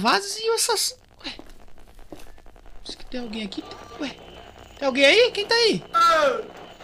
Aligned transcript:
vazio 0.00 0.54
essas. 0.54 0.96
Ué. 1.24 1.32
Acho 2.86 2.96
que 2.98 3.04
tem 3.06 3.20
alguém 3.20 3.44
aqui. 3.44 3.62
Ué. 4.00 4.16
Tem 4.78 4.86
alguém 4.86 5.04
aí? 5.04 5.30
Quem 5.32 5.46
tá 5.46 5.54
aí? 5.54 5.82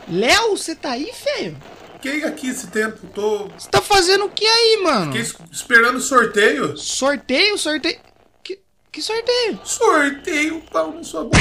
Léo, 0.08 0.56
você 0.56 0.74
tá 0.74 0.90
aí, 0.92 1.10
feio? 1.12 1.56
Fiquei 1.94 2.22
aqui 2.24 2.48
esse 2.50 2.68
tempo, 2.68 3.06
tô. 3.14 3.48
Você 3.58 3.68
tá 3.70 3.80
fazendo 3.82 4.26
o 4.26 4.30
que 4.30 4.46
aí, 4.46 4.80
mano? 4.82 5.06
Fiquei 5.12 5.22
es- 5.22 5.34
esperando 5.50 5.96
o 5.96 6.00
sorteio. 6.00 6.76
Sorteio, 6.76 7.58
sorteio. 7.58 7.98
Que, 8.44 8.60
que 8.92 9.02
sorteio? 9.02 9.58
Sorteio, 9.64 10.60
pau 10.70 10.92
na 10.92 11.02
sua 11.02 11.24
boca. 11.24 11.38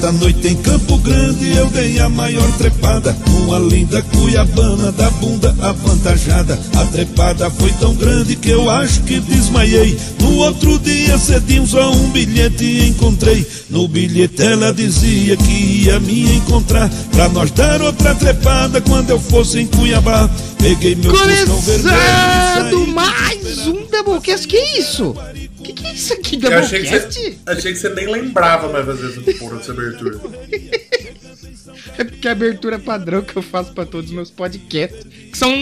Certa 0.00 0.12
noite 0.12 0.48
em 0.48 0.56
Campo 0.56 0.96
Grande 0.96 1.54
eu 1.54 1.66
dei 1.66 1.98
a 1.98 2.08
maior 2.08 2.50
trepada. 2.56 3.14
Uma 3.36 3.58
linda 3.58 4.00
cuiabana 4.00 4.90
da 4.92 5.10
bunda 5.10 5.54
avantajada. 5.60 6.58
A 6.74 6.86
trepada 6.86 7.50
foi 7.50 7.70
tão 7.72 7.94
grande 7.94 8.34
que 8.34 8.48
eu 8.48 8.70
acho 8.70 9.02
que 9.02 9.20
desmaiei. 9.20 9.98
No 10.18 10.36
outro 10.36 10.78
dia 10.78 11.18
cedinho 11.18 11.66
só 11.66 11.92
um 11.92 12.08
bilhete 12.12 12.88
encontrei. 12.88 13.46
No 13.68 13.86
bilhete 13.86 14.42
ela 14.42 14.72
dizia 14.72 15.36
que 15.36 15.82
ia 15.84 16.00
me 16.00 16.34
encontrar. 16.34 16.88
Pra 17.12 17.28
nós 17.28 17.50
dar 17.50 17.82
outra 17.82 18.14
trepada 18.14 18.80
quando 18.80 19.10
eu 19.10 19.20
fosse 19.20 19.60
em 19.60 19.66
Cuiabá. 19.66 20.30
Peguei 20.56 20.94
meu 20.94 21.12
vermelho 21.12 21.42
e 21.42 21.46
Começando 21.46 22.86
de 22.86 22.90
mais 22.90 23.66
um 23.66 23.84
Doublecast. 23.84 24.48
Que 24.48 24.78
isso? 24.78 25.14
Isso 26.00 26.14
aqui, 26.14 26.38
Eu 26.42 26.58
achei 26.58 26.80
achei 27.46 27.72
que 27.72 27.78
você 27.78 27.90
nem 27.90 28.10
lembrava 28.10 28.72
mais 28.72 28.86
fazer 28.86 29.10
essa 29.10 29.38
porra 29.38 29.56
dessa 29.56 29.72
abertura. 29.72 30.18
É 31.96 32.04
porque 32.04 32.26
a 32.26 32.32
abertura 32.32 32.78
padrão 32.78 33.22
que 33.22 33.36
eu 33.36 33.42
faço 33.42 33.72
pra 33.72 33.84
todos 33.84 34.10
os 34.10 34.14
meus 34.14 34.30
podcasts, 34.30 35.04
que 35.04 35.36
são 35.36 35.52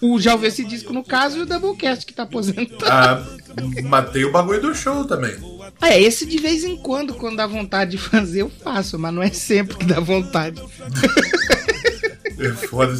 o 0.00 0.20
Já 0.20 0.32
Ouvi 0.32 0.46
Esse 0.46 0.64
Disco, 0.64 0.92
no 0.92 1.04
caso, 1.04 1.38
e 1.38 1.42
o 1.42 1.46
Doublecast 1.46 2.06
que 2.06 2.12
tá 2.12 2.22
aposentando. 2.22 2.86
Ah, 2.86 3.24
matei 3.84 4.24
o 4.24 4.32
bagulho 4.32 4.60
do 4.60 4.74
show 4.74 5.04
também. 5.04 5.34
É, 5.82 6.00
esse 6.00 6.24
de 6.26 6.38
vez 6.38 6.64
em 6.64 6.76
quando, 6.76 7.14
quando 7.14 7.36
dá 7.36 7.46
vontade 7.46 7.92
de 7.92 7.98
fazer, 7.98 8.42
eu 8.42 8.50
faço, 8.62 8.98
mas 8.98 9.12
não 9.12 9.22
é 9.22 9.30
sempre 9.30 9.76
que 9.76 9.84
dá 9.84 10.00
vontade. 10.00 10.60
É 12.40 12.50
foda 12.50 12.94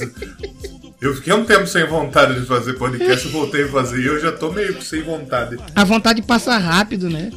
Eu 1.01 1.15
fiquei 1.15 1.33
um 1.33 1.45
tempo 1.45 1.67
sem 1.67 1.87
vontade 1.87 2.41
de 2.41 2.45
fazer 2.45 2.75
podcast, 2.75 3.25
eu 3.27 3.31
voltei 3.33 3.65
a 3.65 3.69
fazer 3.69 4.01
e 4.01 4.07
eu 4.07 4.21
já 4.21 4.33
tô 4.33 4.51
meio 4.51 4.83
sem 4.83 5.01
vontade. 5.03 5.57
A 5.75 5.85
vontade 5.85 6.21
passa 6.23 6.59
rápido, 6.59 7.09
né? 7.09 7.31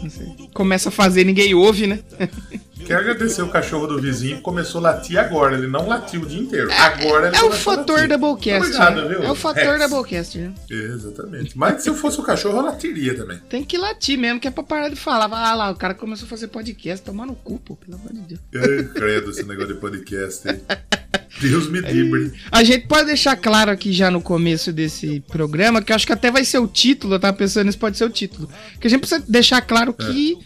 Começa 0.52 0.90
a 0.90 0.92
fazer, 0.92 1.24
ninguém 1.24 1.54
ouve, 1.54 1.86
né? 1.86 2.00
Quero 2.86 3.00
agradecer 3.00 3.42
o 3.42 3.50
cachorro 3.50 3.88
do 3.88 4.00
vizinho 4.02 4.38
que 4.38 4.42
começou 4.42 4.80
a 4.80 4.92
latir 4.92 5.18
agora. 5.20 5.56
Ele 5.58 5.68
não 5.68 5.88
latiu 5.88 6.22
o 6.22 6.26
dia 6.26 6.40
inteiro. 6.40 6.70
Agora 6.72 7.28
ele 7.28 7.36
É 7.38 7.44
o 7.44 7.52
fator 7.52 8.02
latir. 8.02 8.18
Doublecast. 8.18 8.66
Obrigado, 8.66 8.96
né? 8.96 9.08
viu? 9.16 9.24
É 9.24 9.32
o 9.32 9.36
fator 9.36 9.64
Rex. 9.78 9.90
Doublecast, 9.90 10.38
né? 10.38 10.54
Exatamente. 10.70 11.58
Mas 11.58 11.84
se 11.84 11.90
eu 11.90 11.96
fosse 11.96 12.20
o 12.20 12.24
cachorro, 12.24 12.58
eu 12.58 12.64
latiria 12.64 13.16
também. 13.16 13.38
Tem 13.50 13.64
que 13.64 13.78
latir 13.78 14.18
mesmo, 14.18 14.40
que 14.40 14.48
é 14.48 14.52
pra 14.52 14.64
parar 14.64 14.90
de 14.90 14.96
falar. 14.96 15.30
Ah 15.32 15.54
lá, 15.56 15.72
o 15.72 15.76
cara 15.76 15.94
começou 15.94 16.26
a 16.26 16.30
fazer 16.30 16.48
podcast, 16.48 17.06
tomar 17.06 17.26
no 17.26 17.36
cu, 17.36 17.60
pô, 17.60 17.76
pelo 17.76 17.96
amor 17.96 18.12
de 18.14 18.22
Deus. 18.22 18.42
Ai, 18.56 18.84
credo 18.94 19.32
esse 19.32 19.44
negócio 19.44 19.74
de 19.74 19.80
podcast. 19.80 20.48
aí. 20.50 20.60
Deus 21.40 21.68
me 21.70 21.80
livre. 21.82 22.34
A 22.52 22.64
gente 22.64 22.88
pode 22.88 23.06
deixar 23.06 23.36
claro 23.36 23.72
aqui 23.72 23.92
já 23.92 24.12
no 24.12 24.22
começo 24.22 24.72
desse 24.72 25.22
programa, 25.22 25.82
que 25.82 25.92
eu 25.92 25.96
acho 25.96 26.06
que 26.06 26.14
até 26.14 26.30
vai 26.30 26.44
ser 26.46 26.60
o 26.60 26.68
título, 26.68 27.16
eu 27.16 27.20
tava 27.20 27.36
pensando 27.36 27.66
nisso 27.66 27.78
pode 27.80 27.98
ser 27.98 28.06
o 28.06 28.10
título. 28.10 28.50
Que 28.80 28.88
a 28.88 28.90
gente 28.90 29.00
precisa 29.00 29.24
deixar 29.28 29.62
claro 29.62 29.94
que 29.94 30.38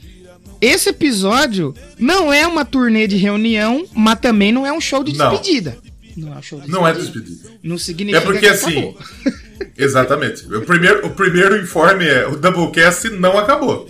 esse 0.66 0.90
episódio 0.90 1.74
não 2.00 2.32
é 2.34 2.46
uma 2.48 2.66
turnê 2.66 3.08
de 3.08 3.16
reunião, 3.18 3.86
mas 3.94 4.20
também 4.20 4.52
não 4.52 4.66
é 4.66 4.72
um 4.74 4.82
show 4.82 5.04
de 5.04 5.16
Não. 5.18 5.30
despedida. 5.32 5.78
Não 6.18 6.34
é 6.34 6.38
um 6.38 6.42
show 6.42 6.60
de 6.62 6.70
Não 6.70 6.88
é 6.88 6.94
despedida. 6.94 7.26
despedida. 7.26 7.60
Não 7.64 7.78
significa 7.78 8.18
É 8.18 8.22
porque 8.26 8.40
que 8.40 8.48
assim. 8.48 8.96
Exatamente. 9.78 10.46
O 10.54 10.62
primeiro, 10.62 11.06
o 11.06 11.10
primeiro 11.12 11.58
informe 11.58 12.06
é: 12.06 12.28
o 12.28 12.36
Doublecast 12.38 13.10
não 13.10 13.38
acabou. 13.38 13.90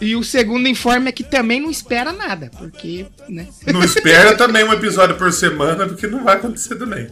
E 0.00 0.14
o 0.14 0.22
segundo 0.22 0.68
informe 0.68 1.08
é 1.08 1.12
que 1.12 1.24
também 1.24 1.60
não 1.60 1.70
espera 1.70 2.12
nada, 2.12 2.50
porque, 2.58 3.06
né? 3.28 3.46
Não 3.72 3.82
espera 3.82 4.34
também 4.36 4.62
um 4.64 4.72
episódio 4.72 5.16
por 5.16 5.32
semana, 5.32 5.86
porque 5.86 6.06
não 6.06 6.22
vai 6.24 6.36
acontecer 6.36 6.74
também. 6.76 7.08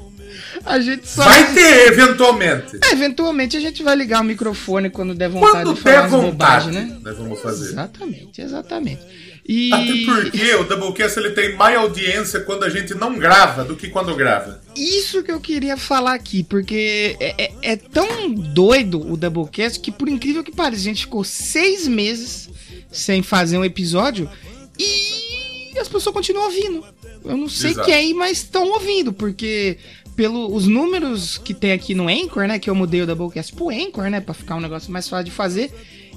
A 0.65 0.81
gente 0.81 1.09
só. 1.09 1.25
Vai 1.25 1.53
ter, 1.55 1.89
eventualmente. 1.89 2.79
É, 2.83 2.93
eventualmente 2.93 3.57
a 3.57 3.61
gente 3.61 3.83
vai 3.83 3.97
ligar 3.97 4.21
o 4.21 4.25
microfone 4.25 4.91
quando 4.91 5.15
der 5.15 5.29
vontade 5.29 5.65
Quando 5.65 5.75
de 5.75 5.81
falar 5.81 6.01
der 6.03 6.09
vontade, 6.09 6.33
bobagens, 6.33 6.75
né? 6.75 6.99
nós 7.03 7.17
vamos 7.17 7.41
fazer. 7.41 7.69
Exatamente, 7.71 8.41
exatamente. 8.41 9.01
E... 9.47 9.71
Até 9.75 10.23
porque 10.23 10.55
o 10.55 10.65
Doublecast 10.65 11.19
ele 11.19 11.31
tem 11.33 11.55
mais 11.55 11.77
audiência 11.77 12.41
quando 12.41 12.65
a 12.65 12.71
gente 12.71 12.95
não 12.95 13.19
grava 13.19 13.63
do 13.63 13.77
que 13.77 13.89
quando 13.89 14.15
grava. 14.17 14.63
Isso 14.75 15.23
que 15.23 15.31
eu 15.31 15.39
queria 15.39 15.77
falar 15.77 16.15
aqui, 16.15 16.43
porque 16.43 17.15
é, 17.21 17.45
é- 17.45 17.53
é 17.63 17.77
tão 17.77 18.31
doido 18.33 18.99
o 19.07 19.19
Doublecast 19.19 19.81
que, 19.81 19.93
por 19.93 20.09
incrível 20.09 20.43
que 20.43 20.51
pareça, 20.51 20.81
a 20.81 20.85
gente 20.85 21.03
ficou 21.03 21.23
seis 21.25 21.87
meses 21.87 22.49
sem 22.91 23.23
fazer 23.23 23.59
um 23.59 23.65
episódio 23.65 24.31
e 24.79 25.79
as 25.79 25.89
pessoas 25.89 26.15
continuam 26.15 26.47
ouvindo. 26.47 26.85
Eu 27.25 27.37
não 27.37 27.49
sei 27.49 27.73
Exato. 27.73 27.87
quem, 27.87 28.15
mas 28.15 28.39
estão 28.39 28.69
ouvindo, 28.71 29.13
porque 29.13 29.77
pelos 30.17 30.67
números 30.67 31.39
que 31.39 31.53
tem 31.53 31.73
aqui 31.73 31.95
no 31.95 32.09
Anchor, 32.09 32.47
né, 32.47 32.59
que 32.59 32.71
eu 32.71 32.75
mudei 32.75 33.03
o 33.03 33.07
Doublecast 33.07 33.53
pro 33.55 33.71
Anchor, 33.71 34.09
né, 34.11 34.21
pra 34.21 34.35
ficar 34.35 34.57
um 34.57 34.61
negócio 34.61 34.93
mais 34.93 35.09
fácil 35.09 35.25
de 35.25 35.31
fazer. 35.31 35.73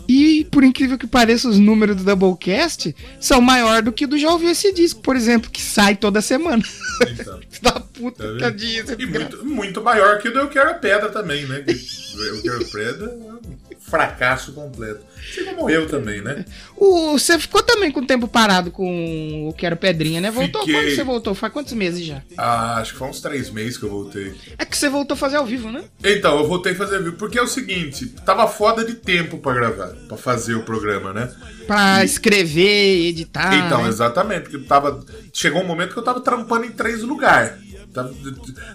E, 0.08 0.46
por 0.46 0.64
incrível 0.64 0.98
que 0.98 1.06
pareça, 1.06 1.50
os 1.50 1.60
números 1.60 1.98
do 1.98 2.04
Doublecast 2.04 2.96
são 3.20 3.42
maior 3.42 3.82
do 3.82 3.92
que 3.92 4.06
o 4.06 4.08
do 4.08 4.18
Já 4.18 4.32
Ouviu 4.32 4.50
Esse 4.50 4.72
Disco, 4.72 5.02
por 5.02 5.18
exemplo, 5.18 5.52
que 5.52 5.62
sai 5.62 5.98
toda 5.98 6.22
semana. 6.22 6.64
Então, 7.12 7.40
da 7.62 7.72
puta, 7.74 8.34
Tá 8.34 8.40
tadinha, 8.40 8.82
esse 8.82 8.96
e 8.98 9.06
muito, 9.06 9.46
muito 9.46 9.84
maior 9.84 10.20
que 10.20 10.30
o 10.30 10.34
do 10.34 10.40
Eu 10.40 10.48
Quero 10.48 10.70
a 10.70 10.76
Pedra 10.76 11.10
também, 11.10 11.46
né? 11.46 11.62
Que 11.62 11.74
Eu 12.26 12.42
Quero 12.42 12.62
a 12.62 12.66
Pedra 12.66 13.06
é 13.06 13.57
fracasso 13.90 14.54
completo. 14.54 15.06
Assim 15.18 15.46
como 15.46 15.70
eu 15.70 15.88
também, 15.88 16.22
né? 16.22 16.46
O, 16.80 17.18
você 17.18 17.40
ficou 17.40 17.64
também 17.64 17.92
com 17.92 18.02
o 18.02 18.06
tempo 18.06 18.28
parado 18.28 18.70
com 18.70 19.50
o 19.50 19.54
Quero 19.54 19.76
Pedrinha, 19.76 20.22
né? 20.22 20.30
Voltou? 20.30 20.62
Fiquei. 20.62 20.76
Quando 20.76 20.96
você 20.96 21.04
voltou? 21.04 21.34
Faz 21.34 21.52
quantos 21.52 21.74
meses 21.74 22.06
já? 22.06 22.22
Ah, 22.38 22.76
acho 22.76 22.94
que 22.94 23.00
foi 23.00 23.08
uns 23.08 23.20
três 23.20 23.50
meses 23.50 23.80
que 23.80 23.84
eu 23.84 23.90
voltei. 23.90 24.36
É 24.60 24.64
que 24.64 24.78
você 24.78 24.88
voltou 24.88 25.16
a 25.16 25.18
fazer 25.18 25.38
ao 25.38 25.46
vivo, 25.46 25.72
né? 25.72 25.86
Então, 26.04 26.38
eu 26.38 26.48
voltei 26.48 26.74
a 26.74 26.76
fazer 26.76 27.00
vídeo, 27.00 27.14
porque 27.14 27.40
é 27.40 27.42
o 27.42 27.48
seguinte, 27.48 28.06
tava 28.24 28.48
foda 28.48 28.86
de 28.86 28.94
tempo 28.94 29.40
pra 29.40 29.54
gravar, 29.56 29.88
pra 30.08 30.18
fazer 30.18 30.54
o 30.54 30.62
programa, 30.62 31.12
né? 31.12 31.34
Pra 31.66 32.06
escrever, 32.06 33.08
editar. 33.08 33.66
então, 33.66 33.82
né? 33.82 33.90
exatamente, 33.90 34.44
porque 34.50 34.60
tava. 34.60 35.04
Chegou 35.34 35.64
um 35.64 35.68
momento 35.68 35.94
que 35.94 36.00
eu 36.00 36.04
tava 36.04 36.22
trampando 36.22 36.66
em 36.66 36.72
três 36.72 37.02
lugares. 37.02 37.54
Tava- 38.04 38.14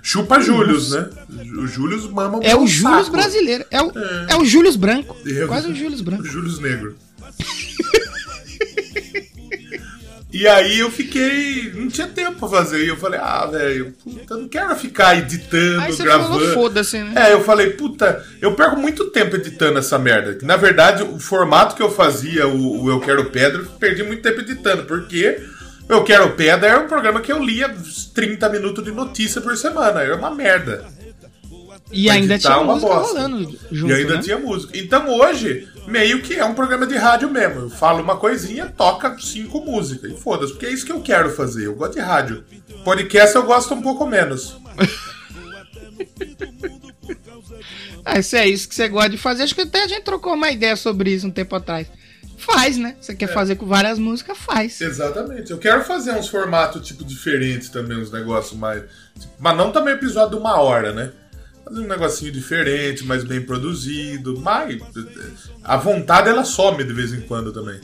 Chupa 0.02 0.40
Július, 0.40 0.90
né? 0.90 1.08
O 1.58 1.66
Július 1.66 2.10
mama 2.10 2.40
É 2.42 2.56
o 2.56 2.66
Július 2.66 3.06
saco. 3.06 3.10
brasileiro. 3.16 3.64
É 3.70 3.80
o, 3.80 3.92
é. 4.28 4.36
o 4.36 4.44
Július 4.44 4.76
branco. 4.76 5.16
Eu- 5.24 5.46
Quase 5.48 5.68
o 5.70 5.74
Július 5.74 6.00
branco. 6.00 6.22
O 6.22 6.26
Július 6.26 6.58
Negro. 6.58 6.96
E 10.32 10.48
aí 10.48 10.78
eu 10.78 10.90
fiquei. 10.90 11.70
Não 11.74 11.88
tinha 11.88 12.06
tempo 12.06 12.38
pra 12.38 12.48
fazer. 12.48 12.82
E 12.82 12.88
eu 12.88 12.96
falei, 12.96 13.20
ah, 13.22 13.44
velho, 13.46 13.92
puta, 14.02 14.34
não 14.34 14.48
quero 14.48 14.74
ficar 14.76 15.18
editando, 15.18 15.80
Aí 15.82 15.92
você 15.92 16.02
gravando. 16.02 16.54
foda-se, 16.54 16.98
né? 17.02 17.12
É, 17.28 17.32
eu 17.34 17.44
falei, 17.44 17.70
puta, 17.70 18.24
eu 18.40 18.54
perco 18.54 18.76
muito 18.76 19.10
tempo 19.10 19.36
editando 19.36 19.78
essa 19.78 19.98
merda. 19.98 20.38
Na 20.42 20.56
verdade, 20.56 21.02
o 21.02 21.18
formato 21.18 21.76
que 21.76 21.82
eu 21.82 21.90
fazia, 21.90 22.48
o, 22.48 22.84
o 22.84 22.90
Eu 22.90 22.98
Quero 23.00 23.26
Pedra, 23.26 23.60
eu 23.60 23.66
perdi 23.78 24.02
muito 24.02 24.22
tempo 24.22 24.40
editando, 24.40 24.84
porque 24.84 25.38
Eu 25.92 26.04
Quero 26.04 26.30
Pedra 26.32 26.68
era 26.68 26.80
um 26.80 26.88
programa 26.88 27.20
que 27.20 27.30
eu 27.30 27.38
lia 27.38 27.68
uns 27.68 28.06
30 28.06 28.48
minutos 28.48 28.82
de 28.82 28.90
notícia 28.90 29.42
por 29.42 29.54
semana. 29.58 30.00
Era 30.00 30.16
uma 30.16 30.30
merda. 30.30 30.86
E 31.92 32.06
pra 32.06 32.14
ainda 32.14 32.38
tinha 32.38 32.58
uma 32.58 32.74
música 32.74 32.94
bosta. 32.94 33.20
rolando 33.20 33.58
junto, 33.70 33.92
e 33.92 33.94
ainda 33.94 34.16
né? 34.16 34.22
tinha 34.22 34.38
música. 34.38 34.78
Então 34.78 35.10
hoje, 35.10 35.68
meio 35.86 36.22
que 36.22 36.34
é 36.34 36.44
um 36.46 36.54
programa 36.54 36.86
de 36.86 36.96
rádio 36.96 37.30
mesmo. 37.30 37.60
Eu 37.60 37.70
falo 37.70 38.02
uma 38.02 38.16
coisinha, 38.16 38.72
toca 38.74 39.18
cinco 39.18 39.60
músicas. 39.60 40.10
E 40.10 40.16
foda-se, 40.16 40.52
porque 40.52 40.64
é 40.64 40.72
isso 40.72 40.86
que 40.86 40.92
eu 40.92 41.02
quero 41.02 41.30
fazer. 41.30 41.66
Eu 41.66 41.74
gosto 41.74 41.92
de 41.92 42.00
rádio. 42.00 42.42
Podcast 42.82 43.36
eu 43.36 43.42
gosto 43.42 43.74
um 43.74 43.82
pouco 43.82 44.06
menos. 44.06 44.56
Ah, 48.04 48.20
se 48.20 48.36
é 48.36 48.48
isso 48.48 48.68
que 48.68 48.74
você 48.74 48.88
gosta 48.88 49.10
de 49.10 49.16
fazer, 49.16 49.44
acho 49.44 49.54
que 49.54 49.60
até 49.60 49.84
a 49.84 49.86
gente 49.86 50.02
trocou 50.02 50.34
uma 50.34 50.50
ideia 50.50 50.74
sobre 50.74 51.10
isso 51.10 51.26
um 51.26 51.30
tempo 51.30 51.54
atrás. 51.54 51.86
Faz, 52.44 52.76
né? 52.76 52.96
Você 53.00 53.12
É. 53.12 53.14
quer 53.14 53.28
fazer 53.32 53.56
com 53.56 53.66
várias 53.66 53.98
músicas, 53.98 54.36
faz. 54.38 54.80
Exatamente. 54.80 55.50
Eu 55.50 55.58
quero 55.58 55.84
fazer 55.84 56.12
uns 56.12 56.28
formatos 56.28 56.86
tipo 56.86 57.04
diferentes 57.04 57.68
também, 57.68 57.96
uns 57.98 58.10
negócios 58.12 58.58
mais. 58.58 58.82
tipo, 59.18 59.32
mas 59.38 59.56
não 59.56 59.70
também 59.72 59.94
episódio 59.94 60.30
de 60.36 60.36
uma 60.40 60.60
hora, 60.60 60.92
né? 60.92 61.12
Fazer 61.64 61.80
um 61.80 61.86
negocinho 61.86 62.32
diferente, 62.32 63.04
mais 63.04 63.22
bem 63.24 63.40
produzido. 63.40 64.38
Mas 64.40 64.78
a 65.62 65.76
vontade 65.76 66.28
ela 66.28 66.44
some 66.44 66.82
de 66.84 66.92
vez 66.92 67.12
em 67.12 67.20
quando 67.22 67.52
também. 67.52 67.80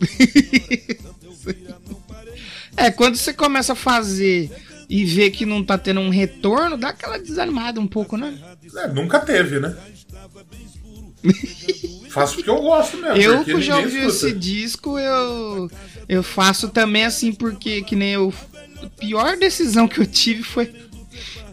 É, 2.76 2.90
quando 2.90 3.16
você 3.16 3.32
começa 3.32 3.72
a 3.72 3.76
fazer 3.76 4.50
e 4.88 5.04
vê 5.06 5.30
que 5.30 5.46
não 5.46 5.64
tá 5.64 5.78
tendo 5.78 6.00
um 6.00 6.10
retorno, 6.10 6.76
dá 6.76 6.90
aquela 6.90 7.18
desanimada 7.18 7.80
um 7.80 7.86
pouco, 7.86 8.18
né? 8.18 8.38
É, 8.76 8.88
nunca 8.88 9.18
teve, 9.20 9.58
né? 9.58 9.74
Faço 12.10 12.36
porque 12.36 12.50
eu 12.50 12.60
gosto 12.60 12.96
mesmo. 12.96 13.16
Eu 13.16 13.44
que 13.44 13.60
já 13.60 13.78
ouvi 13.78 14.06
esse 14.06 14.32
disco, 14.32 14.98
eu, 14.98 15.70
eu 16.08 16.22
faço 16.22 16.68
também 16.68 17.04
assim, 17.04 17.32
porque 17.32 17.82
que 17.82 17.96
nem 17.96 18.12
eu. 18.12 18.32
A 18.82 18.88
pior 19.00 19.36
decisão 19.36 19.88
que 19.88 20.00
eu 20.00 20.06
tive 20.06 20.42
foi 20.42 20.70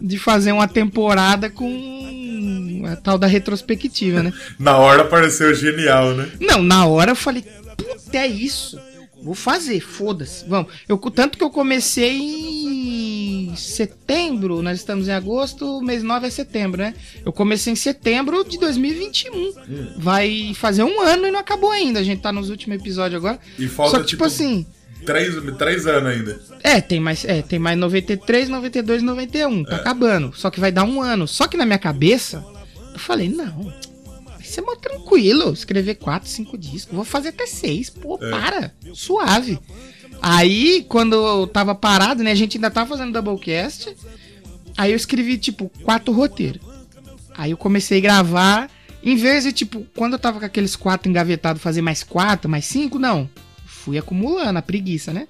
de 0.00 0.18
fazer 0.18 0.52
uma 0.52 0.68
temporada 0.68 1.48
com 1.48 2.82
a 2.86 2.96
tal 2.96 3.16
da 3.16 3.26
retrospectiva, 3.26 4.22
né? 4.22 4.32
Na 4.58 4.76
hora 4.76 5.04
pareceu 5.04 5.54
genial, 5.54 6.14
né? 6.14 6.30
Não, 6.40 6.62
na 6.62 6.86
hora 6.86 7.12
eu 7.12 7.16
falei, 7.16 7.42
puta, 7.76 8.18
é 8.18 8.26
isso. 8.26 8.78
Vou 9.24 9.34
fazer, 9.34 9.80
foda-se. 9.80 10.44
Vamos. 10.46 10.70
Eu, 10.86 10.98
tanto 10.98 11.38
que 11.38 11.42
eu 11.42 11.48
comecei 11.48 12.20
em 12.20 13.56
setembro, 13.56 14.60
nós 14.60 14.78
estamos 14.78 15.08
em 15.08 15.12
agosto, 15.12 15.80
mês 15.80 16.02
9 16.02 16.26
é 16.26 16.30
setembro, 16.30 16.82
né? 16.82 16.94
Eu 17.24 17.32
comecei 17.32 17.72
em 17.72 17.76
setembro 17.76 18.44
de 18.44 18.58
2021. 18.58 19.54
Vai 19.96 20.52
fazer 20.54 20.82
um 20.84 21.00
ano 21.00 21.26
e 21.26 21.30
não 21.30 21.40
acabou 21.40 21.70
ainda. 21.70 22.00
A 22.00 22.02
gente 22.02 22.20
tá 22.20 22.30
nos 22.30 22.50
últimos 22.50 22.78
episódios 22.78 23.18
agora. 23.18 23.40
E 23.58 23.66
falta, 23.66 23.96
Só 23.96 24.02
que, 24.02 24.08
tipo, 24.08 24.24
assim. 24.24 24.66
Três, 25.06 25.34
três 25.56 25.86
anos 25.86 26.12
ainda. 26.12 26.40
É, 26.62 26.80
tem 26.82 27.00
mais, 27.00 27.24
é, 27.24 27.40
tem 27.40 27.58
mais 27.58 27.78
93, 27.78 28.50
92, 28.50 29.02
91. 29.02 29.64
Tá 29.64 29.76
acabando. 29.76 30.34
Só 30.36 30.50
que 30.50 30.60
vai 30.60 30.70
dar 30.70 30.84
um 30.84 31.00
ano. 31.00 31.26
Só 31.26 31.48
que 31.48 31.56
na 31.56 31.64
minha 31.64 31.78
cabeça, 31.78 32.44
eu 32.92 32.98
falei, 32.98 33.30
não. 33.30 33.72
Vai 34.54 34.62
ser 34.62 34.62
mó 34.62 34.74
tranquilo. 34.76 35.52
Escrever 35.52 35.96
quatro, 35.96 36.28
cinco 36.28 36.56
discos. 36.56 36.94
Vou 36.94 37.04
fazer 37.04 37.30
até 37.30 37.46
seis. 37.46 37.90
Pô, 37.90 38.18
É. 38.22 38.30
para. 38.30 38.74
Suave. 38.92 39.58
Aí, 40.22 40.84
quando 40.88 41.14
eu 41.14 41.46
tava 41.46 41.74
parado, 41.74 42.22
né? 42.22 42.30
A 42.30 42.34
gente 42.36 42.56
ainda 42.56 42.70
tava 42.70 42.90
fazendo 42.90 43.12
Doublecast. 43.12 43.94
Aí 44.76 44.92
eu 44.92 44.96
escrevi, 44.96 45.38
tipo, 45.38 45.70
quatro 45.82 46.12
roteiros. 46.12 46.62
Aí 47.36 47.50
eu 47.50 47.56
comecei 47.56 47.98
a 47.98 48.02
gravar. 48.02 48.70
Em 49.02 49.16
vez 49.16 49.44
de, 49.44 49.52
tipo, 49.52 49.84
quando 49.94 50.14
eu 50.14 50.18
tava 50.18 50.38
com 50.40 50.46
aqueles 50.46 50.76
quatro 50.76 51.08
engavetados, 51.10 51.60
fazer 51.62 51.82
mais 51.82 52.02
quatro, 52.02 52.48
mais 52.48 52.64
cinco, 52.64 52.98
não. 52.98 53.28
Fui 53.66 53.98
acumulando 53.98 54.58
a 54.58 54.62
preguiça, 54.62 55.12
né? 55.12 55.26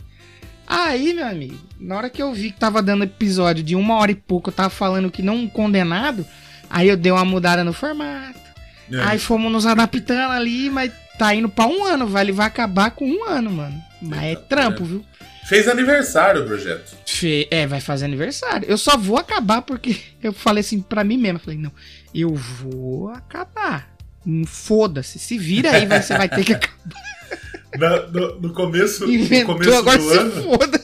Aí, 0.66 1.12
meu 1.12 1.26
amigo, 1.26 1.58
na 1.78 1.96
hora 1.96 2.08
que 2.08 2.22
eu 2.22 2.32
vi 2.32 2.50
que 2.52 2.58
tava 2.58 2.80
dando 2.82 3.04
episódio 3.04 3.62
de 3.62 3.74
uma 3.74 3.96
hora 3.96 4.12
e 4.12 4.14
pouco, 4.14 4.48
eu 4.48 4.54
tava 4.54 4.70
falando 4.70 5.10
que 5.10 5.22
não 5.22 5.46
condenado, 5.48 6.24
aí 6.70 6.88
eu 6.88 6.96
dei 6.96 7.12
uma 7.12 7.24
mudada 7.24 7.62
no 7.64 7.72
formato. 7.72 8.43
É. 8.92 9.00
Aí 9.00 9.18
fomos 9.18 9.50
nos 9.50 9.66
adaptando 9.66 10.32
ali, 10.32 10.68
mas 10.70 10.92
tá 11.18 11.34
indo 11.34 11.48
pra 11.48 11.66
um 11.66 11.84
ano, 11.84 12.06
vai, 12.06 12.24
ele 12.24 12.32
vai 12.32 12.46
acabar 12.46 12.90
com 12.90 13.08
um 13.08 13.24
ano, 13.24 13.50
mano. 13.50 13.82
Mas 14.02 14.22
é 14.22 14.34
trampo, 14.36 14.84
viu? 14.84 15.04
Fez 15.46 15.68
aniversário 15.68 16.42
o 16.42 16.46
projeto. 16.46 16.96
Fe- 17.06 17.46
É, 17.50 17.66
vai 17.66 17.80
fazer 17.80 18.06
aniversário. 18.06 18.66
Eu 18.68 18.78
só 18.78 18.96
vou 18.96 19.16
acabar 19.18 19.62
porque 19.62 19.96
eu 20.22 20.32
falei 20.32 20.60
assim 20.60 20.80
pra 20.80 21.04
mim 21.04 21.16
mesmo. 21.18 21.36
Eu 21.38 21.42
falei, 21.42 21.58
não, 21.58 21.72
eu 22.14 22.34
vou 22.34 23.10
acabar. 23.10 23.94
Hum, 24.26 24.44
Foda-se, 24.46 25.18
se 25.18 25.36
vira 25.38 25.70
aí, 25.72 25.86
você 25.86 26.16
vai 26.16 26.28
ter 26.28 26.44
que 26.44 26.52
acabar. 26.54 27.02
Na- 27.78 28.06
no, 28.06 28.40
no 28.40 28.52
começo, 28.54 29.06
no 29.06 29.44
começo 29.46 29.82
do 29.82 30.10
ano. 30.10 30.42
foda. 30.44 30.83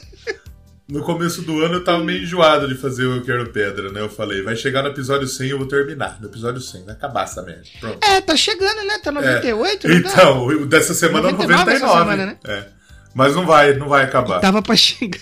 No 0.91 1.01
começo 1.03 1.41
do 1.43 1.61
ano 1.61 1.75
eu 1.75 1.83
tava 1.85 2.03
meio 2.03 2.21
enjoado 2.21 2.67
de 2.67 2.75
fazer 2.75 3.05
o 3.05 3.15
Eu 3.15 3.21
Quero 3.21 3.49
Pedra, 3.49 3.89
né? 3.93 4.01
Eu 4.01 4.09
falei, 4.09 4.41
vai 4.41 4.57
chegar 4.57 4.83
no 4.83 4.89
episódio 4.89 5.25
100 5.25 5.51
eu 5.51 5.57
vou 5.57 5.65
terminar. 5.65 6.17
No 6.19 6.27
episódio 6.27 6.59
100, 6.59 6.83
vai 6.83 6.93
acabar 6.93 7.23
essa 7.23 7.41
merda. 7.41 7.63
Pronto. 7.79 8.05
É, 8.05 8.19
tá 8.19 8.35
chegando, 8.35 8.85
né? 8.85 8.99
Tá 9.01 9.09
98, 9.09 9.87
não 9.87 10.01
tá? 10.01 10.09
Então, 10.09 10.67
dessa 10.67 10.93
semana 10.93 11.29
é 11.29 11.31
99 11.31 11.63
99. 11.63 11.71
essa 11.71 11.97
semana, 11.97 12.25
né? 12.25 12.37
É. 12.45 12.65
Mas 13.15 13.33
não 13.33 13.45
vai, 13.45 13.73
não 13.73 13.87
vai 13.87 14.03
acabar. 14.03 14.41
Tava 14.41 14.61
pra 14.61 14.75
chegar. 14.75 15.21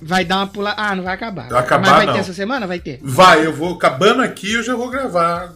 Vai 0.00 0.24
dar 0.24 0.38
uma 0.38 0.46
pula. 0.46 0.74
Ah, 0.74 0.96
não 0.96 1.04
vai 1.04 1.12
acabar. 1.12 1.50
Vai 1.50 1.60
acabar, 1.60 1.86
Mas 1.86 1.96
vai 1.96 2.06
não. 2.06 2.12
ter 2.14 2.20
essa 2.20 2.32
semana? 2.32 2.66
Vai 2.66 2.80
ter. 2.80 3.00
Vai, 3.02 3.44
eu 3.44 3.52
vou 3.52 3.74
acabando 3.74 4.22
aqui, 4.22 4.54
eu 4.54 4.62
já 4.62 4.74
vou 4.74 4.88
gravar 4.88 5.52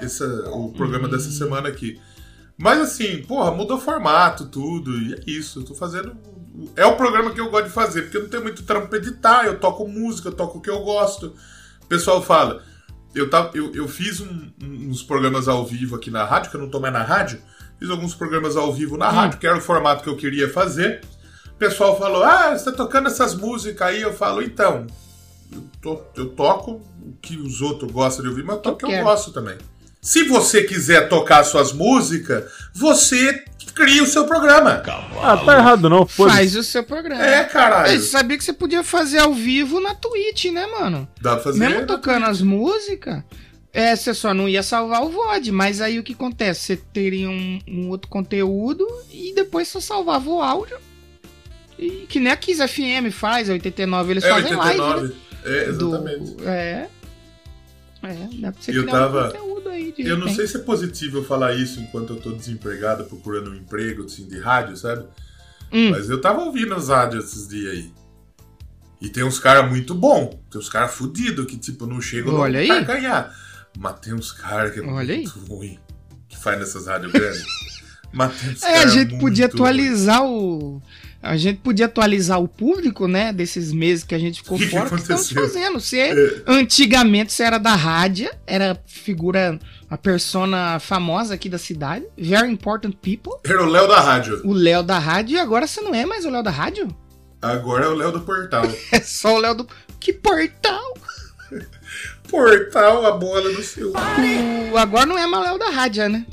essa, 0.00 0.24
o 0.50 0.72
programa 0.72 1.08
dessa 1.08 1.32
semana 1.32 1.68
aqui. 1.68 2.00
Mas 2.56 2.78
assim, 2.80 3.22
porra, 3.22 3.50
mudou 3.50 3.76
o 3.76 3.80
formato, 3.80 4.46
tudo, 4.46 4.96
e 5.00 5.14
é 5.14 5.18
isso. 5.26 5.58
Eu 5.58 5.64
tô 5.64 5.74
fazendo. 5.74 6.16
É 6.76 6.84
o 6.84 6.96
programa 6.96 7.30
que 7.32 7.40
eu 7.40 7.50
gosto 7.50 7.66
de 7.68 7.72
fazer, 7.72 8.02
porque 8.02 8.16
eu 8.16 8.22
não 8.22 8.28
tenho 8.28 8.42
muito 8.42 8.62
trampo 8.64 8.88
pra 8.88 8.98
editar, 8.98 9.46
eu 9.46 9.58
toco 9.58 9.86
música, 9.88 10.28
eu 10.28 10.32
toco 10.32 10.58
o 10.58 10.60
que 10.60 10.68
eu 10.70 10.80
gosto. 10.80 11.34
O 11.82 11.86
pessoal 11.86 12.22
fala. 12.22 12.62
Eu, 13.14 13.28
tava, 13.28 13.50
eu, 13.54 13.70
eu 13.74 13.86
fiz 13.88 14.20
um- 14.20 14.50
uns 14.62 15.02
programas 15.02 15.46
ao 15.48 15.64
vivo 15.66 15.96
aqui 15.96 16.10
na 16.10 16.24
rádio, 16.24 16.50
que 16.50 16.56
eu 16.56 16.60
não 16.60 16.70
tô 16.70 16.80
mais 16.80 16.92
na 16.94 17.02
rádio. 17.02 17.40
Fiz 17.78 17.90
alguns 17.90 18.14
programas 18.14 18.56
ao 18.56 18.72
vivo 18.72 18.96
na 18.96 19.10
rádio, 19.10 19.38
que 19.38 19.46
era 19.46 19.56
o 19.58 19.60
formato 19.60 20.02
que 20.02 20.08
eu 20.08 20.16
queria 20.16 20.48
fazer. 20.48 21.00
O 21.48 21.56
pessoal 21.56 21.98
falou: 21.98 22.22
Ah, 22.24 22.56
você 22.56 22.64
tá 22.66 22.72
tocando 22.72 23.08
essas 23.08 23.34
músicas 23.34 23.88
aí? 23.88 24.00
Eu 24.00 24.12
falo: 24.14 24.40
Então, 24.42 24.86
eu, 25.52 25.62
to- 25.82 26.02
eu 26.16 26.28
toco 26.30 26.72
o 27.02 27.12
que 27.20 27.36
os 27.36 27.60
outros 27.60 27.90
gostam 27.92 28.22
de 28.22 28.28
ouvir, 28.30 28.44
mas 28.44 28.56
eu 28.56 28.62
toco 28.62 28.76
o 28.76 28.78
que 28.78 28.84
eu 28.86 28.90
gosto 29.04 29.30
também. 29.32 29.58
Se 30.00 30.24
você 30.24 30.62
quiser 30.64 31.08
tocar 31.08 31.44
suas 31.44 31.72
músicas, 31.72 32.50
você 32.74 33.44
cria 33.74 34.02
o 34.02 34.06
seu 34.06 34.26
programa. 34.26 34.82
Ah, 35.22 35.36
tá 35.36 35.56
errado 35.58 35.88
não, 35.88 36.06
foda-se. 36.06 36.36
Faz 36.36 36.56
o 36.56 36.62
seu 36.62 36.82
programa. 36.84 37.24
É, 37.24 37.44
caralho. 37.44 37.98
Você 37.98 38.06
sabia 38.06 38.36
que 38.38 38.44
você 38.44 38.52
podia 38.52 38.82
fazer 38.82 39.18
ao 39.18 39.32
vivo 39.32 39.80
na 39.80 39.94
Twitch, 39.94 40.46
né, 40.46 40.66
mano? 40.66 41.08
Dá 41.20 41.34
pra 41.34 41.44
fazer. 41.44 41.58
Mesmo 41.58 41.86
tocando 41.86 42.26
as 42.26 42.40
músicas, 42.42 43.22
é, 43.72 43.94
você 43.96 44.12
só 44.12 44.34
não 44.34 44.48
ia 44.48 44.62
salvar 44.62 45.02
o 45.02 45.08
VOD, 45.10 45.50
mas 45.52 45.80
aí 45.80 45.98
o 45.98 46.02
que 46.02 46.12
acontece? 46.12 46.60
Você 46.60 46.76
teria 46.76 47.28
um, 47.30 47.58
um 47.68 47.88
outro 47.88 48.08
conteúdo 48.08 48.86
e 49.10 49.32
depois 49.34 49.68
você 49.68 49.80
salvava 49.80 50.28
o 50.28 50.42
áudio. 50.42 50.76
E 51.78 52.06
que 52.08 52.20
nem 52.20 52.32
a 52.32 52.36
Kiss 52.36 52.60
FM 52.66 53.10
faz, 53.12 53.48
a 53.50 53.54
89, 53.54 54.12
eles 54.12 54.24
É, 54.24 54.28
fazem 54.28 54.54
live, 54.54 54.80
89. 54.80 55.08
né? 55.08 55.14
É, 55.44 55.72
Do- 55.72 55.88
exatamente. 55.88 56.36
é. 56.46 56.86
É, 58.02 58.28
dá 58.40 58.52
pra 58.52 58.60
você 58.62 58.76
Eu 58.76 58.86
tava- 58.86 59.28
um 59.28 59.30
conteúdo 59.32 59.68
aí. 59.68 59.94
Eu 59.98 60.16
não 60.16 60.28
sei 60.28 60.46
se 60.46 60.56
é 60.56 60.60
positivo 60.60 61.18
eu 61.18 61.24
falar 61.24 61.54
isso 61.54 61.80
enquanto 61.80 62.14
eu 62.14 62.20
tô 62.20 62.32
desempregado 62.32 63.04
procurando 63.04 63.50
um 63.50 63.54
emprego 63.54 64.04
assim, 64.04 64.26
de 64.26 64.38
rádio, 64.40 64.76
sabe? 64.76 65.04
Hum. 65.72 65.90
Mas 65.90 66.10
eu 66.10 66.20
tava 66.20 66.40
ouvindo 66.42 66.74
as 66.74 66.88
rádios 66.88 67.24
esses 67.26 67.48
dias 67.48 67.72
aí. 67.72 67.92
E 69.00 69.08
tem 69.08 69.24
uns 69.24 69.38
caras 69.38 69.68
muito 69.70 69.94
bom, 69.94 70.40
tem 70.50 70.60
uns 70.60 70.68
caras 70.68 70.92
fudidos 70.94 71.46
que, 71.46 71.56
tipo, 71.56 71.86
não 71.86 72.00
chegam 72.00 72.34
Olha 72.34 72.60
aí. 72.60 72.66
pra 72.68 72.80
ganhar. 72.82 73.34
Mas 73.78 73.98
tem 74.00 74.12
uns 74.14 74.30
caras 74.32 74.72
que 74.72 74.80
é 74.80 74.82
Olha 74.82 75.14
muito 75.16 75.38
ruim 75.48 75.78
que 76.28 76.36
faz 76.38 76.58
nessas 76.58 76.86
rádios 76.86 77.10
grandes. 77.12 77.44
Mas 78.12 78.38
tem 78.40 78.50
uns 78.50 78.62
É, 78.62 78.78
a 78.78 78.86
gente 78.86 79.18
podia 79.18 79.46
ruim. 79.46 79.54
atualizar 79.54 80.22
o. 80.24 80.82
A 81.22 81.36
gente 81.36 81.60
podia 81.60 81.86
atualizar 81.86 82.40
o 82.40 82.48
público, 82.48 83.06
né? 83.06 83.32
Desses 83.32 83.72
meses 83.72 84.02
que 84.02 84.12
a 84.14 84.18
gente 84.18 84.42
ficou 84.42 84.58
Que 84.58 84.64
que 84.64 84.70
fora. 84.70 84.88
que 84.88 84.96
estamos 84.96 85.30
aconteceu? 85.30 85.42
fazendo. 85.42 85.78
Você, 85.80 86.42
Antigamente 86.46 87.32
você 87.32 87.44
era 87.44 87.58
da 87.58 87.74
rádio, 87.76 88.28
era 88.46 88.76
figura, 88.86 89.58
a 89.88 89.96
persona 89.96 90.80
famosa 90.80 91.34
aqui 91.34 91.48
da 91.48 91.58
cidade. 91.58 92.04
Very 92.18 92.50
important 92.50 92.94
people. 93.00 93.34
Era 93.44 93.62
o 93.62 93.66
Léo 93.66 93.86
da 93.86 94.00
rádio. 94.00 94.40
O 94.44 94.52
Léo 94.52 94.82
da 94.82 94.98
rádio, 94.98 95.36
e 95.36 95.38
agora 95.38 95.66
você 95.66 95.80
não 95.80 95.94
é 95.94 96.04
mais 96.04 96.24
o 96.24 96.30
Léo 96.30 96.42
da 96.42 96.50
rádio? 96.50 96.88
Agora 97.40 97.84
é 97.84 97.88
o 97.88 97.94
Léo 97.94 98.10
do 98.12 98.20
Portal. 98.20 98.64
É 98.90 99.00
só 99.00 99.36
o 99.36 99.38
Léo 99.38 99.54
do. 99.54 99.68
Que 100.00 100.12
portal! 100.12 100.94
Portal, 102.28 103.06
a 103.06 103.12
bola 103.12 103.50
do 103.52 103.62
seu. 103.62 103.92
O... 103.92 104.76
Agora 104.78 105.06
não 105.06 105.18
é 105.18 105.26
mais 105.26 105.44
o 105.44 105.48
Léo 105.50 105.58
da 105.58 105.70
rádio, 105.70 106.08
né? 106.08 106.24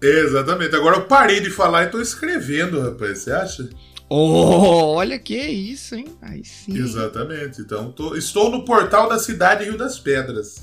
Exatamente. 0.00 0.74
Agora 0.74 0.96
eu 0.96 1.02
parei 1.06 1.40
de 1.40 1.50
falar 1.50 1.84
e 1.84 1.90
tô 1.90 2.00
escrevendo, 2.00 2.80
rapaz. 2.80 3.18
Você 3.20 3.32
acha? 3.32 3.68
Oh, 4.14 4.94
olha 4.96 5.18
que 5.18 5.34
isso, 5.36 5.94
hein? 5.94 6.06
Aí 6.20 6.44
sim. 6.44 6.76
Exatamente. 6.76 7.60
Então, 7.62 7.90
tô- 7.90 8.14
estou 8.14 8.50
no 8.50 8.64
portal 8.64 9.08
da 9.08 9.18
cidade 9.18 9.64
Rio 9.64 9.78
das 9.78 9.98
Pedras. 9.98 10.60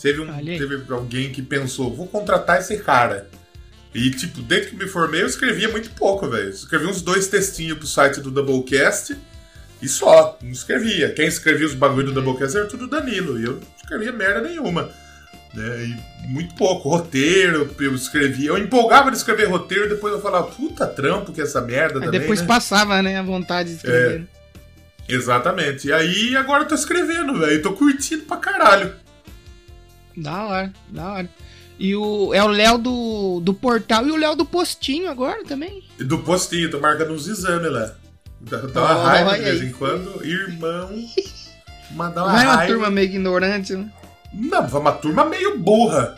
Teve, 0.00 0.20
um, 0.20 0.26
teve 0.58 0.82
alguém 0.92 1.30
que 1.30 1.40
pensou, 1.42 1.94
vou 1.94 2.08
contratar 2.08 2.58
esse 2.58 2.76
cara. 2.78 3.28
E, 3.94 4.10
tipo, 4.10 4.42
desde 4.42 4.70
que 4.70 4.76
me 4.76 4.88
formei, 4.88 5.22
eu 5.22 5.26
escrevia 5.26 5.68
muito 5.68 5.90
pouco, 5.90 6.28
velho. 6.28 6.48
Escrevi 6.50 6.86
uns 6.86 7.00
dois 7.02 7.28
textinhos 7.28 7.78
pro 7.78 7.86
site 7.86 8.20
do 8.20 8.30
Doublecast 8.32 9.16
e 9.80 9.86
só. 9.88 10.36
Não 10.42 10.50
escrevia. 10.50 11.10
Quem 11.12 11.26
escrevia 11.28 11.66
os 11.66 11.74
bagulho 11.74 12.06
do 12.08 12.12
Doublecast 12.20 12.56
era 12.56 12.66
tudo 12.66 12.88
Danilo. 12.88 13.38
E 13.38 13.44
eu 13.44 13.52
não 13.52 13.60
escrevia 13.80 14.10
merda 14.10 14.40
nenhuma. 14.40 14.90
Né? 15.54 15.84
E 16.24 16.26
muito 16.28 16.54
pouco. 16.54 16.88
Roteiro, 16.88 17.70
eu 17.80 17.94
escrevia. 17.94 18.48
Eu 18.50 18.58
empolgava 18.58 19.10
de 19.10 19.16
escrever 19.16 19.48
roteiro, 19.48 19.88
depois 19.88 20.14
eu 20.14 20.20
falava, 20.20 20.46
puta 20.46 20.86
trampo 20.86 21.32
que 21.32 21.40
é 21.40 21.44
essa 21.44 21.60
merda 21.60 21.98
Aí 21.98 22.04
também. 22.06 22.20
depois 22.20 22.40
né? 22.40 22.46
passava, 22.46 23.02
né? 23.02 23.18
A 23.18 23.22
vontade 23.22 23.70
de 23.70 23.76
escrever. 23.76 24.20
né? 24.20 24.26
Exatamente. 25.08 25.88
E 25.88 25.92
aí 25.92 26.36
agora 26.36 26.62
eu 26.62 26.68
tô 26.68 26.74
escrevendo, 26.74 27.38
velho. 27.38 27.60
Tô 27.62 27.72
curtindo 27.72 28.22
pra 28.24 28.36
caralho. 28.38 28.94
Da 30.16 30.44
hora, 30.46 30.72
da 30.88 31.12
hora. 31.12 31.30
E 31.78 31.96
o, 31.96 32.32
é 32.32 32.42
o 32.42 32.48
Léo 32.48 32.78
do, 32.78 33.40
do 33.40 33.52
portal 33.54 34.06
e 34.06 34.10
o 34.10 34.16
Léo 34.16 34.36
do 34.36 34.44
postinho 34.44 35.10
agora 35.10 35.42
também. 35.44 35.82
Do 35.98 36.18
postinho, 36.18 36.70
tô 36.70 36.78
marcando 36.78 37.12
uns 37.12 37.26
exames 37.26 37.70
lá. 37.72 37.94
Dá, 38.40 38.58
dá 38.58 38.80
uma 38.82 39.00
Oh, 39.00 39.04
raiva 39.04 39.38
de 39.38 39.44
vez 39.44 39.62
em 39.62 39.72
quando. 39.72 40.24
Irmão. 40.24 40.90
Mas 41.92 42.14
dá 42.14 42.24
uma 42.24 42.32
uma 42.32 42.38
raiva. 42.54 42.72
turma 42.72 42.90
meio 42.90 43.06
ignorante, 43.06 43.74
né? 43.74 43.90
Não, 44.32 44.66
vai 44.66 44.80
uma 44.80 44.92
turma 44.92 45.24
meio 45.24 45.58
burra. 45.58 46.16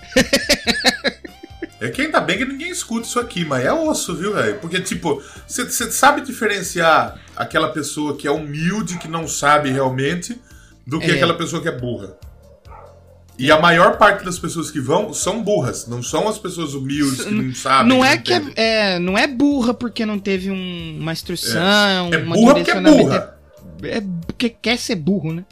é 1.80 1.88
que 1.90 2.02
ainda 2.02 2.20
bem 2.20 2.38
que 2.38 2.44
ninguém 2.44 2.70
escuta 2.70 3.06
isso 3.06 3.18
aqui, 3.20 3.44
mas 3.44 3.64
é 3.64 3.72
osso, 3.72 4.14
viu, 4.14 4.34
velho? 4.34 4.58
Porque, 4.60 4.80
tipo, 4.80 5.22
você 5.46 5.68
sabe 5.90 6.20
diferenciar 6.22 7.18
aquela 7.36 7.68
pessoa 7.68 8.16
que 8.16 8.26
é 8.26 8.30
humilde, 8.30 8.98
que 8.98 9.08
não 9.08 9.26
sabe 9.26 9.70
realmente, 9.70 10.40
do 10.86 10.98
que 11.00 11.10
É. 11.10 11.14
aquela 11.14 11.34
pessoa 11.34 11.60
que 11.60 11.68
é 11.68 11.72
burra. 11.76 12.16
E 13.36 13.50
a 13.50 13.58
maior 13.60 13.98
parte 13.98 14.24
das 14.24 14.38
pessoas 14.38 14.70
que 14.70 14.78
vão 14.80 15.12
são 15.12 15.42
burras, 15.42 15.88
não 15.88 16.00
são 16.04 16.28
as 16.28 16.38
pessoas 16.38 16.72
humildes 16.72 17.24
que 17.24 17.30
não 17.34 17.52
sabem. 17.52 17.88
Não 17.88 18.04
é 18.04 18.16
que 18.16 18.32
é, 18.32 18.42
é- 18.54 18.98
não 19.00 19.18
é 19.18 19.26
burra 19.26 19.74
porque 19.74 20.06
não 20.06 20.20
teve 20.20 20.52
um- 20.52 20.98
uma 21.00 21.12
instrução, 21.12 22.10
É 22.12 22.18
uma 22.18 22.36
burra 22.36 22.54
porque 22.54 22.70
é 22.70 22.80
burra. 22.80 23.36
É 23.82 24.00
porque 24.24 24.48
quer 24.50 24.78
ser 24.78 24.94
burro, 24.94 25.32
né? 25.32 25.44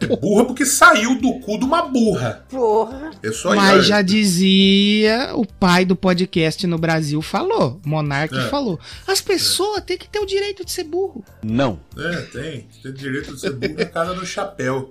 É 0.00 0.06
burra 0.16 0.44
porque 0.44 0.66
saiu 0.66 1.14
do 1.20 1.38
cu 1.40 1.58
de 1.58 1.64
uma 1.64 1.82
burra. 1.82 2.44
Porra. 2.50 3.10
É 3.22 3.30
só 3.30 3.54
Mas 3.54 3.86
já 3.86 4.02
dizia 4.02 5.30
o 5.34 5.46
pai 5.46 5.84
do 5.84 5.94
podcast 5.94 6.66
no 6.66 6.76
Brasil 6.76 7.22
falou, 7.22 7.80
Monark 7.86 8.36
É. 8.36 8.48
falou. 8.48 8.78
As 9.06 9.20
pessoas 9.20 9.82
têm 9.84 9.96
que 9.96 10.08
ter 10.08 10.18
o 10.18 10.26
direito 10.26 10.64
de 10.64 10.72
ser 10.72 10.84
burro. 10.84 11.24
Não. 11.42 11.78
É, 11.96 12.16
tem. 12.22 12.66
Tem 12.82 12.92
direito 12.92 13.34
de 13.34 13.40
ser 13.40 13.50
burro 13.52 13.74
na 13.78 13.84
casa 13.84 14.14
do 14.14 14.26
chapéu. 14.26 14.90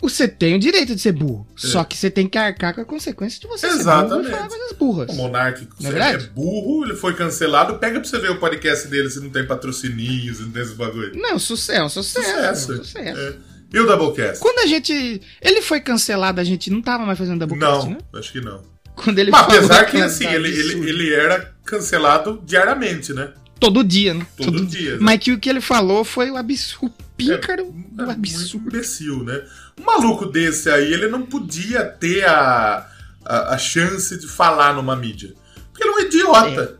Você 0.00 0.26
tem 0.28 0.54
o 0.54 0.58
direito 0.58 0.94
de 0.94 1.00
ser 1.00 1.12
burro, 1.12 1.46
É. 1.56 1.66
só 1.66 1.82
que 1.84 1.96
você 1.96 2.10
tem 2.10 2.26
que 2.26 2.36
arcar 2.36 2.74
com 2.74 2.80
a 2.80 2.84
consequência 2.84 3.40
de 3.40 3.46
você 3.46 3.60
ser 3.66 3.68
burro 3.68 3.80
Exatamente. 3.80 4.28
e 4.28 4.30
falar 4.32 4.48
coisas 4.48 4.72
burras. 4.72 5.10
O 5.10 5.14
Monark 5.14 5.68
Não 5.80 5.92
é 5.92 6.12
é, 6.12 6.18
burro, 6.18 6.84
ele 6.84 6.94
foi 6.94 7.14
cancelado. 7.14 7.78
Pega 7.78 8.00
pra 8.00 8.08
você 8.08 8.18
ver 8.18 8.30
o 8.30 8.38
podcast 8.40 8.88
dele 8.88 9.08
se 9.08 9.20
não 9.20 9.30
tem 9.30 9.46
patrocininhos, 9.46 10.38
se 10.38 10.42
não 10.42 10.50
tem 10.50 10.62
esse 10.62 10.74
bagulho. 10.74 11.12
Não, 11.14 11.38
sucesso, 11.38 12.00
é 12.00 12.02
sucesso. 12.02 12.26
Sucesso. 12.32 12.72
é 12.72 12.76
sucesso. 12.76 13.18
É. 13.20 13.53
E 13.74 13.78
o 13.80 13.86
Doublecast? 13.86 14.40
Quando 14.40 14.60
a 14.60 14.66
gente. 14.66 15.20
Ele 15.42 15.60
foi 15.60 15.80
cancelado, 15.80 16.40
a 16.40 16.44
gente 16.44 16.70
não 16.70 16.80
tava 16.80 17.04
mais 17.04 17.18
fazendo 17.18 17.40
Doublecast, 17.40 17.84
Não, 17.86 17.90
né? 17.92 17.98
acho 18.14 18.32
que 18.32 18.40
não. 18.40 18.62
Quando 18.94 19.18
ele 19.18 19.32
Mas 19.32 19.42
apesar 19.42 19.84
que 19.86 19.96
assim, 19.96 20.26
ele, 20.28 20.48
ele, 20.48 20.88
ele 20.88 21.12
era 21.12 21.52
cancelado 21.64 22.40
diariamente, 22.46 23.12
né? 23.12 23.32
Todo 23.58 23.82
dia, 23.82 24.14
né? 24.14 24.24
Todo 24.36 24.64
dia, 24.64 24.92
né? 24.92 24.98
Mas 25.00 25.18
que 25.18 25.32
o 25.32 25.38
que 25.38 25.48
ele 25.50 25.60
falou 25.60 26.04
foi 26.04 26.30
o 26.30 26.36
absurdo. 26.36 26.94
O 27.00 27.16
pícaro 27.16 27.62
É 27.62 27.64
do 27.64 27.72
muito 27.72 28.10
absurdo. 28.10 28.68
imbecil, 28.68 29.24
né? 29.24 29.42
Um 29.80 29.84
maluco 29.84 30.26
desse 30.26 30.70
aí, 30.70 30.92
ele 30.92 31.08
não 31.08 31.22
podia 31.22 31.84
ter 31.84 32.24
a, 32.24 32.86
a, 33.24 33.54
a 33.54 33.58
chance 33.58 34.16
de 34.18 34.28
falar 34.28 34.74
numa 34.74 34.94
mídia. 34.94 35.32
Porque 35.72 35.82
ele 35.88 35.90
é 35.92 35.96
um 35.96 36.00
idiota. 36.06 36.78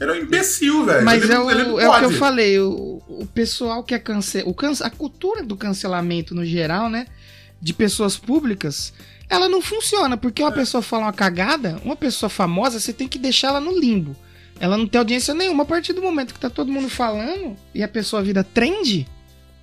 Ele 0.00 0.10
é 0.10 0.14
um 0.14 0.16
imbecil, 0.18 0.84
velho. 0.84 1.04
Mas 1.04 1.22
ele, 1.22 1.32
é, 1.32 1.36
não- 1.36 1.46
o, 1.46 1.50
não 1.54 1.80
é 1.80 1.88
o 1.88 1.98
que 1.98 2.04
eu 2.04 2.10
falei, 2.12 2.58
o, 2.60 2.93
o 3.08 3.26
pessoal 3.26 3.82
que 3.82 3.94
é 3.94 3.98
cance... 3.98 4.42
o 4.46 4.54
cance... 4.54 4.82
a 4.82 4.90
cultura 4.90 5.42
do 5.42 5.56
cancelamento 5.56 6.34
no 6.34 6.44
geral, 6.44 6.88
né? 6.88 7.06
De 7.60 7.72
pessoas 7.72 8.16
públicas, 8.16 8.92
ela 9.28 9.48
não 9.48 9.60
funciona, 9.62 10.16
porque 10.16 10.42
É. 10.42 10.44
uma 10.44 10.52
pessoa 10.52 10.82
fala 10.82 11.04
uma 11.04 11.12
cagada, 11.12 11.80
uma 11.84 11.96
pessoa 11.96 12.28
famosa, 12.30 12.78
você 12.80 12.92
tem 12.92 13.08
que 13.08 13.18
deixar 13.18 13.48
ela 13.48 13.60
no 13.60 13.78
limbo. 13.78 14.14
Ela 14.60 14.76
não 14.78 14.86
tem 14.86 14.98
audiência 14.98 15.34
nenhuma. 15.34 15.62
A 15.64 15.66
partir 15.66 15.92
do 15.92 16.00
momento 16.02 16.32
que 16.34 16.38
tá 16.40 16.48
todo 16.48 16.70
mundo 16.70 16.88
falando 16.88 17.56
e 17.74 17.82
a 17.82 17.88
pessoa 17.88 18.22
vira 18.22 18.44
trend, 18.44 19.06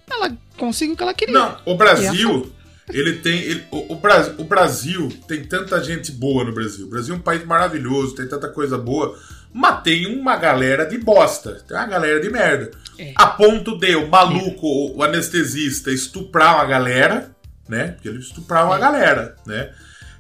ela 0.10 0.36
consegue 0.57 0.91
o 0.91 0.98
que 0.98 1.03
ela 1.03 1.13
queria. 1.13 1.33
Não, 1.33 1.57
o 1.65 1.75
Brasil, 1.77 2.51
ele 2.89 3.13
tem. 3.19 3.39
ele- 3.39 3.63
o, 3.71 3.93
o 3.93 3.95
Brasil, 3.95 4.33
o 4.38 4.43
Brasil 4.43 5.10
tem 5.27 5.43
tanta 5.45 5.81
gente 5.81 6.12
boa 6.12 6.43
no 6.43 6.53
Brasil. 6.53 6.86
O 6.88 6.89
Brasil 6.89 7.15
é 7.15 7.17
um 7.17 7.21
país 7.21 7.45
maravilhoso, 7.45 8.15
tem 8.15 8.27
tanta 8.27 8.50
coisa 8.50 8.77
boa. 8.77 9.17
Mas 9.53 9.81
tem 9.81 10.05
uma 10.08 10.36
galera 10.38 10.86
de 10.86 10.98
bosta. 10.98 11.62
Tem 11.67 11.75
uma 11.75 11.86
galera 11.88 12.20
de 12.22 12.29
merda. 12.29 12.72
É. 12.98 13.13
A 13.15 13.27
ponto 13.27 13.77
de 13.77 13.96
o 13.96 14.08
maluco, 14.08 14.65
o- 14.65 14.98
o 14.98 15.03
anestesista, 15.03 15.91
estuprar 15.91 16.55
uma 16.55 16.65
galera, 16.65 17.31
né? 17.67 17.89
Porque 17.89 18.08
ele 18.08 18.20
estuprar 18.20 18.62
É. 18.63 18.65
uma 18.65 18.77
galera, 18.77 19.36
né? 19.46 19.72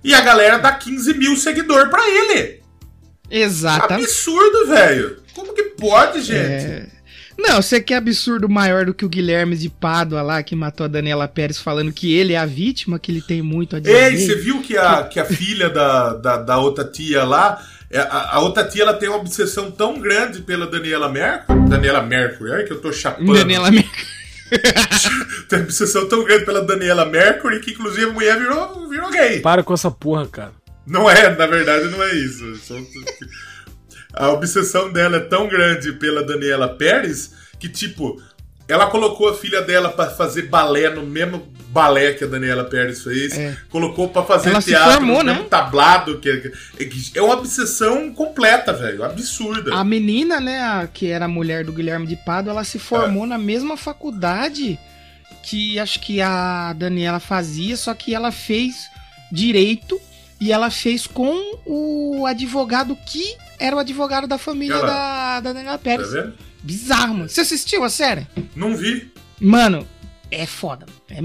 E 0.03 0.13
a 0.13 0.21
galera 0.21 0.57
dá 0.57 0.71
15 0.73 1.13
mil 1.13 1.35
seguidores 1.37 1.89
pra 1.89 2.01
ele. 2.09 2.59
Exatamente. 3.29 4.03
Absurdo, 4.05 4.67
velho. 4.67 5.17
Como 5.33 5.53
que 5.53 5.63
pode, 5.63 6.21
gente? 6.21 6.65
É. 6.65 6.87
Não, 7.37 7.61
você 7.61 7.79
quer 7.81 7.95
absurdo 7.95 8.47
maior 8.49 8.85
do 8.85 8.93
que 8.93 9.05
o 9.05 9.09
Guilherme 9.09 9.55
de 9.55 9.69
Pádua 9.69 10.21
lá, 10.21 10.43
que 10.43 10.55
matou 10.55 10.83
a 10.83 10.87
Daniela 10.87 11.27
Pérez, 11.27 11.57
falando 11.57 11.91
que 11.93 12.13
ele 12.13 12.33
é 12.33 12.37
a 12.37 12.45
vítima, 12.45 12.99
que 12.99 13.11
ele 13.11 13.21
tem 13.21 13.41
muito 13.41 13.75
a 13.75 13.79
dizer. 13.79 14.11
Ei, 14.13 14.17
você 14.17 14.35
viu 14.35 14.61
que 14.61 14.77
a, 14.77 15.03
que 15.05 15.19
a 15.19 15.25
filha 15.25 15.69
da, 15.69 16.13
da, 16.13 16.37
da 16.37 16.57
outra 16.59 16.83
tia 16.83 17.23
lá, 17.23 17.63
é, 17.63 17.80
a, 17.97 18.35
a 18.35 18.39
outra 18.39 18.67
tia 18.67 18.83
ela 18.83 18.93
tem 18.93 19.09
uma 19.09 19.17
obsessão 19.17 19.71
tão 19.71 19.99
grande 19.99 20.41
pela 20.41 20.67
Daniela 20.67 21.09
Mercury. 21.09 21.69
Daniela 21.69 22.01
Mercury, 22.01 22.51
olha 22.51 22.63
que 22.63 22.73
eu 22.73 22.81
tô 22.81 22.91
chapando. 22.91 23.33
Daniela 23.33 23.71
Mercury. 23.71 24.11
Tem 25.47 25.59
uma 25.59 25.63
obsessão 25.65 26.09
tão 26.09 26.25
grande 26.25 26.43
pela 26.43 26.61
Daniela 26.61 27.05
Mercury 27.05 27.61
que 27.61 27.71
inclusive 27.71 28.09
a 28.09 28.13
mulher 28.13 28.37
virou, 28.37 28.89
virou 28.89 29.09
gay. 29.09 29.39
Para 29.39 29.63
com 29.63 29.73
essa 29.73 29.89
porra, 29.89 30.27
cara. 30.27 30.51
Não 30.85 31.09
é, 31.09 31.33
na 31.33 31.47
verdade 31.47 31.87
não 31.89 32.03
é 32.03 32.13
isso. 32.13 32.43
A 34.13 34.29
obsessão 34.29 34.91
dela 34.91 35.17
é 35.17 35.21
tão 35.21 35.47
grande 35.47 35.93
pela 35.93 36.21
Daniela 36.21 36.67
Pérez 36.67 37.33
que, 37.57 37.69
tipo, 37.69 38.21
ela 38.71 38.87
colocou 38.87 39.29
a 39.29 39.33
filha 39.35 39.61
dela 39.61 39.89
pra 39.89 40.09
fazer 40.09 40.43
balé 40.43 40.89
no 40.89 41.03
mesmo 41.05 41.47
balé 41.69 42.13
que 42.13 42.23
a 42.23 42.27
Daniela 42.27 42.63
Pérez 42.65 43.01
fez. 43.03 43.37
É. 43.37 43.55
Colocou 43.69 44.09
pra 44.09 44.23
fazer 44.23 44.49
Ela 44.49 44.61
teatro 44.61 44.93
formou, 44.93 45.17
no 45.19 45.23
né? 45.23 45.33
mesmo 45.33 45.47
tablado. 45.47 46.19
Que, 46.19 46.51
que- 46.77 47.11
é 47.17 47.21
uma 47.21 47.35
obsessão 47.35 48.11
completa, 48.13 48.73
velho. 48.73 49.03
Absurda. 49.03 49.73
A 49.73 49.83
menina, 49.83 50.39
né, 50.39 50.59
a- 50.61 50.87
que 50.91 51.07
era 51.07 51.25
a 51.25 51.29
mulher 51.29 51.63
do 51.63 51.71
Guilherme 51.71 52.05
de 52.07 52.15
Pádua, 52.17 52.51
ela 52.51 52.63
se 52.63 52.77
formou 52.79 53.25
na 53.25 53.37
mesma 53.37 53.77
faculdade 53.77 54.77
que 55.43 55.79
acho 55.79 55.99
que 55.99 56.21
a 56.21 56.73
Daniela 56.73 57.19
fazia, 57.19 57.75
só 57.77 57.93
que 57.93 58.13
ela 58.13 58.31
fez 58.31 58.89
direito 59.31 59.99
e 60.39 60.51
ela 60.51 60.69
fez 60.69 61.07
com 61.07 61.33
o 61.65 62.25
advogado 62.25 62.97
que 63.05 63.35
era 63.59 63.75
o 63.75 63.79
advogado 63.79 64.27
da 64.27 64.37
família 64.37 64.79
da, 64.79 65.39
da 65.39 65.53
Daniela 65.53 65.77
Tá 65.77 65.83
Pérez. 65.83 66.11
vendo? 66.11 66.33
Bizarro, 66.63 67.15
mano. 67.15 67.29
Você 67.29 67.41
assistiu 67.41 67.83
a 67.83 67.89
série? 67.89 68.27
Não 68.55 68.75
vi. 68.75 69.11
Mano, 69.39 69.87
é 70.29 70.45
foda. 70.45 70.85
É, 71.09 71.17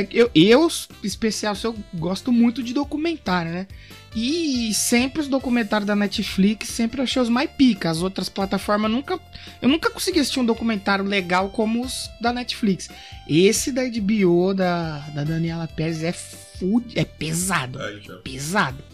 é- 0.00 0.08
eu, 0.12 0.30
eu, 0.34 0.68
especial, 1.02 1.54
eu 1.64 1.76
gosto 1.94 2.30
muito 2.30 2.62
de 2.62 2.72
documentário, 2.72 3.50
né? 3.50 3.66
E 4.14 4.74
sempre 4.74 5.22
os 5.22 5.28
documentários 5.28 5.86
da 5.86 5.96
Netflix, 5.96 6.68
sempre 6.68 7.00
achei 7.00 7.20
os 7.20 7.30
mais 7.30 7.50
pica. 7.50 7.90
As 7.90 8.02
outras 8.02 8.28
plataformas 8.28 8.90
nunca. 8.90 9.18
Eu 9.60 9.68
nunca 9.68 9.90
consegui 9.90 10.20
assistir 10.20 10.38
um 10.38 10.44
documentário 10.44 11.04
legal 11.04 11.48
como 11.48 11.82
os 11.82 12.10
da 12.20 12.32
Netflix. 12.32 12.88
Esse 13.26 13.72
da 13.72 13.82
HBO, 13.84 14.52
da, 14.52 14.98
da 15.14 15.24
Daniela 15.24 15.66
Pérez, 15.66 16.02
é 16.02 16.12
fud... 16.12 16.92
é 16.94 17.04
pesado. 17.04 17.78
Então. 18.02 18.20
Pesado. 18.20 18.84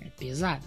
É 0.00 0.06
pesado. 0.08 0.64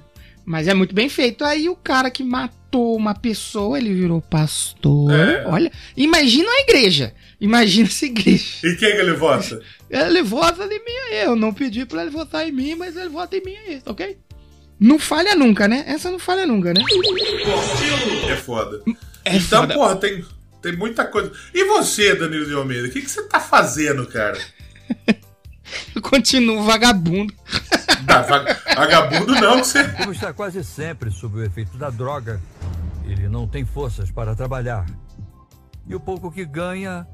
Mas 0.47 0.65
é 0.69 0.73
muito 0.73 0.95
bem 0.95 1.09
feito. 1.09 1.43
Aí 1.43 1.67
o 1.67 1.75
cara 1.75 2.09
que 2.09 2.23
matou 2.23 2.95
uma 2.95 3.13
pessoa, 3.13 3.77
ele 3.77 3.93
virou 3.93 4.21
pastor. 4.21 5.11
É. 5.11 5.45
Olha, 5.45 5.69
imagina 5.95 6.49
a 6.49 6.61
igreja. 6.61 7.13
Imagina 7.39 7.89
essa 7.89 8.05
igreja. 8.05 8.45
E 8.63 8.73
quem 8.77 8.95
que 8.95 9.01
ele 9.01 9.11
vota? 9.11 9.61
Ele 9.89 10.21
vota 10.21 10.65
em 10.65 10.83
mim 10.83 10.97
aí. 11.11 11.25
Eu 11.25 11.35
não 11.35 11.53
pedi 11.53 11.85
pra 11.85 12.01
ele 12.01 12.11
votar 12.11 12.45
em 12.45 12.51
mim, 12.51 12.75
mas 12.75 12.97
ele 12.97 13.07
vota 13.07 13.37
em 13.37 13.41
mim 13.41 13.55
aí, 13.55 13.81
ok? 13.85 14.17
Não 14.77 14.99
falha 14.99 15.33
nunca, 15.33 15.65
né? 15.65 15.85
Essa 15.87 16.11
não 16.11 16.19
falha 16.19 16.45
nunca, 16.45 16.73
né? 16.73 16.81
É 18.29 18.35
foda. 18.35 18.83
É 19.23 19.37
então, 19.37 19.61
foda. 19.61 19.73
porra, 19.73 19.95
tem, 19.95 20.25
tem 20.61 20.75
muita 20.75 21.05
coisa. 21.05 21.31
E 21.53 21.63
você, 21.63 22.15
Danilo 22.15 22.45
de 22.45 22.53
Almeida? 22.53 22.89
O 22.89 22.91
que, 22.91 23.01
que 23.01 23.09
você 23.09 23.23
tá 23.23 23.39
fazendo, 23.39 24.05
cara? 24.07 24.37
Eu 25.95 26.01
continuo 26.01 26.63
vagabundo. 26.63 27.33
Vaga- 28.05 28.57
vagabundo 28.75 29.33
não, 29.35 29.59
que 29.61 29.67
você. 29.67 29.83
Como 29.89 30.11
está 30.11 30.33
quase 30.33 30.63
sempre 30.63 31.11
sob 31.11 31.39
o 31.39 31.43
efeito 31.43 31.77
da 31.77 31.89
droga, 31.89 32.41
ele 33.05 33.27
não 33.27 33.47
tem 33.47 33.65
forças 33.65 34.09
para 34.11 34.35
trabalhar. 34.35 34.85
E 35.87 35.95
o 35.95 35.99
pouco 35.99 36.31
que 36.31 36.45
ganha 36.45 37.07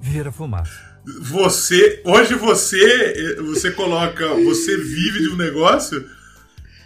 vira 0.00 0.30
fumaça. 0.32 0.94
Você. 1.22 2.02
Hoje 2.04 2.34
você. 2.34 3.36
Você 3.42 3.70
coloca. 3.70 4.28
Você 4.44 4.76
vive 4.76 5.20
de 5.20 5.28
um 5.30 5.36
negócio 5.36 6.08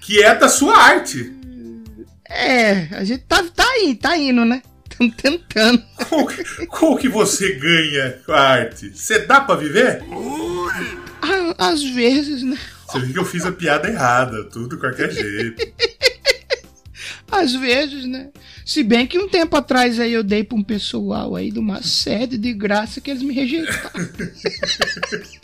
que 0.00 0.22
é 0.22 0.34
da 0.34 0.48
sua 0.48 0.76
arte. 0.76 1.32
É, 2.28 2.88
a 2.96 3.04
gente 3.04 3.24
tá, 3.24 3.42
tá 3.54 3.64
aí, 3.66 3.94
tá 3.94 4.16
indo, 4.16 4.44
né? 4.44 4.62
Estamos 5.00 5.14
tentando. 5.16 5.82
Como 6.68 6.98
que, 6.98 7.08
você 7.08 7.52
ganha 7.54 8.18
com 8.26 8.32
a 8.32 8.40
arte? 8.40 8.90
Você 8.92 9.20
dá 9.20 9.40
pra 9.40 9.54
viver? 9.54 10.02
Ah, 11.22 11.68
Às 11.70 11.84
vezes, 11.84 12.42
né? 12.42 12.58
Você 12.88 13.00
viu 13.00 13.12
que 13.12 13.18
eu 13.18 13.24
fiz 13.24 13.46
a 13.46 13.52
piada 13.52 13.88
errada, 13.88 14.44
tudo 14.44 14.78
qualquer 14.78 15.12
jeito. 15.12 15.62
Às 17.30 17.54
vezes, 17.54 18.06
né? 18.06 18.30
Se 18.64 18.82
bem 18.82 19.06
que 19.06 19.18
um 19.18 19.28
tempo 19.28 19.56
atrás 19.56 20.00
aí 20.00 20.12
eu 20.12 20.24
dei 20.24 20.42
pra 20.42 20.56
um 20.58 20.62
pessoal 20.64 21.36
aí 21.36 21.50
de 21.50 21.58
uma 21.58 21.82
sede 21.82 22.36
de 22.36 22.52
graça 22.52 23.00
que 23.00 23.10
eles 23.10 23.22
me 23.22 23.34
rejeitaram. 23.34 24.08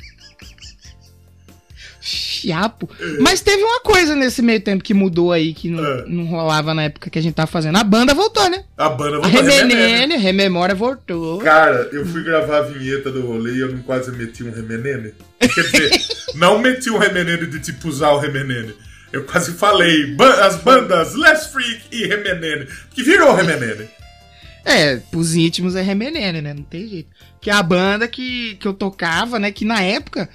Fiapo. 2.44 2.88
Mas 3.20 3.40
teve 3.40 3.62
uma 3.62 3.80
coisa 3.80 4.14
nesse 4.14 4.42
meio 4.42 4.60
tempo 4.60 4.84
que 4.84 4.92
mudou 4.94 5.32
aí, 5.32 5.54
que 5.54 5.68
não, 5.70 5.84
É. 5.84 6.04
não 6.06 6.24
rolava 6.26 6.74
na 6.74 6.84
época 6.84 7.08
que 7.10 7.18
a 7.18 7.22
gente 7.22 7.34
tava 7.34 7.46
fazendo. 7.50 7.76
A 7.76 7.84
banda 7.84 8.12
voltou, 8.14 8.48
né? 8.50 8.64
A 8.76 8.88
banda 8.90 9.16
A 9.16 9.20
vai 9.20 9.30
fazer 9.32 9.50
remenene. 9.50 10.16
Rememória 10.16 10.74
voltou. 10.74 11.38
Cara, 11.38 11.88
eu 11.92 12.04
fui 12.06 12.22
gravar 12.22 12.58
a 12.58 12.62
vinheta 12.62 13.10
do 13.10 13.26
rolê 13.26 13.52
e 13.54 13.60
eu 13.60 13.72
não 13.72 13.82
quase 13.82 14.10
meti 14.12 14.44
um 14.44 14.50
remenene. 14.52 15.12
Quer 15.40 15.62
dizer, 15.62 15.90
não 16.36 16.58
meti 16.58 16.90
um 16.90 16.98
remenene 16.98 17.46
de 17.46 17.60
tipo 17.60 17.88
usar 17.88 18.10
o 18.10 18.18
remenene. 18.18 18.74
Eu 19.12 19.24
quase 19.24 19.52
falei 19.52 20.14
ba- 20.16 20.44
as 20.46 20.56
bandas 20.56 21.14
Less 21.14 21.48
Freak 21.52 21.82
e 21.92 22.04
Remenene, 22.06 22.66
que 22.90 23.02
virou 23.02 23.32
Remenene. 23.34 23.88
É, 24.64 24.96
pros 24.96 25.34
íntimos 25.34 25.76
é 25.76 25.82
Remenene, 25.82 26.40
né? 26.40 26.52
Não 26.54 26.62
tem 26.64 26.88
jeito. 26.88 27.10
Que 27.40 27.50
é 27.50 27.52
a 27.52 27.62
banda 27.62 28.08
que, 28.08 28.56
que 28.56 28.66
eu 28.66 28.72
tocava, 28.74 29.38
né? 29.38 29.52
Que 29.52 29.64
na 29.64 29.80
época 29.82 30.28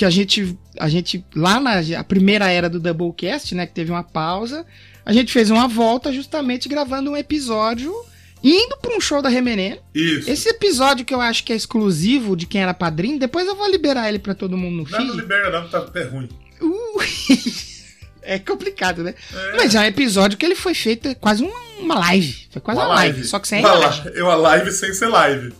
que 0.00 0.04
a 0.06 0.08
gente, 0.08 0.58
a 0.78 0.88
gente 0.88 1.22
lá 1.36 1.60
na 1.60 1.74
a 1.98 2.02
primeira 2.02 2.50
era 2.50 2.70
do 2.70 2.80
Doublecast, 2.80 3.54
né, 3.54 3.66
que 3.66 3.74
teve 3.74 3.90
uma 3.90 4.02
pausa, 4.02 4.64
a 5.04 5.12
gente 5.12 5.30
fez 5.30 5.50
uma 5.50 5.68
volta 5.68 6.10
justamente 6.10 6.70
gravando 6.70 7.10
um 7.10 7.16
episódio 7.18 7.94
indo 8.42 8.78
pra 8.78 8.96
um 8.96 8.98
show 8.98 9.20
da 9.20 9.28
Remenê. 9.28 9.78
Isso. 9.94 10.30
Esse 10.30 10.48
episódio 10.48 11.04
que 11.04 11.12
eu 11.12 11.20
acho 11.20 11.44
que 11.44 11.52
é 11.52 11.56
exclusivo 11.56 12.34
de 12.34 12.46
quem 12.46 12.62
era 12.62 12.72
padrinho, 12.72 13.18
depois 13.18 13.46
eu 13.46 13.54
vou 13.54 13.70
liberar 13.70 14.08
ele 14.08 14.18
pra 14.18 14.34
todo 14.34 14.56
mundo 14.56 14.84
no 14.84 14.90
Não, 14.90 14.98
não 14.98 15.06
feed. 15.06 15.20
libera 15.20 15.60
não, 15.60 15.68
tá 15.68 15.80
até 15.80 16.04
ruim. 16.04 16.30
Uh, 16.62 16.98
é 18.22 18.38
complicado, 18.38 19.02
né? 19.02 19.14
Mas 19.54 19.74
é 19.74 19.80
um 19.80 19.84
episódio 19.84 20.38
que 20.38 20.46
ele 20.46 20.54
foi 20.56 20.72
feito 20.72 21.08
é 21.08 21.14
quase 21.14 21.44
uma, 21.44 21.60
uma 21.78 21.98
live. 21.98 22.48
Foi 22.50 22.62
quase 22.62 22.80
uma, 22.80 22.88
live, 22.88 23.22
só 23.24 23.38
que 23.38 23.48
sem 23.48 23.60
uma 23.60 23.74
live. 23.74 24.22
Uma 24.22 24.34
live 24.36 24.72
sem 24.72 24.94
ser 24.94 25.08
live. 25.08 25.52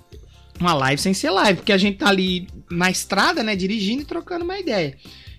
Uma 0.60 0.74
live 0.74 1.00
sem 1.00 1.14
ser 1.14 1.30
live, 1.30 1.56
porque 1.60 1.72
a 1.72 1.78
gente 1.78 1.96
tá 1.98 2.08
ali 2.08 2.46
na 2.70 2.90
estrada, 2.90 3.42
né, 3.42 3.56
dirigindo 3.56 4.02
e 4.02 4.04
trocando 4.04 4.44
uma 4.44 4.58
ideia. 4.58 4.94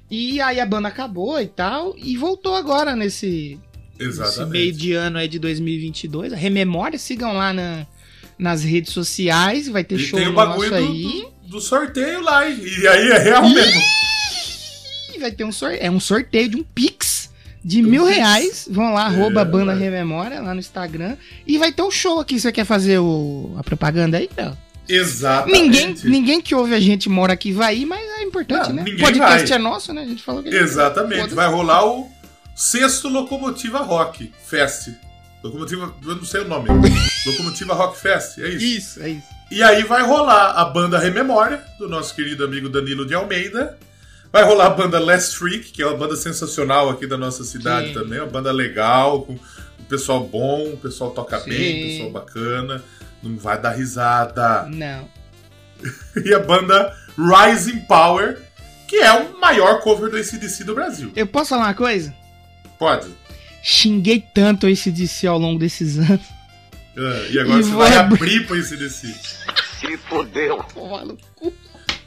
E 0.09 0.41
aí 0.41 0.59
a 0.59 0.65
banda 0.65 0.87
acabou 0.87 1.39
e 1.39 1.47
tal, 1.47 1.95
e 1.97 2.17
voltou 2.17 2.55
agora 2.55 2.95
nesse, 2.95 3.59
nesse 3.99 4.43
meio 4.45 4.73
de 4.73 4.93
ano 4.93 5.17
aí 5.19 5.27
de 5.27 5.37
2022. 5.39 6.33
Rememória, 6.33 6.97
sigam 6.97 7.33
lá 7.33 7.53
na- 7.53 7.85
nas 8.37 8.63
redes 8.63 8.91
sociais, 8.91 9.69
vai 9.69 9.83
ter 9.83 9.95
E 9.95 9.99
show 9.99 10.17
tem 10.19 10.27
o 10.27 10.33
bagulho 10.33 10.73
aí. 10.73 11.23
do, 11.43 11.49
do, 11.51 11.61
sorteio 11.61 12.21
lá. 12.21 12.49
E 12.49 12.87
aí 12.87 13.11
é 13.11 13.17
real 13.19 13.47
mesmo. 13.47 13.81
Vai 15.19 15.31
ter 15.31 15.43
um 15.43 15.51
sorteio, 15.51 15.83
é 15.83 15.91
um 15.91 15.99
sorteio 15.99 16.49
de 16.49 16.57
um 16.57 16.63
Pix 16.63 17.29
de 17.63 17.83
mil 17.83 18.03
reais. 18.05 18.67
Vão 18.69 18.91
lá, 18.93 19.05
arroba 19.05 19.41
É, 19.41 19.45
Banda 19.45 19.65
vai. 19.75 19.77
Rememória 19.77 20.41
lá 20.41 20.53
no 20.55 20.59
Instagram. 20.59 21.15
E 21.45 21.59
vai 21.59 21.71
ter 21.71 21.83
um 21.83 21.91
show 21.91 22.19
aqui. 22.19 22.39
Você 22.39 22.51
quer 22.51 22.65
fazer 22.65 22.97
o, 22.97 23.53
a 23.55 23.63
propaganda 23.63 24.17
aí? 24.17 24.27
Não. 24.35 24.57
Exatamente. 24.95 25.61
Ninguém, 25.61 25.95
ninguém 26.03 26.41
que 26.41 26.53
ouve 26.55 26.73
a 26.73 26.79
gente 26.79 27.09
mora 27.09 27.33
aqui 27.33 27.51
vai 27.51 27.77
ir, 27.77 27.85
mas 27.85 27.99
é 28.01 28.23
importante, 28.23 28.69
Não, 28.69 28.75
né? 28.75 28.83
ninguém 28.83 29.03
Podcast 29.05 29.47
vai. 29.49 29.57
é 29.57 29.61
nosso, 29.61 29.93
né? 29.93 30.01
A 30.01 30.05
gente 30.05 30.21
falou 30.23 30.43
que 30.43 30.51
gente- 30.51 30.61
Exatamente. 30.63 31.17
Foda-se. 31.21 31.35
Vai 31.35 31.47
rolar 31.49 31.85
o 31.85 32.09
sexto 32.55 33.07
Locomotiva 33.07 33.79
Rock 33.79 34.31
Fest. 34.45 34.89
Locomotiva, 35.43 35.93
eu 36.05 36.15
não 36.15 36.25
sei 36.25 36.41
o 36.41 36.47
nome. 36.47 36.69
Locomotiva 37.25 37.73
Rock 37.73 37.99
Fest, 37.99 38.37
é 38.39 38.47
isso. 38.49 38.65
Isso, 38.65 39.03
é 39.03 39.09
isso. 39.09 39.27
E 39.49 39.61
aí 39.63 39.83
vai 39.83 40.01
rolar 40.03 40.51
a 40.51 40.65
banda 40.65 40.97
Rememória, 40.97 41.61
do 41.77 41.89
nosso 41.89 42.15
querido 42.15 42.43
amigo 42.45 42.69
Danilo 42.69 43.05
de 43.05 43.13
Almeida. 43.13 43.77
Vai 44.31 44.43
rolar 44.45 44.67
a 44.67 44.69
banda 44.69 44.97
Last 44.97 45.35
Freak, 45.37 45.71
que 45.73 45.81
é 45.81 45.85
uma 45.87 45.97
banda 45.97 46.15
sensacional 46.15 46.89
aqui 46.89 47.05
da 47.05 47.17
nossa 47.17 47.43
cidade 47.43 47.89
Sim. 47.89 47.93
também. 47.95 48.19
Uma 48.19 48.27
banda 48.27 48.49
legal, 48.51 49.23
com 49.23 49.33
um 49.33 49.83
pessoal 49.89 50.21
bom, 50.23 50.69
o 50.71 50.77
pessoal 50.77 51.11
toca 51.11 51.37
Sim. 51.41 51.49
bem, 51.49 51.87
pessoal 51.89 52.11
bacana. 52.11 52.81
Não 53.23 53.37
vai 53.37 53.59
dar 53.59 53.71
risada. 53.71 54.63
Não. 54.69 55.07
E 56.25 56.33
a 56.33 56.39
banda 56.39 56.95
Rising 57.17 57.79
Power, 57.81 58.39
que 58.87 58.97
é 58.97 59.11
o 59.13 59.39
maior 59.39 59.79
cover 59.81 60.09
do 60.11 60.17
ACDC 60.17 60.63
do 60.63 60.75
Brasil. 60.75 61.11
Eu 61.15 61.25
posso 61.25 61.49
falar 61.49 61.63
uma 61.67 61.73
coisa? 61.73 62.13
Pode. 62.77 63.07
Xinguei 63.63 64.23
tanto 64.33 64.67
esse 64.67 64.91
DC 64.91 65.25
ao 65.27 65.37
longo 65.39 65.59
desses 65.59 65.97
anos. 65.97 66.21
Ah, 66.97 67.27
e 67.31 67.39
agora 67.39 67.59
E 67.59 67.63
você 67.63 67.71
vai 67.71 67.95
abrir- 67.95 68.15
abrir 68.17 68.47
pro 68.47 68.55
ACDC. 68.59 69.15
Pô, 70.73 70.89
maluco. 70.89 71.21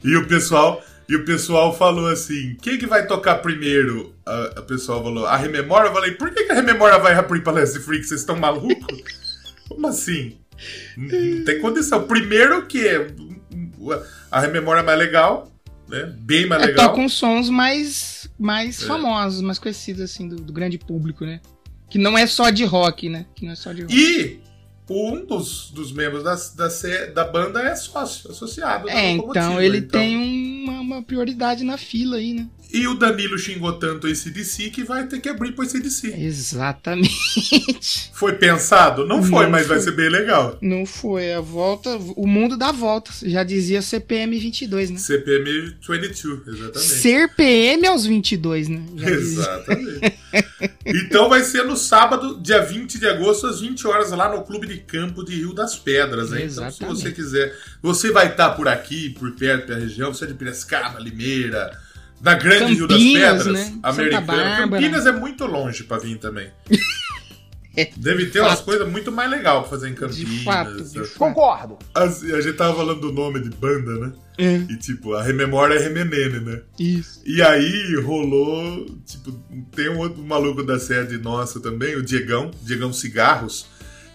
E 0.04 0.16
o 0.16 0.28
pessoal, 0.28 0.82
e 1.08 1.16
o 1.16 1.24
pessoal 1.24 1.76
falou 1.76 2.06
assim: 2.08 2.56
quem 2.62 2.78
que 2.78 2.86
vai 2.86 3.06
tocar 3.06 3.36
primeiro? 3.36 4.14
A, 4.24 4.44
a 4.60 4.62
pessoa 4.62 5.02
falou, 5.02 5.26
a 5.26 5.36
Rememora? 5.36 5.88
Eu 5.88 5.92
falei, 5.92 6.12
por 6.12 6.30
que, 6.30 6.44
que 6.44 6.52
a 6.52 6.56
Rememora 6.56 6.98
vai 6.98 7.14
abrir 7.14 7.42
pra 7.42 7.52
Last 7.54 7.78
Freak? 7.80 8.04
Vocês 8.04 8.20
estão 8.20 8.36
malucos? 8.36 9.02
Como 9.68 9.86
assim? 9.88 10.38
Não, 10.96 11.44
tem 11.44 11.60
condição. 11.60 12.06
Primeiro 12.06 12.66
que 12.66 12.86
é, 12.86 13.06
a 14.30 14.40
Rememora 14.40 14.80
é 14.80 14.82
mais 14.82 14.98
legal, 14.98 15.52
né? 15.88 16.12
Bem 16.20 16.46
mais 16.46 16.62
É, 16.62 16.66
legal. 16.66 16.88
tocam 16.88 17.08
sons 17.08 17.48
mais, 17.48 18.28
mais 18.38 18.82
É. 18.82 18.86
famosos, 18.86 19.40
mais 19.42 19.58
conhecidos, 19.58 20.02
assim, 20.02 20.28
do, 20.28 20.36
do 20.36 20.52
grande 20.52 20.78
público, 20.78 21.24
né? 21.24 21.40
Que 21.90 21.98
não 21.98 22.16
é 22.16 22.26
só 22.26 22.50
de 22.50 22.64
rock, 22.64 23.08
né? 23.08 23.26
Que 23.34 23.44
não 23.44 23.52
é 23.52 23.56
só 23.56 23.72
de 23.72 23.82
rock. 23.82 23.94
E 23.94 24.40
um 24.90 25.24
dos, 25.24 25.70
dos 25.70 25.92
membros 25.92 26.22
da, 26.24 26.34
da, 26.34 27.06
da 27.14 27.24
banda 27.24 27.62
é 27.62 27.74
sócio, 27.74 28.30
associado. 28.30 28.88
É, 28.88 29.10
então 29.10 29.60
ele 29.60 29.80
tem 29.82 30.16
uma, 30.64 30.80
uma 30.80 31.02
prioridade 31.02 31.64
na 31.64 31.76
fila 31.78 32.16
aí, 32.16 32.32
né? 32.34 32.48
E 32.74 32.88
o 32.88 32.94
Danilo 32.94 33.38
xingou 33.38 33.72
tanto 33.74 34.08
esse 34.08 34.30
DC 34.30 34.70
que 34.70 34.82
vai 34.82 35.06
ter 35.06 35.20
que 35.20 35.28
abrir 35.28 35.52
pro 35.52 35.64
ACDC. 35.64 36.12
Exatamente. 36.18 38.10
Foi 38.12 38.32
pensado? 38.32 39.06
Não 39.06 39.22
foi, 39.22 39.44
Não 39.44 39.50
mas 39.52 39.66
vai 39.68 39.76
foi. 39.76 39.84
ser 39.84 39.92
bem 39.92 40.08
legal. 40.08 40.58
Não 40.60 40.84
foi 40.84 41.32
a 41.32 41.40
volta, 41.40 41.96
o 42.16 42.26
mundo 42.26 42.56
dá 42.56 42.72
voltas. 42.72 43.20
Já 43.20 43.44
dizia 43.44 43.80
CPM 43.80 44.36
22, 44.40 44.90
né? 44.90 44.98
CPM 44.98 45.76
22, 45.88 46.48
exatamente. 46.48 46.78
Ser 46.80 47.32
PM 47.36 47.86
aos 47.86 48.04
22, 48.04 48.66
né? 48.68 48.82
Já. 48.96 49.08
Exatamente. 49.10 50.18
então 50.84 51.28
vai 51.28 51.44
ser 51.44 51.62
no 51.64 51.76
sábado, 51.76 52.40
dia 52.42 52.60
20 52.60 52.98
de 52.98 53.06
agosto, 53.06 53.46
às 53.46 53.60
20 53.60 53.86
horas, 53.86 54.10
lá 54.10 54.34
no 54.34 54.42
Clube 54.42 54.66
de 54.66 54.78
Campo 54.78 55.24
de 55.24 55.36
Rio 55.36 55.54
das 55.54 55.76
Pedras. 55.76 56.32
Hein? 56.32 56.38
Então, 56.38 56.40
se 56.40 56.44
Exatamente. 56.44 57.00
você 57.02 57.12
quiser, 57.12 57.56
você 57.80 58.10
vai 58.10 58.26
estar 58.32 58.50
por 58.50 58.66
aqui, 58.66 59.10
por 59.10 59.30
perto 59.36 59.68
da 59.68 59.76
região, 59.76 60.12
você 60.12 60.24
é 60.24 60.26
de 60.28 60.34
Piracicaba, 60.34 60.98
Limeira, 60.98 61.70
na 62.24 62.34
Grande 62.34 62.74
Rio 62.74 62.86
das 62.88 62.96
Campinas, 62.98 63.44
Pedras, 63.44 63.52
né? 63.70 63.78
Americana. 63.82 64.56
Campinas 64.70 65.06
é 65.06 65.12
muito 65.12 65.46
longe 65.46 65.84
pra 65.84 65.98
vir 65.98 66.18
também. 66.18 66.48
É, 67.76 67.90
Deve 67.96 68.26
ter 68.26 68.38
fato. 68.38 68.50
umas 68.50 68.60
coisas 68.60 68.88
muito 68.88 69.10
mais 69.10 69.28
legais 69.28 69.58
pra 69.58 69.68
fazer 69.68 69.88
em 69.88 69.94
Campinas. 69.94 70.30
De 70.30 70.44
fato, 70.44 70.76
de 70.80 70.98
fato. 71.00 71.18
Concordo. 71.18 71.78
Assim, 71.92 72.32
a 72.32 72.40
gente 72.40 72.54
tava 72.56 72.76
falando 72.76 73.00
do 73.00 73.12
nome 73.12 73.40
de 73.40 73.50
banda, 73.50 73.98
né? 73.98 74.12
É, 74.38 74.54
E 74.72 74.76
tipo, 74.76 75.12
a 75.14 75.20
Rememória 75.24 75.74
é 75.74 75.78
Remenene, 75.82 76.38
né? 76.38 76.60
isso. 76.78 77.20
E 77.26 77.42
aí 77.42 77.96
rolou, 78.00 78.86
tipo, 79.04 79.32
tem 79.74 79.88
um 79.88 79.98
outro 79.98 80.22
maluco 80.22 80.62
da 80.62 80.78
sede 80.78 81.18
nossa 81.18 81.58
também, 81.58 81.96
o 81.96 82.02
Diegão, 82.04 82.52
Diegão 82.62 82.92
Cigarros, 82.92 83.66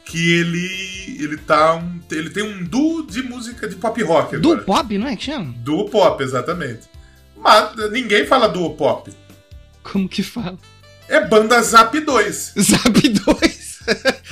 que 0.05 0.35
ele 0.35 1.17
ele 1.21 1.35
tá 1.35 1.75
um, 1.75 1.99
ele 2.11 2.29
tem 2.29 2.43
um 2.43 2.63
duo 2.63 3.05
de 3.05 3.21
música 3.23 3.67
de 3.67 3.75
pop 3.75 4.01
rock 4.03 4.37
Do 4.37 4.51
agora. 4.53 4.63
pop, 4.63 4.97
não 4.97 5.07
é 5.07 5.17
que 5.17 5.25
chama? 5.25 5.53
Duo 5.57 5.89
pop, 5.89 6.23
exatamente. 6.23 6.87
Mas 7.39 7.91
ninguém 7.91 8.25
fala 8.25 8.47
duo 8.47 8.75
pop. 8.75 9.11
Como 9.83 10.07
que 10.07 10.21
fala? 10.21 10.57
É 11.07 11.25
banda 11.25 11.61
Zap 11.61 11.99
2. 11.99 12.53
Zap 12.59 13.09
2. 13.09 13.69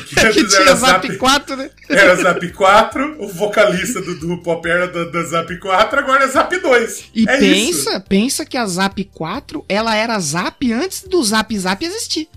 Que 0.07 0.19
É 0.19 0.31
que 0.31 0.45
tinha 0.45 0.61
era 0.61 0.75
Zap 0.75 1.17
4, 1.17 1.55
né? 1.55 1.69
Era 1.89 2.15
Zap 2.15 2.51
4, 2.51 3.23
o 3.23 3.27
vocalista 3.27 4.01
do 4.01 4.19
duo 4.19 4.37
pop 4.43 4.67
era 4.69 4.87
da, 4.87 5.05
da 5.05 5.23
Zap 5.23 5.57
4, 5.57 5.99
agora 5.99 6.25
é 6.25 6.27
Zap 6.27 6.55
2. 6.55 7.05
E 7.15 7.23
é 7.27 7.37
pensa, 7.37 7.91
isso. 7.91 8.01
pensa 8.01 8.45
que 8.45 8.57
a 8.57 8.65
Zap 8.65 9.03
4, 9.03 9.65
ela 9.67 9.95
era 9.95 10.19
Zap 10.19 10.71
antes 10.71 11.03
do 11.03 11.23
Zap 11.23 11.57
Zap 11.57 11.83
existir. 11.83 12.29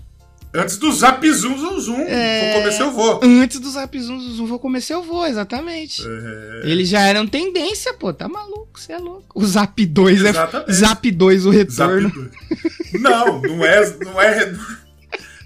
Antes 0.53 0.77
do 0.77 0.91
Zap 0.91 1.25
Zoom 1.31 1.57
Zoom 1.57 1.79
Zoom, 1.79 1.99
É. 2.01 2.51
vou 2.53 2.61
começar 2.61 2.83
eu 2.83 2.91
vou. 2.91 3.19
Antes 3.23 3.59
do 3.59 3.69
Zap 3.69 3.97
Zoom 3.99 4.19
Zoom 4.19 4.35
Zoom, 4.35 4.45
vou 4.47 4.59
comer 4.59 4.81
seu 4.81 5.01
voo, 5.01 5.25
exatamente. 5.25 6.03
É. 6.05 6.61
Eles 6.69 6.89
já 6.89 7.01
eram 7.01 7.25
tendência, 7.25 7.93
pô, 7.93 8.11
tá 8.13 8.27
maluco, 8.27 8.77
você 8.79 8.91
é 8.93 8.97
louco. 8.97 9.25
O 9.33 9.45
Zap 9.45 9.85
2 9.85 10.25
é 10.25 10.29
Exatamente. 10.29 10.73
Zap 10.73 11.11
2 11.11 11.45
o 11.45 11.49
retorno. 11.51 12.09
2. 12.09 13.01
Não, 13.01 13.41
não 13.41 13.65
é, 13.65 13.97
não 14.03 14.21
é. 14.21 14.53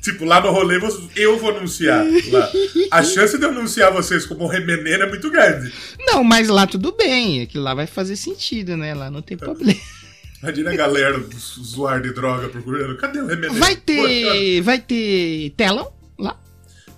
Tipo, 0.01 0.25
lá 0.25 0.39
no 0.41 0.51
rolê 0.51 0.79
eu 1.15 1.37
vou 1.39 1.49
anunciar. 1.55 2.03
Lá. 2.31 2.49
A 2.91 3.03
chance 3.03 3.37
de 3.37 3.43
eu 3.43 3.49
anunciar 3.49 3.91
vocês 3.91 4.25
como 4.25 4.45
remenena 4.47 5.05
é 5.05 5.09
muito 5.09 5.29
grande. 5.31 5.71
Não, 5.99 6.23
mas 6.23 6.47
lá 6.47 6.65
tudo 6.67 6.91
bem, 6.91 7.41
aquilo 7.41 7.63
lá 7.63 7.73
vai 7.73 7.87
fazer 7.87 8.15
sentido, 8.15 8.75
né? 8.77 8.93
Lá 8.93 9.09
não 9.11 9.21
tem 9.21 9.35
problema. 9.37 9.79
Imagina 10.45 10.71
a 10.71 10.75
galera, 10.75 11.17
usuários 11.57 12.07
de 12.07 12.13
droga 12.13 12.49
procurando. 12.49 12.95
Cadê 12.97 13.19
o 13.19 13.25
remenena? 13.27 13.59
Vai 13.59 13.75
Pô, 13.75 13.81
ter, 13.85 14.61
vai 14.61 14.79
ter 14.79 15.53
telão 15.57 15.91
lá. 16.17 16.37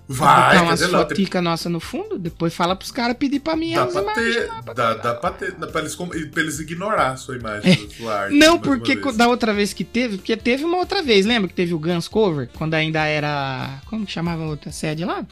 Vai, 0.09 0.53
botar 0.53 0.63
umas 0.63 0.79
cadê 0.79 0.91
lá? 0.91 0.99
Tem- 1.05 1.17
foticas 1.17 1.43
nossas 1.43 1.71
no 1.71 1.79
fundo, 1.79 2.17
depois 2.17 2.53
fala 2.53 2.75
pros 2.75 2.91
caras 2.91 3.17
pedir 3.17 3.39
pra 3.41 3.55
mim 3.57 3.73
Dá 3.75 3.83
as 3.83 3.93
pra 3.93 4.13
ter. 4.13 4.47
lá 4.47 4.63
pra 4.63 4.73
Dá, 4.73 4.93
dá 4.93 5.13
pra 5.15 5.31
ter. 5.31 5.51
Dá 5.51 5.67
pra 5.67 5.81
eles, 5.81 5.95
pra 5.95 6.41
eles 6.41 6.59
ignorar 6.59 7.11
a 7.11 7.17
sua 7.17 7.35
imagem. 7.35 7.71
É. 7.73 8.05
Não, 8.05 8.07
mais 8.29 8.41
uma 8.43 8.59
porque 8.59 8.95
da 9.13 9.27
outra 9.27 9.53
vez 9.53 9.73
que 9.73 9.83
teve, 9.83 10.17
porque 10.17 10.37
teve 10.37 10.63
uma 10.63 10.77
outra 10.77 11.01
vez, 11.01 11.25
lembra 11.25 11.47
que 11.49 11.53
teve 11.53 11.73
o 11.73 11.79
Guns 11.79 12.07
Cover? 12.07 12.49
Quando 12.53 12.73
ainda 12.75 13.05
era. 13.05 13.81
Como 13.85 14.05
que 14.05 14.11
chamava 14.11 14.43
a 14.43 14.47
outra 14.47 14.71
sede 14.71 15.03
lá? 15.03 15.25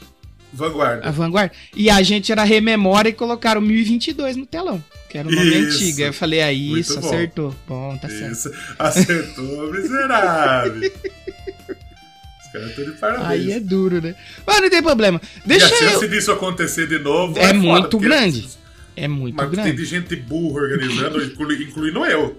A 0.56 0.68
Vanguarda. 0.68 1.10
Vanguard. 1.12 1.52
E 1.74 1.90
a 1.90 2.02
gente 2.02 2.32
era 2.32 2.42
rememora 2.44 3.08
e 3.08 3.12
colocaram 3.12 3.60
1022 3.60 4.36
no 4.36 4.46
telão. 4.46 4.82
Que 5.08 5.18
era 5.18 5.28
o 5.28 5.30
nome 5.30 5.46
Isso. 5.48 5.76
antigo. 5.76 6.00
Aí 6.02 6.06
eu 6.08 6.12
falei, 6.12 6.42
ah, 6.42 6.46
Muito 6.52 6.78
isso, 6.80 7.00
bom. 7.00 7.06
acertou. 7.06 7.54
Bom, 7.68 7.96
tá 7.98 8.08
certo. 8.08 8.32
Isso. 8.32 8.52
Acertou, 8.78 9.70
miserável. 9.72 10.80
Os 10.82 12.52
caras 12.52 12.70
estão 12.70 12.84
de 12.84 12.90
parabéns. 12.92 13.26
Aí 13.28 13.52
é 13.52 13.60
duro, 13.60 14.00
né? 14.02 14.14
Mas 14.46 14.60
não 14.62 14.70
tem 14.70 14.82
problema. 14.82 15.20
e 15.44 15.48
Deixa 15.48 15.66
a 15.66 15.68
chance 15.68 16.04
eu. 16.04 16.08
disso 16.10 16.32
acontecer 16.32 16.86
de 16.88 16.98
novo 16.98 17.38
É 17.38 17.48
foda, 17.48 17.54
muito 17.58 17.98
grande. 17.98 18.48
É 18.96 19.06
muito 19.06 19.34
Mas 19.36 19.50
tem 19.50 19.56
grande. 19.56 19.76
de 19.76 19.84
gente 19.84 20.16
burra 20.16 20.62
organizando, 20.62 21.22
inclui- 21.22 21.62
incluindo 21.64 22.04
eu. 22.04 22.36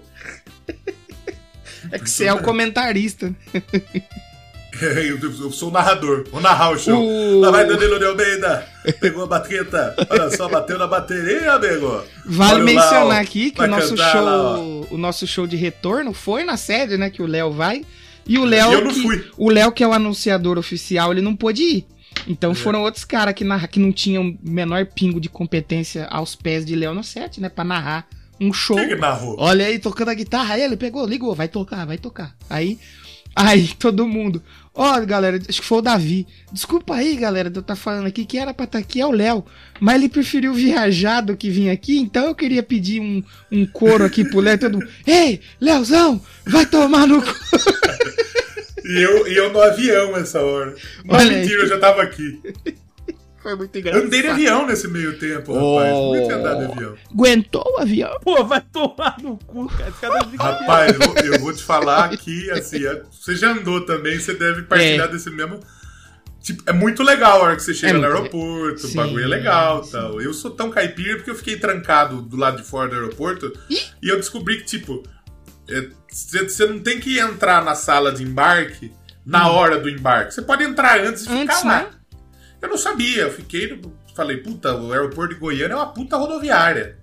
É 1.92 1.98
que 1.98 2.10
você 2.10 2.24
é 2.24 2.34
o 2.34 2.42
comentarista. 2.42 3.32
Eu, 5.40 5.50
sou 5.52 5.68
o 5.68 5.72
narrador, 5.72 6.24
vou 6.30 6.40
narrar 6.40 6.70
o 6.70 6.78
show. 6.78 7.00
O- 7.02 7.40
Lá 7.40 7.50
vai 7.50 7.66
Danilo 7.66 7.98
de 7.98 8.04
Almeida, 8.04 8.66
pegou 9.00 9.24
a 9.24 9.26
baqueta, 9.26 9.94
olha 10.10 10.30
só, 10.30 10.48
bateu 10.48 10.78
na 10.78 10.86
bateria, 10.86 11.52
amigo. 11.52 12.02
Vale 12.24 12.54
Olha 12.54 12.58
lá, 12.58 12.64
mencionar 12.64 13.18
ó, 13.18 13.22
aqui 13.22 13.50
que 13.50 13.60
o 13.62 13.66
nosso 13.66 13.96
show, 13.96 14.20
lá, 14.24 14.58
o 14.58 14.96
nosso 14.96 15.26
show 15.26 15.46
de 15.46 15.56
retorno 15.56 16.12
foi 16.12 16.44
na 16.44 16.56
sede, 16.56 16.96
né, 16.96 17.10
que 17.10 17.22
o 17.22 17.26
Léo 17.26 17.50
vai. 17.52 17.84
E 18.26 18.38
o 18.38 18.44
Léo, 18.44 18.72
eu 18.72 18.84
não 18.84 18.92
que- 18.92 19.00
fui. 19.02 19.24
o 19.36 19.50
Léo 19.50 19.72
que 19.72 19.82
é 19.82 19.88
o 19.88 19.92
anunciador 19.92 20.58
oficial, 20.58 21.12
ele 21.12 21.22
não 21.22 21.34
pôde 21.34 21.62
ir. 21.62 21.86
É. 22.18 22.22
Então 22.28 22.54
foram 22.54 22.82
outros 22.82 23.04
caras 23.04 23.32
que, 23.34 23.44
narra- 23.44 23.68
que 23.68 23.78
não 23.80 23.90
tinham 23.92 24.28
o 24.28 24.38
menor 24.42 24.84
pingo 24.86 25.20
de 25.20 25.28
competência 25.28 26.06
aos 26.10 26.34
pés 26.36 26.64
de 26.64 26.74
Léo 26.76 26.92
no 26.94 27.02
set, 27.04 27.40
né, 27.40 27.48
pra 27.48 27.64
narrar 27.64 28.06
um 28.40 28.52
show. 28.52 28.76
Quem 28.76 28.88
que 28.88 28.96
narrou? 28.96 29.34
Olha 29.38 29.66
aí, 29.66 29.78
tocando 29.78 30.10
a 30.10 30.14
guitarra, 30.14 30.54
aí 30.54 30.62
ele 30.62 30.76
pegou, 30.76 31.06
ligou, 31.06 31.34
vai 31.34 31.48
tocar, 31.48 31.86
vai 31.86 31.96
tocar. 31.98 32.34
Aí, 32.50 32.78
aí 33.34 33.68
todo 33.78 34.06
mundo, 34.06 34.42
ó, 34.78 35.04
galera, 35.04 35.38
acho 35.48 35.60
que 35.60 35.66
foi 35.66 35.78
o 35.78 35.82
Davi. 35.82 36.26
Desculpa 36.52 36.94
aí, 36.94 37.16
galera, 37.16 37.50
de 37.50 37.58
eu 37.58 37.60
estar 37.60 37.74
falando 37.76 38.06
aqui 38.06 38.24
que 38.24 38.38
era 38.38 38.54
pra 38.54 38.64
estar 38.64 38.78
aqui 38.78 39.00
é 39.00 39.06
o 39.06 39.10
Léo, 39.10 39.44
mas 39.80 39.96
ele 39.96 40.08
preferiu 40.08 40.54
viajar 40.54 41.20
do 41.20 41.36
que 41.36 41.50
vir 41.50 41.68
aqui, 41.68 41.98
então 41.98 42.26
eu 42.26 42.34
queria 42.34 42.62
pedir 42.62 43.00
um, 43.00 43.22
um 43.50 43.66
coro 43.66 44.04
aqui 44.04 44.24
pro 44.24 44.40
Léo, 44.40 44.58
todo 44.58 44.78
mundo, 44.78 44.88
ei, 45.04 45.40
Léozão, 45.60 46.22
vai 46.46 46.64
tomar 46.64 47.06
no 47.06 47.20
cu. 47.20 47.28
E 48.84 49.02
eu, 49.02 49.28
e 49.28 49.36
eu 49.36 49.52
no 49.52 49.60
avião 49.60 50.16
essa 50.16 50.40
hora. 50.40 50.74
Mas 51.04 51.20
Olha 51.20 51.34
aí. 51.36 51.40
mentira, 51.42 51.62
eu 51.62 51.68
já 51.68 51.78
tava 51.78 52.00
aqui. 52.00 52.40
Foi 53.48 53.56
muito 53.56 53.74
Eu 53.76 53.80
engraçado. 53.80 54.04
andei 54.04 54.20
de 54.22 54.28
avião 54.28 54.66
nesse 54.66 54.88
meio 54.88 55.18
tempo, 55.18 55.52
rapaz. 55.54 55.92
Oh. 55.94 56.12
Nunca 56.14 56.22
tinha 56.26 56.36
andado 56.36 56.58
de 56.66 56.72
avião. 56.72 56.94
Aguentou 57.10 57.64
o 57.76 57.80
avião? 57.80 58.18
Pô, 58.22 58.44
vai 58.44 58.60
tomar 58.60 59.16
no 59.22 59.38
cu, 59.38 59.66
cara. 59.68 59.92
Rapaz, 60.38 60.96
eu, 61.00 61.32
eu 61.32 61.40
vou 61.40 61.52
te 61.54 61.62
falar 61.62 62.10
que, 62.16 62.50
assim, 62.50 62.84
é- 62.86 63.02
você 63.10 63.34
já 63.34 63.52
andou 63.52 63.86
também, 63.86 64.18
você 64.18 64.34
deve 64.34 64.62
partilhar 64.64 65.08
É. 65.08 65.10
desse 65.12 65.30
mesmo. 65.30 65.60
Tipo, 66.42 66.62
é 66.66 66.72
muito 66.72 67.02
legal 67.02 67.40
a 67.40 67.44
hora 67.44 67.56
que 67.56 67.62
você 67.62 67.72
chega 67.74 67.90
É 67.90 67.92
no 67.94 68.00
muito 68.00 68.16
aeroporto, 68.16 68.80
Sim, 68.86 68.92
o 68.92 69.02
bagulho 69.02 69.24
é 69.24 69.26
legal 69.26 69.82
sim. 69.84 69.92
tal. 69.92 70.20
Eu 70.20 70.32
sou 70.34 70.50
tão 70.50 70.70
caipira 70.70 71.16
porque 71.16 71.30
eu 71.30 71.34
fiquei 71.34 71.56
trancado 71.56 72.20
do 72.22 72.36
lado 72.36 72.58
de 72.58 72.68
fora 72.68 72.88
do 72.90 72.94
aeroporto 72.96 73.52
e 73.70 74.08
eu 74.08 74.16
descobri 74.16 74.58
que, 74.58 74.64
tipo, 74.64 75.02
é, 75.68 75.88
você 76.10 76.44
você 76.48 76.66
não 76.66 76.78
tem 76.80 77.00
que 77.00 77.18
entrar 77.18 77.64
na 77.64 77.74
sala 77.74 78.12
de 78.12 78.22
embarque 78.22 78.92
na 79.26 79.50
hora 79.50 79.78
do 79.78 79.88
embarque. 79.90 80.32
Você 80.34 80.42
pode 80.42 80.64
entrar 80.64 81.00
antes 81.00 81.24
e 81.26 81.28
Hum. 81.30 81.42
Antes, 81.42 81.56
ficar 81.56 81.68
lá. 81.68 81.78
né? 81.82 81.86
Eu 82.60 82.68
não 82.68 82.78
sabia, 82.78 83.22
eu 83.22 83.32
fiquei. 83.32 83.80
Falei, 84.14 84.38
puta, 84.38 84.74
o 84.74 84.92
aeroporto 84.92 85.34
de 85.34 85.40
Goiânia 85.40 85.74
é 85.74 85.76
uma 85.76 85.92
puta 85.92 86.16
rodoviária. 86.16 86.96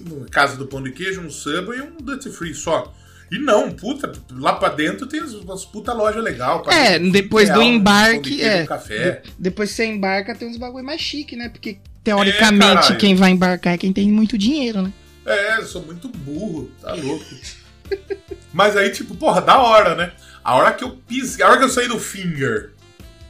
No 0.00 0.28
caso 0.28 0.56
do 0.58 0.66
pão 0.66 0.82
de 0.82 0.90
queijo, 0.90 1.20
um 1.20 1.30
samba 1.30 1.76
e 1.76 1.80
um 1.80 1.96
duty 1.96 2.28
free 2.30 2.52
só. 2.54 2.92
E 3.30 3.38
não, 3.38 3.70
puta, 3.70 4.12
lá 4.32 4.54
pra 4.54 4.68
dentro 4.68 5.06
tem 5.06 5.20
umas 5.22 5.64
puta 5.64 5.92
loja 5.92 6.20
legal. 6.20 6.64
É, 6.70 6.98
depois 6.98 7.48
do 7.48 7.52
real, 7.54 7.62
de 7.62 7.68
embarque, 7.68 8.42
é. 8.42 8.62
Um 8.62 8.66
café. 8.66 9.22
De- 9.24 9.32
depois 9.38 9.70
que 9.70 9.76
você 9.76 9.86
embarca, 9.86 10.34
tem 10.34 10.48
uns 10.48 10.56
bagulho 10.56 10.84
mais 10.84 11.00
chique, 11.00 11.36
né? 11.36 11.48
Porque, 11.48 11.78
teoricamente, 12.02 12.92
É, 12.92 12.96
quem 12.96 13.14
vai 13.14 13.30
embarcar 13.30 13.74
é 13.74 13.78
quem 13.78 13.92
tem 13.92 14.10
muito 14.10 14.36
dinheiro, 14.36 14.82
né? 14.82 14.92
É, 15.24 15.56
eu 15.58 15.66
sou 15.66 15.82
muito 15.82 16.08
burro, 16.08 16.70
tá 16.82 16.92
louco. 16.94 17.24
Mas 18.52 18.76
aí, 18.76 18.90
tipo, 18.90 19.14
porra, 19.14 19.40
da 19.40 19.58
hora, 19.60 19.94
né? 19.94 20.12
A 20.42 20.54
hora 20.56 20.72
que 20.72 20.84
eu 20.84 20.90
pisei, 21.08 21.44
a 21.44 21.48
hora 21.48 21.58
que 21.58 21.64
eu 21.64 21.68
saí 21.68 21.88
do 21.88 21.98
finger, 21.98 22.72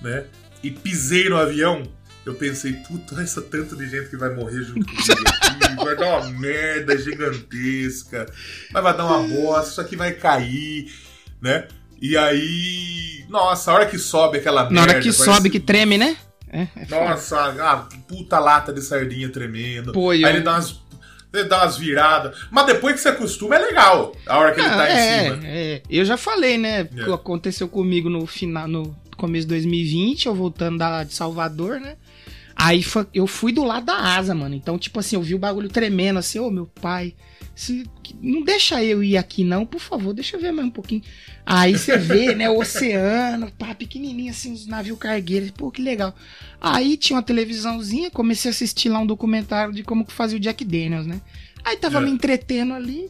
né? 0.02 0.24
E 0.64 0.70
pisei 0.70 1.28
no 1.28 1.36
avião, 1.36 1.82
eu 2.24 2.34
pensei, 2.34 2.72
puta, 2.72 3.20
essa 3.20 3.42
tanto 3.42 3.76
de 3.76 3.86
gente 3.88 4.08
que 4.08 4.16
vai 4.16 4.34
morrer 4.34 4.62
junto 4.62 4.84
comigo 4.86 5.28
aqui, 5.42 5.84
vai 5.84 5.94
dar 5.96 6.20
uma 6.20 6.30
merda 6.30 6.96
gigantesca, 6.96 8.26
vai 8.72 8.96
dar 8.96 9.04
uma 9.04 9.28
bosta, 9.28 9.70
isso 9.72 9.80
aqui 9.80 9.94
vai 9.96 10.12
cair, 10.12 10.90
né? 11.40 11.68
E 12.00 12.16
aí, 12.16 13.24
nossa, 13.28 13.70
a 13.70 13.74
hora 13.74 13.86
que 13.86 13.98
sobe 13.98 14.38
aquela 14.38 14.62
merda. 14.62 14.74
Na 14.74 14.82
hora 14.82 15.00
que 15.00 15.12
sobe, 15.12 15.50
que 15.50 15.60
treme, 15.60 15.96
né? 15.98 16.16
É, 16.50 16.68
é 16.76 16.86
nossa, 16.88 17.36
ah, 17.60 17.88
puta 18.06 18.38
lata 18.38 18.72
de 18.72 18.80
sardinha 18.80 19.28
tremendo. 19.28 19.92
Pô, 19.92 20.10
Aí 20.10 20.22
eu- 20.22 20.28
ele 20.28 20.40
dá 20.40 20.52
umas, 20.52 20.80
ele 21.32 21.44
dá 21.44 21.62
umas 21.62 21.76
viradas. 21.76 22.36
Mas 22.50 22.66
depois 22.66 22.94
que 22.94 23.00
você 23.00 23.08
acostuma, 23.08 23.56
é 23.56 23.58
legal. 23.58 24.14
A 24.26 24.38
hora 24.38 24.52
que 24.54 24.60
ele 24.60 24.68
tá 24.68 24.88
é, 24.88 24.92
em 24.92 25.24
cima. 25.32 25.40
é. 25.46 25.82
Eu 25.90 26.04
já 26.04 26.16
falei, 26.16 26.56
né? 26.58 26.82
O 26.82 26.86
que 26.88 27.10
É. 27.10 27.14
aconteceu 27.14 27.68
comigo 27.68 28.08
no 28.08 28.24
final, 28.26 28.68
no 28.68 28.94
começo 29.16 29.46
de 29.46 29.54
2020, 29.54 30.26
eu 30.26 30.34
voltando 30.34 30.78
da, 30.78 31.04
de 31.04 31.14
Salvador, 31.14 31.80
né? 31.80 31.96
Aí 32.56 32.84
eu 33.12 33.26
fui 33.26 33.52
do 33.52 33.64
lado 33.64 33.86
da 33.86 33.96
asa, 33.96 34.32
mano. 34.34 34.54
Então, 34.54 34.78
tipo 34.78 35.00
assim, 35.00 35.16
eu 35.16 35.22
vi 35.22 35.34
o 35.34 35.38
bagulho 35.38 35.68
tremendo, 35.68 36.18
assim, 36.20 36.38
ô 36.38 36.50
meu 36.50 36.66
pai. 36.66 37.14
se- 37.56 37.84
não 38.20 38.42
deixa 38.42 38.82
eu 38.82 39.02
ir 39.02 39.16
aqui, 39.16 39.44
não, 39.44 39.64
por 39.66 39.80
favor, 39.80 40.12
deixa 40.12 40.36
eu 40.36 40.40
ver 40.40 40.50
mais 40.52 40.66
um 40.66 40.70
pouquinho. 40.70 41.02
Aí 41.46 41.76
você 41.78 41.96
vê, 41.96 42.34
né, 42.34 42.48
o 42.50 42.58
oceano, 42.58 43.50
pá, 43.58 43.74
pequenininho, 43.74 44.30
assim, 44.30 44.52
os 44.52 44.66
navios 44.66 44.98
cargueiros, 44.98 45.50
pô, 45.52 45.70
que 45.70 45.80
legal. 45.82 46.14
Aí 46.60 46.96
tinha 46.96 47.16
uma 47.16 47.22
televisãozinha, 47.22 48.10
comecei 48.10 48.50
a 48.50 48.52
assistir 48.52 48.88
lá 48.88 48.98
um 48.98 49.06
documentário 49.06 49.72
de 49.72 49.82
como 49.84 50.04
que 50.04 50.12
fazia 50.12 50.36
o 50.36 50.40
Jack 50.40 50.64
Daniels, 50.64 51.06
né? 51.06 51.20
Aí 51.64 51.76
tava 51.76 51.98
É. 51.98 52.00
me 52.00 52.10
entretendo 52.10 52.72
ali, 52.74 53.08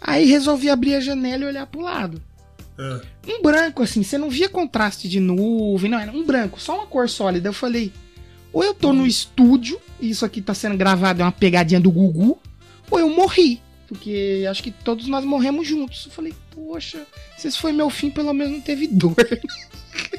aí 0.00 0.24
resolvi 0.26 0.68
abrir 0.68 0.94
a 0.96 1.00
janela 1.00 1.44
e 1.44 1.48
olhar 1.48 1.66
pro 1.66 1.80
lado. 1.80 2.20
Ah, 2.78 3.00
Um 3.26 3.42
branco, 3.42 3.82
assim, 3.82 4.02
você 4.02 4.18
não 4.18 4.28
via 4.30 4.48
contraste 4.48 5.08
de 5.08 5.18
nuvem, 5.20 5.90
não, 5.90 5.98
era 5.98 6.12
um 6.12 6.24
branco, 6.24 6.60
só 6.60 6.76
uma 6.76 6.86
cor 6.86 7.08
sólida. 7.08 7.48
Eu 7.48 7.52
falei, 7.52 7.92
ou 8.52 8.62
eu 8.62 8.74
tô 8.74 8.92
no 8.92 9.06
estúdio, 9.06 9.80
e 10.00 10.10
isso 10.10 10.24
aqui 10.24 10.40
tá 10.42 10.54
sendo 10.54 10.76
gravado, 10.76 11.22
é 11.22 11.24
uma 11.24 11.32
pegadinha 11.32 11.80
do 11.80 11.90
Gugu, 11.90 12.38
ou 12.90 12.98
eu 13.00 13.08
morri. 13.08 13.60
Porque 13.88 14.44
acho 14.50 14.64
que 14.64 14.72
todos 14.72 15.06
nós 15.06 15.24
morremos 15.24 15.68
juntos. 15.68 16.06
Eu 16.06 16.10
falei, 16.12 16.34
poxa, 16.52 17.06
se 17.38 17.46
esse 17.46 17.56
foi 17.56 17.70
meu 17.70 17.88
fim, 17.88 18.10
pelo 18.10 18.32
menos 18.32 18.52
não 18.54 18.60
teve 18.60 18.86
dor. 18.88 19.14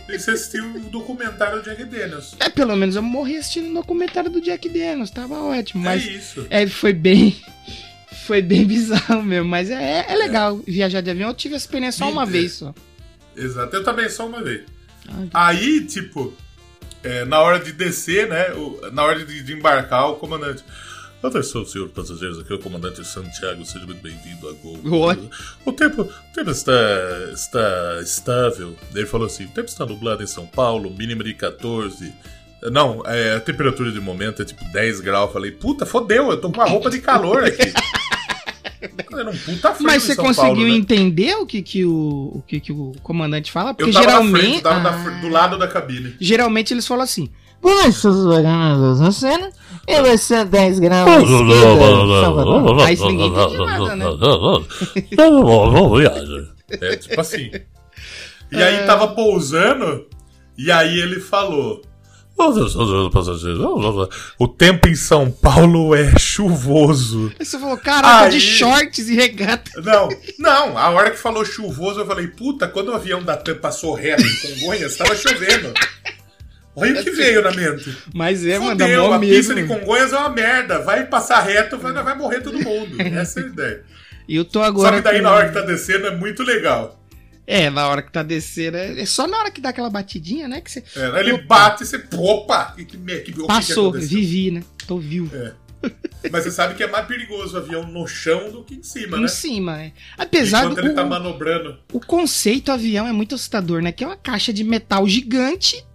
E 0.09 0.17
você 0.17 0.31
assistiu 0.31 0.65
o 0.75 0.79
documentário 0.89 1.61
do 1.61 1.63
Jack 1.63 1.83
Daniels. 1.85 2.35
É, 2.39 2.49
pelo 2.49 2.75
menos 2.75 2.95
eu 2.95 3.01
morri 3.03 3.37
assistindo 3.37 3.69
o 3.69 3.73
documentário 3.75 4.27
do 4.29 4.41
Jack 4.41 4.67
Daniels, 4.69 5.11
tava 5.11 5.39
ótimo. 5.39 5.83
Mas 5.83 6.03
É 6.03 6.11
isso. 6.11 6.47
é, 6.49 6.65
foi 6.65 6.93
bem. 6.93 7.35
Foi 8.25 8.41
bem 8.41 8.65
bizarro 8.67 9.23
mesmo. 9.23 9.47
Mas 9.47 9.69
é, 9.69 10.05
é 10.07 10.15
legal 10.15 10.61
viajar 10.65 11.01
de 11.01 11.09
avião. 11.09 11.29
Eu 11.29 11.35
tive 11.35 11.55
essa 11.55 11.65
experiência 11.65 12.05
só 12.05 12.11
uma 12.11 12.25
vez 12.25 12.53
só. 12.53 12.73
Exato. 13.35 13.75
Eu 13.75 13.83
também 13.83 14.09
só 14.09 14.25
uma 14.25 14.41
vez. 14.41 14.63
Ah, 15.33 15.47
Aí, 15.47 15.85
tipo, 15.85 16.33
é, 17.03 17.23
na 17.25 17.39
hora 17.39 17.59
de 17.59 17.71
descer, 17.71 18.27
né? 18.27 18.47
na 18.91 19.03
hora 19.03 19.23
de, 19.23 19.43
de 19.43 19.53
embarcar, 19.53 20.09
o 20.09 20.15
comandante. 20.15 20.63
Atenção, 21.21 21.65
senhor 21.65 21.89
passageiros, 21.89 22.37
aqui 22.39 22.53
é 22.53 22.55
o 22.55 22.59
comandante 22.59 23.03
Santiago, 23.03 23.65
seja 23.65 23.85
muito 23.87 24.01
bem-vindo 24.03 24.47
a 24.47 24.53
Gol. 24.53 24.79
O 25.65 25.73
tempo, 25.73 26.03
o 26.03 26.33
tempo 26.33 26.51
está, 26.51 26.71
está 27.33 27.99
estável. 28.03 28.75
Ele 28.93 29.05
falou 29.07 29.25
assim: 29.25 29.45
o 29.45 29.49
tempo 29.49 29.67
está 29.67 29.83
nublado 29.85 30.21
em 30.21 30.27
São 30.27 30.45
Paulo, 30.45 30.91
mínima 30.91 31.23
de 31.23 31.33
14. 31.33 32.13
Não, 32.71 33.03
é, 33.05 33.35
a 33.35 33.39
temperatura 33.39 33.91
de 33.91 33.99
momento 33.99 34.41
é 34.41 34.45
tipo 34.45 34.63
10 34.65 34.99
graus. 35.01 35.27
Eu 35.27 35.33
falei, 35.33 35.51
puta, 35.51 35.85
fodeu, 35.85 36.29
eu 36.29 36.37
tô 36.39 36.51
com 36.51 36.57
uma 36.57 36.69
roupa 36.69 36.89
de 36.89 36.99
calor 36.99 37.43
aqui. 37.43 37.73
Era 39.13 39.29
um 39.29 39.37
puta 39.37 39.73
frio 39.73 39.87
Mas 39.87 40.03
em 40.03 40.07
você 40.07 40.15
São 40.15 40.25
conseguiu 40.25 40.53
Paulo, 40.55 40.67
né? 40.69 40.75
entender 40.75 41.35
o 41.35 41.45
que, 41.45 41.61
que, 41.61 41.85
o, 41.85 42.31
o 42.35 42.43
que, 42.47 42.59
que 42.59 42.71
o 42.71 42.93
comandante 43.03 43.51
fala? 43.51 43.73
Porque 43.73 43.89
Eu 43.89 43.93
tava 43.93 44.05
na 44.05 44.11
geralmente. 44.11 44.39
frente, 44.41 44.61
tava 44.61 44.89
Ah, 44.89 44.93
fr- 45.03 45.21
do 45.21 45.29
lado 45.29 45.57
da 45.57 45.67
cabine. 45.67 46.15
Geralmente 46.19 46.73
eles 46.73 46.85
falam 46.87 47.03
assim. 47.03 47.29
Poxa, 47.59 48.09
na 48.99 49.11
cena, 49.11 49.49
e 49.87 50.01
vai 50.01 50.15
ser 50.17 50.45
10 50.45 50.77
graus 50.79 51.09
à 51.09 51.19
esquerda, 51.21 52.21
Salvador. 52.21 52.81
Aí 52.83 52.95
ninguém 52.95 53.27
entende 53.27 53.57
nada, 53.65 53.95
né? 53.95 54.05
viagem. 55.97 56.47
É 56.69 56.95
tipo 56.97 57.19
assim. 57.19 57.51
E 58.51 58.61
aí 58.61 58.85
tava 58.85 59.07
pousando, 59.09 60.05
e 60.57 60.71
aí 60.71 60.99
ele 60.99 61.19
falou. 61.19 61.81
O 64.37 64.47
tempo 64.47 64.87
em 64.87 64.95
São 64.95 65.31
Paulo 65.31 65.95
é 65.95 66.17
chuvoso. 66.19 67.31
Aí 67.39 67.45
você 67.45 67.57
falou, 67.59 67.77
caraca, 67.77 68.25
Aí- 68.25 68.31
de 68.31 68.39
shorts 68.39 69.09
e 69.09 69.15
regata. 69.15 69.71
Não, 69.81 70.09
não, 70.37 70.77
a 70.77 70.89
hora 70.89 71.11
que 71.11 71.17
falou 71.17 71.43
chuvoso, 71.43 71.99
eu 72.01 72.05
falei, 72.05 72.27
puta, 72.27 72.67
quando 72.67 72.89
o 72.89 72.93
avião 72.95 73.23
da 73.23 73.35
TAM 73.35 73.55
passou 73.55 73.93
reto 73.95 74.23
em 74.23 74.35
Congonhas, 74.59 74.95
tava 74.95 75.15
chovendo. 75.15 75.73
Olha 76.75 77.01
o 77.01 77.03
que 77.03 77.09
veio 77.09 77.41
na 77.41 77.51
mente. 77.51 77.97
Mas 78.13 78.45
é, 78.45 78.59
mano, 78.59 78.75
dá 78.75 78.85
Fudeu, 78.85 79.07
mó 79.07 79.13
a 79.15 79.19
pista 79.19 79.55
de. 79.55 79.63
Congonhas 79.63 80.13
é 80.13 80.17
uma 80.17 80.29
merda. 80.29 80.77
Vai 80.83 81.07
passar 81.07 81.39
reto, 81.41 81.75
vai, 81.79 81.91
vai 81.91 82.15
morrer 82.15 82.41
todo 82.41 82.59
mundo. 82.59 83.01
Essa 83.01 83.39
é 83.39 83.43
a 83.43 83.47
ideia. 83.47 83.81
E 84.27 84.35
eu 84.35 84.45
tô 84.45 84.59
Só 84.59 84.65
agora. 84.65 84.97
que 84.97 85.01
daí 85.01 85.17
com- 85.17 85.23
na 85.23 85.31
hora 85.31 85.47
que 85.47 85.53
tá 85.55 85.61
descendo 85.61 86.05
é 86.05 86.11
muito 86.15 86.43
legal. 86.43 86.96
É, 87.47 87.69
na 87.69 87.87
hora 87.87 88.01
que 88.01 88.11
tá 88.11 88.21
descendo. 88.21 88.75
É 88.75 88.99
é 89.01 89.05
só 89.05 89.25
na 89.25 89.39
hora 89.39 89.49
que 89.49 89.61
dá 89.61 89.69
aquela 89.69 89.89
batidinha, 89.89 90.49
né? 90.49 90.59
Que 90.59 90.69
você. 90.69 90.83
É, 90.97 91.05
aí 91.07 91.29
ele 91.29 91.37
bate 91.43 91.83
e 91.83 91.85
você. 91.87 92.03
Opa! 92.15 92.73
Que, 92.75 92.83
que, 92.83 92.97
que, 92.97 93.19
que, 93.21 93.31
que 93.33 93.47
Passou, 93.47 93.89
aconteceu? 93.89 94.09
vivi, 94.19 94.51
né? 94.51 94.63
Tô 94.85 94.97
vivo. 94.97 95.33
É. 95.33 95.53
Mas 96.31 96.43
você 96.43 96.51
sabe 96.51 96.73
que 96.75 96.83
é 96.83 96.87
mais 96.87 97.05
perigoso 97.07 97.55
o 97.55 97.59
avião 97.59 97.87
no 97.87 98.05
chão 98.07 98.51
do 98.51 98.63
que 98.63 98.75
em 98.75 98.83
cima, 98.83 99.17
Em 99.17 99.21
né? 99.21 99.27
cima, 99.27 99.81
é. 99.81 99.93
Apesar 100.17 100.65
Enquanto 100.65 100.81
do. 100.81 100.87
ele 100.87 100.93
tá 100.93 101.05
manobrando. 101.05 101.79
O 101.93 101.99
conceito 102.01 102.71
avião 102.71 103.07
é 103.07 103.13
muito 103.13 103.35
assustador, 103.35 103.81
né? 103.81 103.91
Que 103.93 104.03
é 104.03 104.07
uma 104.07 104.17
caixa 104.17 104.51
de 104.51 104.63
metal 104.63 105.07
gigante 105.07 105.85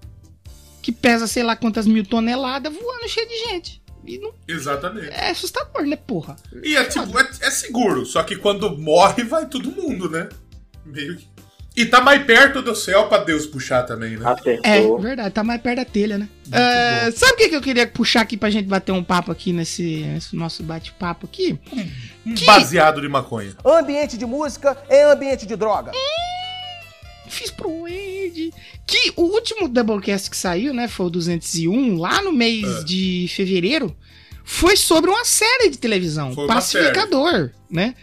que 0.81 0.91
pesa 0.91 1.27
sei 1.27 1.43
lá 1.43 1.55
quantas 1.55 1.87
mil 1.87 2.05
toneladas 2.07 2.73
voando 2.73 3.09
cheio 3.09 3.29
de 3.29 3.37
gente. 3.51 3.83
Não 4.21 4.33
Exatamente. 4.49 5.11
é 5.11 5.31
assustador, 5.31 5.83
né, 5.85 5.97
porra? 5.97 6.35
E 6.62 6.75
é 6.77 6.85
tipo, 6.85 7.17
é, 7.19 7.29
é 7.41 7.51
seguro, 7.51 8.05
só 8.05 8.23
que 8.25 8.35
quando 8.37 8.77
morre 8.77 9.23
vai 9.23 9.47
todo 9.47 9.71
mundo, 9.71 10.09
né? 10.11 10.29
Meio 10.85 11.17
que. 11.17 11.29
E 11.75 11.87
tá 11.87 12.03
mais 12.03 12.23
perto 12.25 12.61
do 12.61 12.75
céu 12.77 13.07
pra 13.07 13.19
Deus 13.19 13.47
puxar 13.47 13.83
também, 13.85 14.19
né? 14.19 14.37
É, 14.63 14.73
Acertou. 14.75 15.01
verdade, 15.01 15.31
tá 15.31 15.43
mais 15.43 15.61
perto 15.63 15.77
da 15.79 15.85
telha, 15.87 16.19
né? 16.19 16.29
É, 16.51 17.11
sabe 17.13 17.33
o 17.33 17.37
que, 17.37 17.49
que 17.49 17.57
eu 17.57 17.63
queria 17.63 17.87
puxar 17.87 18.21
aqui 18.21 18.37
pra 18.37 18.51
gente 18.51 18.67
bater 18.67 18.93
um 18.93 19.03
papo 19.03 19.33
aqui 19.33 19.55
nesse, 19.55 20.03
nesse 20.05 20.37
nosso 20.37 20.63
bate-papo 20.63 21.25
aqui? 21.27 21.59
Um 22.27 22.35
que- 22.35 22.45
baseado 22.45 23.01
de 23.01 23.09
maconha. 23.09 23.57
Ambiente 23.65 24.19
de 24.19 24.27
música 24.27 24.77
é 24.89 25.03
ambiente 25.05 25.47
de 25.47 25.57
droga. 25.57 25.93
Fiz 27.29 27.51
pro 27.51 27.89
Ed. 27.89 28.53
Que 28.87 29.13
o 29.17 29.23
último 29.23 29.67
Doublecast 29.67 30.29
que 30.29 30.37
saiu, 30.37 30.75
né? 30.75 30.87
Foi 30.89 31.07
o 31.07 31.11
201, 31.11 31.97
lá 31.97 32.21
no 32.21 32.33
mês 32.33 32.81
É. 32.81 32.85
de 32.85 33.27
fevereiro. 33.35 33.97
Foi 34.45 34.77
sobre 34.77 35.09
uma 35.09 35.25
série 35.25 35.71
de 35.71 35.79
televisão, 35.79 36.35
Foi 36.35 36.45
uma 36.45 36.55
Pacificador, 36.55 37.51
né? 37.71 37.95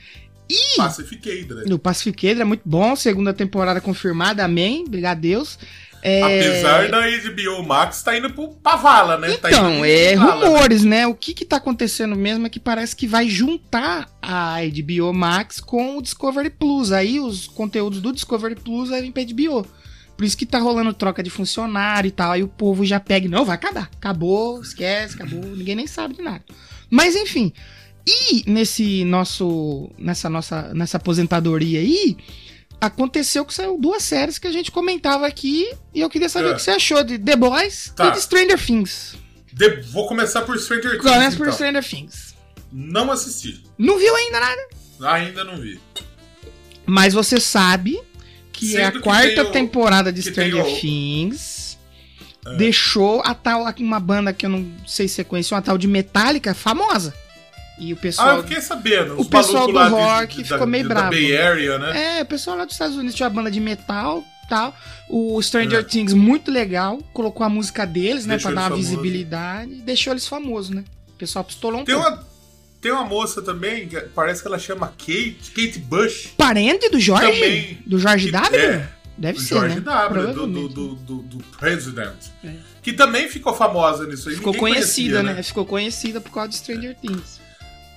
E 0.50 0.78
Pacificator, 0.78 1.58
né? 1.58 1.64
no 1.68 1.78
Pacificador 1.78 2.42
é 2.42 2.46
muito 2.46 2.64
bom, 2.66 2.96
segunda 2.96 3.34
temporada 3.34 3.80
confirmada, 3.80 4.44
amém, 4.44 4.84
obrigado 4.88 5.18
a 5.18 5.22
Deus. 5.22 5.60
É, 6.02 6.22
Apesar 6.24 6.88
da 6.90 7.02
HBO 7.02 7.62
Max 7.62 8.02
tá 8.02 8.18
indo 8.18 8.30
pro, 8.32 8.48
pra 8.56 8.78
vala, 8.78 9.18
né? 9.18 9.34
Tá 9.34 9.50
Então, 9.50 9.76
pro 9.76 9.86
é 9.86 10.16
vala, 10.16 10.36
né? 10.40 10.48
rumores, 10.48 10.84
né? 10.84 11.06
O 11.06 11.14
que 11.14 11.34
que 11.34 11.44
tá 11.44 11.58
acontecendo 11.58 12.16
mesmo 12.16 12.48
é 12.48 12.50
que 12.50 12.60
parece 12.60 12.96
que 12.96 13.06
vai 13.06 13.28
juntar 13.30 14.10
a 14.22 14.58
HBO 14.62 15.14
Max 15.14 15.60
com 15.60 15.98
o 15.98 16.02
Discovery 16.02 16.50
Plus. 16.52 16.94
Aí 16.94 17.20
os 17.20 17.48
conteúdos 17.48 18.00
do 18.00 18.14
Discovery 18.14 18.56
Plus 18.56 18.90
vai 18.90 19.02
vir 19.02 19.12
pra 19.12 19.24
HBO. 19.24 19.68
Por 20.16 20.24
isso 20.26 20.38
que 20.38 20.46
tá 20.46 20.58
rolando 20.58 20.94
troca 20.94 21.22
de 21.22 21.30
funcionário 21.30 22.08
e 22.08 22.12
tal. 22.12 22.32
Aí 22.32 22.44
o 22.44 22.48
povo 22.48 22.86
já 22.86 23.00
pega, 23.00 23.28
não, 23.28 23.44
vai 23.44 23.56
acabar. 23.56 23.90
Acabou, 23.98 24.62
esquece, 24.62 25.16
acabou. 25.16 25.44
Ninguém 25.44 25.76
nem 25.76 25.88
sabe 25.88 26.16
de 26.16 26.22
nada. 26.22 26.44
Mas 26.90 27.14
enfim. 27.14 27.52
E 28.08 28.44
nesse 28.50 29.04
nosso 29.06 29.90
nessa 29.98 30.30
nossa 30.30 30.74
nessa 30.74 30.98
aposentadoria 30.98 31.80
aí, 31.80 32.18
aconteceu 32.82 33.46
que 33.46 33.54
saiu 33.54 33.78
duas 33.78 34.04
séries 34.04 34.38
que 34.40 34.48
a 34.48 34.52
gente 34.52 34.72
comentava 34.72 35.28
aqui 35.28 35.72
e 35.94 36.02
eu 36.02 36.10
queria 36.10 36.30
saber 36.30 36.50
É. 36.50 36.52
o 36.52 36.56
que 36.56 36.62
você 36.62 36.72
achou 36.72 37.04
de 37.04 37.18
The 37.20 37.36
Boys 37.36 37.92
Tá. 37.96 38.08
e 38.08 38.12
de 38.12 38.22
Stranger 38.22 38.64
Things. 38.66 39.16
De- 39.54 39.82
Vou 39.92 40.08
começar 40.08 40.42
por 40.44 40.58
Stranger 40.60 40.92
Things. 40.92 41.04
Começa 41.04 41.38
por 41.38 41.44
então. 41.48 41.54
Stranger 41.54 41.84
Things. 41.88 42.36
Não 42.72 43.12
assisti. 43.12 43.64
Não 43.78 43.98
viu 43.98 44.16
ainda 44.16 44.40
nada. 44.40 44.62
Ainda 45.02 45.44
não 45.44 45.58
vi. 45.58 45.80
Mas 46.86 47.14
você 47.14 47.40
sabe 47.40 48.00
que 48.52 48.76
é 48.78 48.84
a 48.84 48.86
Sendo 48.88 48.98
que 48.98 49.04
quarta 49.04 49.44
o- 49.44 49.52
temporada 49.52 50.12
de 50.12 50.22
Stranger 50.22 50.64
o- 50.66 50.68
É. 50.68 50.80
Things. 50.80 51.78
Deixou 52.58 53.22
a 53.24 53.36
tal, 53.36 53.66
uma 53.80 54.00
banda 54.00 54.34
que 54.34 54.46
eu 54.46 54.50
não 54.50 54.66
sei 54.88 55.08
se 55.08 55.16
você 55.16 55.24
conhece, 55.24 55.54
uma 55.54 55.62
tal 55.62 55.78
de 55.78 55.88
Metallica, 55.88 56.54
famosa. 56.56 57.14
E 57.80 57.94
o 57.94 57.96
Ah, 57.96 58.00
pessoal. 58.02 58.38
eu 58.38 58.44
fiquei 58.44 58.62
sabendo. 58.62 59.20
o 59.20 59.26
pessoal 59.26 59.68
do 59.68 59.74
lá 59.74 59.86
de- 59.88 59.94
rock 59.94 60.38
de- 60.38 60.44
ficou 60.44 60.60
da- 60.60 60.66
meio 60.66 60.88
bravo. 60.88 61.10
Bay 61.12 61.38
Area, 61.38 61.78
né? 61.80 62.20
É, 62.20 62.22
o 62.22 62.26
pessoal 62.26 62.58
lá 62.58 62.66
dos 62.66 62.74
Estados 62.76 62.96
Unidos 62.98 63.16
tinha 63.16 63.28
uma 63.28 63.34
banda 63.36 63.50
de 63.50 63.60
metal 63.60 64.24
tal. 64.50 64.76
O 65.08 65.42
Stranger 65.42 65.80
É. 65.80 65.84
Things, 65.84 66.14
muito 66.14 66.52
legal. 66.52 66.98
Colocou 67.14 67.46
a 67.46 67.50
música 67.50 67.86
deles, 67.86 68.26
né? 68.26 68.34
Deixou 68.36 68.52
Pra 68.52 68.62
dar 68.64 68.68
uma 68.72 68.76
visibilidade. 68.78 69.76
Deixou 69.82 70.12
eles 70.14 70.28
famosos, 70.28 70.72
né? 70.72 70.84
O 71.10 71.14
pessoal 71.14 71.44
pistolou 71.46 71.82
um 71.82 71.86
Tem 71.86 71.96
pouco. 71.96 72.10
uma, 72.10 72.28
tem 72.82 72.92
uma 72.92 73.06
moça 73.06 73.42
também, 73.42 73.88
que 73.88 74.00
parece 74.02 74.42
que 74.42 74.48
ela 74.48 74.58
chama 74.60 74.88
Kate, 74.88 75.52
Kate 75.56 75.80
Bush. 75.80 76.34
Parente 76.38 76.90
do 76.90 77.00
Jorge? 77.00 77.32
Também. 77.32 77.78
Do 77.86 77.98
Jorge 78.00 78.32
W? 78.32 78.60
é, 78.60 78.90
Deve 79.18 79.38
do 79.38 79.44
ser, 79.44 79.54
George 79.56 79.76
né? 79.76 79.82
W, 79.82 80.28
do, 80.34 80.48
do, 80.48 80.68
do, 80.70 80.96
do, 80.96 81.16
do 81.24 81.38
President. 81.58 82.16
É. 82.44 82.54
Que 82.82 82.94
também 82.94 83.28
ficou 83.28 83.54
famosa 83.54 84.06
nisso 84.08 84.30
aí. 84.30 84.36
Ficou 84.36 84.54
conhecida, 84.54 85.18
conhecia, 85.18 85.36
né? 85.36 85.44
Ficou 85.44 85.66
conhecida 85.66 86.20
por 86.22 86.32
causa 86.32 86.50
de 86.50 86.56
Stranger 86.56 86.96
Things. 86.96 87.40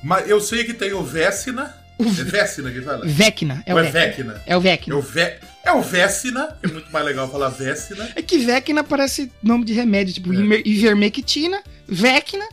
Mas 0.02 0.28
eu 0.28 0.40
sei 0.40 0.64
que 0.64 0.74
tem 0.74 0.92
o 0.92 1.02
Vecina. 1.02 1.74
É 1.98 2.04
Vecina 2.04 2.70
que 2.70 2.80
fala? 2.80 3.06
Vecna. 3.06 3.62
É 3.64 3.74
o 3.74 3.78
é 3.78 3.82
Vecna. 3.84 4.32
Vecna? 4.34 4.42
É 4.46 4.56
o 4.56 4.60
Vecna. 4.60 4.94
É 4.94 4.96
o, 4.96 5.00
Ve... 5.02 5.20
é 5.64 5.72
o 5.72 5.82
Vecina, 5.82 6.56
é 6.62 6.66
muito 6.66 6.90
mais 6.90 7.04
legal 7.04 7.30
falar 7.30 7.48
Vecina. 7.50 8.10
É 8.16 8.22
que 8.22 8.38
Vecna 8.38 8.82
parece 8.82 9.30
nome 9.42 9.64
de 9.64 9.72
remédio, 9.72 10.14
tipo 10.14 10.32
É. 10.32 10.62
Ivermectina, 10.64 11.62
Vecna. 11.86 12.48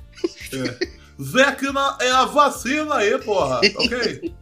É. 0.53 0.88
Vecna 1.17 1.97
é 1.99 2.12
a 2.12 2.25
vacina 2.25 2.95
aí, 2.95 3.17
porra. 3.19 3.59
Ok? 3.75 4.33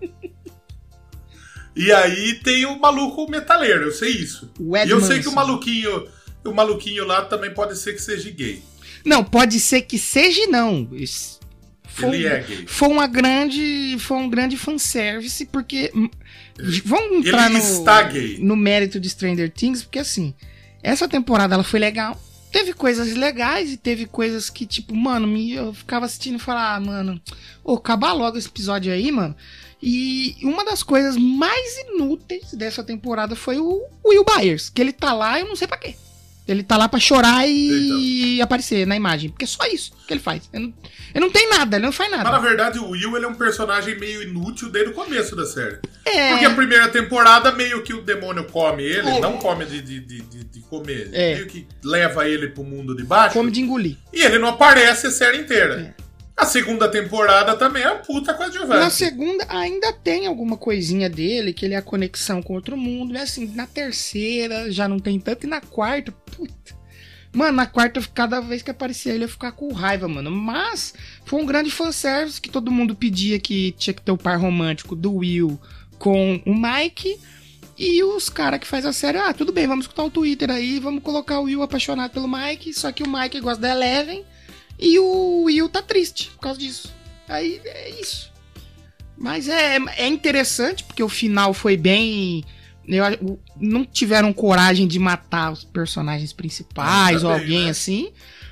E 1.75 1.91
aí 1.91 2.33
tem 2.43 2.65
o 2.65 2.79
maluco 2.79 3.29
metaleiro, 3.29 3.83
eu 3.85 3.91
sei 3.91 4.09
isso. 4.09 4.51
E 4.59 4.89
eu 4.89 4.99
sei 4.99 5.21
que 5.21 5.27
o 5.27 5.31
maluquinho, 5.31 6.07
o 6.43 6.51
maluquinho 6.51 7.05
lá 7.05 7.23
também 7.23 7.53
pode 7.53 7.77
ser 7.77 7.93
que 7.93 8.01
seja 8.01 8.29
gay. 8.31 8.61
Não, 9.05 9.23
pode 9.23 9.59
ser 9.59 9.83
que 9.83 9.97
seja 9.97 10.47
não. 10.47 10.87
Isso- 10.91 11.39
Foi, 11.97 12.15
Ele 12.17 12.27
é 12.27 12.41
gay. 12.41 12.65
foi 12.67 12.87
uma 12.89 13.07
grande, 13.07 13.97
foi 13.99 14.17
um 14.17 14.29
grande 14.29 14.55
fanservice, 14.55 15.43
porque 15.47 15.91
hum, 15.95 16.07
vamos 16.85 17.25
entrar 17.25 17.49
no, 17.49 17.59
no 18.39 18.55
mérito 18.55 18.99
de 18.99 19.09
Stranger 19.09 19.49
Things, 19.49 19.81
porque 19.81 19.97
assim, 19.97 20.31
essa 20.83 21.07
temporada 21.07 21.55
ela 21.55 21.63
foi 21.63 21.79
legal. 21.79 22.21
Teve 22.51 22.71
coisas 22.73 23.15
legais 23.15 23.71
e 23.71 23.77
teve 23.77 24.05
coisas 24.05 24.49
que, 24.49 24.65
tipo, 24.65 24.95
mano, 24.95 25.27
me, 25.27 25.53
eu 25.53 25.73
ficava 25.73 26.05
assistindo 26.05 26.35
e 26.35 26.39
falava, 26.39 26.75
ah, 26.75 26.79
mano, 26.79 27.21
ô, 27.63 27.73
acabar 27.73 28.13
logo 28.13 28.37
esse 28.37 28.47
episódio 28.47 28.93
aí, 28.93 29.11
mano. 29.11 29.35
E 29.81 30.35
uma 30.43 30.63
das 30.63 30.83
coisas 30.83 31.17
mais 31.17 31.77
inúteis 31.79 32.53
dessa 32.53 32.83
temporada 32.83 33.35
foi 33.35 33.57
o 33.57 33.83
Will 34.05 34.23
Byers, 34.23 34.69
que 34.69 34.81
ele 34.81 34.93
tá 34.93 35.13
lá, 35.13 35.39
eu 35.39 35.47
não 35.47 35.55
sei 35.55 35.67
pra 35.67 35.77
quê. 35.77 35.95
Ele 36.47 36.63
tá 36.63 36.77
lá 36.77 36.87
pra 36.87 36.99
chorar 36.99 37.45
e 37.47 38.41
aparecer 38.41 38.87
na 38.87 38.95
imagem, 38.95 39.29
porque 39.29 39.43
é 39.43 39.47
só 39.47 39.65
isso 39.65 39.91
que 40.07 40.13
ele 40.13 40.21
faz. 40.21 40.49
Ele 40.53 40.67
não, 40.67 40.73
ele 41.13 41.25
não 41.25 41.31
tem 41.31 41.49
nada, 41.49 41.75
ele 41.75 41.85
não 41.85 41.91
faz 41.91 42.09
Mas 42.09 42.19
na 42.23 42.31
nada. 42.31 42.39
verdade 42.39 42.79
o 42.79 42.89
Will 42.91 43.15
ele 43.17 43.25
é 43.25 43.27
um 43.27 43.33
personagem 43.35 43.99
meio 43.99 44.23
inútil 44.23 44.69
desde 44.69 44.91
o 44.91 44.93
começo 44.93 45.35
da 45.35 45.45
série. 45.45 45.79
É, 46.05 46.31
Porque 46.31 46.45
a 46.45 46.53
primeira 46.55 46.87
temporada 46.87 47.51
meio 47.51 47.83
que 47.83 47.93
o 47.93 48.01
demônio 48.01 48.45
come 48.45 48.83
ele, 48.83 49.19
não 49.19 49.37
come 49.37 49.65
de, 49.65 49.81
de, 49.81 49.99
de, 49.99 50.21
de- 50.21 50.57
comer, 50.69 51.09
É. 51.13 51.35
meio 51.35 51.47
que 51.47 51.65
leva 51.83 52.27
ele 52.27 52.49
pro 52.49 52.61
mundo 52.63 52.93
de 52.95 53.03
baixo. 53.03 53.33
come 53.33 53.49
de 53.51 53.61
engolir. 53.61 53.95
E 54.13 54.21
ele 54.21 54.37
não 54.37 54.49
aparece 54.49 55.07
a 55.07 55.11
série 55.11 55.37
inteira. 55.37 55.95
A 56.37 56.45
segunda 56.45 56.87
temporada 56.87 57.57
também 57.57 57.81
é 57.81 57.95
puta 57.95 58.31
Na 58.31 58.37
coadjuvante. 58.37 58.93
segunda 58.93 59.43
ainda 59.49 59.91
tem 59.91 60.27
alguma 60.27 60.55
coisinha 60.55 61.09
dele, 61.09 61.51
que 61.51 61.65
ele 61.65 61.73
é 61.73 61.77
a 61.77 61.81
conexão 61.81 62.43
com 62.43 62.53
outro 62.53 62.77
mundo. 62.77 63.11
Mas 63.11 63.23
assim, 63.23 63.47
na 63.55 63.65
terceira 63.65 64.71
já 64.71 64.87
não 64.87 64.99
tem 64.99 65.19
tanto. 65.19 65.45
E 65.45 65.49
na 65.49 65.59
quarta, 65.59 66.11
puta. 66.11 66.77
Mano, 67.33 67.53
na 67.57 67.65
quarta, 67.65 67.99
cada 68.13 68.39
vez 68.39 68.61
que 68.61 68.69
aparecia 68.69 69.13
ele, 69.13 69.23
eu 69.23 69.29
ficar 69.29 69.51
com 69.51 69.73
raiva, 69.73 70.07
mano. 70.07 70.29
Mas 70.29 70.93
foi 71.25 71.41
um 71.41 71.45
grande 71.45 71.71
fanservice 71.71 72.39
que 72.39 72.49
todo 72.49 72.71
mundo 72.71 72.95
pedia 72.95 73.39
que 73.39 73.71
tinha 73.71 73.93
que 73.95 74.01
ter 74.01 74.11
o 74.11 74.17
par 74.17 74.39
romântico 74.39 74.95
do 74.95 75.15
Will 75.15 75.59
com 75.97 76.39
o 76.45 76.53
Mike. 76.53 77.19
E 77.75 78.03
os 78.03 78.29
caras 78.29 78.59
que 78.59 78.67
faz 78.67 78.85
a 78.85 78.93
série, 78.93 79.17
ah, 79.17 79.33
tudo 79.33 79.51
bem, 79.51 79.65
vamos 79.67 79.85
escutar 79.85 80.03
o 80.03 80.09
Twitter 80.11 80.49
aí, 80.51 80.79
vamos 80.79 81.01
colocar 81.03 81.39
o 81.39 81.43
Will 81.43 81.63
apaixonado 81.63 82.11
pelo 82.11 82.27
Mike. 82.27 82.73
Só 82.75 82.91
que 82.91 83.01
o 83.01 83.09
Mike 83.09 83.39
gosta 83.39 83.61
da 83.61 83.71
Eleven 83.71 84.23
e 84.79 84.99
o 84.99 85.43
Will 85.43 85.69
tá 85.69 85.81
triste 85.81 86.31
por 86.31 86.41
causa 86.41 86.59
disso. 86.59 86.93
Aí 87.27 87.59
é 87.65 87.89
isso. 87.99 88.31
Mas 89.17 89.47
é, 89.47 89.77
é 89.97 90.07
interessante, 90.07 90.83
porque 90.83 91.01
o 91.01 91.09
final 91.09 91.53
foi 91.53 91.75
bem. 91.75 92.43
eu 92.87 93.39
não 93.59 93.83
tiveram 93.83 94.31
coragem 94.31 94.87
de 94.87 94.99
matar 94.99 95.51
os 95.51 95.63
personagens 95.63 96.31
principais 96.31 97.23
ou 97.23 97.31
bem, 97.31 97.39
alguém 97.39 97.63
né? 97.65 97.69
assim. 97.71 98.11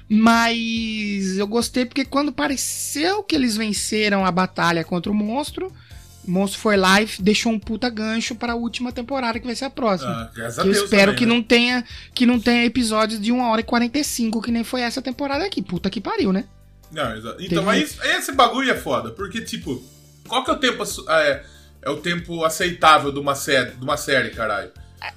Mas 0.10 1.38
eu 1.38 1.48
gostei 1.48 1.86
porque 1.86 2.06
quando 2.06 2.32
pareceu 2.32 3.24
que 3.24 3.36
eles 3.36 3.58
venceram 3.58 4.26
a 4.26 4.32
batalha 4.32 4.84
contra 4.84 5.12
o 5.12 5.16
monstro, 5.16 5.72
monstro 6.28 6.60
foi 6.60 6.76
lá 6.78 7.02
e 7.02 7.08
deixou 7.20 7.52
um 7.52 7.60
puta 7.60 7.90
gancho 7.90 8.36
para 8.36 8.54
a 8.54 8.56
última 8.56 8.92
temporada, 8.92 9.40
que 9.40 9.46
vai 9.46 9.56
ser 9.56 9.66
a 9.66 9.70
próxima. 9.70 10.12
Ah, 10.12 10.32
graças 10.36 10.62
Que 10.64 10.68
eu 10.70 10.72
espero 10.72 11.12
também, 11.12 11.16
que 11.16 11.26
né? 11.26 11.34
não 11.34 11.44
tenha 11.44 11.84
que 12.14 12.26
não 12.26 12.40
tenha 12.40 12.66
episódios 12.66 13.20
de 13.20 13.32
1 13.32 13.42
hora 13.42 13.62
e 13.62 13.64
45, 13.64 14.42
que 14.42 14.52
nem 14.52 14.64
foi 14.64 14.82
essa 14.82 15.02
temporada 15.02 15.46
aqui. 15.46 15.62
Puta 15.62 15.90
que 15.90 16.02
pariu, 16.02 16.32
né? 16.34 16.46
Não, 16.92 17.18
Então, 17.18 17.38
Teve- 17.38 17.62
mas 17.62 17.98
esse 18.04 18.32
bagulho 18.32 18.70
é 18.72 18.76
foda, 18.76 19.10
porque, 19.12 19.42
tipo, 19.42 19.84
qual 20.28 20.44
que 20.44 20.52
é 20.52 20.54
o 20.54 20.58
tempo 20.58 20.84
é, 21.10 21.44
é 21.82 21.90
o 21.90 21.98
tempo 21.98 22.44
aceitável 22.46 23.12
de 23.12 23.20
uma 23.20 23.36
série, 23.36 23.72
de 23.72 23.84
uma 23.84 23.98
série, 23.98 24.30
caralho? 24.30 24.72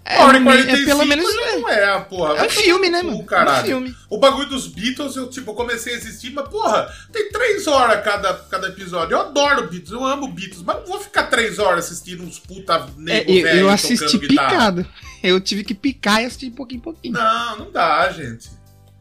É, 0.04 0.18
hora 0.18 0.38
e 0.38 0.40
é 0.40 0.44
45 0.44 0.86
pelo 0.86 1.06
menos 1.06 1.34
é. 1.34 1.56
não 1.58 1.68
é, 1.68 2.00
porra. 2.00 2.34
É 2.38 2.46
um 2.46 2.50
filme, 2.50 2.88
né, 2.90 3.02
mano? 3.02 3.18
É 3.18 3.22
um 3.22 3.26
Caralho. 3.26 3.66
filme. 3.66 3.96
O 4.08 4.18
bagulho 4.18 4.48
dos 4.48 4.66
Beatles, 4.66 5.16
eu, 5.16 5.28
tipo, 5.28 5.54
comecei 5.54 5.94
a 5.94 5.98
assistir, 5.98 6.30
mas, 6.32 6.48
porra, 6.48 6.92
tem 7.12 7.30
três 7.30 7.66
horas 7.66 8.02
cada, 8.04 8.34
cada 8.34 8.68
episódio. 8.68 9.14
Eu 9.14 9.20
adoro 9.20 9.68
Beatles, 9.68 9.90
eu 9.92 10.04
amo 10.04 10.28
Beatles, 10.28 10.62
mas 10.62 10.76
não 10.76 10.86
vou 10.86 11.00
ficar 11.00 11.24
três 11.24 11.58
horas 11.58 11.86
assistindo 11.86 12.22
uns 12.22 12.38
puta 12.38 12.74
É, 12.74 13.00
nego 13.00 13.30
eu, 13.30 13.42
velho 13.42 13.60
eu 13.60 13.68
assisti 13.70 14.18
picado. 14.18 14.86
Eu 15.20 15.40
tive 15.40 15.64
que 15.64 15.74
picar 15.74 16.22
e 16.22 16.26
assistir 16.26 16.48
pouquinho 16.50 16.78
em 16.78 16.82
pouquinho. 16.82 17.14
Não, 17.14 17.58
não 17.58 17.72
dá, 17.72 18.08
gente. 18.12 18.48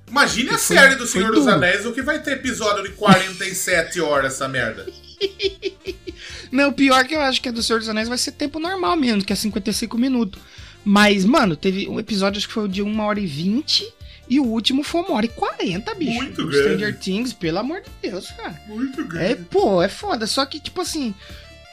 Imagine 0.10 0.50
a 0.50 0.58
Foi- 0.58 0.76
série 0.76 0.96
do 0.96 1.06
Senhor 1.06 1.32
dos. 1.32 1.48
Anéis, 1.48 1.86
o 1.86 1.92
que 1.92 2.02
vai 2.02 2.20
ter 2.20 2.32
episódio 2.34 2.82
de 2.82 2.90
47 2.90 4.02
horas 4.02 4.34
essa 4.34 4.48
merda. 4.48 4.88
Não, 6.52 6.70
o 6.70 6.74
pior 6.74 7.06
que 7.06 7.16
eu 7.16 7.22
acho 7.22 7.42
que 7.42 7.50
é 7.50 7.52
do 7.52 7.62
Senhor 7.62 7.80
dos 7.80 7.90
Anéis 7.90 8.08
vai 8.08 8.18
ser 8.18 8.32
tempo 8.32 8.60
normal 8.60 8.96
mesmo, 8.96 9.24
que 9.24 9.34
é 9.34 9.36
55 9.36 9.98
minutos. 9.98 10.42
Mas, 10.90 11.26
mano, 11.26 11.58
teve 11.58 11.86
um 11.90 12.00
episódio, 12.00 12.38
acho 12.38 12.48
que 12.48 12.54
foi 12.54 12.70
de 12.70 12.82
1 12.82 13.00
hora 13.02 13.20
e 13.20 13.26
20, 13.26 13.84
e 14.30 14.40
o 14.40 14.46
último 14.46 14.84
foi 14.84 15.02
1 15.02 15.12
hora 15.12 15.26
e 15.26 15.30
40, 15.30 15.94
bicho. 15.96 16.14
Muito 16.14 16.46
grande. 16.48 16.58
Stranger 16.58 16.98
Things, 16.98 17.34
pelo 17.34 17.58
amor 17.60 17.82
de 17.82 17.90
Deus, 18.10 18.32
cara. 18.32 18.56
Muito 18.68 19.18
É, 19.18 19.36
pô, 19.36 19.82
é 19.84 19.90
foda. 19.90 20.26
Só 20.26 20.46
que, 20.46 20.60
tipo 20.62 20.80
assim, 20.80 21.14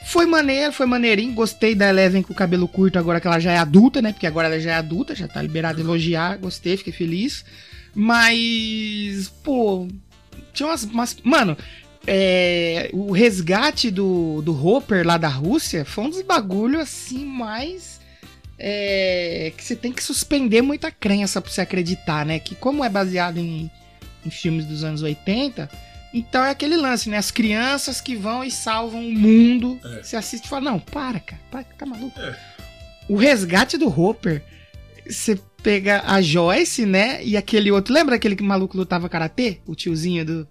Foi 0.07 0.25
maneiro, 0.25 0.71
foi 0.73 0.85
maneirinho. 0.85 1.33
Gostei 1.33 1.73
da 1.73 1.87
Eleven 1.89 2.21
com 2.21 2.33
o 2.33 2.35
cabelo 2.35 2.67
curto 2.67 2.99
agora 2.99 3.19
que 3.21 3.25
ela 3.27 3.39
já 3.39 3.53
é 3.53 3.57
adulta, 3.57 4.01
né? 4.01 4.11
Porque 4.11 4.27
agora 4.27 4.47
ela 4.47 4.59
já 4.59 4.71
é 4.71 4.75
adulta, 4.75 5.15
já 5.15 5.27
tá 5.27 5.41
liberada 5.41 5.79
a 5.79 5.81
elogiar. 5.83 6.37
Gostei, 6.37 6.75
fiquei 6.77 6.93
feliz. 6.93 7.43
Mas, 7.95 9.31
pô, 9.43 9.87
tinha 10.53 10.67
umas. 10.69 10.83
umas- 10.83 11.17
mano, 11.23 11.57
é, 12.05 12.89
o 12.93 13.11
resgate 13.11 13.89
do, 13.89 14.41
do 14.43 14.53
Hopper 14.53 15.05
lá 15.05 15.17
da 15.17 15.27
Rússia 15.27 15.83
foi 15.85 16.03
um 16.03 16.09
dos 16.09 16.21
bagulho 16.21 16.79
assim 16.79 17.25
mais. 17.25 17.94
É, 18.57 19.51
que 19.55 19.63
você 19.63 19.75
tem 19.75 19.91
que 19.91 20.03
suspender 20.03 20.61
muita 20.61 20.91
crença 20.91 21.41
pra 21.41 21.51
você 21.51 21.61
acreditar, 21.61 22.25
né? 22.25 22.39
Que 22.39 22.55
como 22.55 22.83
é 22.83 22.89
baseado 22.89 23.37
em, 23.37 23.69
em 24.25 24.29
filmes 24.29 24.65
dos 24.65 24.83
anos 24.83 25.01
80, 25.01 25.69
então 26.13 26.43
é 26.43 26.49
aquele 26.49 26.77
lance, 26.77 27.09
né? 27.09 27.17
As 27.17 27.29
crianças 27.29 27.99
que 27.99 28.15
vão 28.15 28.43
e 28.43 28.49
salvam 28.49 29.05
o 29.05 29.13
mundo. 29.13 29.77
É. 29.83 30.03
Você 30.03 30.15
assiste 30.15 30.45
e 30.45 30.47
fala, 30.47 30.71
não, 30.71 30.79
para, 30.79 31.19
cara, 31.19 31.41
para, 31.51 31.63
tá 31.63 31.85
maluco. 31.85 32.17
É. 32.19 32.35
O 33.09 33.17
resgate 33.17 33.77
do 33.77 33.87
Hopper, 33.87 34.41
você 35.05 35.37
pega 35.61 36.03
a 36.05 36.21
Joyce, 36.21 36.85
né? 36.85 37.23
E 37.23 37.35
aquele 37.35 37.69
outro. 37.69 37.93
Lembra 37.93 38.15
aquele 38.15 38.35
que 38.35 38.43
maluco 38.43 38.77
lutava 38.77 39.09
karatê? 39.09 39.59
O 39.65 39.75
tiozinho 39.75 40.25
do, 40.25 40.47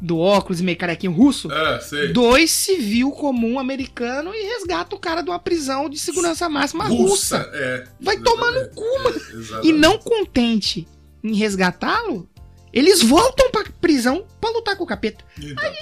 do 0.00 0.18
óculos 0.18 0.60
meio 0.60 0.76
carequinho 0.78 1.12
russo? 1.12 1.50
Ah, 1.50 1.80
sei. 1.80 2.08
Dois 2.12 2.50
civil 2.50 3.10
comum 3.10 3.58
americano 3.58 4.34
e 4.34 4.42
resgata 4.42 4.94
o 4.94 4.98
cara 4.98 5.22
de 5.22 5.30
uma 5.30 5.38
prisão 5.38 5.88
de 5.88 5.98
segurança 5.98 6.48
máxima 6.48 6.84
russa. 6.84 7.38
Russa, 7.38 7.50
é. 7.54 7.84
Vai 8.00 8.18
tomar 8.18 8.50
no 8.52 8.68
cu, 8.70 9.02
mano. 9.04 9.16
É. 9.18 9.42
E 9.68 9.72
não 9.72 9.98
contente 9.98 10.86
em 11.22 11.34
resgatá-lo, 11.34 12.28
eles 12.72 13.02
voltam 13.02 13.50
pra 13.50 13.64
prisão 13.80 14.26
pra 14.40 14.50
lutar 14.50 14.76
com 14.76 14.84
o 14.84 14.86
capeta. 14.86 15.24
Então, 15.38 15.72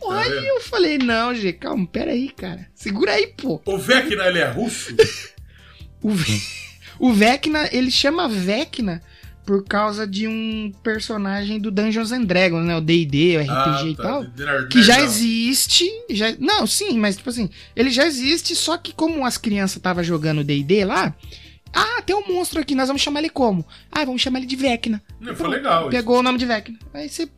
Pô, 0.00 0.08
Tá 0.14 0.20
aí 0.20 0.46
eu 0.46 0.60
falei, 0.62 0.96
não, 0.96 1.34
G, 1.34 1.52
calma, 1.52 1.86
pera 1.86 2.12
aí, 2.12 2.30
cara. 2.30 2.66
Segura 2.74 3.12
aí, 3.12 3.26
pô. 3.36 3.60
O 3.66 3.76
Vecna, 3.76 4.26
ele 4.28 4.38
é 4.38 4.48
russo? 4.48 4.94
O, 6.02 6.10
Ve- 6.12 6.40
o 6.98 7.12
Vecna, 7.12 7.68
ele 7.70 7.90
chama 7.90 8.26
Vecna 8.26 9.02
por 9.50 9.64
causa 9.64 10.06
de 10.06 10.28
um 10.28 10.72
personagem 10.80 11.58
do 11.58 11.72
Dungeons 11.72 12.12
and 12.12 12.22
Dragons, 12.22 12.64
né? 12.64 12.76
O 12.76 12.80
D&D, 12.80 13.36
o 13.36 13.40
RPG 13.40 13.88
e 13.90 13.96
tá. 13.96 14.02
tal. 14.04 14.24
De 14.24 14.44
nerd- 14.44 14.68
Que 14.68 14.80
já 14.80 15.00
existe. 15.00 15.90
Já, 16.08 16.32
não, 16.38 16.68
sim, 16.68 16.96
mas 16.96 17.16
tipo 17.16 17.28
assim, 17.30 17.50
ele 17.74 17.90
já 17.90 18.06
existe, 18.06 18.54
só 18.54 18.78
que 18.78 18.92
como 18.94 19.26
as 19.26 19.36
crianças 19.36 19.78
estavam 19.78 20.04
jogando 20.04 20.44
D&D 20.44 20.84
lá, 20.84 21.12
ah, 21.74 22.00
tem 22.02 22.14
um 22.14 22.32
monstro 22.32 22.60
aqui, 22.60 22.76
nós 22.76 22.86
vamos 22.86 23.02
chamar 23.02 23.18
ele 23.18 23.28
como? 23.28 23.66
Ah, 23.90 24.04
vamos 24.04 24.22
chamar 24.22 24.38
ele 24.38 24.46
de 24.46 24.54
Vecna. 24.54 25.02
Não, 25.18 25.34
Foi 25.34 25.48
legal. 25.48 25.80
isso. 25.82 25.90
Pegou 25.90 26.20
o 26.20 26.22
nome 26.22 26.38
de 26.38 26.46
Vecna. 26.46 26.78
Aí 26.94 27.08
você. 27.08 27.28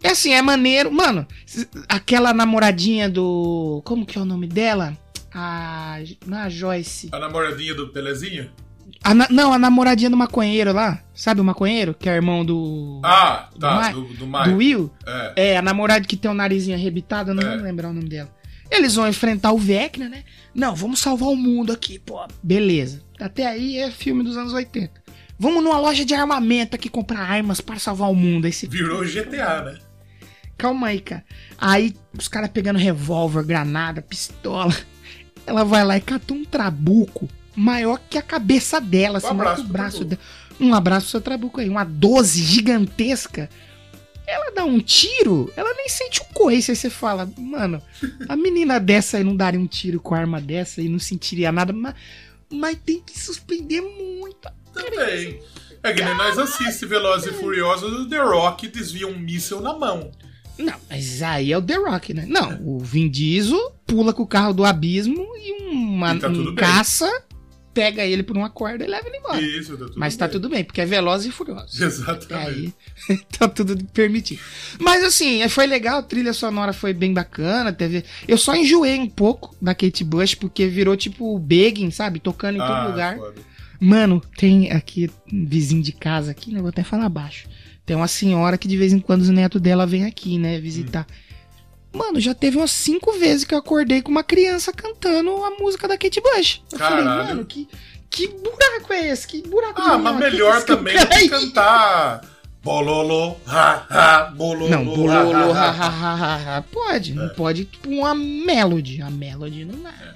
É 0.00 0.10
assim, 0.10 0.32
é 0.32 0.40
maneiro. 0.42 0.92
Mano, 0.92 1.26
aquela 1.88 2.32
namoradinha 2.32 3.10
do. 3.10 3.82
Como 3.84 4.06
que 4.06 4.16
é 4.16 4.20
o 4.20 4.24
nome 4.24 4.46
dela? 4.46 4.96
A. 5.34 5.98
Não 6.24 6.38
é 6.38 6.42
a 6.42 6.48
Joyce. 6.48 7.08
A 7.10 7.18
namoradinha 7.18 7.74
do 7.74 7.88
Pelezinho? 7.88 8.48
A 9.04 9.14
na- 9.14 9.28
não, 9.30 9.52
a 9.52 9.58
namoradinha 9.58 10.08
do 10.10 10.16
maconheiro 10.16 10.72
lá. 10.72 11.00
Sabe 11.14 11.40
o 11.40 11.44
maconheiro? 11.44 11.92
Que 11.94 12.08
é 12.08 12.14
irmão 12.14 12.44
do. 12.44 13.00
Ah, 13.04 13.48
Do 13.52 13.58
tá. 13.60 13.90
Do, 13.90 14.02
do 14.02 14.14
do 14.14 14.26
Maio. 14.26 14.56
Will? 14.56 14.92
É. 15.06 15.32
É, 15.36 15.56
a 15.56 15.62
namorada 15.62 16.04
que 16.06 16.16
tem 16.16 16.30
o 16.30 16.34
narizinho 16.34 16.76
arrebitado, 16.76 17.30
eu 17.30 17.34
não 17.34 17.42
É. 17.42 17.56
vou 17.56 17.64
lembrar 17.64 17.88
o 17.90 17.92
nome 17.92 18.08
dela. 18.08 18.30
Eles 18.70 18.94
vão 18.94 19.06
enfrentar 19.08 19.52
o 19.52 19.58
Vecna, 19.58 20.08
né? 20.08 20.22
Não, 20.54 20.74
vamos 20.74 21.00
salvar 21.00 21.28
o 21.28 21.36
mundo 21.36 21.72
aqui, 21.72 21.98
pô. 21.98 22.20
Beleza. 22.42 23.02
Até 23.20 23.46
aí 23.46 23.76
é 23.76 23.90
filme 23.90 24.22
dos 24.22 24.36
anos 24.36 24.52
80. 24.52 25.02
Vamos 25.38 25.62
numa 25.62 25.78
loja 25.78 26.04
de 26.04 26.14
armamento 26.14 26.76
aqui 26.76 26.88
comprar 26.88 27.20
armas 27.20 27.60
para 27.60 27.78
salvar 27.78 28.08
o 28.10 28.14
mundo. 28.14 28.50
Você 28.50 28.66
Virou 28.68 29.04
GTA, 29.04 29.62
né? 29.64 29.78
Calma 30.56 30.86
aí, 30.88 31.00
cara. 31.00 31.24
Aí 31.58 31.94
os 32.16 32.28
caras 32.28 32.48
pegando 32.50 32.78
revólver, 32.78 33.42
granada, 33.44 34.00
pistola. 34.00 34.74
Ela 35.44 35.64
vai 35.64 35.84
lá 35.84 35.96
e 35.96 36.00
cata 36.00 36.32
um 36.32 36.44
trabuco 36.44 37.28
maior 37.54 38.00
que 38.08 38.18
a 38.18 38.22
cabeça 38.22 38.80
dela, 38.80 39.18
assim, 39.18 39.34
maior 39.34 39.56
que 39.56 39.62
o 39.62 39.64
braço 39.64 40.04
dela. 40.04 40.20
Um 40.60 40.74
abraço 40.74 41.08
seu 41.08 41.20
trabuco 41.20 41.60
aí, 41.60 41.68
uma 41.68 41.84
12 41.84 42.42
gigantesca. 42.42 43.48
Ela 44.26 44.52
dá 44.52 44.64
um 44.64 44.78
tiro, 44.78 45.52
ela 45.56 45.74
nem 45.74 45.88
sente 45.88 46.20
o 46.20 46.24
coice. 46.32 46.70
Aí 46.70 46.76
você 46.76 46.88
fala, 46.88 47.28
mano, 47.36 47.82
a 48.28 48.36
menina 48.36 48.78
dessa 48.78 49.16
aí 49.16 49.24
não 49.24 49.36
daria 49.36 49.60
um 49.60 49.66
tiro 49.66 50.00
com 50.00 50.14
a 50.14 50.18
arma 50.18 50.40
dessa 50.40 50.80
e 50.80 50.88
não 50.88 50.98
sentiria 50.98 51.50
nada, 51.50 51.72
mas, 51.72 51.94
mas 52.50 52.78
tem 52.84 53.00
que 53.00 53.18
suspender 53.18 53.80
muito. 53.80 54.48
Também. 54.72 55.40
É 55.82 55.92
que 55.92 56.04
nem 56.04 56.16
nós 56.16 56.38
assistimos 56.38 56.80
Velozes 56.80 57.32
e 57.32 57.36
Furiosos 57.36 57.92
o 57.92 58.08
The 58.08 58.18
Rock 58.18 58.68
desvia 58.68 59.08
um 59.08 59.18
míssil 59.18 59.60
na 59.60 59.76
mão. 59.76 60.12
Não, 60.56 60.74
mas 60.88 61.22
aí 61.22 61.52
é 61.52 61.58
o 61.58 61.62
The 61.62 61.74
Rock, 61.74 62.14
né? 62.14 62.24
Não, 62.28 62.60
o 62.64 62.78
Vin 62.78 63.08
Diesel 63.08 63.72
pula 63.84 64.12
com 64.12 64.22
o 64.22 64.26
carro 64.26 64.52
do 64.52 64.64
abismo 64.64 65.26
e 65.36 65.72
uma, 65.72 66.14
E 66.14 66.20
tá 66.20 66.28
um 66.28 66.54
caça 66.54 67.10
pega 67.74 68.04
ele 68.04 68.22
por 68.22 68.36
uma 68.36 68.50
corda 68.50 68.84
e 68.84 68.86
leva 68.86 69.06
ele 69.08 69.16
embora. 69.18 69.40
Isso, 69.40 69.72
tá 69.76 69.84
tudo 69.86 69.94
mas 69.96 70.16
tá 70.16 70.26
bem. 70.26 70.32
tudo 70.32 70.48
bem, 70.48 70.64
porque 70.64 70.80
é 70.80 70.86
veloz 70.86 71.24
e 71.24 71.30
furioso. 71.30 71.82
Exatamente. 71.84 72.74
Aí 73.08 73.18
tá 73.38 73.48
tudo 73.48 73.76
permitido. 73.92 74.40
Mas 74.78 75.02
assim, 75.04 75.46
foi 75.48 75.66
legal, 75.66 75.98
a 75.98 76.02
trilha 76.02 76.32
sonora 76.32 76.72
foi 76.72 76.92
bem 76.92 77.12
bacana. 77.12 77.72
Teve... 77.72 78.04
Eu 78.28 78.36
só 78.38 78.54
enjoei 78.54 78.98
um 78.98 79.08
pouco 79.08 79.56
da 79.60 79.74
Kate 79.74 80.04
Bush, 80.04 80.34
porque 80.34 80.66
virou 80.66 80.96
tipo 80.96 81.38
begging, 81.38 81.90
sabe? 81.90 82.20
Tocando 82.20 82.56
em 82.56 82.60
todo 82.60 82.70
Ah, 82.70 82.86
lugar. 82.88 83.16
foda. 83.16 83.34
Mano, 83.80 84.22
tem 84.36 84.70
aqui, 84.70 85.10
um 85.32 85.44
vizinho 85.44 85.82
de 85.82 85.90
casa 85.92 86.30
aqui, 86.30 86.52
né? 86.52 86.60
Vou 86.60 86.68
até 86.68 86.84
falar 86.84 87.08
baixo. 87.08 87.48
Tem 87.84 87.96
uma 87.96 88.06
senhora 88.06 88.56
que 88.56 88.68
de 88.68 88.76
vez 88.76 88.92
em 88.92 89.00
quando 89.00 89.22
os 89.22 89.28
netos 89.28 89.60
dela 89.60 89.84
vêm 89.86 90.04
aqui, 90.04 90.38
né? 90.38 90.60
Visitar. 90.60 91.04
Mano, 91.92 92.18
já 92.20 92.34
teve 92.34 92.56
umas 92.56 92.70
cinco 92.70 93.12
vezes 93.12 93.44
que 93.44 93.54
eu 93.54 93.58
acordei 93.58 94.00
com 94.00 94.10
uma 94.10 94.24
criança 94.24 94.72
cantando 94.72 95.30
a 95.44 95.50
música 95.50 95.86
da 95.86 95.98
Kate 95.98 96.20
Bush. 96.20 96.62
Eu 96.72 96.78
falei, 96.78 97.04
Caralho. 97.04 97.28
mano, 97.28 97.44
que, 97.44 97.68
que 98.08 98.28
buraco 98.28 98.92
é 98.92 99.08
esse? 99.08 99.26
Que 99.26 99.42
buraco 99.42 99.80
Ah, 99.80 99.98
mas 99.98 100.16
é 100.16 100.18
melhor 100.18 100.62
também 100.62 100.98
do 100.98 101.06
que 101.06 101.28
cantar 101.28 102.22
Bololo, 102.62 103.36
ha, 103.44 103.86
ha, 103.90 104.24
bololo, 104.30 104.70
Não, 104.70 104.84
bololo, 104.84 105.52
ha, 105.52 105.70
ha, 105.70 105.88
ha, 105.88 106.14
ha, 106.14 106.56
ha. 106.58 106.62
Pode, 106.62 107.12
não 107.12 107.28
pode, 107.30 107.64
tipo, 107.64 107.90
uma 107.90 108.14
melody. 108.14 109.02
A 109.02 109.10
melody 109.10 109.64
não 109.64 109.88
é. 109.88 110.14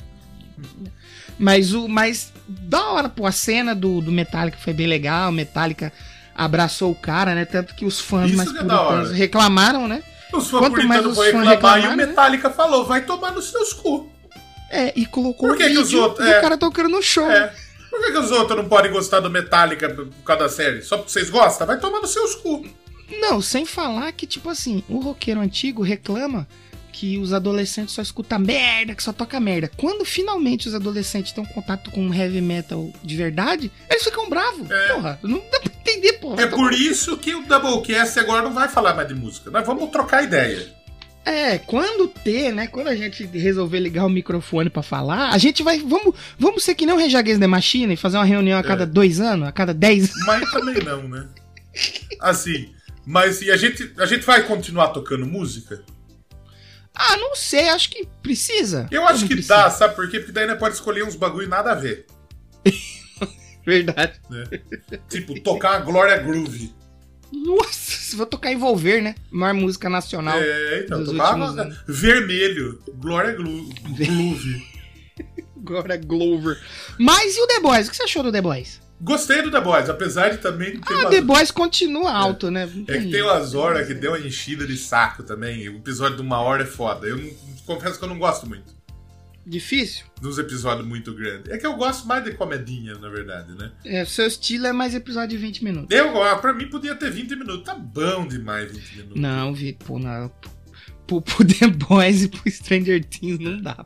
Mas 1.37 1.75
o. 1.75 1.89
Mas 1.89 2.33
da 2.47 2.91
hora, 2.93 3.09
pô, 3.09 3.27
a 3.27 3.33
cena 3.33 3.75
do, 3.75 4.01
do 4.01 4.13
Metallica 4.13 4.59
foi 4.59 4.73
bem 4.73 4.87
legal. 4.87 5.33
Metallica 5.33 5.93
abraçou 6.37 6.93
o 6.93 6.95
cara, 6.95 7.35
né? 7.35 7.45
Tanto 7.45 7.75
que 7.75 7.85
os 7.85 8.01
fãs 8.01 8.29
Isso 8.29 8.37
mais 8.37 8.51
é 8.51 8.53
puritanos 8.53 9.11
reclamaram, 9.11 9.89
né? 9.89 10.05
Os 10.33 10.45
os 10.45 10.51
vão 10.51 10.63
reclamar 11.45 11.85
e 11.85 11.87
o 11.87 11.97
né? 11.97 12.07
Metallica 12.07 12.51
falou, 12.51 12.85
vai 12.85 13.05
tomar 13.05 13.33
nos 13.33 13.51
seus 13.51 13.73
cu. 13.73 14.11
É, 14.71 14.93
e 14.97 15.07
colocou 15.07 15.49
Por 15.49 15.57
que 15.57 15.63
o 15.63 15.67
que 15.67 15.73
vídeo 15.75 15.83
os 15.83 15.95
outros- 15.95 16.27
é. 16.27 16.41
cara 16.41 16.59
tocando 16.59 16.89
no 16.89 17.01
show. 17.03 17.31
É. 17.31 17.53
Por 17.89 18.01
que, 18.01 18.13
que 18.13 18.19
os 18.19 18.31
outros 18.33 18.59
não 18.59 18.69
podem 18.69 18.91
gostar 18.93 19.21
do 19.21 19.31
Metallica 19.31 19.89
por 19.89 20.07
causa 20.25 20.43
da 20.43 20.49
série? 20.49 20.83
Só 20.83 20.97
porque 20.99 21.13
vocês 21.13 21.31
gostam? 21.31 21.67
Vai 21.67 21.79
tomar 21.79 22.01
nos 22.01 22.13
seus 22.13 22.35
cu. 22.35 22.67
Não, 23.21 23.41
sem 23.41 23.65
falar 23.65 24.11
que, 24.13 24.27
tipo 24.27 24.51
assim, 24.51 24.83
o 24.89 24.99
roqueiro 24.99 25.41
antigo 25.41 25.83
reclama 25.83 26.47
que 26.99 27.19
os 27.19 27.35
adolescentes 27.35 27.95
só 27.95 28.01
escutam 28.01 28.39
merda, 28.39 28.95
que 28.95 29.03
só 29.03 29.13
toca 29.13 29.39
merda. 29.39 29.71
Quando 29.77 30.03
finalmente 30.03 30.67
os 30.67 30.75
adolescentes 30.75 31.31
têm 31.31 31.45
um 31.45 31.47
contato 31.47 31.91
com 31.91 32.13
heavy 32.13 32.41
metal 32.41 32.91
de 33.05 33.15
verdade, 33.17 33.71
eles 33.91 34.03
ficam 34.03 34.31
bravos. 34.31 34.71
É. 34.71 34.95
Porra, 34.95 35.19
não 35.23 35.43
dá 35.53 35.61
pra 35.61 35.71
entender, 35.79 36.15
porra. 36.15 36.41
É 36.43 36.47
por 36.47 36.73
isso 36.73 37.19
que 37.19 37.35
o 37.35 37.43
Doublecast 37.43 38.19
agora 38.19 38.41
não 38.41 38.55
vai 38.55 38.67
falar 38.69 38.95
mais 38.95 39.07
de 39.09 39.15
música. 39.15 39.51
Nós 39.51 39.67
vamos 39.67 39.91
trocar 39.91 40.25
ideia. 40.25 40.75
É, 41.23 41.59
quando 41.59 42.09
ter, 42.09 42.51
né? 42.51 42.67
Quando 42.67 42.89
a 42.89 42.97
gente 42.97 43.27
resolver 43.27 43.79
ligar 43.79 44.07
o 44.07 44.09
microfone 44.09 44.71
pra 44.71 44.83
falar, 44.83 45.33
a 45.35 45.39
gente 45.39 45.63
vai. 45.63 45.79
Vamos, 45.81 46.15
vamos 46.39 46.65
ser 46.65 46.75
que 46.75 46.87
nem 46.87 46.95
o 46.95 46.99
Rejaguez 46.99 47.39
da 47.39 47.47
Machina 47.47 47.93
e 47.93 47.97
fazer 47.97 48.17
uma 48.17 48.25
reunião 48.25 48.59
a 48.59 48.63
cada 48.63 48.85
É. 48.85 48.87
dois 48.87 49.21
anos, 49.21 49.47
a 49.47 49.53
cada 49.53 49.75
dez 49.75 50.11
Mas 50.25 50.51
também 50.51 50.77
não, 50.83 51.07
né? 51.07 51.27
Assim, 52.23 52.71
mas 53.05 53.43
e 53.43 53.51
a 53.51 53.57
gente, 53.59 53.93
a 53.99 54.07
gente 54.07 54.25
vai 54.25 54.45
continuar 54.45 54.89
tocando 54.89 55.27
música? 55.27 55.83
Ah, 56.99 57.17
não 57.19 57.37
sei, 57.37 57.69
acho 57.69 57.91
que 57.91 58.09
precisa. 58.23 58.89
Eu 58.91 59.07
acho 59.07 59.21
não 59.23 59.29
que 59.29 59.35
precisa? 59.35 59.55
dá, 59.57 59.71
sabe 59.71 59.95
por 59.95 60.09
quê? 60.11 60.19
Porque 60.19 60.33
daí 60.33 60.47
nós 60.47 60.59
pode 60.59 60.75
escolher 60.75 61.05
uns 61.05 61.15
bagulho 61.15 61.49
nada 61.49 61.73
a 61.73 61.75
ver. 61.75 62.07
Verdade. 63.67 64.21
Né? 64.31 64.45
tipo, 65.09 65.39
tocar 65.41 65.75
a 65.77 65.79
Glória 65.81 66.17
Groove. 66.19 66.73
Nossa, 67.33 68.17
vou 68.17 68.25
tocar 68.27 68.53
Envolver, 68.53 69.03
né? 69.03 69.15
Maior 69.31 69.55
música 69.55 69.91
nacional. 69.91 70.39
É, 70.41 70.81
então, 70.85 71.01
dos 71.03 71.11
tocar 71.11 71.31
últimos 71.35 71.59
a- 71.59 71.63
anos. 71.63 71.79
vermelho. 71.87 72.81
Glória 72.95 73.33
Groove. 73.35 74.67
Agora 75.57 75.97
Glover. 75.97 76.61
Mas 76.99 77.37
e 77.37 77.41
o 77.41 77.47
The 77.49 77.61
Boys? 77.61 77.89
O 77.89 77.91
que 77.91 77.97
você 77.97 78.05
achou 78.05 78.23
do 78.23 78.31
The 78.31 78.41
Boys? 78.41 78.81
Gostei 79.01 79.43
do 79.43 79.51
The 79.51 79.61
Boys, 79.61 79.91
apesar 79.91 80.31
de 80.31 80.39
também 80.39 80.79
ter 80.81 80.95
Ah, 80.95 80.99
umas- 81.01 81.11
The 81.11 81.21
Boys 81.21 81.51
continua 81.51 82.11
alto, 82.13 82.51
né? 82.51 82.65
Não 82.67 82.83
É 82.89 82.99
que 82.99 83.11
tem- 83.11 83.23
umas 83.23 83.55
horas 83.55 83.87
que 83.87 83.93
deu 83.95 84.13
uma 84.13 84.19
enchida 84.27 84.67
de 84.67 84.77
saco 84.77 85.23
também. 85.23 85.69
O 85.69 85.77
episódio 85.77 86.17
de 86.17 86.23
uma 86.23 86.41
hora 86.41 86.63
é 86.63 86.67
foda. 86.67 87.07
Eu 87.07 87.19
não- 87.19 87.31
confesso 87.67 87.99
que 87.99 88.05
eu 88.05 88.09
não 88.09 88.19
gosto 88.19 88.47
muito 88.49 88.75
Difícil? 89.47 90.07
dos 90.21 90.39
episódios 90.39 90.87
muito 90.87 91.13
grandes. 91.15 91.53
É 91.53 91.59
que 91.59 91.67
eu 91.67 91.75
gosto 91.77 92.07
mais 92.07 92.25
de 92.25 92.33
comedinha, 92.33 92.95
na 92.95 93.09
verdade, 93.09 93.53
né? 93.55 93.71
É, 93.85 94.05
seu 94.05 94.27
estilo 94.27 94.67
é 94.67 94.73
mais 94.73 94.95
episódio 94.95 95.37
de 95.39 95.45
20 95.45 95.63
minutos. 95.63 95.95
Eu, 95.97 96.21
ah, 96.23 96.37
pra 96.37 96.53
mim 96.53 96.67
podia 96.69 96.95
ter 96.97 97.11
20 97.11 97.37
minutos. 97.37 97.65
Tá 97.65 97.75
bom 97.75 98.27
demais 98.27 98.73
20 98.73 98.97
minutos. 98.97 99.21
Não, 99.21 99.53
Vi, 99.55 99.75
pô, 99.75 99.99
não. 99.99 100.33
Pro, 101.07 101.21
pro 101.23 101.45
The 101.47 101.69
Boys 101.69 102.25
e 102.25 102.29
pro 102.29 102.51
Stranger 102.51 103.05
Things 103.05 103.39
não 103.39 103.61
dá. 103.61 103.85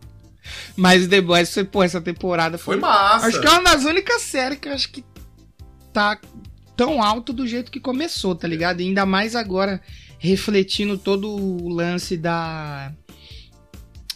Mas 0.77 1.07
The 1.07 1.21
Boys, 1.21 1.53
foi, 1.53 1.65
pô, 1.65 1.83
essa 1.83 2.01
temporada 2.01 2.59
foi. 2.59 2.79
Foi 2.79 2.89
massa. 2.89 3.27
Acho 3.27 3.41
que 3.41 3.47
é 3.47 3.51
uma 3.51 3.63
das 3.63 3.85
únicas 3.85 4.23
séries 4.23 4.59
que 4.59 4.69
eu 4.69 4.73
acho 4.73 4.91
que 4.91 5.05
tá 5.93 6.19
tão 6.77 7.03
alto 7.03 7.33
do 7.33 7.47
jeito 7.47 7.71
que 7.71 7.81
começou, 7.81 8.35
tá 8.35 8.49
ligado? 8.49 8.81
E 8.81 8.87
ainda 8.87 9.05
mais 9.05 9.37
agora, 9.37 9.81
refletindo 10.19 10.97
todo 10.97 11.29
o 11.29 11.69
lance 11.69 12.17
da. 12.17 12.93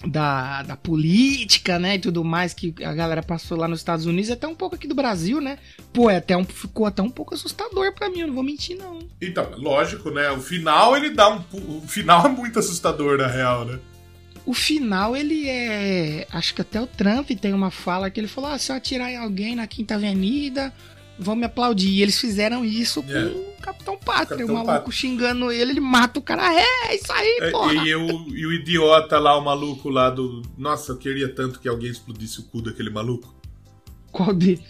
Da, 0.06 0.62
da 0.62 0.76
política, 0.76 1.78
né, 1.78 1.94
e 1.94 1.98
tudo 1.98 2.22
mais 2.22 2.52
que 2.52 2.74
a 2.84 2.92
galera 2.92 3.22
passou 3.22 3.56
lá 3.56 3.66
nos 3.66 3.80
Estados 3.80 4.04
Unidos, 4.04 4.30
até 4.30 4.46
um 4.46 4.54
pouco 4.54 4.74
aqui 4.74 4.86
do 4.86 4.94
Brasil, 4.94 5.40
né? 5.40 5.58
Pô, 5.94 6.10
é 6.10 6.16
até 6.16 6.36
um, 6.36 6.44
ficou 6.44 6.84
até 6.84 7.00
um 7.00 7.08
pouco 7.08 7.32
assustador 7.32 7.90
pra 7.94 8.10
mim, 8.10 8.20
eu 8.20 8.26
não 8.26 8.34
vou 8.34 8.44
mentir, 8.44 8.76
não. 8.76 8.98
Então, 9.18 9.52
lógico, 9.56 10.10
né? 10.10 10.30
O 10.30 10.42
final 10.42 10.94
ele 10.94 11.08
dá 11.08 11.30
um. 11.34 11.42
O 11.50 11.88
final 11.88 12.26
é 12.26 12.28
muito 12.28 12.58
assustador, 12.58 13.16
na 13.16 13.28
real, 13.28 13.64
né? 13.64 13.78
O 14.46 14.52
final, 14.52 15.16
ele 15.16 15.48
é. 15.48 16.26
Acho 16.30 16.54
que 16.54 16.60
até 16.60 16.80
o 16.80 16.86
Trump 16.86 17.30
tem 17.40 17.52
uma 17.54 17.70
fala 17.70 18.10
que 18.10 18.20
ele 18.20 18.28
falou: 18.28 18.50
ah, 18.50 18.58
se 18.58 18.70
eu 18.70 18.76
atirar 18.76 19.10
em 19.10 19.16
alguém 19.16 19.56
na 19.56 19.66
Quinta 19.66 19.94
Avenida, 19.94 20.72
vão 21.18 21.34
me 21.34 21.44
aplaudir. 21.46 21.88
E 21.88 22.02
eles 22.02 22.18
fizeram 22.20 22.62
isso 22.64 23.02
com 23.02 23.10
É. 23.10 23.24
o 23.24 23.54
Capitão 23.62 23.96
Pátria. 23.96 24.26
Capitão 24.38 24.46
o 24.54 24.58
maluco 24.58 24.72
Pátria. 24.72 24.92
xingando 24.92 25.50
ele, 25.50 25.70
ele 25.72 25.80
mata 25.80 26.18
o 26.18 26.22
cara. 26.22 26.42
É, 26.52 26.94
isso 26.94 27.10
aí, 27.10 27.38
É, 27.40 27.50
porra. 27.50 27.72
E, 27.72 27.88
eu, 27.88 28.06
e 28.34 28.46
o 28.46 28.52
idiota 28.52 29.18
lá, 29.18 29.34
o 29.38 29.42
maluco 29.44 29.88
lá 29.88 30.10
do. 30.10 30.42
Nossa, 30.58 30.92
eu 30.92 30.98
queria 30.98 31.28
tanto 31.34 31.58
que 31.58 31.66
alguém 31.68 31.90
explodisse 31.90 32.40
o 32.40 32.42
cu 32.42 32.60
daquele 32.60 32.90
maluco. 32.90 33.34
Qual 34.12 34.34
deles? 34.34 34.62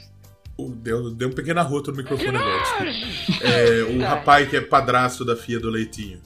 O- 0.56 0.68
Deu, 0.70 1.10
deu 1.10 1.28
um 1.30 1.32
pequeno 1.32 1.58
arroto 1.58 1.90
no 1.90 1.96
microfone 1.96 2.28
agora. 2.38 2.92
desculpa. 2.92 3.44
É, 3.44 3.82
o 3.82 4.00
rapaz 4.00 4.48
que 4.48 4.56
é 4.56 4.60
padrasto 4.60 5.24
da 5.24 5.34
filha 5.34 5.58
do 5.58 5.68
Leitinho. 5.68 6.20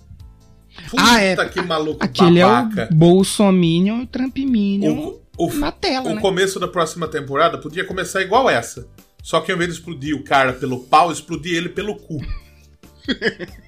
Puta 0.90 1.02
Ah, 1.04 1.20
é. 1.20 1.36
que 1.48 1.60
maluco 1.62 2.04
Aquele 2.04 2.40
babaca. 2.42 2.82
é 2.82 2.88
o 2.90 2.94
Bolsominion 2.94 4.00
e 4.00 4.02
o 4.02 4.06
Trumpminion 4.06 4.94
O, 5.36 5.46
o, 5.46 5.54
na 5.54 5.70
tela, 5.72 6.10
o 6.10 6.14
né? 6.14 6.20
começo 6.20 6.58
da 6.58 6.68
próxima 6.68 7.06
temporada 7.08 7.58
podia 7.58 7.84
começar 7.84 8.22
igual 8.22 8.48
essa. 8.48 8.86
Só 9.22 9.40
que 9.40 9.50
ao 9.50 9.56
invés 9.56 9.70
de 9.72 9.78
explodir 9.78 10.14
o 10.16 10.22
cara 10.24 10.52
pelo 10.52 10.80
pau, 10.84 11.10
explodir 11.12 11.54
ele 11.56 11.68
pelo 11.68 11.96
cu. 11.96 12.20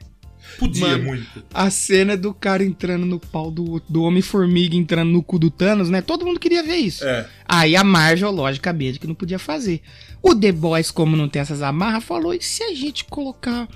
Podia 0.59 0.89
Mano. 0.89 1.05
muito. 1.05 1.45
A 1.55 1.71
cena 1.71 2.17
do 2.17 2.35
cara 2.35 2.63
entrando 2.65 3.07
no 3.07 3.19
pau 3.19 3.51
do, 3.51 3.81
do 3.89 4.03
Homem-Formiga 4.03 4.75
entrando 4.77 5.11
no 5.11 5.23
cu 5.23 5.39
do 5.39 5.51
Thanos, 5.51 5.89
né? 5.89 6.03
Todo 6.03 6.27
mundo 6.27 6.41
queria 6.41 6.63
ver 6.63 6.77
isso. 6.77 7.05
É. 7.05 7.27
Aí 7.47 7.77
a 7.77 7.85
Marvel, 7.85 8.31
logicamente, 8.31 8.99
que 8.99 9.07
não 9.07 9.15
podia 9.15 9.39
fazer. 9.39 9.81
O 10.21 10.35
The 10.35 10.53
Boys, 10.53 10.91
como 10.91 11.17
não 11.17 11.29
tem 11.29 11.41
essas 11.41 11.63
amarras, 11.63 12.05
falou: 12.05 12.35
e 12.35 12.43
se 12.43 12.63
a 12.63 12.75
gente 12.75 13.05
colocar 13.07 13.69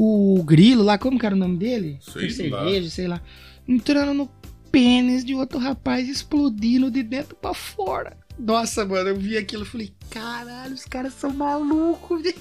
o 0.00 0.40
grilo 0.44 0.84
lá, 0.84 0.96
como 0.96 1.18
que 1.18 1.26
era 1.26 1.34
o 1.34 1.38
nome 1.38 1.56
dele? 1.58 1.98
Sei 2.00 2.30
cerveja, 2.30 2.88
sei 2.88 3.08
lá. 3.08 3.20
Entrando 3.66 4.14
no 4.14 4.30
pênis 4.70 5.24
de 5.24 5.34
outro 5.34 5.58
rapaz 5.58 6.08
explodindo 6.08 6.88
de 6.88 7.02
dentro 7.02 7.34
pra 7.34 7.52
fora. 7.52 8.16
Nossa, 8.38 8.86
mano, 8.86 9.08
eu 9.08 9.16
vi 9.16 9.36
aquilo 9.36 9.64
e 9.64 9.66
falei: 9.66 9.92
caralho, 10.08 10.72
os 10.72 10.84
caras 10.84 11.14
são 11.14 11.32
malucos. 11.32 12.22
velho." 12.22 12.36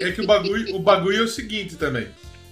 É 0.00 0.10
que 0.10 0.20
o 0.20 0.26
bagulho, 0.26 0.74
o 0.74 0.80
bagulho 0.80 1.18
é 1.18 1.22
o 1.22 1.28
seguinte 1.28 1.76
também. 1.76 2.08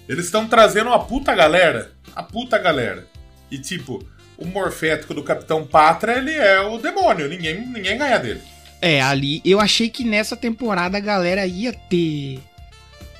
Eles 0.07 0.25
estão 0.25 0.47
trazendo 0.47 0.87
uma 0.87 1.03
puta 1.03 1.35
galera. 1.35 1.91
A 2.15 2.23
puta 2.23 2.57
galera. 2.57 3.05
E 3.51 3.57
tipo, 3.57 4.07
o 4.37 4.45
morfético 4.45 5.13
do 5.13 5.23
Capitão 5.23 5.67
Pátria, 5.67 6.13
ele 6.13 6.31
é 6.31 6.61
o 6.61 6.77
demônio. 6.77 7.27
Ninguém, 7.27 7.59
ninguém 7.67 7.97
ganha 7.97 8.19
dele. 8.19 8.41
É, 8.81 9.01
ali, 9.01 9.41
eu 9.43 9.59
achei 9.59 9.89
que 9.89 10.05
nessa 10.05 10.37
temporada 10.37 10.97
a 10.97 11.01
galera 11.01 11.45
ia 11.45 11.73
ter 11.73 12.39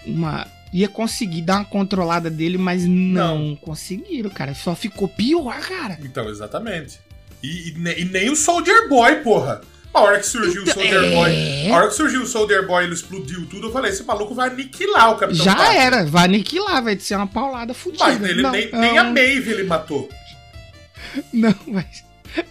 uma. 0.05 0.47
Ia 0.73 0.87
conseguir 0.89 1.41
dar 1.41 1.57
uma 1.57 1.65
controlada 1.65 2.29
dele, 2.29 2.57
mas 2.57 2.83
não, 2.85 3.55
conseguiram, 3.55 4.29
cara. 4.29 4.53
Só 4.53 4.75
ficou 4.75 5.07
pior, 5.07 5.59
cara. 5.61 5.97
Então, 6.01 6.29
exatamente. 6.29 6.99
E, 7.43 7.69
e 7.71 8.01
e 8.01 8.05
nem 8.05 8.29
o 8.29 8.35
Soldier 8.35 8.89
Boy, 8.89 9.17
porra. 9.17 9.61
A 9.93 10.01
hora 10.01 10.19
que 10.19 10.25
surgiu 10.27 10.63
Então, 10.63 10.73
o 10.73 10.75
Soldier 10.75 11.03
é. 11.05 11.15
Boy. 11.15 11.71
A 11.71 11.75
hora 11.77 11.87
que 11.87 11.93
surgiu 11.93 12.21
o 12.23 12.27
Soldier 12.27 12.67
Boy, 12.67 12.83
ele 12.83 12.93
explodiu 12.93 13.45
tudo. 13.45 13.67
Eu 13.67 13.71
falei, 13.71 13.91
esse 13.91 14.03
maluco 14.03 14.35
vai 14.35 14.49
aniquilar 14.49 15.11
o 15.11 15.15
Capitão 15.15 15.45
Já 15.45 15.55
Pátria. 15.55 15.79
era, 15.79 16.05
vai 16.05 16.25
aniquilar, 16.25 16.83
vai 16.83 16.99
ser 16.99 17.15
uma 17.15 17.27
paulada 17.27 17.73
fodida. 17.73 18.03
Mas 18.03 18.21
ele 18.21 18.41
não, 18.41 18.51
nem, 18.51 18.69
não, 18.71 18.79
nem 18.81 18.97
a 18.97 19.03
Maeve 19.05 19.51
ele 19.51 19.63
matou. 19.63 20.09
Não, 21.31 21.55
mas 21.67 22.03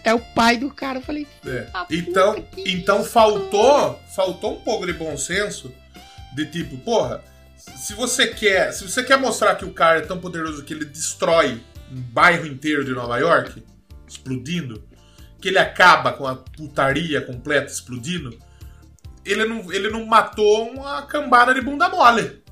é 0.03 0.11
o 0.11 0.19
pai 0.19 0.57
do 0.57 0.71
cara. 0.71 0.97
Eu 0.97 1.03
falei, 1.03 1.27
É. 1.45 1.67
Ah, 1.71 1.85
Então, 1.91 2.43
então 2.65 3.03
faltou, 3.03 3.99
faltou 4.15 4.53
um 4.57 4.61
pouco 4.61 4.87
de 4.87 4.93
bom 4.93 5.15
senso 5.15 5.71
de 6.33 6.47
tipo, 6.47 6.75
porra, 6.77 7.23
se 7.75 7.93
você 7.93 8.27
quer, 8.27 8.71
se 8.71 8.87
você 8.87 9.03
quer 9.03 9.17
mostrar 9.17 9.55
que 9.55 9.65
o 9.65 9.73
cara 9.73 9.99
é 9.99 10.01
tão 10.01 10.19
poderoso 10.19 10.63
que 10.63 10.73
ele 10.73 10.85
destrói 10.85 11.61
um 11.91 12.01
bairro 12.01 12.45
inteiro 12.45 12.83
de 12.83 12.91
Nova 12.91 13.17
York, 13.17 13.63
explodindo, 14.07 14.83
que 15.39 15.49
ele 15.49 15.57
acaba 15.57 16.13
com 16.13 16.25
a 16.25 16.35
putaria 16.35 17.21
completa 17.21 17.71
explodindo, 17.71 18.37
ele 19.23 19.45
não, 19.45 19.71
ele 19.71 19.89
não 19.89 20.05
matou 20.05 20.69
uma 20.69 21.01
cambada 21.03 21.53
de 21.53 21.61
bunda 21.61 21.89
mole. 21.89 22.43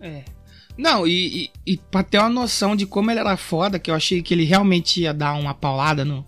É. 0.00 0.24
Não, 0.76 1.06
e, 1.06 1.44
e, 1.44 1.74
e 1.74 1.76
pra 1.78 2.02
ter 2.02 2.18
uma 2.18 2.28
noção 2.28 2.76
de 2.76 2.86
como 2.86 3.10
ele 3.10 3.20
era 3.20 3.36
foda, 3.36 3.78
que 3.78 3.90
eu 3.90 3.94
achei 3.94 4.22
que 4.22 4.34
ele 4.34 4.44
realmente 4.44 5.00
ia 5.00 5.14
dar 5.14 5.32
uma 5.34 5.54
paulada 5.54 6.04
no 6.04 6.26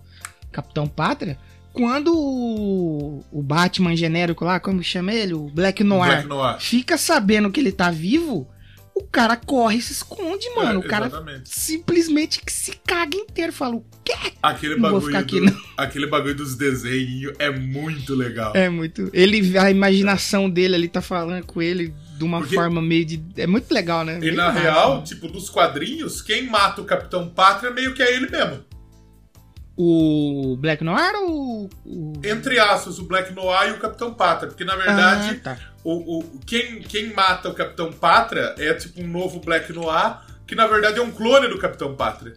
Capitão 0.51 0.87
Pátria, 0.87 1.37
quando 1.79 2.11
o, 2.13 3.23
o 3.31 3.41
Batman 3.41 3.95
genérico 3.95 4.43
lá, 4.43 4.59
como 4.59 4.83
chama 4.83 5.13
ele? 5.13 5.33
O 5.33 5.47
Black 5.49 5.81
Noir, 5.81 6.11
Black 6.11 6.27
Noir. 6.27 6.59
fica 6.59 6.97
sabendo 6.97 7.49
que 7.49 7.57
ele 7.61 7.71
tá 7.71 7.89
vivo, 7.89 8.45
o 8.93 9.01
cara 9.03 9.37
corre 9.37 9.77
e 9.77 9.81
se 9.81 9.93
esconde, 9.93 10.45
mano. 10.57 10.73
É, 10.73 10.77
o 10.77 10.87
cara 10.87 11.09
simplesmente 11.45 12.41
que 12.41 12.51
se 12.51 12.73
caga 12.85 13.15
inteiro. 13.15 13.53
Fala, 13.53 13.75
o 13.75 13.85
quê? 14.03 14.13
Aquele 14.43 14.75
Não 14.75 14.81
bagulho, 14.91 15.17
aqui, 15.17 15.39
do- 15.39 15.57
aquele 15.77 16.07
bagulho 16.07 16.35
dos 16.35 16.55
desenhos 16.55 17.33
é 17.39 17.49
muito 17.49 18.13
legal. 18.13 18.51
É 18.55 18.67
muito. 18.67 19.09
Ele, 19.13 19.57
a 19.57 19.71
imaginação 19.71 20.49
dele 20.49 20.75
ali 20.75 20.87
tá 20.89 21.01
falando 21.01 21.45
com 21.45 21.61
ele 21.61 21.93
de 22.17 22.23
uma 22.25 22.39
Porque- 22.39 22.55
forma 22.55 22.81
meio 22.81 23.05
de. 23.05 23.23
É 23.37 23.47
muito 23.47 23.73
legal, 23.73 24.03
né? 24.03 24.19
E 24.21 24.31
na 24.31 24.51
real, 24.51 25.01
tipo, 25.03 25.29
dos 25.29 25.49
quadrinhos, 25.49 26.21
quem 26.21 26.45
mata 26.49 26.81
o 26.81 26.85
Capitão 26.85 27.29
Pátria 27.29 27.71
meio 27.71 27.93
que 27.93 28.03
é 28.03 28.13
ele 28.13 28.29
mesmo. 28.29 28.67
O 29.81 30.57
Black 30.59 30.83
Noir 30.83 31.13
ou 31.15 31.69
o. 31.85 32.13
Entre 32.21 32.59
aspas, 32.59 32.99
o 32.99 33.05
Black 33.05 33.31
Noir 33.33 33.69
e 33.69 33.71
o 33.71 33.79
Capitão 33.79 34.13
Pátria. 34.13 34.49
Porque, 34.49 34.65
na 34.65 34.75
verdade, 34.75 35.39
Ah, 35.45 35.55
tá. 35.55 35.57
o, 35.85 36.17
o, 36.19 36.39
quem, 36.45 36.81
quem 36.81 37.13
mata 37.13 37.47
o 37.47 37.53
Capitão 37.53 37.89
Pátria 37.93 38.55
é 38.57 38.73
tipo 38.73 39.01
um 39.01 39.07
novo 39.07 39.39
Black 39.39 39.71
Noir, 39.71 40.17
que 40.45 40.53
na 40.53 40.67
verdade 40.67 40.99
é 40.99 41.01
um 41.01 41.11
clone 41.11 41.47
do 41.47 41.57
Capitão 41.57 41.95
Pátria. 41.95 42.33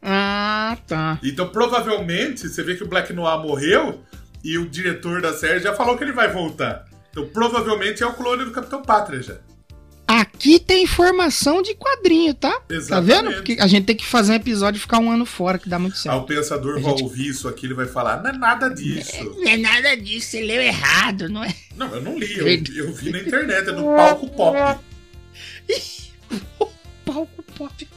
Ah, 0.00 0.76
tá. 0.86 1.18
Então, 1.24 1.48
provavelmente, 1.48 2.48
você 2.48 2.62
vê 2.62 2.76
que 2.76 2.84
o 2.84 2.88
Black 2.88 3.12
Noir 3.12 3.38
morreu 3.40 4.00
e 4.44 4.56
o 4.56 4.68
diretor 4.68 5.20
da 5.20 5.32
série 5.32 5.58
já 5.58 5.74
falou 5.74 5.98
que 5.98 6.04
ele 6.04 6.12
vai 6.12 6.30
voltar. 6.32 6.84
Então, 7.10 7.26
provavelmente 7.26 8.04
é 8.04 8.06
o 8.06 8.14
clone 8.14 8.44
do 8.44 8.52
Capitão 8.52 8.82
Pátria 8.82 9.20
já. 9.20 9.34
Aqui 10.08 10.58
tem 10.58 10.84
informação 10.84 11.60
de 11.60 11.74
quadrinho, 11.74 12.32
tá? 12.32 12.50
Tá 12.60 12.74
Exatamente. 12.74 13.06
vendo? 13.14 13.34
Porque 13.34 13.56
a 13.60 13.66
gente 13.66 13.84
tem 13.84 13.94
que 13.94 14.06
fazer 14.06 14.32
um 14.32 14.36
episódio 14.36 14.78
e 14.78 14.80
ficar 14.80 14.98
um 15.00 15.10
ano 15.10 15.26
fora, 15.26 15.58
que 15.58 15.68
dá 15.68 15.78
muito 15.78 15.98
certo. 15.98 16.16
o 16.16 16.24
pensador 16.24 16.78
A 16.78 16.80
vai 16.80 16.90
gente- 16.92 17.02
ouvir 17.02 17.28
isso 17.28 17.46
aqui, 17.46 17.66
ele 17.66 17.74
vai 17.74 17.86
falar: 17.86 18.22
não 18.22 18.30
é 18.30 18.32
nada 18.38 18.70
disso. 18.70 19.22
Não 19.22 19.46
é 19.46 19.56
nada 19.58 19.94
disso, 19.96 20.28
você 20.30 20.40
leu 20.40 20.62
errado, 20.62 21.28
não 21.28 21.44
é? 21.44 21.54
Não, 21.76 21.94
eu 21.94 22.00
não 22.00 22.18
li, 22.18 22.38
eu, 22.38 22.48
eu 22.86 22.92
vi 22.94 23.10
na 23.12 23.20
internet, 23.20 23.68
é 23.68 23.72
no 23.72 23.84
palco 23.94 24.28
pop. 24.30 24.56
Palco 27.04 27.42
pop. 27.56 27.88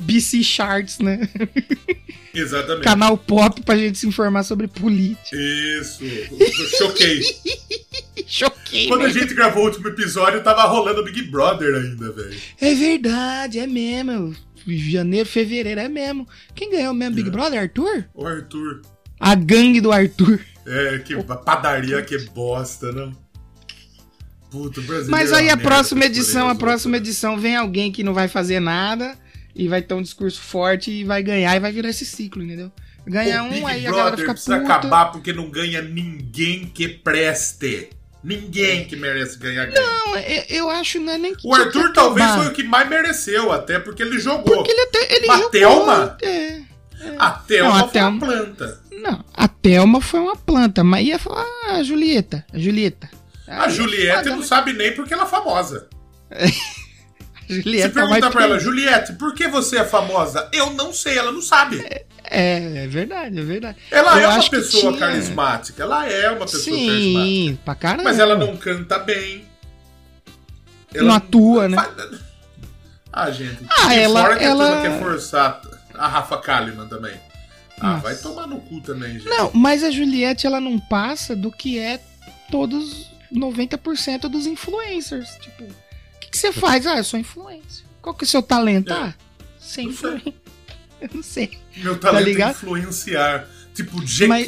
BC 0.00 0.42
Charts, 0.42 0.98
né? 0.98 1.28
Exatamente. 2.34 2.84
Canal 2.84 3.16
pop 3.16 3.62
pra 3.62 3.76
gente 3.76 3.98
se 3.98 4.06
informar 4.06 4.42
sobre 4.42 4.68
política. 4.68 5.36
Isso. 5.36 6.04
Choquei. 6.78 7.22
Choquei, 8.26 8.88
Quando 8.88 9.04
a 9.04 9.08
gente 9.08 9.34
gravou 9.34 9.62
o 9.62 9.66
último 9.66 9.88
episódio, 9.88 10.42
tava 10.42 10.64
rolando 10.64 11.04
Big 11.04 11.22
Brother 11.22 11.74
ainda, 11.74 12.12
velho. 12.12 12.36
É 12.60 12.74
verdade, 12.74 13.58
é 13.58 13.66
mesmo. 13.66 14.34
Janeiro, 14.66 15.28
fevereiro, 15.28 15.80
é 15.80 15.88
mesmo. 15.88 16.26
Quem 16.54 16.70
ganhou 16.70 16.92
mesmo? 16.92 17.14
Big 17.14 17.30
Brother? 17.30 17.60
Arthur? 17.60 18.04
O 18.14 18.26
Arthur. 18.26 18.82
A 19.20 19.34
gangue 19.34 19.80
do 19.80 19.92
Arthur. 19.92 20.40
É, 20.66 20.98
que 20.98 21.14
padaria 21.22 22.02
que 22.02 22.18
bosta, 22.30 22.90
não? 22.90 23.12
Puta, 24.50 24.80
o 24.80 24.82
brasileiro 24.82 25.10
Mas 25.10 25.32
é 25.32 25.36
aí 25.36 25.50
a 25.50 25.56
próxima 25.56 26.04
edição, 26.04 26.48
a 26.48 26.54
próxima 26.54 26.96
edição 26.96 27.38
vem 27.38 27.56
alguém 27.56 27.92
que 27.92 28.02
não 28.02 28.14
vai 28.14 28.26
fazer 28.26 28.60
nada 28.60 29.16
e 29.56 29.68
vai 29.68 29.80
ter 29.82 29.94
um 29.94 30.02
discurso 30.02 30.40
forte 30.40 30.90
e 30.90 31.02
vai 31.04 31.22
ganhar 31.22 31.56
e 31.56 31.60
vai 31.60 31.72
virar 31.72 31.88
esse 31.88 32.04
ciclo, 32.04 32.42
entendeu? 32.42 32.70
Ganha 33.06 33.42
um, 33.42 33.66
aí 33.66 33.86
a 33.86 33.90
galera 33.90 34.08
Brother 34.10 34.18
fica 34.18 34.32
precisa 34.32 34.58
puta. 34.60 34.72
acabar 34.74 35.06
porque 35.06 35.32
não 35.32 35.48
ganha 35.48 35.80
ninguém 35.80 36.66
que 36.66 36.88
preste. 36.88 37.90
Ninguém 38.22 38.84
que 38.84 38.96
merece 38.96 39.38
ganhar 39.38 39.66
ganha. 39.66 39.80
Não, 39.80 40.16
eu, 40.18 40.42
eu 40.48 40.70
acho 40.70 40.98
não 40.98 41.12
é 41.12 41.18
nem 41.18 41.34
que 41.34 41.46
O 41.46 41.54
Arthur 41.54 41.92
talvez 41.92 42.28
foi 42.32 42.46
o 42.48 42.52
que 42.52 42.64
mais 42.64 42.88
mereceu, 42.88 43.52
até 43.52 43.78
porque 43.78 44.02
ele 44.02 44.18
jogou. 44.18 44.56
Porque 44.56 44.70
ele 44.72 44.80
até 44.80 45.14
ele 45.16 45.26
jogou, 45.26 45.50
Thelma? 45.50 46.18
É. 46.22 46.60
A 47.18 47.30
Thelma 47.30 47.70
Não, 47.70 47.76
a 47.76 47.80
foi 47.82 47.90
Thelma- 47.92 48.10
uma 48.10 48.26
planta. 48.26 48.80
Não, 48.90 49.24
a 49.32 49.46
Thelma 49.48 50.00
foi 50.00 50.20
uma 50.20 50.34
planta, 50.36 50.82
mas 50.82 51.06
ia 51.06 51.18
falar 51.18 51.44
ah, 51.68 51.76
a 51.76 51.82
Julieta, 51.84 52.44
a 52.52 52.58
Julieta. 52.58 53.08
A 53.46 53.62
Aí 53.64 53.68
é 53.68 53.70
Juliette 53.70 54.16
foda, 54.18 54.30
não 54.30 54.38
né? 54.38 54.44
sabe 54.44 54.72
nem 54.72 54.92
porque 54.92 55.14
ela 55.14 55.22
é 55.22 55.28
famosa. 55.28 55.88
A 57.48 57.54
Se 57.54 57.62
Julieta 57.62 57.88
perguntar 57.94 58.30
pra 58.30 58.42
ela, 58.44 58.58
Juliette, 58.58 59.12
por 59.14 59.34
que 59.34 59.46
você 59.48 59.78
é 59.78 59.84
famosa? 59.84 60.48
Eu 60.52 60.70
não 60.70 60.92
sei, 60.92 61.16
ela 61.18 61.30
não 61.32 61.40
sabe. 61.42 61.78
É, 61.80 62.04
É, 62.28 62.84
é 62.84 62.86
verdade, 62.88 63.38
é 63.38 63.42
verdade. 63.42 63.78
Ela 63.90 64.20
Eu 64.20 64.30
é 64.30 64.34
uma 64.34 64.50
pessoa 64.50 64.96
carismática. 64.98 65.82
Ela 65.82 66.08
é 66.08 66.28
uma 66.30 66.44
pessoa 66.44 66.76
carismática. 66.76 67.24
Sim, 67.24 67.58
pra 67.64 67.74
caramba. 67.76 68.02
Mas 68.04 68.18
ela 68.18 68.36
não 68.36 68.56
canta 68.56 68.98
bem. 68.98 69.44
Não 70.94 71.12
atua, 71.14 71.68
né? 71.68 71.76
Fa- 71.76 71.94
Ah, 73.12 73.30
gente. 73.30 73.58
Ah, 73.70 73.94
ela- 73.94 74.22
Fora 74.22 74.36
que 74.38 74.44
ela- 74.44 74.82
quer 74.82 74.98
forçar 74.98 75.60
a 75.94 76.08
Rafa 76.08 76.36
Kalimann 76.38 76.88
também. 76.88 77.14
Ah, 77.80 77.90
Nossa. 77.92 78.02
vai 78.02 78.16
tomar 78.16 78.46
no 78.46 78.58
cu 78.60 78.80
também, 78.80 79.12
gente. 79.14 79.26
Não, 79.28 79.50
mas 79.54 79.84
a 79.84 79.90
Juliette, 79.90 80.46
ela 80.46 80.60
não 80.60 80.78
passa 80.78 81.36
do 81.36 81.50
que 81.52 81.78
é 81.78 82.00
todos 82.50 83.10
90% 83.30 84.28
dos 84.28 84.46
influencers. 84.46 85.28
Tipo, 85.40 85.64
que 86.40 86.52
você 86.52 86.52
faz? 86.52 86.86
Ah, 86.86 86.98
eu 86.98 87.04
sou 87.04 87.18
influencer. 87.18 87.84
Qual 88.02 88.14
que 88.14 88.24
é 88.24 88.26
o 88.26 88.28
seu 88.28 88.42
talento? 88.42 88.92
É. 88.92 88.96
Ah, 88.96 89.14
ser 89.58 89.82
influencer. 89.82 90.32
Eu 91.00 91.10
não 91.12 91.22
sei. 91.22 91.50
Meu 91.76 91.98
talento 91.98 92.22
é 92.22 92.30
ligado? 92.30 92.52
influenciar. 92.52 93.46
Tipo, 93.74 94.00
GK. 94.00 94.26
Mas- 94.26 94.46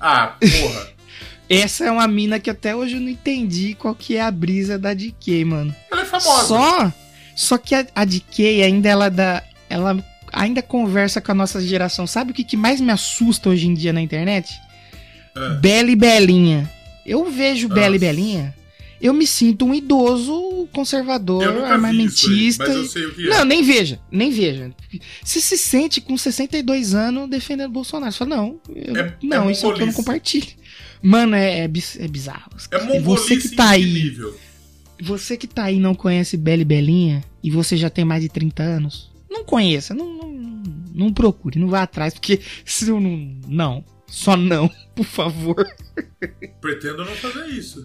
Ah, 0.00 0.36
porra. 0.40 0.94
Essa 1.48 1.84
é 1.84 1.90
uma 1.90 2.08
mina 2.08 2.40
que 2.40 2.48
até 2.50 2.74
hoje 2.74 2.94
eu 2.96 3.00
não 3.00 3.08
entendi 3.10 3.74
qual 3.74 3.94
que 3.94 4.16
é 4.16 4.22
a 4.22 4.30
brisa 4.30 4.78
da 4.78 4.94
DK, 4.94 5.44
mano. 5.44 5.76
Ela 5.92 6.00
é 6.00 6.04
famosa. 6.06 6.46
Só, 6.48 6.92
só 7.36 7.58
que 7.58 7.74
a, 7.74 7.86
a 7.94 8.04
DK 8.04 8.62
ainda 8.62 8.88
ela 8.88 9.10
dá, 9.10 9.42
ela 9.68 10.02
ainda 10.32 10.62
conversa 10.62 11.20
com 11.20 11.32
a 11.32 11.34
nossa 11.34 11.60
geração. 11.60 12.06
Sabe 12.06 12.30
o 12.30 12.34
que, 12.34 12.44
que 12.44 12.56
mais 12.56 12.80
me 12.80 12.90
assusta 12.90 13.50
hoje 13.50 13.68
em 13.68 13.74
dia 13.74 13.92
na 13.92 14.00
internet? 14.00 14.58
Ah. 15.36 15.50
Bela 15.60 15.90
e 15.90 15.96
Belinha. 15.96 16.68
Eu 17.04 17.30
vejo 17.30 17.68
Bela 17.68 17.94
e 17.94 17.98
Nossa. 17.98 18.12
Belinha, 18.14 18.54
eu 19.04 19.12
me 19.12 19.26
sinto 19.26 19.64
um 19.66 19.74
idoso 19.74 20.66
conservador, 20.72 21.42
aí, 21.46 21.62
armamentista. 21.72 22.64
e- 22.66 22.88
que 23.14 23.26
é. 23.26 23.28
Não, 23.28 23.44
nem 23.44 23.62
veja, 23.62 24.00
nem 24.10 24.30
veja. 24.30 24.72
Você 25.22 25.40
se 25.40 25.58
sente 25.58 26.00
com 26.00 26.16
62 26.16 26.94
anos 26.94 27.28
defendendo 27.28 27.70
Bolsonaro. 27.70 28.10
Você 28.10 28.18
fala, 28.18 28.36
não, 28.36 28.60
eu- 28.74 28.96
É- 28.96 29.14
não, 29.22 29.48
é 29.48 29.52
isso 29.52 29.68
aqui 29.68 29.82
eu 29.82 29.86
não 29.86 29.92
compartilho. 29.92 30.48
Mano, 31.02 31.34
é, 31.36 31.60
é, 31.60 31.64
é 31.64 31.68
bizarro. 32.08 32.50
É 32.70 32.78
você 32.78 32.84
mongolice 32.98 33.36
que 33.36 33.48
tá 33.54 33.70
aí, 33.70 33.82
incrível. 33.98 34.34
você 35.02 35.36
que 35.36 35.46
tá 35.46 35.64
aí 35.64 35.78
não 35.78 35.94
conhece 35.94 36.36
Bela 36.36 36.62
e 36.62 36.64
Belinha 36.64 37.22
e 37.42 37.50
você 37.50 37.76
já 37.76 37.90
tem 37.90 38.04
mais 38.06 38.22
de 38.22 38.28
30 38.30 38.62
anos, 38.62 39.10
não 39.30 39.44
conheça, 39.44 39.92
não, 39.92 40.06
não, 40.14 40.62
não 40.94 41.12
procure, 41.12 41.58
não 41.58 41.68
vá 41.68 41.82
atrás, 41.82 42.14
porque 42.14 42.40
se 42.64 42.88
eu 42.88 42.98
não. 42.98 43.36
Não, 43.46 43.84
só 44.14 44.36
não, 44.36 44.68
por 44.94 45.04
favor. 45.04 45.56
Pretendo 46.60 47.04
não 47.04 47.14
fazer 47.16 47.46
isso. 47.48 47.84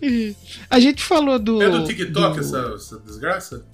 A 0.70 0.80
gente 0.80 1.04
falou 1.04 1.40
do. 1.40 1.62
É 1.62 1.70
do 1.70 1.84
TikTok 1.86 2.36
do- 2.36 2.40
essa, 2.40 2.74
essa 2.76 3.00
desgraça? 3.00 3.66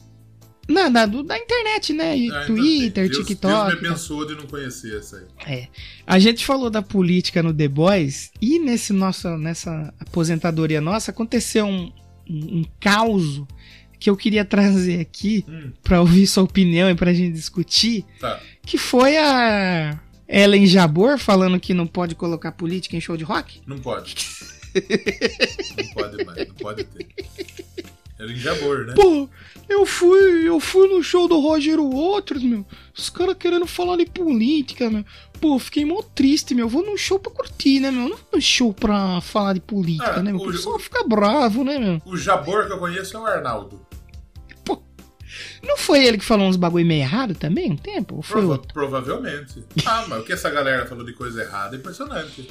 Não, 0.67 0.91
da, 0.91 1.05
do- 1.05 1.21
da 1.21 1.37
internet, 1.37 1.93
né? 1.93 2.11
Ah, 2.13 2.17
então 2.17 2.45
Twitter, 2.55 3.07
Deus, 3.09 3.17
TikTok. 3.27 3.53
Deus 3.53 3.65
me 3.75 3.81
tal. 3.81 3.89
abençoou 3.91 4.25
de 4.25 4.35
não 4.35 4.47
conhecer 4.47 4.97
essa 4.97 5.17
aí. 5.17 5.53
É. 5.53 5.67
A 6.07 6.17
gente 6.17 6.43
falou 6.45 6.69
da 6.71 6.81
política 6.81 7.43
no 7.43 7.53
The 7.53 7.67
Boys 7.67 8.31
e 8.41 8.57
nesse 8.57 8.91
nossa, 8.91 9.37
nessa 9.37 9.93
aposentadoria 9.99 10.81
nossa 10.81 11.11
aconteceu 11.11 11.65
um, 11.67 11.91
um, 12.27 12.59
um 12.59 12.65
caos 12.79 13.43
que 13.99 14.09
eu 14.09 14.17
queria 14.17 14.43
trazer 14.43 14.99
aqui 14.99 15.45
Hum, 15.47 15.71
pra 15.83 15.99
ouvir 16.01 16.25
sua 16.25 16.43
opinião 16.43 16.89
e 16.89 16.95
pra 16.95 17.13
gente 17.13 17.33
discutir, 17.33 18.03
tá. 18.19 18.39
que 18.65 18.77
foi 18.77 19.17
a 19.17 19.99
Ellen 20.27 20.65
Jabor 20.65 21.17
falando 21.17 21.59
que 21.59 21.73
não 21.73 21.85
pode 21.87 22.15
colocar 22.15 22.51
política 22.51 22.95
em 22.95 23.01
show 23.01 23.15
de 23.17 23.23
rock. 23.23 23.61
Não 23.65 23.77
pode. 23.79 24.15
não 25.77 25.93
pode 25.93 26.25
mais, 26.25 26.47
não 26.47 26.55
pode 26.55 26.83
ter. 26.83 27.07
Em 28.17 28.35
Jabor, 28.37 28.85
né? 28.85 28.93
Pô, 28.93 29.27
eu 29.67 29.85
fui, 29.85 30.47
eu 30.47 30.57
fui 30.59 30.87
no 30.87 31.03
show 31.03 31.27
do 31.27 31.37
Roger 31.39 31.77
Waters, 31.81 32.43
meu. 32.43 32.65
Os 32.97 33.09
caras 33.09 33.35
querendo 33.37 33.67
falar 33.67 33.97
de 33.97 34.05
política, 34.05 34.89
meu. 34.89 35.03
Pô, 35.41 35.59
fiquei 35.59 35.83
mó 35.83 36.01
triste, 36.01 36.55
meu. 36.55 36.69
Vou 36.69 36.83
num 36.83 36.95
show 36.95 37.19
pra 37.19 37.29
curtir, 37.31 37.81
né, 37.81 37.91
meu? 37.91 38.03
Não 38.07 38.15
vou 38.15 38.27
num 38.33 38.41
show 38.41 38.73
pra 38.73 39.19
falar 39.19 39.53
de 39.53 39.59
política, 39.59 40.15
Ah, 40.15 40.23
né, 40.23 40.31
meu? 40.31 40.41
O 40.41 40.51
pessoal 40.51 40.79
fica 40.79 41.03
bravo, 41.05 41.65
né, 41.65 41.77
meu? 41.77 42.01
O 42.05 42.15
Jabor 42.15 42.65
que 42.67 42.71
eu 42.71 42.79
conheço 42.79 43.17
é 43.17 43.19
o 43.19 43.25
Arnaldo. 43.25 43.84
Não 45.63 45.77
foi 45.77 46.05
ele 46.05 46.17
que 46.17 46.25
falou 46.25 46.47
uns 46.47 46.55
bagulho 46.55 46.85
meio 46.85 47.01
errado 47.01 47.33
também, 47.35 47.71
um 47.71 47.77
tempo? 47.77 48.15
Ou 48.17 48.21
foi 48.21 48.37
Prova- 48.41 48.53
outro? 48.53 48.73
provavelmente. 48.73 49.63
Ah, 49.85 50.05
mas 50.07 50.19
o 50.21 50.23
que 50.23 50.33
essa 50.33 50.49
galera 50.49 50.85
falou 50.85 51.05
de 51.05 51.13
coisa 51.13 51.41
errada 51.41 51.75
é 51.75 51.79
impressionante. 51.79 52.47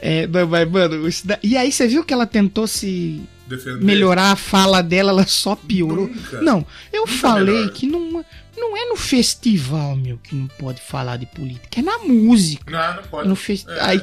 É, 0.00 0.26
não, 0.28 0.46
mas, 0.46 0.70
mano, 0.70 1.08
da- 1.24 1.38
e 1.42 1.56
aí 1.56 1.72
você 1.72 1.86
viu 1.88 2.04
que 2.04 2.14
ela 2.14 2.24
tentou 2.26 2.66
se 2.68 3.20
Defender. 3.48 3.84
melhorar 3.84 4.30
a 4.32 4.36
fala 4.36 4.80
dela, 4.80 5.10
ela 5.10 5.26
só 5.26 5.56
piorou. 5.56 6.06
Nunca. 6.06 6.40
Não, 6.40 6.64
eu 6.92 7.00
Nunca 7.00 7.12
falei 7.14 7.54
melhora. 7.54 7.72
que 7.72 7.86
não, 7.86 8.24
não 8.56 8.76
é 8.76 8.84
no 8.88 8.96
festival, 8.96 9.96
meu, 9.96 10.16
que 10.18 10.36
não 10.36 10.46
pode 10.46 10.80
falar 10.80 11.16
de 11.16 11.26
política, 11.26 11.80
é 11.80 11.82
na 11.82 11.98
música. 11.98 12.70
Não, 12.70 12.96
não 12.96 13.02
pode. 13.08 13.28
No 13.28 13.34
fest... 13.34 13.66
É. 13.68 13.80
Aí, 13.80 14.00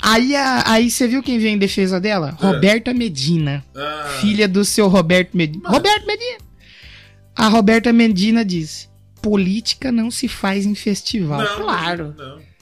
aí, 0.00 0.36
a- 0.36 0.62
aí 0.66 0.90
você 0.90 1.08
viu 1.08 1.22
quem 1.22 1.38
veio 1.38 1.54
em 1.54 1.58
defesa 1.58 1.98
dela? 1.98 2.36
É. 2.40 2.44
Roberta 2.46 2.92
Medina, 2.92 3.64
Ah, 3.74 4.18
filha 4.20 4.46
do 4.46 4.62
seu 4.64 4.88
Roberto 4.88 5.34
Medina. 5.34 5.62
Mas- 5.64 5.72
Roberto 5.72 6.06
Medina! 6.06 6.38
A 7.36 7.48
Roberta 7.48 7.92
Medina 7.92 8.44
diz: 8.44 8.88
política 9.20 9.92
não 9.92 10.10
se 10.10 10.26
faz 10.28 10.64
em 10.66 10.74
festival. 10.74 11.40
não, 11.40 11.56
claro. 11.62 12.14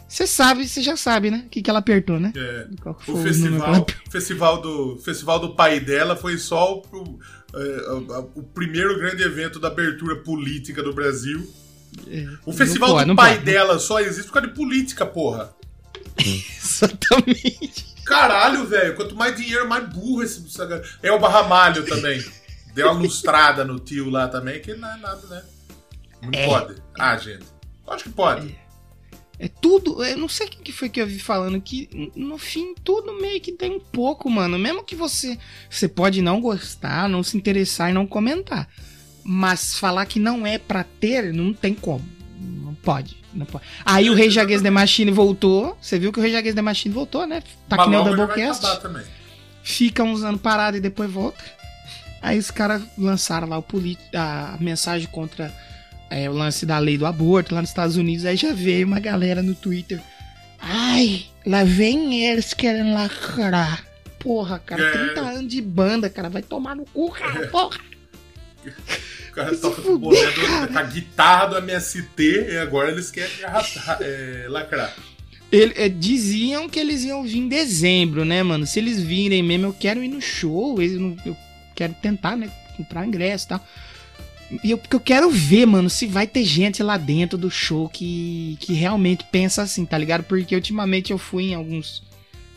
Você 0.06 0.26
sabe, 0.28 0.68
você 0.68 0.80
já 0.80 0.96
sabe, 0.96 1.28
né? 1.30 1.42
O 1.46 1.48
que, 1.48 1.60
que 1.60 1.68
ela 1.68 1.80
apertou, 1.80 2.20
né? 2.20 2.32
É. 2.36 2.66
Qual 2.80 2.94
que 2.94 3.04
foi 3.06 3.14
O 3.14 3.18
festival, 3.22 3.74
ela- 3.74 3.86
festival, 4.10 4.60
do, 4.60 4.96
festival 4.98 5.40
do 5.40 5.54
pai 5.56 5.80
dela 5.80 6.14
foi 6.14 6.38
só 6.38 6.74
o, 6.74 6.82
o, 6.92 7.18
é, 7.56 8.14
a- 8.14 8.18
o 8.34 8.42
primeiro 8.42 8.96
grande 8.96 9.22
evento 9.24 9.58
da 9.58 9.68
abertura 9.68 10.16
política 10.16 10.82
do 10.84 10.92
Brasil. 10.92 11.44
O 12.46 12.52
festival 12.52 12.90
pode, 12.92 13.08
do 13.08 13.16
pai 13.16 13.34
pode. 13.34 13.44
dela 13.44 13.78
só 13.80 13.98
existe 14.00 14.26
por 14.28 14.34
causa 14.34 14.48
de 14.48 14.54
política, 14.54 15.04
porra. 15.04 15.52
Exatamente. 16.64 17.86
Caralho, 18.04 18.66
velho. 18.66 18.94
Quanto 18.94 19.14
mais 19.16 19.34
dinheiro, 19.36 19.68
mais 19.68 19.88
burro 19.92 20.22
esse. 20.22 20.44
É 21.02 21.10
o 21.10 21.18
Barramalho 21.18 21.84
também. 21.86 22.22
Deu 22.74 22.90
uma 22.90 23.00
lustrada 23.00 23.64
no 23.64 23.78
tio 23.78 24.10
lá 24.10 24.28
também, 24.28 24.60
que 24.60 24.74
não 24.74 24.88
é 24.92 24.96
nada, 24.96 25.26
né? 25.28 25.42
Não 26.22 26.30
É. 26.32 26.46
pode. 26.46 26.82
Ah, 26.98 27.16
gente. 27.16 27.44
Acho 27.86 28.04
que 28.04 28.10
pode. 28.10 28.58
É 29.38 29.48
tudo. 29.48 30.02
Eu 30.04 30.16
não 30.16 30.28
sei 30.28 30.46
quem 30.48 30.62
que 30.62 30.72
foi 30.72 30.88
que 30.88 31.00
eu 31.00 31.06
vi 31.06 31.18
falando 31.18 31.60
que 31.60 31.88
no 32.14 32.38
fim 32.38 32.74
tudo 32.84 33.12
meio 33.20 33.40
que 33.40 33.52
tem 33.52 33.72
um 33.72 33.80
pouco, 33.80 34.30
mano. 34.30 34.58
Mesmo 34.58 34.84
que 34.84 34.94
você. 34.96 35.38
Você 35.68 35.88
pode 35.88 36.22
não 36.22 36.40
gostar, 36.40 37.08
não 37.08 37.22
se 37.22 37.36
interessar 37.36 37.90
e 37.90 37.92
não 37.94 38.06
comentar. 38.06 38.68
Mas 39.24 39.76
falar 39.78 40.06
que 40.06 40.20
não 40.20 40.46
é 40.46 40.58
pra 40.58 40.84
ter, 40.84 41.32
não 41.32 41.52
tem 41.52 41.74
como. 41.74 42.04
Não 42.40 42.74
pode. 42.74 43.16
Não 43.32 43.44
pode. 43.46 43.64
Aí 43.84 44.08
o 44.08 44.14
Rei 44.14 44.30
Jaguez 44.30 44.62
The 44.62 44.70
Machine 44.70 45.10
voltou. 45.10 45.76
Você 45.80 45.98
viu 45.98 46.12
que 46.12 46.18
o 46.20 46.22
Rei 46.22 46.30
Jaguez 46.30 46.54
The 46.54 46.62
Machine 46.62 46.94
voltou, 46.94 47.26
né? 47.26 47.42
Tá 47.68 47.76
Mas 47.76 47.84
que 47.86 47.90
nem 47.90 48.00
o 48.00 48.04
Doublecast. 48.04 48.64
Fica 49.62 50.04
uns 50.04 50.22
anos 50.22 50.40
parado 50.40 50.76
e 50.76 50.80
depois 50.80 51.10
volta. 51.10 51.42
Aí 52.24 52.38
os 52.38 52.50
caras 52.50 52.80
lançaram 52.96 53.46
lá 53.46 53.58
o 53.58 53.64
a 54.14 54.56
mensagem 54.58 55.06
contra 55.08 55.52
é, 56.08 56.28
o 56.30 56.32
lance 56.32 56.64
da 56.64 56.78
lei 56.78 56.96
do 56.96 57.04
aborto 57.04 57.54
lá 57.54 57.60
nos 57.60 57.68
Estados 57.68 57.96
Unidos. 57.96 58.24
Aí 58.24 58.34
já 58.34 58.50
veio 58.54 58.86
uma 58.86 58.98
galera 58.98 59.42
no 59.42 59.54
Twitter. 59.54 60.00
Ai, 60.58 61.26
lá 61.44 61.64
vem 61.64 62.24
eles 62.24 62.54
querendo 62.54 62.94
lacrar. 62.94 63.84
Porra, 64.18 64.58
cara, 64.58 64.82
É. 64.82 64.90
30 64.90 65.20
anos 65.20 65.48
de 65.52 65.60
banda, 65.60 66.08
cara, 66.08 66.30
vai 66.30 66.40
tomar 66.40 66.74
no 66.74 66.86
cu, 66.86 67.10
cara, 67.10 67.46
porra. 67.48 67.78
O 69.28 69.32
cara 69.34 69.54
toca 69.58 69.82
com, 69.82 70.00
com 70.00 70.78
a 70.78 70.82
guitarra 70.84 71.46
do 71.48 71.56
MST 71.58 72.52
e 72.52 72.56
agora 72.56 72.90
eles 72.90 73.10
querem 73.10 73.44
arrastar- 73.44 73.98
é, 74.00 74.46
lacrar. 74.48 74.94
Ele- 75.52 75.74
é, 75.76 75.90
diziam 75.90 76.68
que 76.70 76.80
eles 76.80 77.04
iam 77.04 77.22
vir 77.22 77.36
em 77.38 77.48
dezembro, 77.48 78.24
né, 78.24 78.42
mano? 78.42 78.66
Se 78.66 78.78
eles 78.78 78.98
virem 79.02 79.42
mesmo, 79.42 79.66
eu 79.66 79.72
quero 79.74 80.02
ir 80.02 80.08
no 80.08 80.22
show, 80.22 80.80
eles 80.80 80.98
não- 80.98 81.16
eu 81.26 81.36
quero 81.74 81.94
tentar, 81.94 82.36
né, 82.36 82.50
comprar 82.76 83.06
ingresso 83.06 83.46
e 83.46 83.48
tal. 83.48 83.60
E 84.62 84.70
eu, 84.70 84.78
porque 84.78 84.94
eu 84.94 85.00
quero 85.00 85.30
ver, 85.30 85.66
mano, 85.66 85.88
se 85.88 86.06
vai 86.06 86.26
ter 86.26 86.44
gente 86.44 86.82
lá 86.82 86.96
dentro 86.96 87.38
do 87.38 87.50
show 87.50 87.88
que, 87.88 88.56
que 88.60 88.72
realmente 88.74 89.24
pensa 89.30 89.62
assim, 89.62 89.84
tá 89.84 89.96
ligado? 89.96 90.24
Porque 90.24 90.54
ultimamente 90.54 91.12
eu 91.12 91.18
fui 91.18 91.44
em 91.50 91.54
alguns, 91.54 92.02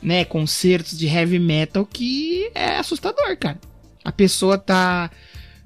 né, 0.01 0.25
concertos 0.25 0.97
de 0.97 1.07
heavy 1.07 1.39
metal 1.39 1.85
que 1.85 2.51
é 2.53 2.77
assustador, 2.77 3.37
cara. 3.37 3.59
A 4.03 4.11
pessoa 4.11 4.57
tá 4.57 5.09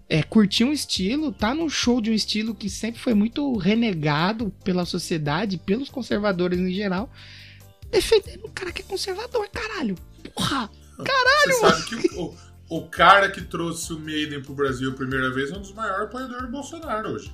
é, 0.07 0.21
curtir 0.23 0.63
um 0.63 0.71
estilo, 0.71 1.31
tá 1.31 1.55
num 1.55 1.69
show 1.69 2.01
de 2.01 2.11
um 2.11 2.13
estilo 2.13 2.53
que 2.53 2.69
sempre 2.69 2.99
foi 2.99 3.13
muito 3.13 3.55
renegado 3.57 4.53
pela 4.63 4.85
sociedade, 4.85 5.57
pelos 5.57 5.89
conservadores 5.89 6.59
em 6.59 6.71
geral, 6.71 7.09
defendendo 7.89 8.45
um 8.45 8.51
cara 8.51 8.71
que 8.71 8.81
é 8.81 8.85
conservador, 8.85 9.47
caralho. 9.49 9.95
Porra! 10.35 10.69
Você 11.45 11.53
sabe 11.53 11.85
que 11.85 12.15
o, 12.15 12.35
o, 12.77 12.87
cara 12.87 13.29
que 13.29 13.41
trouxe 13.41 13.93
o 13.93 13.99
Maiden 13.99 14.41
pro 14.41 14.53
Brasil 14.53 14.91
a 14.91 14.93
primeira 14.93 15.29
vez 15.31 15.51
é 15.51 15.57
um 15.57 15.61
dos 15.61 15.73
maiores 15.73 16.05
apoiadores 16.05 16.43
do 16.43 16.51
Bolsonaro 16.51 17.09
hoje. 17.09 17.31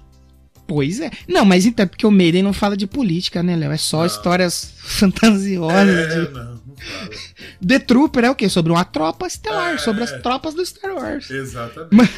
Pois 0.67 0.99
é. 0.99 1.09
Não, 1.27 1.45
mas 1.45 1.65
então 1.65 1.83
é 1.83 1.87
porque 1.87 2.05
o 2.05 2.11
Maiden 2.11 2.43
não 2.43 2.51
fala 2.51 2.75
de 2.75 2.85
política, 2.85 3.41
né, 3.41 3.55
Léo? 3.55 3.71
É 3.71 3.77
só 3.77 4.05
histórias 4.05 4.73
fantasiosas. 4.83 5.87
É, 5.87 6.07
de... 6.25 6.31
não, 6.33 6.43
não 6.55 6.75
fala. 6.75 7.09
The 7.65 7.79
Trooper 7.79 8.25
é 8.25 8.29
o 8.29 8.35
quê? 8.35 8.49
Sobre 8.49 8.71
uma 8.71 8.83
tropa 8.83 9.25
estelar, 9.27 9.75
É. 9.75 9.77
sobre 9.77 10.03
as 10.03 10.11
tropas 10.21 10.53
do 10.53 10.65
Star 10.65 10.93
Wars. 10.93 11.29
Exatamente. 11.31 11.95
Mas 11.95 12.09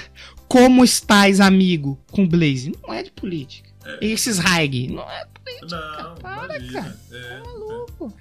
como 0.48 0.84
estás, 0.84 1.40
amigo, 1.40 2.00
com 2.12 2.28
Blaze? 2.28 2.74
Não 2.82 2.94
é 2.94 3.04
de 3.04 3.12
política. 3.12 3.70
Esses 4.02 4.40
Haig. 4.40 4.88
Não 4.90 5.04
é 5.10 5.26
Não, 5.70 6.16
para, 6.16 6.58
imagina. 6.58 6.82
cara. 6.82 7.00
É. 7.12 7.40
maluco. 7.40 8.14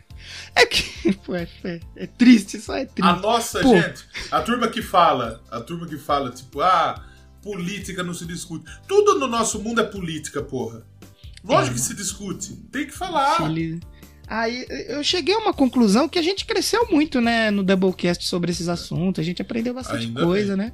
É 0.54 0.66
que, 0.66 1.12
pô, 1.24 1.34
é, 1.34 1.48
é- 1.64 1.80
é 1.96 2.06
triste, 2.06 2.60
só 2.60 2.74
é 2.76 2.84
triste. 2.84 3.08
A 3.08 3.16
nossa, 3.16 3.60
Pô. 3.60 3.68
gente, 3.76 4.04
a 4.30 4.40
turma 4.40 4.68
que 4.68 4.82
fala, 4.82 5.42
a 5.50 5.60
turma 5.60 5.86
que 5.86 5.96
fala, 5.98 6.30
tipo, 6.30 6.60
ah, 6.60 7.04
política 7.42 8.02
não 8.02 8.12
se 8.14 8.26
discute. 8.26 8.64
Tudo 8.86 9.18
no 9.18 9.26
nosso 9.26 9.58
mundo 9.62 9.80
é 9.80 9.84
política, 9.84 10.42
porra. 10.42 10.82
Lógico 11.44 11.76
que 11.76 11.80
se 11.80 11.94
discute. 11.94 12.54
Tem 12.72 12.86
que 12.86 12.92
falar. 12.92 13.36
Aí 14.26 14.66
eu 14.88 15.02
cheguei 15.02 15.34
a 15.34 15.38
uma 15.38 15.54
conclusão 15.54 16.08
que 16.08 16.18
a 16.18 16.22
gente 16.22 16.44
cresceu 16.44 16.86
muito, 16.90 17.18
né, 17.20 17.50
no 17.50 17.62
Doublecast 17.62 18.26
sobre 18.26 18.50
esses 18.50 18.68
assuntos. 18.68 19.20
A 19.20 19.24
gente 19.24 19.40
aprendeu 19.40 19.72
bastante 19.72 20.06
Ainda 20.06 20.22
coisa, 20.22 20.56
né? 20.56 20.72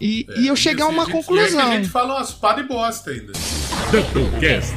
E, 0.00 0.26
É, 0.30 0.40
e 0.40 0.46
eu 0.48 0.56
cheguei 0.56 0.82
a 0.82 0.88
uma 0.88 1.04
gente- 1.04 1.14
e 1.14 1.18
é 1.18 1.22
conclusão. 1.22 1.66
que 1.68 1.72
a 1.72 1.76
gente 1.76 1.88
fala 1.90 2.16
umas 2.16 2.32
pá 2.32 2.54
de 2.54 2.62
bosta 2.64 3.10
ainda. 3.10 3.32
Doublecast. 4.12 4.74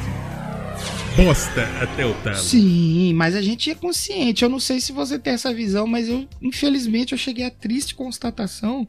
Bosta 1.16 1.62
até 1.80 2.04
o 2.04 2.14
talo. 2.22 2.36
Sim, 2.36 3.14
mas 3.14 3.36
a 3.36 3.42
gente 3.42 3.70
é 3.70 3.74
consciente. 3.74 4.42
Eu 4.42 4.48
não 4.48 4.58
sei 4.58 4.80
se 4.80 4.92
você 4.92 5.18
tem 5.18 5.34
essa 5.34 5.52
visão, 5.54 5.86
mas 5.86 6.08
eu, 6.08 6.28
infelizmente, 6.42 7.12
eu 7.12 7.18
cheguei 7.18 7.44
à 7.44 7.50
triste 7.50 7.94
constatação 7.94 8.86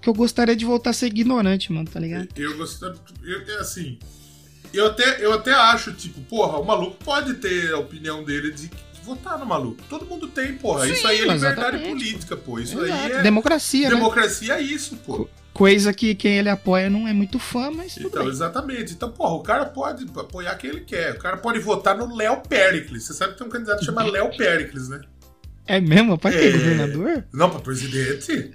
que 0.00 0.08
eu 0.08 0.14
gostaria 0.14 0.56
de 0.56 0.64
voltar 0.64 0.90
a 0.90 0.92
ser 0.92 1.06
ignorante, 1.06 1.72
mano, 1.72 1.88
tá 1.88 2.00
ligado? 2.00 2.28
Eu 2.36 2.56
gosto. 2.56 2.84
Eu, 3.22 3.42
é 3.42 3.60
assim. 3.60 3.98
Eu 4.72 4.86
até, 4.86 5.24
eu 5.24 5.32
até 5.32 5.52
acho, 5.52 5.92
tipo, 5.92 6.20
porra, 6.22 6.58
o 6.58 6.64
maluco 6.64 6.96
pode 7.04 7.34
ter 7.34 7.72
a 7.72 7.78
opinião 7.78 8.24
dele 8.24 8.52
de, 8.52 8.70
votar 9.06 9.38
no 9.38 9.46
maluco. 9.46 9.80
Todo 9.88 10.04
mundo 10.04 10.26
tem, 10.26 10.54
porra. 10.54 10.84
Sim, 10.86 10.92
isso 10.92 11.06
aí 11.06 11.18
é 11.18 11.20
liberdade 11.20 11.52
exatamente. 11.52 11.88
política, 11.88 12.36
pô. 12.36 12.58
Isso 12.58 12.84
Exato. 12.84 13.04
aí 13.04 13.12
é. 13.12 13.22
Democracia, 13.22 13.88
né? 13.88 13.94
Democracia 13.94 14.54
é 14.54 14.60
isso, 14.60 14.96
pô. 14.96 15.28
Coisa 15.56 15.92
que 15.92 16.14
quem 16.14 16.36
ele 16.38 16.50
apoia 16.50 16.90
não 16.90 17.08
é 17.08 17.12
muito 17.14 17.38
fã, 17.38 17.70
mas 17.70 17.96
Então, 17.96 18.22
bem. 18.24 18.30
exatamente. 18.30 18.92
Então, 18.92 19.10
porra, 19.10 19.34
o 19.34 19.42
cara 19.42 19.64
pode 19.64 20.04
apoiar 20.16 20.54
quem 20.56 20.68
ele 20.70 20.80
quer. 20.82 21.12
O 21.14 21.18
cara 21.18 21.38
pode 21.38 21.58
votar 21.60 21.96
no 21.96 22.14
Léo 22.14 22.42
Pericles. 22.42 23.04
Você 23.04 23.14
sabe 23.14 23.32
que 23.32 23.38
tem 23.38 23.46
um 23.46 23.50
candidato 23.50 23.78
que 23.78 23.84
chama 23.86 24.02
Léo 24.04 24.36
Pericles, 24.36 24.88
né? 24.88 25.00
É 25.66 25.80
mesmo? 25.80 26.18
Pra 26.18 26.30
É. 26.32 26.52
governador? 26.52 27.24
Não, 27.32 27.48
pra 27.50 27.60
presidente. 27.60 28.52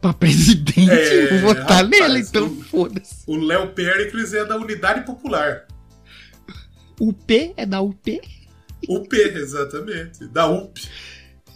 Pra 0.00 0.12
presidente? 0.12 0.88
É, 0.90 1.26
Vou 1.40 1.54
votar 1.54 1.84
rapaz, 1.84 1.88
nele, 1.90 2.20
então 2.20 2.46
o- 2.46 2.62
foda-se. 2.62 3.24
O 3.26 3.36
Léo 3.36 3.70
Pericles 3.72 4.32
é 4.32 4.44
da 4.44 4.56
Unidade 4.56 5.04
Popular. 5.04 5.66
O 7.00 7.12
P 7.12 7.52
é 7.56 7.66
da 7.66 7.80
UP 7.80 8.20
UP, 8.88 9.16
exatamente. 9.16 10.26
Da 10.28 10.46
UP. 10.46 10.80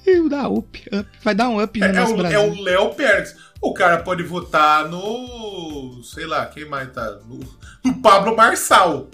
e 0.04 0.18
o 0.18 0.28
da 0.28 0.48
UP. 0.48 0.82
Up. 0.92 1.08
Vai 1.22 1.34
dar 1.36 1.48
um 1.48 1.62
up 1.62 1.78
no 1.78 1.86
É, 1.86 1.88
é 1.88 1.92
nosso 1.92 2.14
o, 2.14 2.16
Brasil. 2.16 2.40
é 2.40 2.44
o 2.44 2.60
Léo 2.60 2.94
Pericles. 2.94 3.36
O 3.62 3.72
cara 3.72 4.02
pode 4.02 4.22
votar 4.24 4.88
no. 4.88 6.02
Sei 6.02 6.26
lá, 6.26 6.46
quem 6.46 6.68
mais 6.68 6.92
tá? 6.92 7.12
No, 7.26 7.38
no 7.84 8.02
Pablo 8.02 8.36
Marçal. 8.36 9.08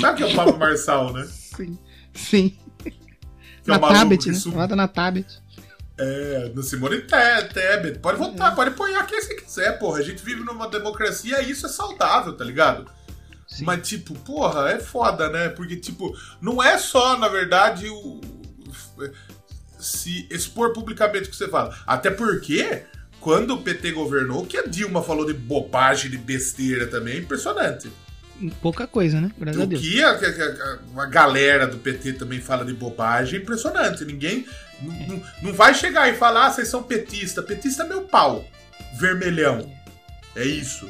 Sabe 0.00 0.18
quem 0.18 0.28
é 0.30 0.32
o 0.32 0.36
Pablo 0.36 0.58
Marçal, 0.60 1.12
né? 1.12 1.24
Sim. 1.24 1.78
Sim. 2.12 2.58
Que 2.82 2.90
é 3.70 3.78
na 3.78 3.78
tablet, 3.78 4.24
que 4.24 4.30
né? 4.32 4.38
Vota 4.52 4.74
na 4.76 4.88
tablet. 4.88 5.40
É, 5.98 6.50
no 6.54 6.62
Simone 6.62 7.00
Te- 7.02 7.48
Tebet. 7.54 8.00
Pode 8.00 8.18
votar, 8.18 8.54
pode 8.54 8.70
apoiar 8.70 9.06
quem 9.06 9.20
você 9.22 9.34
quiser, 9.34 9.78
porra. 9.78 10.00
A 10.00 10.02
gente 10.02 10.22
vive 10.22 10.42
numa 10.44 10.68
democracia 10.68 11.40
e 11.42 11.50
isso 11.50 11.64
é 11.66 11.68
saudável, 11.68 12.36
tá 12.36 12.44
ligado? 12.44 12.90
Mas, 13.62 13.88
tipo, 13.88 14.14
porra, 14.14 14.70
é 14.72 14.80
foda, 14.80 15.30
né? 15.30 15.48
Porque, 15.48 15.76
tipo, 15.76 16.14
não 16.40 16.62
é 16.62 16.76
só, 16.76 17.16
na 17.16 17.28
verdade, 17.28 17.88
o. 17.88 18.20
Se 19.78 20.26
expor 20.30 20.72
publicamente 20.72 21.28
o 21.28 21.30
que 21.30 21.36
você 21.36 21.48
fala. 21.48 21.76
Até 21.86 22.10
porque, 22.10 22.82
quando 23.26 23.54
o 23.54 23.60
PT 23.60 23.90
governou, 23.90 24.44
o 24.44 24.46
que 24.46 24.56
a 24.56 24.62
Dilma 24.62 25.02
falou 25.02 25.26
de 25.26 25.32
bobagem, 25.34 26.08
de 26.08 26.16
besteira 26.16 26.86
também, 26.86 27.14
é 27.14 27.18
impressionante. 27.18 27.90
Pouca 28.62 28.86
coisa, 28.86 29.20
né? 29.20 29.32
Graças 29.36 29.60
a 29.60 29.64
O 29.64 29.66
Deus. 29.66 29.82
que 29.82 30.00
a, 30.00 30.10
a- 30.10 30.14
a- 30.14 31.02
a 31.02 31.06
galera 31.06 31.66
do 31.66 31.76
PT 31.76 32.12
também 32.12 32.40
fala 32.40 32.64
de 32.64 32.72
bobagem 32.72 33.40
é 33.40 33.42
impressionante. 33.42 34.04
Ninguém. 34.04 34.46
não- 34.80 34.94
Não, 35.08 35.22
não 35.42 35.52
vai 35.52 35.74
chegar 35.74 36.08
e 36.08 36.14
falar, 36.16 36.46
ah, 36.46 36.50
vocês 36.52 36.68
são 36.68 36.84
petista. 36.84 37.42
Petista 37.42 37.82
é 37.82 37.88
meu 37.88 38.02
pau. 38.02 38.44
Vermelhão. 39.00 39.68
É 40.36 40.44
isso. 40.44 40.88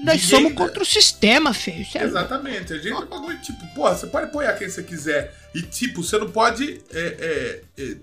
Nós 0.00 0.22
Ninguém- 0.22 0.28
somos 0.30 0.52
contra 0.54 0.82
o 0.82 0.86
sistema, 0.86 1.52
feio. 1.52 1.84
É- 1.94 2.04
Exatamente. 2.04 2.72
A 2.72 2.76
gente 2.76 2.92
é 2.92 2.96
um 2.96 3.04
bagulho, 3.06 3.38
tipo, 3.42 3.66
porra, 3.74 3.94
você 3.94 4.06
pode 4.06 4.24
apoiar 4.28 4.54
quem 4.54 4.70
você 4.70 4.82
quiser. 4.82 5.34
E, 5.54 5.60
tipo, 5.60 6.02
você 6.02 6.16
não 6.16 6.30
pode 6.30 6.80
é, 6.94 7.60
é, 7.76 7.82
é, 7.82 7.96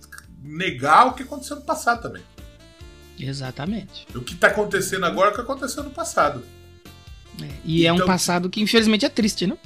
negar 0.43 1.07
o 1.07 1.13
que 1.13 1.23
aconteceu 1.23 1.55
no 1.55 1.63
passado 1.63 2.01
também. 2.03 2.21
Exatamente. 3.19 4.07
O 4.15 4.21
que 4.21 4.35
tá 4.35 4.47
acontecendo 4.47 5.05
agora 5.05 5.29
é 5.29 5.31
o 5.31 5.35
que 5.35 5.41
aconteceu 5.41 5.83
no 5.83 5.89
passado. 5.89 6.43
É, 7.41 7.47
E 7.65 7.85
é 7.85 7.91
um 7.91 7.95
Então- 7.95 8.07
passado 8.07 8.49
que 8.49 8.61
infelizmente 8.61 9.05
é 9.05 9.09
triste, 9.09 9.45
né? 9.47 9.57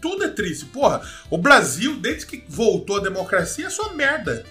Tudo 0.00 0.24
é 0.24 0.28
triste. 0.28 0.66
Porra, 0.66 1.00
o 1.30 1.38
Brasil, 1.38 1.96
desde 1.98 2.26
que 2.26 2.44
voltou 2.48 2.98
a 2.98 3.00
democracia, 3.00 3.66
é 3.66 3.70
só 3.70 3.92
merda. 3.94 4.44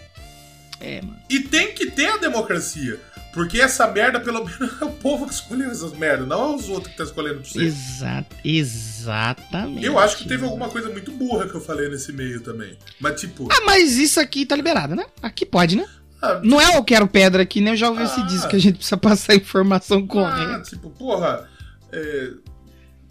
É, 0.79 1.01
mano. 1.01 1.17
E 1.29 1.39
tem 1.39 1.73
que 1.73 1.89
ter 1.91 2.07
a 2.07 2.17
democracia. 2.17 2.99
Porque 3.33 3.59
essa 3.61 3.85
merda, 3.87 4.19
pelo 4.19 4.43
menos, 4.45 4.81
é 4.81 4.85
o 4.85 4.91
povo 4.91 5.27
que 5.27 5.33
escolheu 5.33 5.69
essas 5.69 5.93
merdas, 5.93 6.27
não 6.27 6.53
é 6.53 6.55
os 6.55 6.69
outros 6.69 6.85
que 6.87 6.91
estão 6.91 7.05
escolhendo 7.05 7.41
pra 7.41 7.49
você. 7.49 7.61
Exato, 7.63 8.35
exatamente. 8.43 9.85
Eu 9.85 9.97
acho 9.99 10.17
que 10.17 10.27
teve 10.27 10.43
alguma 10.43 10.69
coisa 10.69 10.89
muito 10.89 11.11
burra 11.11 11.47
que 11.47 11.55
eu 11.55 11.61
falei 11.61 11.89
nesse 11.89 12.11
meio 12.11 12.41
também. 12.41 12.77
Mas, 12.99 13.19
tipo. 13.21 13.47
Ah, 13.51 13.61
mas 13.65 13.95
isso 13.97 14.19
aqui 14.19 14.45
tá 14.45 14.55
liberado, 14.55 14.95
né? 14.95 15.05
Aqui 15.21 15.45
pode, 15.45 15.75
né? 15.75 15.87
Ah, 16.21 16.41
Não 16.43 16.59
é 16.59 16.77
eu 16.77 16.83
quero 16.83 17.07
pedra 17.07 17.43
aqui, 17.43 17.61
né? 17.61 17.71
Eu 17.71 17.75
já 17.77 17.89
ouvi 17.89 18.03
esse 18.03 18.19
Ah. 18.19 18.23
disco 18.25 18.49
que 18.49 18.55
a 18.55 18.59
gente 18.59 18.75
precisa 18.77 18.97
passar 18.97 19.33
a 19.33 19.35
informação 19.35 19.99
Ah, 19.99 20.07
correta. 20.07 20.61
tipo, 20.69 20.89
porra. 20.89 21.47
é, 21.91 22.31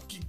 que 0.07 0.19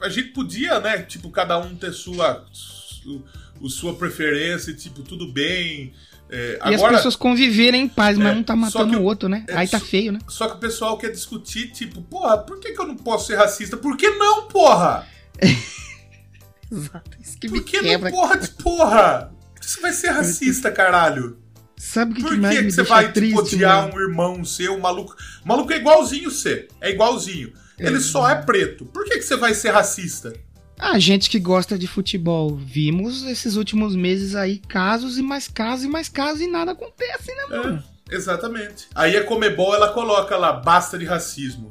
a 0.00 0.08
gente 0.08 0.28
podia, 0.30 0.78
né? 0.80 0.98
Tipo, 1.02 1.30
cada 1.30 1.58
um 1.58 1.74
ter 1.74 1.92
sua, 1.92 2.44
su- 2.52 3.24
o 3.60 3.68
sua 3.70 3.94
preferência, 3.94 4.70
e, 4.72 4.74
tipo, 4.74 5.02
tudo 5.02 5.32
bem. 5.32 5.92
É, 6.30 6.58
E 6.66 6.74
agora, 6.74 6.92
as 6.92 6.96
pessoas 6.98 7.16
conviverem 7.16 7.82
em 7.82 7.88
paz, 7.88 8.16
mas 8.18 8.34
É, 8.34 8.38
um 8.38 8.42
tá 8.42 8.56
matando 8.56 8.90
que 8.90 8.96
o 8.96 9.00
o- 9.00 9.04
outro, 9.04 9.28
né? 9.28 9.44
é, 9.48 9.56
Aí 9.56 9.68
tá 9.68 9.78
feio, 9.78 10.10
né? 10.12 10.18
Só 10.28 10.48
que 10.48 10.56
o 10.56 10.58
pessoal 10.58 10.98
quer 10.98 11.10
discutir, 11.10 11.70
tipo, 11.70 12.02
porra, 12.02 12.38
por 12.38 12.58
que, 12.60 12.72
que 12.72 12.80
eu 12.80 12.86
não 12.86 12.96
posso 12.96 13.26
ser 13.28 13.36
racista? 13.36 13.76
Por 13.76 13.96
que 13.96 14.08
não, 14.10 14.48
porra? 14.48 15.06
Exato. 16.70 17.10
Isso 17.20 17.38
que 17.38 17.48
me 17.48 17.60
Por 17.60 17.64
que 17.64 17.80
quebra. 17.80 18.10
não 18.10 18.16
porra 18.16 18.36
de 18.38 18.48
porra? 18.50 19.32
Por 19.54 19.60
que 19.60 19.70
você 19.70 19.80
vai 19.80 19.92
ser 19.92 20.10
racista, 20.10 20.70
caralho? 20.72 21.38
Sabe 21.84 22.12
o 22.12 22.14
que, 22.14 22.22
Por 22.22 22.30
que 22.30 22.36
que, 22.36 22.40
mais 22.40 22.56
que 22.56 22.64
me 22.64 22.72
você 22.72 22.82
vai 22.82 23.12
triste, 23.12 23.34
tipo, 23.34 23.40
odiar 23.40 23.82
mano? 23.82 23.94
um 23.94 24.00
irmão 24.00 24.44
seu, 24.44 24.74
um 24.74 24.80
maluco? 24.80 25.14
O 25.44 25.48
maluco 25.48 25.70
é 25.70 25.76
igualzinho 25.76 26.30
você. 26.30 26.66
É 26.80 26.90
igualzinho. 26.90 27.52
Ele 27.78 28.00
só 28.00 28.28
é 28.28 28.40
preto. 28.40 28.86
Por 28.86 29.04
que, 29.04 29.16
que 29.18 29.22
você 29.22 29.36
vai 29.36 29.52
ser 29.52 29.70
racista? 29.70 30.32
A 30.78 30.98
gente 30.98 31.28
que 31.28 31.38
gosta 31.38 31.76
de 31.76 31.86
futebol, 31.86 32.56
vimos 32.56 33.22
esses 33.24 33.56
últimos 33.56 33.94
meses 33.94 34.34
aí 34.34 34.58
casos 34.58 35.18
e 35.18 35.22
mais 35.22 35.46
casos 35.46 35.84
e 35.84 35.88
mais 35.88 36.08
casos 36.08 36.40
e 36.40 36.46
nada 36.46 36.72
acontece, 36.72 37.32
né, 37.34 37.46
mano? 37.50 37.84
É, 38.10 38.14
exatamente. 38.14 38.86
Aí 38.94 39.16
a 39.16 39.24
Comebol 39.24 39.74
ela 39.74 39.92
coloca 39.92 40.36
lá, 40.38 40.54
basta 40.54 40.98
de 40.98 41.04
racismo. 41.04 41.68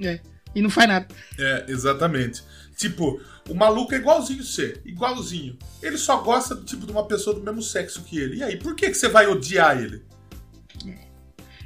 É. 0.00 0.20
E 0.54 0.62
não 0.62 0.70
faz 0.70 0.88
nada. 0.88 1.08
É, 1.36 1.64
exatamente. 1.68 2.42
Tipo, 2.76 3.20
o 3.50 3.54
maluco 3.54 3.94
é 3.94 3.98
igualzinho 3.98 4.42
você, 4.44 4.80
igualzinho. 4.84 5.58
Ele 5.82 5.98
só 5.98 6.18
gosta 6.18 6.54
tipo 6.56 6.86
de 6.86 6.92
uma 6.92 7.04
pessoa 7.06 7.34
do 7.34 7.42
mesmo 7.42 7.62
sexo 7.62 8.02
que 8.04 8.18
ele. 8.18 8.36
E 8.38 8.42
aí, 8.42 8.56
por 8.56 8.74
que, 8.74 8.88
que 8.88 8.94
você 8.94 9.08
vai 9.08 9.26
odiar 9.26 9.76
ele? 9.78 10.02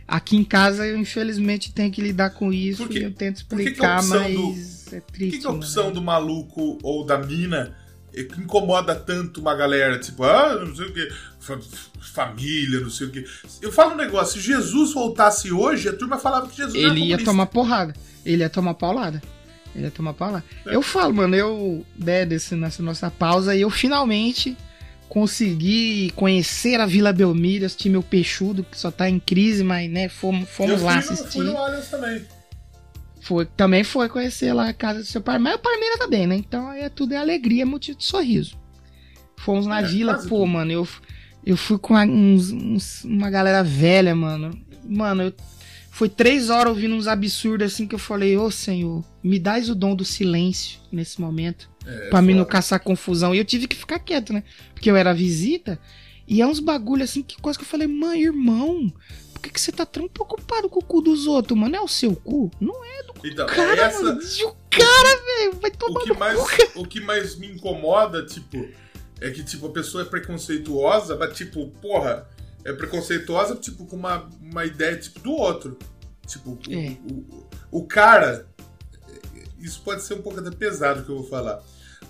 Aqui 0.06 0.36
em 0.36 0.44
casa 0.44 0.86
eu 0.86 0.98
infelizmente 0.98 1.72
tenho 1.72 1.90
que 1.90 2.00
lidar 2.02 2.30
com 2.30 2.52
isso 2.52 2.82
Por 2.82 2.92
quê? 2.92 2.98
e 2.98 3.02
eu 3.04 3.10
tento 3.14 3.46
Por 3.46 3.56
que 3.56 3.70
que 3.72 3.84
a 3.84 3.96
explicar, 3.96 3.98
opção 4.00 4.20
mas 4.46 4.92
é 4.92 5.00
Por 5.00 5.12
triste. 5.12 5.36
que, 5.36 5.38
que 5.42 5.46
a 5.46 5.50
opção 5.50 5.84
mano. 5.84 5.94
do 5.94 6.02
maluco 6.02 6.78
ou 6.82 7.06
da 7.06 7.16
mina 7.16 7.74
é 8.12 8.22
que 8.22 8.38
incomoda 8.40 8.94
tanto 8.94 9.40
uma 9.40 9.54
galera? 9.54 9.98
Tipo, 9.98 10.24
ah, 10.24 10.62
não 10.62 10.76
sei 10.76 10.86
o 10.86 10.92
que, 10.92 11.08
família, 12.00 12.80
não 12.80 12.90
sei 12.90 13.06
o 13.06 13.10
que. 13.10 13.24
Eu 13.62 13.72
falo 13.72 13.94
um 13.94 13.96
negócio, 13.96 14.40
se 14.40 14.46
Jesus 14.46 14.92
voltasse 14.92 15.50
hoje, 15.50 15.88
a 15.88 15.92
turma 15.96 16.18
falava 16.18 16.48
que 16.48 16.56
Jesus 16.56 16.74
Ele 16.74 17.00
ia 17.00 17.24
tomar 17.24 17.46
porrada. 17.46 17.94
Ele 18.26 18.42
ia 18.42 18.50
tomar 18.50 18.74
paulada. 18.74 19.22
Ele 19.74 19.84
ia 19.84 19.90
tomar 19.90 20.14
paulada. 20.14 20.44
Eu 20.66 20.82
falo, 20.82 21.14
mano, 21.14 21.34
eu, 21.34 21.84
né, 21.98 22.24
desse, 22.24 22.54
nessa 22.54 22.82
nossa 22.82 23.10
pausa, 23.10 23.56
eu 23.56 23.68
finalmente 23.70 24.56
consegui 25.08 26.12
conhecer 26.16 26.80
a 26.80 26.86
Vila 26.86 27.12
Belmiro, 27.12 27.64
assistir 27.64 27.88
meu 27.88 28.02
peixudo, 28.02 28.64
que 28.64 28.78
só 28.78 28.90
tá 28.90 29.08
em 29.08 29.18
crise, 29.20 29.62
mas, 29.62 29.90
né, 29.90 30.08
fomos, 30.08 30.48
fomos 30.48 30.72
Eu 30.72 30.78
fui 30.78 30.86
lá 30.86 30.94
no- 30.94 30.98
assistir. 31.00 31.32
Fui 31.32 31.44
no 31.44 31.56
Allianz 31.56 31.88
também. 31.88 32.22
Foi, 33.20 33.46
também 33.46 33.84
foi 33.84 34.08
conhecer 34.08 34.52
lá 34.52 34.68
a 34.68 34.74
casa 34.74 35.00
do 35.00 35.06
seu 35.06 35.20
pai, 35.20 35.38
mas 35.38 35.54
o 35.54 35.58
Parmeira 35.58 35.96
tá 35.98 36.06
bem, 36.06 36.26
né? 36.26 36.36
Então 36.36 36.68
aí 36.68 36.82
é 36.82 36.88
tudo 36.88 37.14
é 37.14 37.16
alegria, 37.16 37.64
motivo 37.64 37.96
de 37.98 38.04
sorriso. 38.04 38.56
Fomos 39.38 39.66
na 39.66 39.80
É, 39.80 39.82
vila, 39.84 40.14
pô, 40.14 40.40
tudo. 40.40 40.46
mano, 40.46 40.70
eu, 40.72 40.88
eu 41.44 41.56
fui 41.56 41.78
com 41.78 41.96
a- 41.96 42.04
uns, 42.04 42.50
uns- 42.50 43.04
uma 43.04 43.30
galera 43.30 43.62
velha, 43.64 44.14
mano. 44.14 44.58
Mano, 44.84 45.22
eu, 45.22 45.34
foi 45.90 46.08
três 46.08 46.50
horas 46.50 46.68
ouvindo 46.74 46.94
uns 46.94 47.06
absurdos 47.06 47.72
assim 47.72 47.86
que 47.86 47.94
eu 47.94 47.98
falei, 47.98 48.36
ô 48.36 48.50
senhor, 48.50 49.02
me 49.24 49.38
dás 49.38 49.68
o 49.70 49.74
dom 49.74 49.96
do 49.96 50.04
silêncio 50.04 50.78
nesse 50.92 51.20
momento. 51.20 51.68
É, 51.86 52.08
pra 52.10 52.22
mim 52.22 52.34
não 52.34 52.44
caçar 52.44 52.78
confusão. 52.80 53.34
E 53.34 53.38
eu 53.38 53.44
tive 53.44 53.66
que 53.66 53.74
ficar 53.76 53.98
quieto, 53.98 54.32
né? 54.32 54.44
Porque 54.74 54.90
eu 54.90 54.96
era 54.96 55.12
visita. 55.12 55.80
E 56.28 56.40
é 56.40 56.46
uns 56.46 56.60
bagulho 56.60 57.02
assim, 57.02 57.22
que 57.22 57.40
coisa 57.40 57.58
que 57.58 57.64
eu 57.64 57.68
falei, 57.68 57.86
mãe, 57.86 58.22
irmão, 58.22 58.90
que, 59.44 59.50
que 59.50 59.60
você 59.60 59.70
tá 59.70 59.84
tão 59.84 60.08
preocupado 60.08 60.68
com 60.68 60.80
o 60.80 60.84
cu 60.84 61.00
dos 61.02 61.26
outros, 61.26 61.58
mano? 61.58 61.76
É 61.76 61.80
o 61.80 61.88
seu 61.88 62.16
cu? 62.16 62.50
Não 62.60 62.82
é 62.84 63.02
do 63.02 63.14
Então, 63.26 63.46
cara, 63.46 63.82
essa, 63.82 64.02
mano. 64.02 64.20
E 64.22 64.44
o 64.44 64.54
cara, 64.70 65.22
velho, 65.24 65.60
vai 65.60 65.70
tomar 65.70 66.00
o 66.00 66.04
que 66.04 66.14
mais 66.14 66.40
cu, 66.40 66.80
o 66.80 66.86
que 66.86 67.00
mais 67.00 67.36
me 67.36 67.48
incomoda, 67.50 68.24
tipo, 68.24 68.66
é 69.20 69.30
que 69.30 69.44
tipo 69.44 69.66
a 69.66 69.70
pessoa 69.70 70.02
é 70.02 70.06
preconceituosa, 70.06 71.16
mas 71.16 71.36
tipo, 71.36 71.68
porra, 71.82 72.26
é 72.64 72.72
preconceituosa 72.72 73.54
tipo 73.56 73.84
com 73.86 73.96
uma, 73.96 74.28
uma 74.40 74.64
ideia 74.64 74.96
tipo 74.96 75.20
do 75.20 75.32
outro. 75.32 75.78
Tipo, 76.26 76.52
o- 76.52 76.72
É. 76.72 76.96
o, 77.12 77.78
o, 77.80 77.86
cara 77.86 78.46
isso 79.64 79.80
pode 79.84 80.02
ser 80.02 80.14
um 80.14 80.22
pouco 80.22 80.40
até 80.40 80.50
pesado 80.50 81.02
que 81.04 81.10
eu 81.10 81.16
vou 81.18 81.28
falar. 81.28 81.60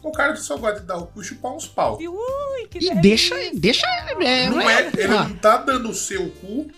O 0.03 0.13
cara 0.13 0.33
que 0.35 0.41
só 0.41 0.57
gosta 0.59 0.81
de 0.81 0.87
dar 0.87 0.99
o 0.99 1.07
cu 1.07 1.23
e 1.23 1.25
chupar 1.25 1.53
uns 1.53 1.67
pau. 1.67 1.97
Ui, 1.99 2.67
que 2.69 2.79
E 2.79 2.95
deixa, 2.97 3.35
deixa. 3.55 3.87
É, 3.87 4.51
Não 4.51 4.61
é, 4.61 4.89
ele 4.97 5.03
Ah, 5.15 5.29
não 5.29 5.37
tá 5.37 5.57
dando 5.59 5.89
o 5.91 5.95
seu 5.95 6.29
cu 6.31 6.71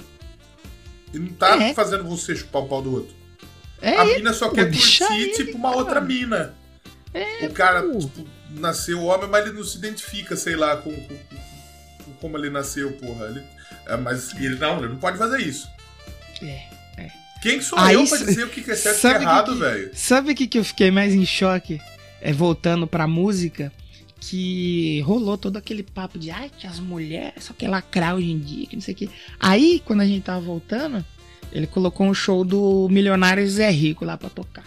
e 1.13 1.19
não 1.19 1.33
tá 1.33 1.61
É. 1.61 1.75
fazendo 1.75 2.05
você 2.05 2.37
chupar 2.37 2.63
o 2.63 2.69
pau 2.69 2.83
do 2.83 2.93
outro. 2.95 3.15
é 3.81 3.97
a 3.97 4.05
ele, 4.07 4.17
mina 4.19 4.33
só 4.33 4.49
quer 4.51 4.71
curtir, 4.71 5.05
ele, 5.13 5.33
tipo, 5.33 5.57
uma 5.57 5.75
outra 5.75 6.01
mina. 6.01 6.55
É, 7.13 7.47
o 7.47 7.53
cara, 7.53 7.83
pô. 7.83 7.99
tipo, 7.99 8.27
nasceu 8.51 9.03
homem, 9.05 9.29
mas 9.29 9.47
ele 9.47 9.57
não 9.57 9.65
se 9.65 9.79
identifica, 9.79 10.37
sei 10.37 10.55
lá, 10.57 10.77
com, 10.77 10.93
com- 10.95 11.19
com 12.05 12.13
como 12.21 12.37
ele 12.39 12.51
nasceu, 12.51 12.93
porra. 12.93 13.27
Ele, 13.27 13.43
é, 13.87 13.97
mas 13.97 14.33
ele 14.35 14.57
não, 14.57 14.79
ele 14.79 14.89
não 14.89 14.99
pode 14.99 15.17
fazer 15.19 15.41
isso. 15.41 15.67
É, 16.43 16.47
é. 16.47 16.69
Quem 17.43 17.61
sou 17.61 17.79
Aí 17.79 17.95
eu 17.95 18.07
pra 18.07 18.19
dizer 18.19 18.45
o 18.45 18.49
que 18.49 18.69
é 18.71 18.75
certo 18.75 19.05
e 19.05 19.09
é 19.09 19.23
errado, 19.23 19.57
velho? 19.57 19.91
Sabe 19.95 20.33
o 20.33 20.35
que, 20.35 20.47
que 20.47 20.59
eu 20.59 20.65
fiquei 20.65 20.91
mais 20.91 21.15
em 21.15 21.25
choque? 21.25 21.81
É 22.21 22.33
voltando 22.33 22.87
pra 22.87 23.07
música, 23.07 23.73
que 24.21 25.01
rolou 25.03 25.37
todo 25.37 25.57
aquele 25.57 25.83
papo 25.83 26.19
de 26.19 26.31
ai, 26.31 26.51
que 26.57 26.67
as 26.67 26.81
mulheres 26.81 27.45
só 27.45 27.53
quer 27.53 27.69
lacrar 27.69 28.17
hoje 28.17 28.31
em 28.31 28.39
dia, 28.39 28.67
que 28.67 28.75
não 28.75 28.83
sei 28.83 28.95
o 28.95 28.97
que. 28.97 29.11
Aí, 29.39 29.81
quando 29.85 30.01
a 30.01 30.07
gente 30.07 30.23
tava 30.23 30.41
voltando, 30.41 31.05
ele 31.53 31.67
colocou 31.67 32.07
um 32.07 32.15
show 32.15 32.45
do 32.45 32.89
Milionário 32.91 33.49
Zé 33.49 33.71
Rico 33.71 34.05
lá 34.05 34.17
pra 34.17 34.29
tocar. 34.29 34.65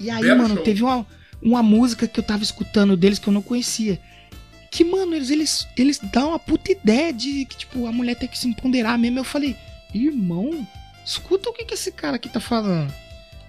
E 0.00 0.10
aí, 0.10 0.22
Belo 0.22 0.42
mano, 0.42 0.54
show. 0.56 0.64
teve 0.64 0.82
uma, 0.82 1.06
uma 1.40 1.62
música 1.62 2.08
que 2.08 2.18
eu 2.18 2.24
tava 2.24 2.42
escutando 2.42 2.96
deles 2.96 3.18
que 3.18 3.28
eu 3.28 3.32
não 3.32 3.42
conhecia. 3.42 4.00
Que, 4.70 4.84
mano, 4.84 5.14
eles, 5.14 5.30
eles, 5.30 5.68
eles 5.76 5.98
dão 6.12 6.30
uma 6.30 6.38
puta 6.38 6.72
ideia 6.72 7.12
de 7.12 7.44
que, 7.44 7.56
tipo, 7.56 7.86
a 7.86 7.92
mulher 7.92 8.16
tem 8.16 8.28
que 8.28 8.38
se 8.38 8.48
empoderar 8.48 8.98
mesmo. 8.98 9.18
Eu 9.18 9.24
falei, 9.24 9.56
irmão, 9.94 10.66
escuta 11.08 11.50
o 11.50 11.52
que, 11.52 11.64
que 11.64 11.74
esse 11.74 11.90
cara 11.92 12.16
aqui 12.16 12.28
tá 12.28 12.40
falando. 12.40 12.92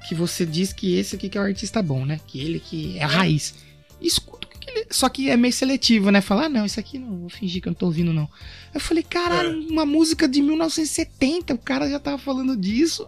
Que 0.07 0.15
você 0.15 0.45
diz 0.45 0.71
que 0.73 0.97
esse 0.97 1.15
aqui 1.15 1.27
que 1.29 1.37
é 1.37 1.41
o 1.41 1.43
artista 1.43 1.81
bom, 1.83 2.05
né? 2.05 2.19
Que 2.25 2.39
ele 2.39 2.59
que 2.59 2.97
é 2.97 3.03
a 3.03 3.07
raiz. 3.07 3.53
Escuta 4.01 4.47
o 4.47 4.49
que, 4.49 4.57
que 4.59 4.69
ele. 4.71 4.87
Só 4.89 5.09
que 5.09 5.29
é 5.29 5.35
meio 5.37 5.53
seletivo, 5.53 6.09
né? 6.09 6.21
Falar, 6.21 6.45
ah, 6.45 6.49
não, 6.49 6.65
isso 6.65 6.79
aqui 6.79 6.97
não, 6.97 7.19
vou 7.19 7.29
fingir 7.29 7.61
que 7.61 7.67
eu 7.67 7.71
não 7.71 7.75
tô 7.77 7.87
ouvindo, 7.87 8.13
não. 8.13 8.27
Eu 8.73 8.79
falei, 8.79 9.03
caralho, 9.03 9.49
É. 9.49 9.71
uma 9.71 9.85
música 9.85 10.27
de 10.27 10.41
1970, 10.41 11.53
o 11.53 11.57
cara 11.57 11.89
já 11.89 11.99
tava 11.99 12.17
falando 12.17 12.55
disso. 12.55 13.07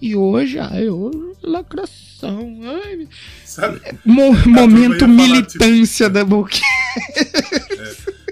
E 0.00 0.14
hoje, 0.14 0.58
ai, 0.60 0.88
hoje, 0.88 1.18
lacração. 1.42 2.56
Ai, 2.84 3.08
Sabe? 3.44 3.80
Mo- 4.04 4.32
turma 4.42 4.60
ia 4.60 4.66
momento 4.68 4.98
falar, 5.00 5.12
militância 5.12 6.08
da 6.10 6.24
boca. 6.24 6.56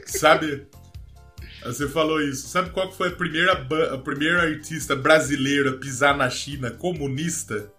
Sabe? 0.07 0.67
Você 1.67 1.89
falou 1.89 2.21
isso. 2.21 2.49
Sabe 2.49 2.71
qual 2.71 2.93
foi 2.93 3.09
a 3.09 3.13
primeira, 3.13 3.53
a 3.53 3.99
primeira 3.99 4.43
artista 4.43 4.95
brasileira 4.97 5.71
a 5.71 5.77
pisar 5.77 6.17
na 6.17 6.31
China 6.31 6.71
comunista? 6.71 7.71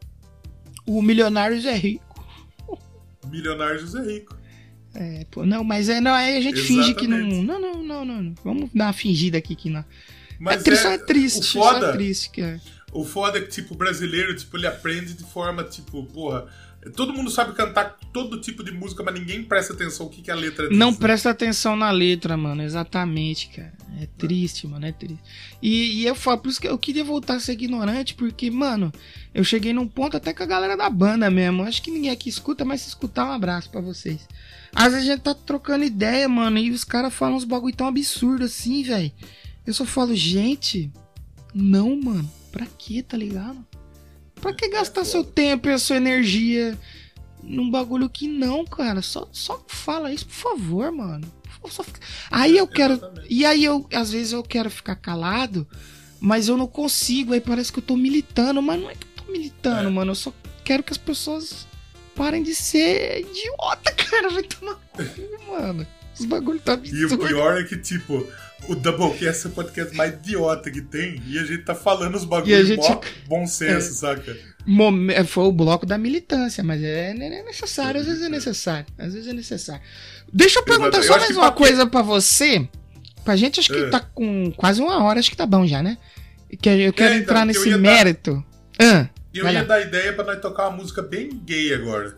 O 0.86 1.02
milionário 1.02 1.58
é 1.68 1.76
rico. 1.76 2.08
Milionário 3.30 3.80
José 3.80 4.02
Rico. 4.02 4.36
É, 4.96 5.26
pô, 5.30 5.46
não, 5.46 5.64
mas 5.64 5.90
é, 5.90 6.00
não, 6.00 6.14
aí 6.14 6.38
a 6.38 6.42
gente 6.42 6.62
finge 6.62 6.94
que 6.94 7.08
não. 7.08 7.18
Exatamente. 7.18 7.46
Não, 7.46 7.60
não, 7.60 7.84
não, 7.84 8.06
não. 8.06 8.36
Vamos 8.44 8.70
dar 8.74 8.86
uma 8.86 8.94
fingida 8.94 9.38
aqui 9.38 9.56
que 9.56 9.70
não. 9.70 9.84
Mas 10.40 10.62
é 10.62 10.64
triste, 10.64 10.88
é, 10.88 10.98
triste. 10.98 11.40
o 11.40 11.44
Só 11.44 11.74
foda, 11.74 11.88
é 11.88 11.92
triste, 11.92 12.30
que 12.30 12.42
é. 12.42 12.60
O 12.92 13.04
foda 13.04 13.38
é 13.38 13.42
que, 13.42 13.50
tipo, 13.50 13.74
o 13.74 13.78
brasileiro, 13.78 14.36
tipo, 14.36 14.58
ele 14.58 14.66
aprende 14.66 15.14
de 15.14 15.24
forma, 15.24 15.64
tipo, 15.64 16.04
porra. 16.06 16.48
Todo 16.96 17.14
mundo 17.14 17.30
sabe 17.30 17.54
cantar 17.54 17.98
todo 18.12 18.40
tipo 18.40 18.64
de 18.64 18.72
música, 18.72 19.04
mas 19.04 19.14
ninguém 19.14 19.44
presta 19.44 19.74
atenção 19.74 20.06
o 20.06 20.10
que, 20.10 20.22
que 20.22 20.32
a 20.32 20.36
letra 20.36 20.68
diz. 20.68 20.78
Não 20.78 20.94
presta 20.94 21.30
atenção 21.30 21.76
na 21.76 21.92
letra, 21.92 22.38
mano. 22.38 22.62
Exatamente, 22.62 23.50
cara. 23.50 23.74
É 24.02 24.08
triste, 24.18 24.68
mano. 24.68 24.86
É 24.86 24.92
triste. 24.92 25.24
E, 25.62 26.02
e 26.02 26.06
eu 26.06 26.16
falo, 26.16 26.40
por 26.40 26.50
isso 26.50 26.62
que 26.62 26.68
eu 26.68 26.78
queria 26.78 27.04
voltar 27.04 27.36
a 27.36 27.40
ser 27.40 27.54
ignorante, 27.54 28.14
porque, 28.14 28.52
mano, 28.52 28.92
eu 29.34 29.44
cheguei 29.44 29.74
num 29.74 29.88
ponto 29.88 30.18
até 30.18 30.34
com 30.34 30.44
a 30.44 30.48
galera 30.48 30.78
da 30.78 30.90
banda 30.90 31.30
mesmo. 31.30 31.64
Acho 31.64 31.82
que 31.82 31.92
ninguém 31.92 32.12
aqui 32.12 32.30
escuta, 32.30 32.66
mas 32.66 32.82
se 32.82 32.90
escutar, 32.90 33.26
um 33.26 33.32
abraço 33.32 33.70
pra 33.70 33.82
vocês. 33.82 34.28
Às 34.74 34.94
vezes 34.94 35.10
a 35.10 35.14
gente 35.14 35.24
tá 35.24 35.34
trocando 35.34 35.84
ideia, 35.86 36.28
mano, 36.30 36.58
e 36.58 36.72
os 36.72 36.84
caras 36.84 37.14
falam 37.14 37.36
uns 37.36 37.44
bagulho 37.44 37.76
tão 37.76 37.88
absurdo 37.88 38.46
assim, 38.46 38.84
velho. 38.84 39.12
Eu 39.66 39.74
só 39.74 39.86
falo, 39.86 40.16
gente, 40.16 40.92
não, 41.54 42.00
mano. 42.00 42.30
Pra 42.52 42.66
quê, 42.78 43.04
tá 43.04 43.18
ligado? 43.18 43.66
Pra 44.42 44.54
que 44.54 44.70
gastar 44.70 45.04
seu 45.06 45.24
tempo 45.24 45.68
e 45.68 45.72
a 45.74 45.78
sua 45.80 45.96
energia 45.98 46.78
num 47.44 47.70
bagulho 47.70 48.10
que 48.10 48.28
não, 48.28 48.66
cara? 48.66 49.02
Só, 49.02 49.28
só 49.32 49.64
fala 49.68 50.12
isso, 50.14 50.26
por 50.28 50.34
favor, 50.36 50.92
mano. 50.92 51.32
Só 51.70 51.84
fica- 51.84 52.00
Aí 52.32 52.58
eu 52.58 52.68
quero. 52.68 53.00
E 53.30 53.46
aí 53.46 53.64
eu, 53.66 53.86
às 53.94 54.12
vezes 54.12 54.32
eu 54.32 54.44
quero 54.44 54.70
ficar 54.70 54.96
calado, 54.96 55.68
mas 56.20 56.48
eu 56.48 56.56
não 56.56 56.68
consigo. 56.68 57.34
Aí 57.34 57.42
parece 57.42 57.72
que 57.74 57.80
eu 57.80 57.84
tô 57.84 57.98
militando, 57.98 58.62
mas 58.62 58.80
não 58.82 58.90
é 58.90 58.94
que 58.96 59.06
eu 59.06 59.26
tô 59.26 59.32
militando, 59.32 59.90
É. 59.90 59.92
mano. 59.92 60.12
Eu 60.12 60.16
só 60.16 60.34
quero 60.64 60.84
que 60.84 60.92
as 60.94 60.98
pessoas 60.98 61.68
parem 62.16 62.42
de 62.44 62.56
ser 62.56 63.22
idiota, 63.22 63.92
cara. 63.98 64.30
Vai 64.30 64.44
tomar 64.44 64.76
cu, 64.76 65.04
mano. 65.52 65.86
Os 66.18 66.26
bagulho 66.26 66.60
tá 66.60 66.74
E 66.74 66.76
absurdo. 66.76 67.24
o 67.24 67.28
pior 67.28 67.60
é 67.62 67.64
que, 67.64 67.78
tipo, 67.78 68.26
o 68.68 68.76
Doublecast 68.76 69.46
é 69.48 69.50
o 69.50 69.54
podcast 69.54 69.96
mais 69.96 70.14
idiota 70.14 70.70
que 70.72 70.82
tem 70.82 71.22
e 71.26 71.38
a 71.40 71.44
gente 71.44 71.64
tá 71.64 71.74
falando 71.76 72.16
os 72.16 72.26
bagulhos 72.26 72.68
gente- 72.68 72.78
mó 72.90 73.02
bom 73.28 73.46
senso, 73.48 73.94
saca? 73.94 74.38
Mom- 74.66 75.10
é, 75.10 75.24
Foi 75.24 75.46
o 75.46 75.52
bloco 75.52 75.86
da 75.86 75.98
militância, 75.98 76.64
mas 76.64 76.84
é, 76.84 77.12
é 77.12 77.44
necessário, 77.44 78.02
às 78.02 78.08
vezes 78.08 78.22
é 78.24 78.30
necessário. 78.30 78.86
Às 78.98 79.14
vezes 79.14 79.28
é 79.30 79.34
necessário. 79.34 79.82
Deixa 80.32 80.60
eu 80.60 80.64
perguntar 80.64 80.98
Exato. 81.00 81.08
Só 81.08 81.18
mais 81.20 81.38
uma 81.38 81.52
pra- 81.52 81.58
coisa 81.66 81.86
pra 81.88 82.02
você. 82.02 82.68
Pra 83.24 83.36
gente, 83.36 83.60
acho 83.60 83.70
que 83.72 83.80
É. 83.80 83.90
tá 83.90 84.00
com 84.00 84.52
quase 84.58 84.82
uma 84.82 85.04
hora, 85.04 85.20
acho 85.20 85.30
que 85.32 85.38
tá 85.38 85.46
bom 85.46 85.66
já, 85.66 85.82
né? 85.84 85.98
Que 86.62 86.70
eu 86.70 86.94
quero 86.94 87.14
então, 87.16 87.22
entrar 87.24 87.36
que 87.36 87.42
eu 87.42 87.46
nesse 87.48 87.70
ia 87.70 87.78
dar- 87.78 87.82
mérito. 87.82 88.46
Ah, 88.80 89.08
eu 89.34 89.46
ia 89.46 89.52
lá. 89.60 89.64
dar 89.64 89.82
ideia 89.82 90.14
pra 90.14 90.24
nós 90.26 90.40
tocar 90.42 90.68
uma 90.70 90.78
música 90.78 91.02
bem 91.02 91.30
gay 91.46 91.74
agora. 91.74 92.18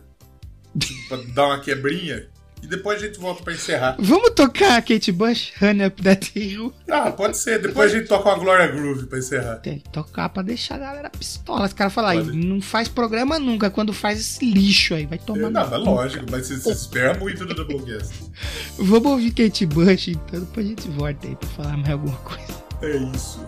Pra 1.08 1.18
dar 1.34 1.46
uma 1.46 1.60
quebrinha. 1.60 2.26
E 2.62 2.66
depois 2.66 3.02
a 3.02 3.06
gente 3.06 3.18
volta 3.18 3.42
pra 3.42 3.52
encerrar. 3.52 3.96
vamos 3.98 4.30
tocar 4.30 4.76
a 4.76 4.82
Kate 4.82 5.10
Bush, 5.10 5.52
Honey 5.60 5.86
Up 5.86 6.02
That 6.02 6.30
Hill. 6.38 6.72
Ah, 6.90 7.10
pode 7.10 7.36
ser. 7.38 7.58
Depois 7.60 7.92
a 7.92 7.98
gente 7.98 8.08
toca 8.08 8.28
uma 8.28 8.38
Gloria 8.38 8.66
Groove 8.68 9.06
pra 9.06 9.18
encerrar. 9.18 9.56
Tem 9.56 9.78
que 9.78 9.88
tocar 9.88 10.28
pra 10.28 10.42
deixar 10.42 10.74
a 10.76 10.78
galera 10.78 11.10
pistola. 11.10 11.66
Os 11.66 11.72
caras 11.72 11.92
falam, 11.92 12.24
não 12.26 12.60
faz 12.60 12.86
programa 12.88 13.38
nunca 13.38 13.70
quando 13.70 13.92
faz 13.92 14.20
esse 14.20 14.44
lixo 14.44 14.94
aí. 14.94 15.06
Vai 15.06 15.18
tomar 15.18 15.50
Não, 15.50 15.50
no 15.50 15.70
mas 15.70 15.70
cu. 15.70 15.76
lógico, 15.90 16.26
mas 16.30 16.46
você, 16.46 16.56
você 16.58 16.70
espera 16.72 17.18
muito 17.18 17.44
do 17.46 17.54
Doublecast. 17.54 18.12
Vamos 18.78 19.10
ouvir 19.12 19.30
Kate 19.32 19.66
Bush, 19.66 20.08
então 20.08 20.40
depois 20.40 20.66
a 20.66 20.68
gente 20.68 20.88
volta 20.88 21.26
aí 21.26 21.36
pra 21.36 21.48
falar 21.48 21.76
mais 21.76 21.90
alguma 21.90 22.16
coisa. 22.18 22.64
É 22.82 22.96
isso. 23.14 23.40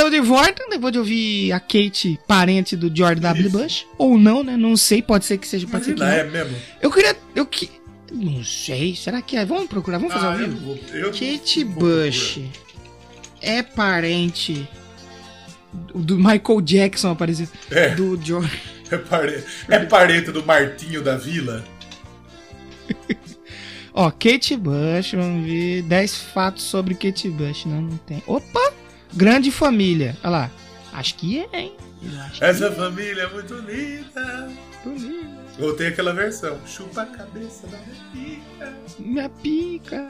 Estamos 0.00 0.10
de 0.12 0.20
volta, 0.20 0.64
depois 0.70 0.92
de 0.92 0.98
ouvir 0.98 1.52
a 1.52 1.60
Kate, 1.60 2.18
parente 2.26 2.76
do 2.76 2.94
George 2.94 3.20
W. 3.20 3.46
Isso. 3.46 3.58
Bush. 3.58 3.86
Ou 3.98 4.18
não, 4.18 4.42
né? 4.42 4.56
Não 4.56 4.76
sei, 4.76 5.02
pode 5.02 5.24
ser 5.24 5.38
que 5.38 5.46
seja, 5.46 5.66
pode 5.66 5.84
ser 5.84 5.94
que 5.94 6.00
não. 6.00 6.06
é 6.06 6.24
mesmo. 6.24 6.56
Eu 6.80 6.90
queria. 6.90 7.16
Eu 7.34 7.46
que. 7.46 7.70
Não 8.12 8.42
sei, 8.42 8.96
será 8.96 9.22
que 9.22 9.36
é? 9.36 9.44
Vamos 9.44 9.68
procurar, 9.68 9.98
vamos 9.98 10.12
fazer 10.12 10.26
Ah, 10.26 10.32
ao 10.32 10.38
vivo? 10.38 10.78
Eu 10.92 11.10
Kate 11.12 11.62
vou 11.64 11.74
Bush 11.74 12.40
é 13.40 13.62
parente 13.62 14.68
do 15.94 16.16
Michael 16.16 16.60
Jackson 16.60 17.10
apareceu. 17.12 17.48
É. 17.70 17.94
Do 17.94 18.18
George. 18.22 18.60
É, 18.90 18.96
pare... 18.96 19.44
é 19.68 19.78
parente 19.86 20.32
do 20.32 20.44
Martinho 20.44 21.00
da 21.00 21.16
Vila? 21.16 21.64
Ó, 23.94 24.10
Kate 24.10 24.56
Bush, 24.56 25.12
vamos 25.12 25.46
ver. 25.46 25.82
10 25.82 26.16
fatos 26.16 26.64
sobre 26.64 26.94
Kate 26.94 27.28
Bush. 27.28 27.66
Não, 27.66 27.82
não 27.82 27.96
tem. 27.98 28.20
Opa! 28.26 28.79
Grande 29.14 29.50
família. 29.50 30.16
Olha 30.22 30.30
lá. 30.30 30.50
Acho 30.92 31.14
que 31.14 31.38
é, 31.52 31.60
hein? 31.60 31.72
Essa 32.40 32.72
família 32.72 33.22
é 33.22 33.30
muito 33.32 33.54
linda. 33.54 34.50
é. 34.86 35.62
Ou 35.62 35.74
tem 35.74 35.88
aquela 35.88 36.12
versão. 36.12 36.58
Chupa 36.66 37.02
a 37.02 37.06
cabeça 37.06 37.66
da 37.66 37.78
minha 37.78 37.96
filha. 38.12 38.74
Minha 38.98 39.28
pica. 39.28 40.08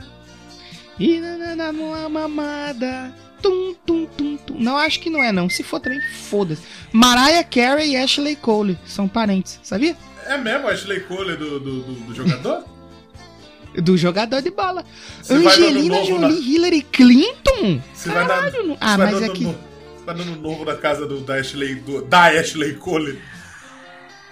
E 0.98 1.18
na, 1.18 1.36
na, 1.36 1.56
na, 1.56 1.72
numa 1.72 2.08
mamada. 2.08 3.12
Tum, 3.42 3.74
tum, 3.86 4.06
tum, 4.06 4.36
tum. 4.36 4.58
Não, 4.58 4.76
acho 4.76 5.00
que 5.00 5.10
não 5.10 5.24
é, 5.24 5.32
não. 5.32 5.48
Se 5.48 5.62
for 5.62 5.80
também, 5.80 6.00
foda-se. 6.28 6.62
Mariah 6.92 7.42
Carey 7.42 7.92
e 7.92 7.96
Ashley 7.96 8.36
Cole 8.36 8.78
são 8.84 9.08
parentes, 9.08 9.58
sabia? 9.62 9.96
É 10.26 10.36
mesmo, 10.36 10.68
Ashley 10.68 11.00
Cole 11.00 11.36
do, 11.36 11.58
do, 11.58 11.82
do, 11.82 11.94
do 11.94 12.14
jogador? 12.14 12.64
Do 13.74 13.96
jogador 13.96 14.42
de 14.42 14.50
bola. 14.50 14.84
Você 15.22 15.34
Angelina 15.34 16.04
Jolie, 16.04 16.54
Hillary 16.54 16.82
Clinton? 16.82 17.80
Você 17.94 18.08
na, 18.08 18.14
Caralho, 18.26 18.66
não- 18.66 18.76
Ah, 18.80 18.96
você 18.96 19.04
mas 19.04 19.20
no 19.20 19.32
que. 19.32 19.44
no- 19.44 19.70
Vai 20.04 20.14
no 20.16 20.22
ano 20.22 20.36
novo 20.36 20.64
na 20.64 20.74
casa 20.76 21.06
do, 21.06 21.20
da, 21.20 21.34
Ashley, 21.34 21.74
do- 21.76 22.02
da 22.02 22.24
Ashley 22.28 22.74
Cole. 22.74 23.20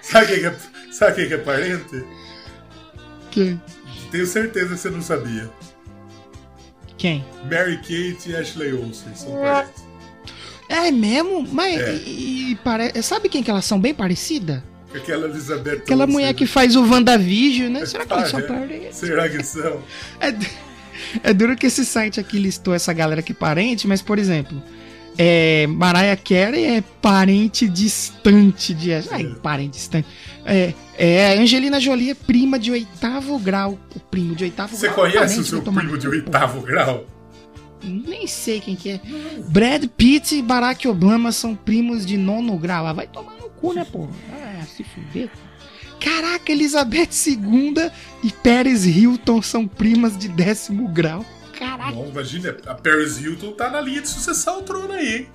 Sabe 0.03 0.27
quem 0.27 0.41
que 0.41 0.47
é, 0.47 0.57
sabe 0.91 1.15
quem 1.17 1.29
que 1.29 1.35
é 1.35 1.39
parente? 1.39 2.05
Quem? 3.31 3.63
Tenho 4.11 4.27
certeza 4.27 4.75
que 4.75 4.81
você 4.81 4.91
não 4.91 5.03
sabia. 5.03 5.49
Quem? 6.97 7.25
Mary 7.49 7.77
Kate 7.77 8.31
e 8.31 8.37
Ashley 8.37 8.73
Olsen 8.73 9.15
são 9.15 9.33
parentes. 9.39 9.85
É 10.69 10.91
mesmo? 10.91 11.47
Mas 11.53 11.79
É. 11.81 11.95
e, 11.95 12.51
e 12.53 12.57
pare... 12.57 13.01
sabe 13.03 13.29
quem 13.29 13.43
que 13.43 13.51
elas 13.51 13.65
são 13.65 13.79
bem 13.81 13.95
parecidas? 13.95 14.63
Aquela 14.95 15.27
Elizabeth 15.29 15.73
Aquela 15.79 16.05
Olsen. 16.05 16.13
mulher 16.15 16.35
que 16.35 16.47
faz 16.47 16.75
o 16.77 16.83
WandaVision, 16.83 17.71
né? 17.73 17.85
Será 17.87 18.07
que 18.07 18.13
elas 18.13 18.31
são 18.31 18.41
Ah, 18.41 18.43
é? 18.43 18.47
parentes? 18.47 18.97
Será 18.97 19.29
que 19.29 19.43
são? 19.45 19.81
É, 20.21 21.31
é 21.31 21.33
duro 21.35 21.55
que 21.57 21.67
esse 21.67 21.85
site 21.85 22.19
aqui 22.19 22.39
listou 22.39 22.75
essa 22.75 22.93
galera 22.93 23.23
que 23.23 23.33
é 23.33 23.35
parente, 23.35 23.87
mas, 23.87 24.03
por 24.03 24.19
exemplo, 24.19 24.61
é, 25.17 25.67
Mariah 25.69 26.17
Carey 26.17 26.65
é 26.65 26.81
parente 27.03 27.69
distante 27.69 28.75
de. 28.75 28.93
Ai, 29.11 29.27
parente 29.43 29.73
distante. 29.77 30.09
É, 30.45 30.73
é, 30.97 31.39
Angelina 31.39 31.79
Jolie 31.79 32.11
é 32.11 32.15
prima 32.15 32.59
de 32.59 32.71
oitavo 32.73 33.39
grau. 33.39 33.79
O 33.95 34.01
primo 34.01 34.35
de 34.35 34.45
oitavo 34.45 34.75
Você 34.77 34.87
grau. 34.87 34.97
conhece 34.97 35.19
parente, 35.19 35.41
o 35.41 35.45
seu 35.45 35.63
primo 35.63 35.97
de 35.99 36.09
oitavo 36.09 36.61
grau? 36.63 37.05
Nem 37.85 38.27
sei 38.27 38.59
quem 38.61 38.75
que 38.75 38.91
é. 38.91 39.01
Brad 39.51 39.85
Pitt 39.97 40.35
e 40.35 40.43
Barack 40.43 40.89
Obama 40.89 41.31
são 41.31 41.55
primos 41.55 42.05
de 42.05 42.17
nono 42.17 42.59
grau. 42.59 42.87
Ah, 42.89 42.93
vai 42.93 43.07
tomar 43.07 43.35
cu, 43.61 43.73
né, 43.75 43.85
pô? 43.91 44.09
Ah, 44.33 44.65
se 44.65 44.85
fuder. 44.85 45.29
Caraca, 46.01 46.53
Elizabeth 46.53 47.09
II 47.27 47.75
e 48.23 48.31
Paris 48.33 48.85
Hilton 48.87 49.43
são 49.43 49.67
primas 49.67 50.17
de 50.17 50.29
décimo 50.29 50.89
grau. 50.89 51.25
Caraca. 51.59 51.91
Bom, 51.93 52.07
imagina, 52.09 52.57
a 52.67 52.75
Paris 52.75 53.19
Hilton 53.19 53.53
tá 53.53 53.69
na 53.69 53.81
linha 53.81 54.01
de 54.01 54.09
sucessão 54.09 54.55
ao 54.57 54.63
trono 54.63 54.93
aí, 54.93 55.17
hein? 55.17 55.27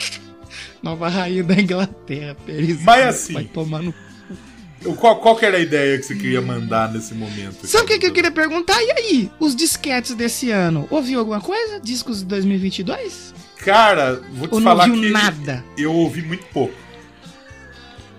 Nova 0.82 1.08
rainha 1.08 1.42
da 1.44 1.54
Inglaterra, 1.60 2.36
Paris 2.46 2.80
Mas 2.82 2.98
Hilton, 2.98 3.08
assim- 3.10 3.32
Vai 3.34 3.44
tomar 3.44 3.82
no... 3.82 3.94
Qual, 4.98 5.18
qual 5.20 5.34
que 5.36 5.44
era 5.44 5.56
a 5.56 5.60
ideia 5.60 5.98
que 5.98 6.04
você 6.04 6.14
queria 6.14 6.40
mandar 6.40 6.92
nesse 6.92 7.12
momento? 7.12 7.66
Sabe 7.66 7.84
o 7.84 7.86
que, 7.88 7.98
que 7.98 8.06
eu 8.06 8.12
queria 8.12 8.30
perguntar? 8.30 8.80
E 8.80 8.90
aí, 8.92 9.30
os 9.40 9.56
disquetes 9.56 10.14
desse 10.14 10.50
ano? 10.52 10.86
Ouviu 10.90 11.18
alguma 11.18 11.40
coisa? 11.40 11.80
Discos 11.80 12.18
de 12.20 12.26
2022? 12.26 13.34
Cara, 13.56 14.22
vou 14.34 14.46
te 14.46 14.54
Ou 14.54 14.60
não 14.60 14.70
falar 14.70 14.86
ouviu 14.88 15.02
que 15.02 15.10
nada? 15.10 15.64
eu 15.76 15.92
ouvi 15.92 16.22
muito 16.22 16.44
pouco. 16.52 16.74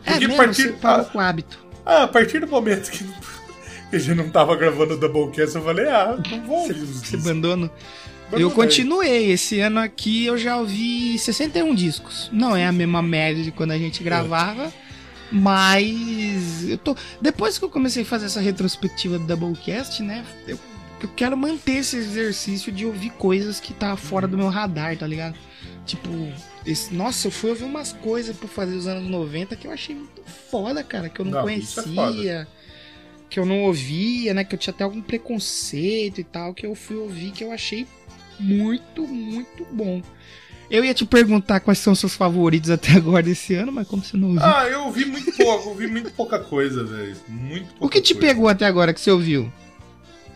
É 0.08 0.12
Porque 0.12 0.28
mesmo, 0.28 0.43
partir- 0.43 0.62
você 0.64 0.74
parou 0.74 1.05
ah, 1.05 1.10
com 1.10 1.20
hábito. 1.20 1.60
Ah, 1.86 2.03
a 2.03 2.08
partir 2.08 2.39
do 2.39 2.47
momento 2.47 2.89
que, 2.89 3.05
a 3.93 3.97
gente 3.99 4.16
não 4.16 4.30
tava 4.30 4.55
gravando 4.55 4.93
o 4.93 4.97
Doublecast, 4.97 5.55
eu 5.55 5.62
falei, 5.62 5.88
ah, 5.88 6.18
não 6.32 6.41
vou 6.45 6.60
ouvir 6.62 6.82
os 6.82 7.01
Você? 7.01 7.16
Abandonei. 7.18 7.70
Eu 8.32 8.51
continuei. 8.51 9.32
Esse 9.32 9.60
ano 9.60 9.80
aqui 9.80 10.26
eu 10.26 10.38
já 10.38 10.58
ouvi 10.58 11.18
61 11.20 11.74
discos. 11.76 12.30
Não 12.32 12.55
é 12.55 12.66
a 12.66 12.72
mesma 12.72 13.01
média 13.01 13.43
de 13.43 13.51
quando 13.51 13.72
a 13.72 13.78
gente 13.78 14.03
gravava, 14.03 14.72
mas 15.32 16.68
eu 16.68 16.78
tô. 16.78 16.95
Depois 17.22 17.58
que 17.58 17.66
eu 17.66 17.70
comecei 17.70 18.03
a 18.03 18.05
fazer 18.05 18.26
essa 18.26 18.41
retrospectiva 18.41 19.18
do 19.18 19.26
Doublecast, 19.26 20.03
né? 20.03 20.26
Eu, 20.47 20.60
eu 21.01 21.10
quero 21.16 21.38
manter 21.38 21.78
esse 21.78 21.95
exercício 21.95 22.72
de 22.72 22.86
ouvir 22.86 23.12
coisas 23.12 23.60
que 23.60 23.74
tá 23.74 23.95
fora 23.95 24.28
do 24.28 24.38
meu 24.38 24.49
radar, 24.49 24.97
tá 24.97 25.08
ligado? 25.08 25.36
Tipo, 25.86 26.10
esse, 26.68 26.93
nossa, 26.93 27.28
eu 27.28 27.32
fui 27.32 27.49
ouvir 27.49 27.63
umas 27.63 27.93
coisas 27.93 28.36
pra 28.36 28.47
fazer 28.47 28.76
os 28.76 28.86
anos 28.88 29.09
90 29.09 29.55
que 29.55 29.65
eu 29.68 29.72
achei 29.72 29.95
muito 29.95 30.22
foda, 30.51 30.84
cara, 30.84 31.09
que 31.09 31.20
eu 31.20 31.26
não, 31.26 31.32
Não, 31.32 31.39
é 31.39 31.43
conhecia. 31.43 32.47
que 33.30 33.39
eu 33.39 33.45
não 33.45 33.63
ouvia, 33.63 34.34
né? 34.34 34.43
Que 34.43 34.55
eu 34.55 34.59
tinha 34.59 34.74
até 34.74 34.84
algum 34.84 35.01
preconceito 35.01 36.20
e 36.20 36.24
tal, 36.24 36.53
que 36.53 36.65
eu 36.65 36.76
fui 36.76 36.97
ouvir 36.97 37.32
que 37.32 37.43
eu 37.43 37.51
achei 37.51 37.88
muito, 38.39 39.07
muito 39.07 39.65
bom. 39.72 40.01
Eu 40.70 40.84
ia 40.84 40.93
te 40.93 41.05
perguntar 41.05 41.61
quais 41.61 41.80
são 41.80 41.93
os 41.93 41.99
seus 41.99 42.13
favoritos 42.15 42.70
até 42.70 42.91
agora 42.91 43.24
desse 43.24 43.53
ano, 43.55 43.72
mas 43.72 43.88
como 43.88 44.03
você 44.03 44.18
não 44.18 44.28
ouviu. 44.30 44.43
Ah, 44.43 44.68
eu 44.68 44.84
ouvi 44.84 45.05
muito 45.05 45.32
pouco, 45.32 45.70
ouvi 45.70 45.88
muito 45.88 46.11
pouca 46.11 46.38
coisa, 46.39 46.84
velho. 46.84 47.15
Muito 47.28 47.68
pouca 47.76 47.86
o 47.86 47.89
que 47.89 48.01
te 48.01 48.13
coisa. 48.13 48.28
pegou 48.28 48.49
até 48.49 48.65
agora 48.65 48.93
que 48.93 48.99
você 48.99 49.09
ouviu? 49.09 49.51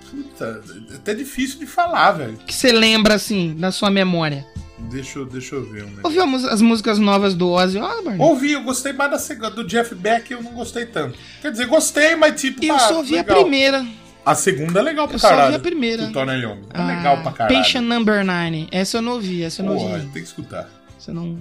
Puta, 0.09 0.61
é 0.91 0.95
até 0.95 1.13
difícil 1.13 1.59
de 1.59 1.65
falar, 1.65 2.13
velho. 2.13 2.38
Que 2.38 2.53
você 2.53 2.71
lembra, 2.71 3.13
assim, 3.15 3.53
da 3.57 3.71
sua 3.71 3.89
memória? 3.89 4.45
Deixa, 4.89 5.19
eu- 5.19 5.25
deixa 5.25 5.55
eu 5.55 5.63
ver 5.63 5.84
um 5.84 5.89
negócio. 5.89 6.19
Ouviu 6.21 6.49
as 6.49 6.61
músicas 6.61 6.99
novas 6.99 7.34
do 7.34 7.49
Ozzy 7.49 7.79
Osbourne? 7.79 8.19
Ouvi, 8.19 8.51
eu 8.53 8.63
gostei 8.63 8.91
mais 8.93 9.11
da. 9.27 9.49
Do 9.49 9.63
Jeff 9.65 9.93
Beck 9.95 10.32
eu 10.32 10.41
não 10.43 10.51
gostei 10.53 10.86
tanto. 10.86 11.17
Quer 11.41 11.51
dizer, 11.51 11.65
gostei, 11.67 12.15
mas 12.15 12.39
tipo. 12.39 12.63
eu 12.63 12.75
ah, 12.75 12.79
só 12.79 12.97
ouvi 12.97 13.13
legal. 13.15 13.38
a 13.38 13.41
primeira. 13.41 13.86
A 14.25 14.36
segunda 14.36 14.79
é 14.79 14.84
legal 14.84 15.07
pra 15.07 15.15
Eu 15.15 15.19
só 15.19 15.29
caralho. 15.29 15.45
ouvi 15.47 15.55
a 15.55 15.59
primeira. 15.59 16.05
Do 16.07 16.13
Tony 16.13 16.41
Iommi. 16.41 16.61
É 16.73 16.77
Ah, 16.79 16.86
legal 16.88 17.21
pra 17.23 17.32
caralho. 17.32 17.57
Patient 17.57 17.84
Number 17.86 18.23
9. 18.25 18.67
Essa 18.71 18.97
eu 18.97 19.01
não 19.01 19.13
ouvi, 19.13 19.41
essa 19.43 19.61
eu 19.61 19.65
não 19.65 19.75
ouvi. 19.77 19.99
tem 20.01 20.11
que 20.11 20.19
escutar. 20.27 20.69
Você 20.99 21.11
não. 21.11 21.38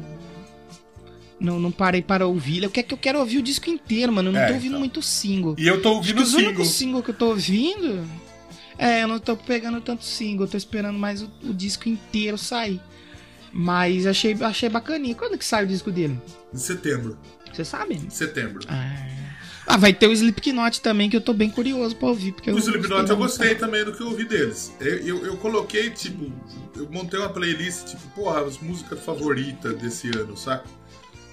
Não, 1.38 1.58
não 1.58 1.70
parei 1.72 2.02
para 2.02 2.26
ouvir. 2.26 2.62
Eu 2.62 2.70
quero 2.70 2.86
que 2.86 2.94
eu 2.94 2.98
quero 2.98 3.18
ouvir 3.18 3.38
o 3.38 3.42
disco 3.42 3.68
inteiro, 3.70 4.12
mano. 4.12 4.28
Eu 4.28 4.32
não 4.34 4.40
É, 4.40 4.46
tô 4.48 4.52
ouvindo 4.54 4.70
então. 4.72 4.78
muito 4.80 5.02
single. 5.02 5.54
E 5.58 5.66
eu 5.66 5.80
tô 5.80 5.88
Acho 5.88 5.96
ouvindo 5.98 6.14
que 6.16 6.20
o 6.20 6.24
os 6.24 6.30
single. 6.30 6.46
únicos 6.48 6.68
single 6.68 7.02
que 7.02 7.10
eu 7.10 7.14
tô 7.14 7.26
ouvindo. 7.28 8.04
É, 8.78 9.02
eu 9.02 9.08
não 9.08 9.18
tô 9.18 9.36
pegando 9.36 9.80
tanto 9.80 10.04
single, 10.04 10.46
eu 10.46 10.50
tô 10.50 10.56
esperando 10.56 10.98
mais 10.98 11.22
o, 11.22 11.30
o 11.44 11.52
disco 11.52 11.88
inteiro 11.88 12.36
sair. 12.38 12.80
Mas 13.52 14.06
achei, 14.06 14.36
achei 14.40 14.68
bacaninha. 14.68 15.14
Quando 15.14 15.36
que 15.38 15.44
sai 15.44 15.64
o 15.64 15.66
disco 15.66 15.90
dele? 15.90 16.18
Em 16.52 16.58
setembro. 16.58 17.18
Você 17.52 17.64
sabe? 17.64 17.94
Em 17.94 18.10
setembro. 18.10 18.60
Ah, 19.66 19.76
vai 19.76 19.92
ter 19.92 20.06
o 20.08 20.12
Slipknot 20.12 20.80
também, 20.80 21.08
que 21.10 21.16
eu 21.16 21.20
tô 21.20 21.32
bem 21.32 21.50
curioso 21.50 21.94
pra 21.96 22.08
ouvir. 22.08 22.32
Porque 22.32 22.50
O 22.50 22.54
eu 22.54 22.58
Slipknot 22.58 23.08
eu 23.10 23.16
gostei 23.16 23.54
também 23.54 23.84
do 23.84 23.92
que 23.92 24.00
eu 24.02 24.08
ouvi 24.08 24.24
deles. 24.24 24.72
Eu, 24.80 24.96
eu, 24.98 25.26
eu 25.26 25.36
coloquei, 25.36 25.90
tipo, 25.90 26.32
eu 26.76 26.88
montei 26.90 27.18
uma 27.20 27.28
playlist, 27.28 27.86
tipo, 27.86 28.02
porra, 28.14 28.44
as 28.44 28.58
músicas 28.58 28.98
favoritas 29.04 29.76
desse 29.76 30.08
ano, 30.08 30.36
saca? 30.36 30.64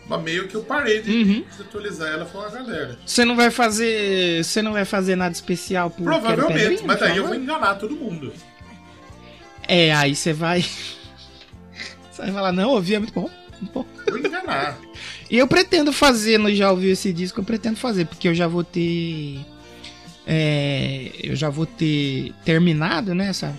Mas 0.09 0.21
meio 0.23 0.47
que 0.47 0.55
eu 0.55 0.63
parei 0.63 1.01
de, 1.01 1.11
Uhum. 1.11 1.43
atualizar 1.59 2.07
ela 2.13 2.25
com 2.25 2.39
a 2.39 2.49
galera. 2.49 2.97
Você 3.05 3.25
não 3.25 3.35
vai 3.35 3.51
fazer. 3.51 4.43
Você 4.43 4.61
não 4.61 4.71
vai 4.73 4.85
fazer 4.85 5.15
nada 5.15 5.33
especial 5.33 5.89
pro 5.89 6.05
Quero 6.05 6.21
Provavelmente, 6.21 6.83
mas 6.85 6.97
por 6.97 7.07
daí 7.07 7.17
eu 7.17 7.25
vou 7.27 7.35
enganar 7.35 7.75
todo 7.75 7.95
mundo. 7.95 8.31
É, 9.67 9.93
aí 9.93 10.15
você 10.15 10.31
vai. 10.31 10.63
Vai 12.17 12.31
falar, 12.31 12.51
não, 12.51 12.69
ouvi, 12.71 12.95
é 12.95 12.99
muito 12.99 13.13
bom. 13.13 13.29
Muito 13.59 13.73
bom. 13.73 13.85
Vou 14.07 14.17
enganar. 14.19 14.77
E 15.29 15.37
eu 15.37 15.47
pretendo 15.47 15.91
fazer, 15.91 16.37
no 16.37 16.53
Já 16.53 16.71
Ouviu 16.71 16.91
esse 16.91 17.11
disco, 17.11 17.39
eu 17.39 17.43
pretendo 17.43 17.75
fazer, 17.77 18.05
porque 18.05 18.27
eu 18.27 18.35
já 18.35 18.47
vou 18.47 18.63
ter. 18.63 19.39
é, 20.25 21.11
eu 21.23 21.35
já 21.35 21.49
vou 21.49 21.65
ter 21.65 22.33
terminado, 22.45 23.15
né? 23.15 23.29
Essa, 23.29 23.55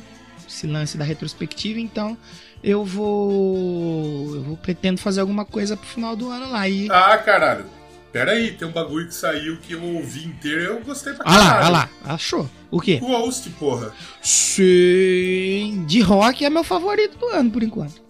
esse 0.49 0.67
lance 0.67 0.97
da 0.97 1.05
retrospectiva, 1.05 1.81
então 1.81 2.17
eu 2.63 2.85
vou. 2.85 4.35
Eu 4.35 4.43
vou 4.43 4.57
pretendo 4.57 5.01
fazer 5.01 5.21
alguma 5.21 5.45
coisa 5.45 5.77
pro 5.77 5.87
final 5.87 6.15
do 6.15 6.31
ano 6.31 6.51
lá. 6.51 6.69
E. 6.69 6.89
Ah, 6.91 7.19
caralho. 7.19 7.65
Pera 8.13 8.33
aí, 8.33 8.53
tem 8.53 8.67
um 8.67 8.73
bagulho 8.73 9.07
que 9.07 9.15
saiu 9.15 9.59
que 9.59 9.75
eu 9.75 9.83
ouvi 9.83 10.25
inteiro 10.25 10.63
eu 10.63 10.81
gostei 10.81 11.13
pra 11.13 11.25
Ah 11.29 11.37
lá, 11.37 11.45
caralho. 11.45 11.67
ah 11.67 11.69
lá, 11.69 11.91
achou. 12.05 12.49
O 12.71 12.81
quê? 12.81 12.99
Ghost, 12.99 13.51
porra. 13.51 13.93
Sim. 14.23 15.85
De 15.87 16.01
rock 16.01 16.45
é 16.45 16.49
meu 16.49 16.65
favorito 16.65 17.19
do 17.19 17.27
ano, 17.27 17.51
por 17.51 17.63
enquanto. 17.63 18.08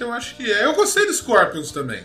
Eu 0.00 0.12
acho 0.12 0.34
que 0.36 0.50
é. 0.50 0.64
Eu 0.64 0.74
gostei 0.74 1.06
do 1.06 1.12
Scorpions 1.14 1.70
também. 1.72 2.02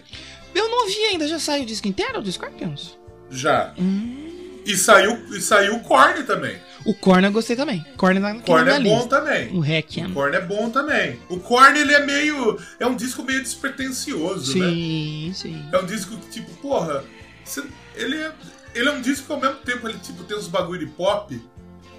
Eu 0.54 0.70
não 0.70 0.82
ouvi 0.84 0.96
ainda, 1.06 1.28
já 1.28 1.40
saiu 1.40 1.64
o 1.64 1.66
disco 1.66 1.88
inteiro 1.88 2.22
do 2.22 2.32
Scorpions? 2.32 2.98
Já. 3.30 3.74
Hum. 3.78 4.62
E 4.66 4.76
saiu, 4.76 5.14
e 5.36 5.40
saiu 5.42 5.76
o 5.76 5.80
Korn 5.82 6.24
também. 6.24 6.58
O 6.86 6.94
Korn 6.94 7.24
eu 7.26 7.32
gostei 7.32 7.56
também. 7.56 7.86
Korn 7.98 8.20
na, 8.20 8.40
Korn 8.40 8.70
é 8.70 8.80
bom 8.80 9.08
também. 9.08 9.56
O 9.56 9.60
Requiem. 9.60 10.08
O 10.08 10.14
Korn 10.14 10.36
é 10.36 10.42
bom 10.42 10.70
também. 10.70 11.20
O 11.30 11.40
Korn, 11.40 11.78
ele 11.80 11.94
é 11.94 12.04
meio. 12.06 12.60
É 12.80 12.86
um 12.88 12.96
disco 12.96 13.24
meio 13.24 13.42
despretensioso, 13.44 14.58
né? 14.58 14.70
Sim, 14.70 15.32
sim. 15.36 15.66
É 15.72 15.78
um 15.78 15.86
disco 15.86 16.18
que, 16.18 16.30
tipo, 16.30 16.52
porra. 16.62 17.04
você- 17.44 17.64
ele, 17.96 18.18
é, 18.18 18.32
ele 18.74 18.90
é 18.90 18.92
um 18.92 19.02
disco 19.02 19.28
que 19.28 19.34
ao 19.34 19.40
mesmo 19.40 19.58
tempo 19.58 19.88
ele 19.88 20.00
tipo, 20.00 20.24
tem 20.24 20.36
uns 20.38 20.48
bagulho 20.48 20.80
de 20.80 20.88
pop. 20.88 21.40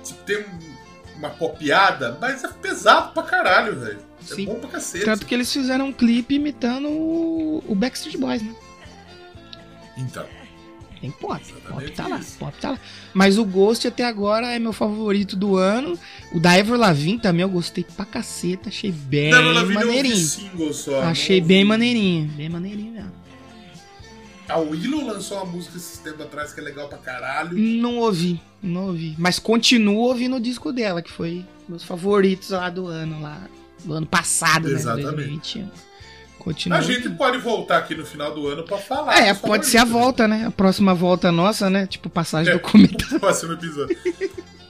Tipo, 0.03 0.22
tem 0.24 0.38
um- 0.38 1.18
uma 1.18 1.30
popiada, 1.30 2.18
mas 2.20 2.42
é 2.42 2.49
pesado 2.49 3.12
pra 3.12 3.22
caralho, 3.22 3.78
velho. 3.78 3.99
É 4.31 4.35
Sim. 4.35 4.47
bom 4.47 4.55
pra 4.57 4.70
cacete. 4.70 5.05
Tanto 5.05 5.27
que 5.27 5.35
eles 5.35 5.53
fizeram 5.53 5.89
um 5.89 5.93
clipe 5.93 6.35
imitando 6.35 6.89
o, 6.89 7.62
o 7.66 7.74
Backstreet 7.74 8.16
Boys, 8.18 8.43
né? 8.43 8.55
Então. 9.97 10.27
Tem 11.01 11.11
pop. 11.11 11.41
Pop 11.68 11.91
tá 11.93 12.09
lá, 12.09 12.20
pop 12.39 12.59
tá 12.59 12.70
lá. 12.70 12.81
Mas 13.12 13.39
o 13.39 13.45
Ghost 13.45 13.87
até 13.87 14.05
agora 14.05 14.49
é 14.49 14.59
meu 14.59 14.72
favorito 14.72 15.37
do 15.37 15.57
ano. 15.57 15.99
O 16.33 16.41
da 16.41 16.59
Ever 16.59 16.79
Lavigne 16.79 17.20
também 17.20 17.43
eu 17.43 17.49
gostei 17.49 17.85
pra 17.85 18.05
caceta. 18.05 18.68
Achei 18.68 18.91
bem 18.91 19.31
maneirinho. 19.31 20.16
single 20.16 20.72
só. 20.72 21.03
Achei 21.03 21.41
bem 21.41 21.64
maneirinho. 21.64 22.29
Bem 22.29 22.49
maneirinho 22.49 22.93
mesmo. 22.93 23.12
A 24.49 24.59
Willow 24.59 25.05
lançou 25.05 25.39
uma 25.39 25.47
música 25.47 25.77
esses 25.77 25.99
tempos 25.99 26.20
atrás 26.20 26.53
que 26.53 26.61
é 26.61 26.62
legal 26.62 26.89
pra 26.89 26.99
caralho. 26.99 27.59
Não 27.59 27.99
ouvi, 27.99 28.41
não 28.62 28.87
ouvi. 28.87 29.14
Mas 29.18 29.41
continuo 29.41 29.99
ouvindo 29.99 30.37
o 30.37 30.41
disco 30.41 30.72
dela, 30.72 31.03
que 31.03 31.11
foi 31.11 31.45
meus 31.68 31.83
favoritos 31.83 32.51
lá 32.51 32.70
do 32.70 32.87
ano, 32.87 33.20
lá. 33.20 33.49
Do 33.87 33.95
ano 33.95 34.07
passado, 34.07 34.68
Exatamente. 34.68 35.07
né? 35.07 35.12
2021. 35.12 35.70
Continuo. 36.39 36.78
A 36.78 36.80
gente 36.80 37.09
pode 37.11 37.39
voltar 37.39 37.78
aqui 37.78 37.95
no 37.95 38.05
final 38.05 38.34
do 38.34 38.47
ano 38.47 38.62
pra 38.64 38.78
falar. 38.78 39.18
É, 39.18 39.32
pode 39.34 39.66
ser 39.66 39.78
a 39.78 39.80
favoritos, 39.80 40.03
volta, 40.03 40.28
né? 40.28 40.45
A 40.47 40.51
próxima 40.51 40.95
volta 40.95 41.32
nossa, 41.32 41.70
né? 41.70 41.87
Tipo, 41.87 42.09
passagem 42.11 42.53
É. 42.53 42.57
documental. 42.57 43.09
no 43.12 43.20
próximo 43.20 43.53
episódio. 43.55 43.97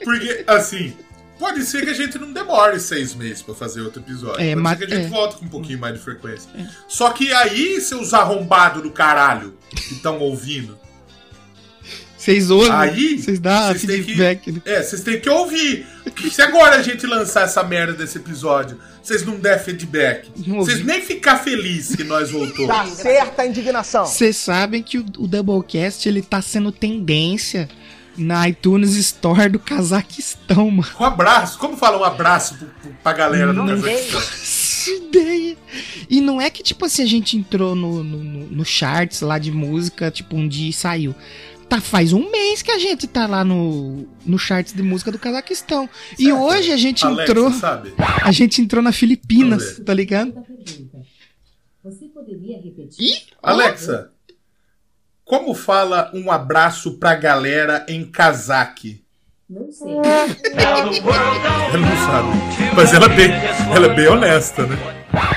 Porque, 0.03 0.43
assim, 0.47 0.93
pode 1.39 1.63
ser 1.63 1.83
que 1.83 1.89
a 1.91 1.93
gente 1.93 2.17
não 2.17 2.31
demore 2.33 2.79
seis 2.79 3.13
meses 3.13 3.41
pra 3.43 3.53
fazer 3.53 3.81
outro 3.81 4.01
episódio. 4.01 4.39
É, 4.41 4.51
pode 4.53 4.61
mas- 4.61 4.79
ser 4.79 4.87
que 4.87 4.93
a 4.93 4.97
gente 4.97 5.05
é. 5.07 5.09
volte 5.09 5.35
com 5.37 5.45
um 5.45 5.49
pouquinho 5.49 5.79
mais 5.79 5.93
de 5.95 5.99
frequência. 5.99 6.49
Só 6.87 7.09
que 7.11 7.31
aí, 7.33 7.79
seus 7.81 8.13
arrombados 8.13 8.81
do 8.81 8.89
caralho 8.91 9.55
que 9.69 9.93
estão 9.95 10.19
ouvindo, 10.19 10.77
Vocês 12.17 12.49
ouvem? 12.49 12.71
Aí, 12.71 13.19
Vocês 13.21 13.39
dão 13.39 13.73
têm 13.73 13.79
que- 13.79 13.87
feedback, 14.03 14.51
né? 14.51 14.61
é, 14.65 14.81
vocês 14.83 15.01
têm 15.03 15.19
que 15.19 15.29
ouvir. 15.29 15.85
Se 16.31 16.41
agora 16.41 16.75
a 16.77 16.81
gente 16.81 17.05
lançar 17.05 17.43
essa 17.43 17.63
merda 17.63 17.93
desse 17.93 18.17
episódio, 18.17 18.77
vocês 19.07 19.25
não 19.25 19.39
der 19.39 19.63
feedback, 19.63 20.29
vocês 20.35 20.83
nem 20.83 21.01
ficar 21.01 21.37
felizes 21.37 21.95
que 21.95 22.03
nós 22.03 22.29
voltou. 22.29 22.67
Tá 22.67 22.85
certa 22.87 23.41
a 23.43 23.47
indignação. 23.47 24.05
Vocês 24.05 24.35
sabem 24.35 24.83
que 24.83 24.97
o, 24.97 25.05
o 25.17 25.27
Doublecast 25.27 26.07
ele 26.07 26.21
tá 26.21 26.41
sendo 26.41 26.71
tendência 26.71 27.69
na 28.17 28.49
iTunes 28.49 28.95
Store 28.95 29.47
do 29.47 29.59
Cazaquistão, 29.59 30.69
mano. 30.71 30.89
Um 30.99 31.03
abraço. 31.05 31.57
Como 31.57 31.77
fala 31.77 31.97
um 31.99 32.03
abraço 32.03 32.55
pro- 32.57 32.67
pro- 32.67 32.91
pra 33.03 33.13
galera 33.13 33.53
do 33.53 33.63
Não 33.63 33.67
Cazaquistão? 33.67 34.19
faço 34.21 34.89
ideia. 34.89 35.57
E 36.09 36.19
não 36.19 36.41
é 36.41 36.49
que, 36.49 36.63
tipo 36.63 36.83
assim, 36.85 37.03
a 37.03 37.07
gente 37.07 37.37
entrou 37.37 37.75
no, 37.75 38.03
no, 38.03 38.17
no- 38.23 38.47
no 38.47 38.65
charts 38.65 39.21
lá 39.21 39.37
de 39.37 39.51
música, 39.51 40.09
tipo, 40.11 40.35
um 40.35 40.47
dia 40.47 40.69
e 40.69 40.73
saiu. 40.73 41.15
Tá, 41.69 41.81
faz 41.81 42.13
um 42.13 42.31
mês 42.31 42.61
que 42.61 42.71
a 42.71 42.79
gente 42.79 43.07
tá 43.07 43.27
lá 43.27 43.43
no, 43.43 44.07
no 44.25 44.39
charts 44.39 44.73
de 44.73 44.81
música 44.81 45.11
do 45.11 45.19
Cazaquistão. 45.19 45.89
E 46.17 46.25
Certo. 46.25 46.39
hoje 46.39 46.71
a 46.71 46.77
gente 46.77 47.05
Alexa, 47.05 47.31
entrou. 47.31 47.51
sabe? 47.51 47.93
A 48.23 48.31
gente 48.31 48.61
entrou 48.61 48.81
na 48.81 48.93
Filipinas, 48.93 49.79
tá 49.85 49.93
ligado? 49.93 50.33
Você 51.83 52.05
poderia 52.05 52.57
repetir? 52.61 53.05
Ih, 53.05 53.21
Alexa, 53.43 54.11
como 55.25 55.53
fala 55.53 56.09
um 56.13 56.31
abraço 56.31 56.97
pra 56.97 57.15
galera 57.15 57.85
em 57.89 58.05
cazaque? 58.05 59.03
Não 59.49 59.69
sei. 59.71 59.93
Ela 60.55 60.85
não 60.85 60.93
sabe. 62.05 62.75
Mas 62.75 62.93
ela 62.93 63.05
é 63.05 63.09
bem, 63.15 63.31
ela 63.75 63.85
é 63.87 63.93
bem 63.93 64.07
honesta, 64.07 64.65
né? 64.65 64.75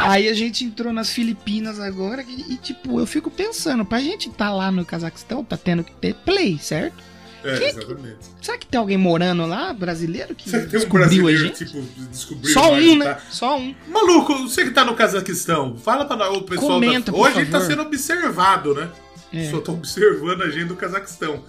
Aí 0.00 0.28
a 0.28 0.34
gente 0.34 0.64
entrou 0.64 0.92
nas 0.92 1.10
Filipinas 1.10 1.78
agora 1.78 2.24
e, 2.26 2.54
e, 2.54 2.56
tipo, 2.56 2.98
eu 2.98 3.06
fico 3.06 3.30
pensando, 3.30 3.84
pra 3.84 4.00
gente 4.00 4.30
tá 4.30 4.52
lá 4.52 4.70
no 4.70 4.84
Cazaquistão, 4.84 5.44
tá 5.44 5.56
tendo 5.56 5.84
que 5.84 5.92
ter 5.92 6.14
play, 6.14 6.58
certo? 6.58 7.10
É, 7.42 7.68
exatamente. 7.68 8.18
Será 8.40 8.58
que 8.58 8.66
tem 8.66 8.78
alguém 8.78 8.98
morando 8.98 9.46
lá, 9.46 9.72
brasileiro, 9.72 10.34
que 10.34 10.48
Você 10.48 10.66
tem 10.66 10.80
um 10.80 10.88
brasileiro, 10.88 11.46
gente? 11.46 11.64
tipo, 11.64 11.82
descobriu 12.10 12.52
Só 12.52 12.72
um, 12.74 12.98
né? 12.98 13.14
tá. 13.14 13.20
Só 13.30 13.58
um. 13.58 13.74
Maluco, 13.88 14.34
você 14.42 14.64
que 14.64 14.70
tá 14.70 14.84
no 14.84 14.94
Cazaquistão, 14.94 15.76
fala 15.76 16.04
pra 16.04 16.30
o 16.30 16.42
pessoal. 16.42 16.72
Comenta, 16.72 17.10
da... 17.10 17.18
Hoje 17.18 17.36
a 17.36 17.40
gente 17.40 17.50
tá 17.50 17.60
sendo 17.60 17.82
observado, 17.82 18.74
né? 18.74 18.90
É. 19.32 19.50
Só 19.50 19.60
tá 19.60 19.72
observando 19.72 20.42
a 20.42 20.50
gente 20.50 20.66
do 20.66 20.76
Cazaquistão. 20.76 21.42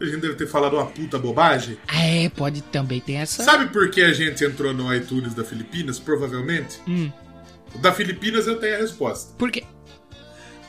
A 0.00 0.04
gente 0.04 0.18
deve 0.18 0.34
ter 0.34 0.46
falado 0.46 0.74
uma 0.74 0.86
puta 0.86 1.18
bobagem. 1.18 1.78
É, 1.88 2.28
pode 2.28 2.60
também 2.62 3.00
ter 3.00 3.14
essa. 3.14 3.42
Sabe 3.42 3.68
por 3.68 3.88
que 3.90 4.02
a 4.02 4.12
gente 4.12 4.44
entrou 4.44 4.74
no 4.74 4.94
iTunes 4.94 5.32
da 5.32 5.42
Filipinas? 5.42 5.98
Provavelmente. 5.98 6.80
Hum. 6.86 7.10
Da 7.74 7.92
Filipinas 7.92 8.46
eu 8.46 8.56
tenho 8.58 8.74
a 8.76 8.78
resposta. 8.78 9.34
Por 9.36 9.50
quê? 9.50 9.64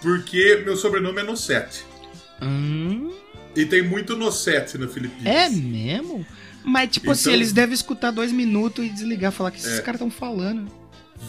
Porque 0.01 0.61
meu 0.65 0.75
sobrenome 0.75 1.19
é 1.21 1.23
Nossete. 1.23 1.83
Hum, 2.41 3.11
E 3.55 3.65
tem 3.65 3.81
muito 3.81 4.15
Nossete 4.15 4.77
na 4.77 4.87
Filipinas. 4.87 5.25
é 5.25 5.49
mesmo? 5.49 6.25
Mas, 6.63 6.89
tipo 6.91 7.09
assim, 7.09 7.21
Então- 7.29 7.33
eles 7.33 7.51
devem 7.53 7.73
escutar 7.73 8.11
dois 8.11 8.31
minutos 8.31 8.85
e 8.85 8.89
desligar, 8.89 9.31
falar 9.31 9.51
que 9.51 9.57
esses 9.59 9.79
É. 9.79 9.81
caras 9.81 9.99
estão 9.99 10.11
falando. 10.11 10.69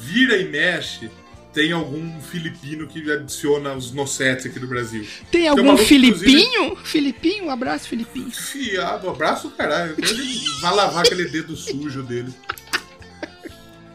Vira 0.02 0.36
e 0.36 0.46
mexe, 0.48 1.08
tem 1.54 1.72
algum 1.72 2.20
filipino 2.20 2.86
que 2.86 3.10
adiciona 3.10 3.72
os 3.74 3.92
Nossetes 3.92 4.44
aqui 4.46 4.58
no 4.60 4.66
Brasil. 4.66 5.06
Tem 5.30 5.46
um 5.46 5.50
algum 5.52 5.64
maluco, 5.64 5.84
Filipinho? 5.84 6.76
Filipinho? 6.84 7.44
Um 7.46 7.50
abraço, 7.50 7.88
Filipinho. 7.88 8.30
Fiado, 8.30 9.08
abraço 9.08 9.48
caralho. 9.52 9.94
Ele 9.96 10.40
vai 10.60 10.74
lavar 10.74 11.06
aquele 11.06 11.24
dedo 11.28 11.56
sujo 11.56 12.02
dele. 12.02 12.30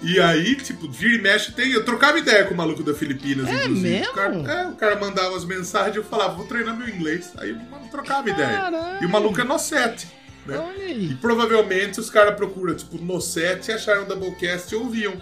E 0.04 0.20
aí, 0.20 0.56
tipo, 0.56 0.90
vira 0.92 1.16
e 1.16 1.22
mexe 1.22 1.52
tem. 1.54 1.72
Eu 1.72 1.86
trocava 1.86 2.20
ideia 2.20 2.44
com 2.46 2.54
o 2.54 2.58
maluco 2.58 2.84
da 2.84 2.94
Filipinas, 2.94 3.48
É 3.48 3.64
inclusive. 3.66 3.90
mesmo? 3.90 4.12
O 4.12 4.16
cara, 4.16 4.36
é, 4.36 4.68
o 4.68 4.76
cara 4.76 5.00
mandava 5.00 5.36
as 5.36 5.46
mensagens 5.46 5.96
eu 5.96 6.04
falava, 6.04 6.36
vou 6.36 6.46
treinar 6.46 6.76
meu 6.78 6.88
inglês. 6.90 7.32
Aí 7.38 7.52
eu 7.52 7.58
trocava 7.90 8.30
ideia. 8.30 8.50
Caralho. 8.50 9.04
E 9.04 9.06
o 9.06 9.10
maluco 9.10 9.40
é 9.40 9.44
Nossete. 9.44 10.08
Né? 10.46 10.58
E 10.90 11.16
provavelmente 11.16 12.00
os 12.02 12.10
caras 12.10 12.36
procuram, 12.36 12.76
tipo, 12.76 12.98
Nossete 13.02 13.72
e 13.72 13.74
acharam 13.74 14.06
Doublecast 14.06 14.74
e 14.74 14.76
ouviam. 14.78 15.14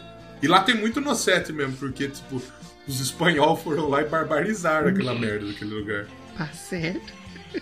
E 0.42 0.48
lá 0.48 0.62
tem 0.64 0.74
muito 0.76 1.00
Nossete 1.00 1.54
mesmo, 1.54 1.74
porque, 1.78 2.08
tipo, 2.08 2.42
os 2.88 3.00
espanhóis 3.00 3.62
foram 3.62 3.88
lá 3.88 4.02
e 4.02 4.06
barbarizaram 4.06 4.88
aquela 4.90 5.14
merda 5.14 5.46
daquele 5.46 5.76
lugar. 5.76 6.08
Tá 6.36 6.48
certo. 6.48 7.14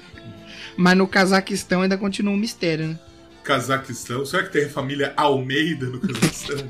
Mas 0.78 0.98
no 0.98 1.06
Cazaquistão 1.06 1.82
ainda 1.82 1.98
continua 1.98 2.34
um 2.34 2.38
mistério, 2.38 2.88
né? 2.88 3.00
Cazaquistão. 3.44 4.26
Será 4.26 4.44
que 4.44 4.52
tem 4.52 4.66
a 4.66 4.70
família 4.70 5.14
Almeida 5.18 5.88
no 5.88 6.00
Cazaquistão? 6.00 6.58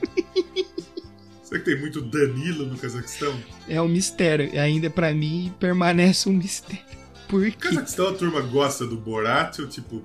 Será 1.44 1.60
que 1.62 1.66
tem 1.66 1.80
muito 1.80 2.02
Danilo 2.02 2.66
no 2.66 2.78
Cazaquistão? 2.78 3.36
É 3.68 3.82
um 3.82 3.88
mistério. 3.88 4.50
E 4.54 4.60
ainda 4.60 4.90
pra 4.90 5.14
mim 5.14 5.54
permanece 5.60 6.30
um 6.30 6.34
mistério. 6.34 6.84
Por 7.28 7.42
No 7.46 7.52
quê? 7.52 7.58
Cazaquistão 7.70 8.08
a 8.10 8.14
turma 8.14 8.42
gosta 8.42 8.86
do 8.86 8.96
Borat 8.98 9.60
ou 9.60 9.68
tipo. 9.68 10.04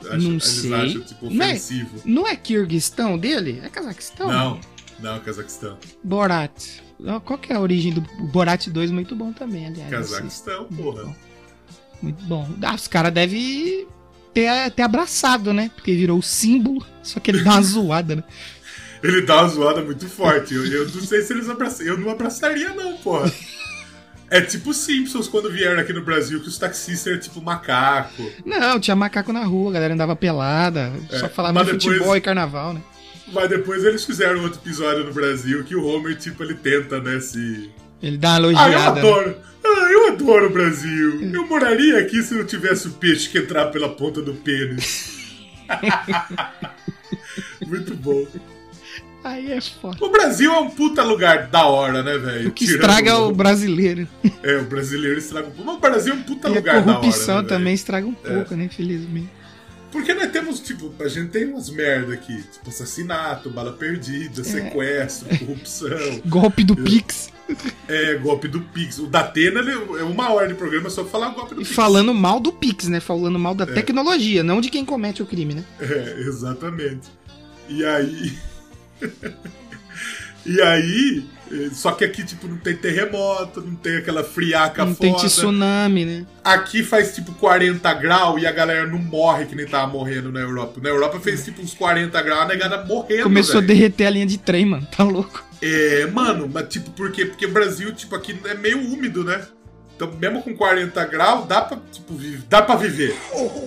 acha- 0.00 0.16
Não 0.18 0.32
eles 0.32 0.44
sei. 0.44 0.72
acham 0.74 1.00
tipo 1.02 1.30
Não 1.30 1.44
é- 1.44 1.48
ofensivo? 1.50 2.02
Não 2.04 2.26
é 2.26 2.34
Kirguistão 2.36 3.16
dele? 3.18 3.60
É 3.62 3.68
Cazaquistão? 3.68 4.28
Não, 4.28 4.60
não, 4.98 5.20
Cazaquistão. 5.20 5.78
Borat. 6.02 6.80
Qual 7.24 7.38
que 7.38 7.52
é 7.52 7.56
a 7.56 7.60
origem 7.60 7.92
do 7.94 8.00
Borat 8.30 8.66
2? 8.68 8.90
Muito 8.90 9.16
bom 9.16 9.32
também, 9.32 9.66
aliás. 9.66 9.90
Cazaquistão, 9.90 10.64
porra. 10.66 11.04
Muito 11.04 12.24
bom. 12.24 12.44
Muito 12.46 12.58
bom. 12.58 12.66
Ah, 12.66 12.74
os 12.74 12.86
caras 12.88 13.12
devem 13.12 13.86
ter, 14.34 14.70
ter 14.72 14.82
abraçado, 14.82 15.52
né? 15.52 15.70
Porque 15.74 15.94
virou 15.94 16.18
o 16.18 16.22
símbolo. 16.22 16.84
Só 17.02 17.18
que 17.20 17.30
ele 17.30 17.42
dá 17.42 17.52
uma 17.52 17.62
zoada, 17.62 18.16
né? 18.16 18.24
Ele 19.02 19.22
dá 19.22 19.42
uma 19.42 19.48
zoada 19.48 19.80
muito 19.82 20.06
forte. 20.08 20.54
Eu, 20.54 20.64
eu 20.66 20.84
não 20.88 21.00
sei 21.02 21.22
se 21.22 21.32
eles 21.32 21.48
abraçam. 21.48 21.86
Eu 21.86 21.98
não 21.98 22.10
abraçaria, 22.10 22.70
não, 22.74 22.96
porra. 22.98 23.32
É 24.30 24.40
tipo 24.40 24.72
Simpsons 24.72 25.26
quando 25.26 25.50
vieram 25.50 25.80
aqui 25.80 25.92
no 25.92 26.02
Brasil, 26.04 26.40
que 26.40 26.48
os 26.48 26.56
taxistas 26.58 27.06
eram 27.08 27.18
tipo 27.20 27.40
macaco. 27.42 28.30
Não, 28.44 28.78
tinha 28.78 28.94
macaco 28.94 29.32
na 29.32 29.42
rua, 29.44 29.70
a 29.70 29.74
galera 29.74 29.94
andava 29.94 30.14
pelada. 30.14 30.92
É, 31.10 31.18
só 31.18 31.28
falava 31.28 31.64
de 31.64 31.72
depois- 31.72 31.84
futebol 31.84 32.16
e 32.16 32.20
carnaval, 32.20 32.74
né? 32.74 32.80
Mas 33.32 33.48
depois 33.48 33.84
eles 33.84 34.04
fizeram 34.04 34.42
outro 34.42 34.60
episódio 34.60 35.04
no 35.04 35.12
Brasil 35.12 35.62
que 35.64 35.74
o 35.74 35.84
Homer, 35.84 36.16
tipo, 36.16 36.42
ele 36.42 36.54
tenta, 36.54 37.00
né, 37.00 37.18
se. 37.20 37.70
Ele 38.02 38.16
dá 38.16 38.30
uma 38.30 38.36
Ah, 38.36 38.40
eu 38.40 38.50
elogiada. 38.50 38.92
né? 38.94 39.00
adoro! 39.00 39.36
Ah, 39.64 39.88
eu 39.92 40.08
adoro 40.08 40.46
o 40.46 40.50
Brasil! 40.50 41.20
Eu 41.32 41.46
moraria 41.46 41.98
aqui 41.98 42.22
se 42.22 42.34
não 42.34 42.44
tivesse 42.44 42.88
o 42.88 42.92
peixe 42.92 43.28
que 43.28 43.38
entrar 43.38 43.66
pela 43.66 43.88
ponta 43.90 44.22
do 44.22 44.34
pênis. 44.34 45.18
Muito 47.66 47.94
bom. 47.94 48.26
Aí 49.22 49.52
é 49.52 49.60
foda. 49.60 49.98
O 50.02 50.08
Brasil 50.08 50.50
é 50.50 50.58
um 50.60 50.70
puta 50.70 51.02
lugar 51.02 51.48
da 51.48 51.66
hora, 51.66 52.02
né, 52.02 52.16
velho? 52.16 52.48
O 52.48 52.52
que 52.52 52.64
Tirando 52.64 52.80
estraga 52.80 53.10
é 53.10 53.14
o 53.14 53.30
brasileiro. 53.32 54.08
É, 54.42 54.56
o 54.56 54.64
brasileiro 54.64 55.18
estraga 55.18 55.48
um 55.48 55.50
pouco. 55.50 55.66
Mas 55.66 55.76
o 55.76 55.80
Brasil 55.80 56.14
é 56.14 56.16
um 56.16 56.22
puta 56.22 56.48
E 56.48 56.52
a 56.52 56.54
lugar 56.54 56.74
da 56.82 56.92
hora. 56.92 57.00
corrupção 57.00 57.42
né, 57.42 57.48
também 57.48 57.74
estraga 57.74 58.06
um 58.06 58.14
pouco, 58.14 58.56
né? 58.56 58.64
Infelizmente. 58.64 59.28
Porque 59.90 60.14
nós 60.14 60.30
temos, 60.30 60.60
tipo, 60.60 60.92
a 61.00 61.08
gente 61.08 61.30
tem 61.30 61.46
umas 61.46 61.68
merda 61.68 62.14
aqui, 62.14 62.42
tipo 62.42 62.68
assassinato, 62.68 63.50
bala 63.50 63.72
perdida, 63.72 64.44
sequestro, 64.44 65.28
corrupção. 65.38 66.20
Golpe 66.26 66.62
do 66.62 66.76
Pix. 66.76 67.30
É, 67.88 68.14
golpe 68.14 68.46
do 68.46 68.60
Pix. 68.60 68.98
O 69.00 69.08
da 69.08 69.20
Atena 69.20 69.58
ele 69.58 69.72
é 69.72 70.04
uma 70.04 70.32
hora 70.32 70.46
de 70.46 70.54
programa 70.54 70.88
só 70.88 71.02
pra 71.02 71.10
falar 71.10 71.30
golpe 71.30 71.54
do 71.54 71.62
E 71.62 71.64
Pix. 71.64 71.74
falando 71.74 72.14
mal 72.14 72.38
do 72.38 72.52
Pix, 72.52 72.86
né? 72.86 73.00
Falando 73.00 73.38
mal 73.40 73.56
da 73.56 73.66
tecnologia, 73.66 74.44
não 74.44 74.60
de 74.60 74.70
quem 74.70 74.84
comete 74.84 75.20
o 75.20 75.26
crime, 75.26 75.54
né? 75.54 75.64
É, 75.80 76.20
exatamente. 76.20 77.08
E 77.68 77.84
aí. 77.84 78.38
e 80.46 80.60
aí. 80.60 81.24
Só 81.72 81.92
que 81.92 82.04
aqui, 82.04 82.24
tipo, 82.24 82.46
não 82.46 82.56
tem 82.58 82.76
terremoto, 82.76 83.60
não 83.60 83.74
tem 83.74 83.96
aquela 83.96 84.22
friaca 84.22 84.84
não 84.84 84.94
foda. 84.94 85.00
tem 85.00 85.16
tsunami, 85.26 86.04
né? 86.04 86.26
Aqui 86.44 86.82
faz 86.84 87.14
tipo 87.14 87.32
40 87.34 87.92
graus 87.94 88.40
e 88.40 88.46
a 88.46 88.52
galera 88.52 88.86
não 88.86 88.98
morre 88.98 89.46
que 89.46 89.56
nem 89.56 89.66
tava 89.66 89.88
morrendo 89.92 90.30
na 90.30 90.40
Europa. 90.40 90.80
Na 90.82 90.88
Europa 90.88 91.18
fez 91.18 91.44
tipo 91.44 91.60
uns 91.60 91.74
40 91.74 92.22
graus, 92.22 92.42
a 92.42 92.46
negada 92.46 92.84
morrendo. 92.84 93.24
Começou 93.24 93.58
a 93.58 93.60
velho. 93.60 93.66
derreter 93.66 94.06
a 94.06 94.10
linha 94.10 94.26
de 94.26 94.38
trem, 94.38 94.64
mano. 94.64 94.86
Tá 94.96 95.02
louco. 95.02 95.44
É, 95.60 96.06
mano, 96.06 96.48
mas 96.52 96.68
tipo, 96.68 96.90
por 96.92 97.10
quê? 97.12 97.26
Porque 97.26 97.46
o 97.46 97.50
Brasil, 97.50 97.92
tipo, 97.94 98.14
aqui 98.14 98.38
é 98.44 98.54
meio 98.54 98.78
úmido, 98.78 99.24
né? 99.24 99.44
Então, 99.96 100.10
mesmo 100.18 100.42
com 100.42 100.56
40 100.56 101.04
graus, 101.04 101.46
dá 101.46 101.60
pra, 101.60 101.76
tipo, 101.92 102.14
vi- 102.14 102.40
dá 102.48 102.62
pra 102.62 102.76
viver. 102.76 103.14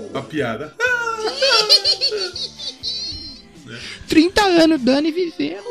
Uma 0.10 0.24
piada. 0.24 0.74
30 4.08 4.42
anos 4.44 4.82
dando 4.82 5.08
e 5.08 5.12
vivendo. 5.12 5.64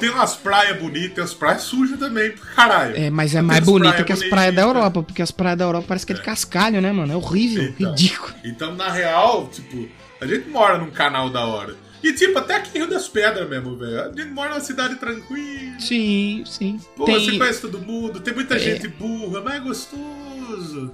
Tem 0.00 0.10
umas 0.10 0.34
praias 0.36 0.78
bonitas, 0.80 1.18
umas 1.18 1.34
praias 1.34 1.62
sujas 1.62 1.98
também, 1.98 2.32
caralho. 2.54 2.96
É, 2.96 3.10
mas 3.10 3.34
é 3.34 3.42
mais 3.42 3.64
bonita 3.64 3.90
praias 3.92 4.06
que 4.06 4.12
as 4.12 4.22
praias 4.30 4.54
da 4.54 4.62
bonitas. 4.62 4.78
Europa, 4.82 5.02
porque 5.02 5.22
as 5.22 5.30
praias 5.30 5.58
da 5.58 5.64
Europa 5.64 5.84
parece 5.88 6.06
que 6.06 6.12
é 6.12 6.16
de 6.16 6.22
cascalho, 6.22 6.80
né, 6.80 6.92
mano? 6.92 7.12
É 7.12 7.16
horrível, 7.16 7.62
Então. 7.64 7.90
ridículo. 7.90 8.34
Então, 8.44 8.74
na 8.74 8.90
real, 8.90 9.48
tipo, 9.52 9.88
a 10.20 10.26
gente 10.26 10.48
mora 10.48 10.78
num 10.78 10.90
canal 10.90 11.30
da 11.30 11.44
hora. 11.44 11.76
E, 12.02 12.12
tipo, 12.12 12.38
até 12.38 12.54
aqui 12.56 12.78
em 12.78 12.82
Rio 12.82 12.90
das 12.90 13.08
Pedras 13.08 13.48
mesmo, 13.48 13.76
velho. 13.76 14.00
A 14.02 14.06
gente 14.12 14.30
mora 14.30 14.50
numa 14.50 14.60
cidade 14.60 14.94
tranquila. 14.96 15.80
Sim, 15.80 16.44
sim. 16.46 16.80
Pô, 16.96 17.04
Tem- 17.06 17.14
você 17.24 17.36
conhece 17.36 17.60
todo 17.60 17.78
mundo, 17.80 18.20
tem 18.20 18.32
muita 18.34 18.54
É. 18.54 18.58
gente 18.60 18.86
burra, 18.86 19.40
mas 19.44 19.54
é 19.56 19.60
gostoso. 19.60 20.90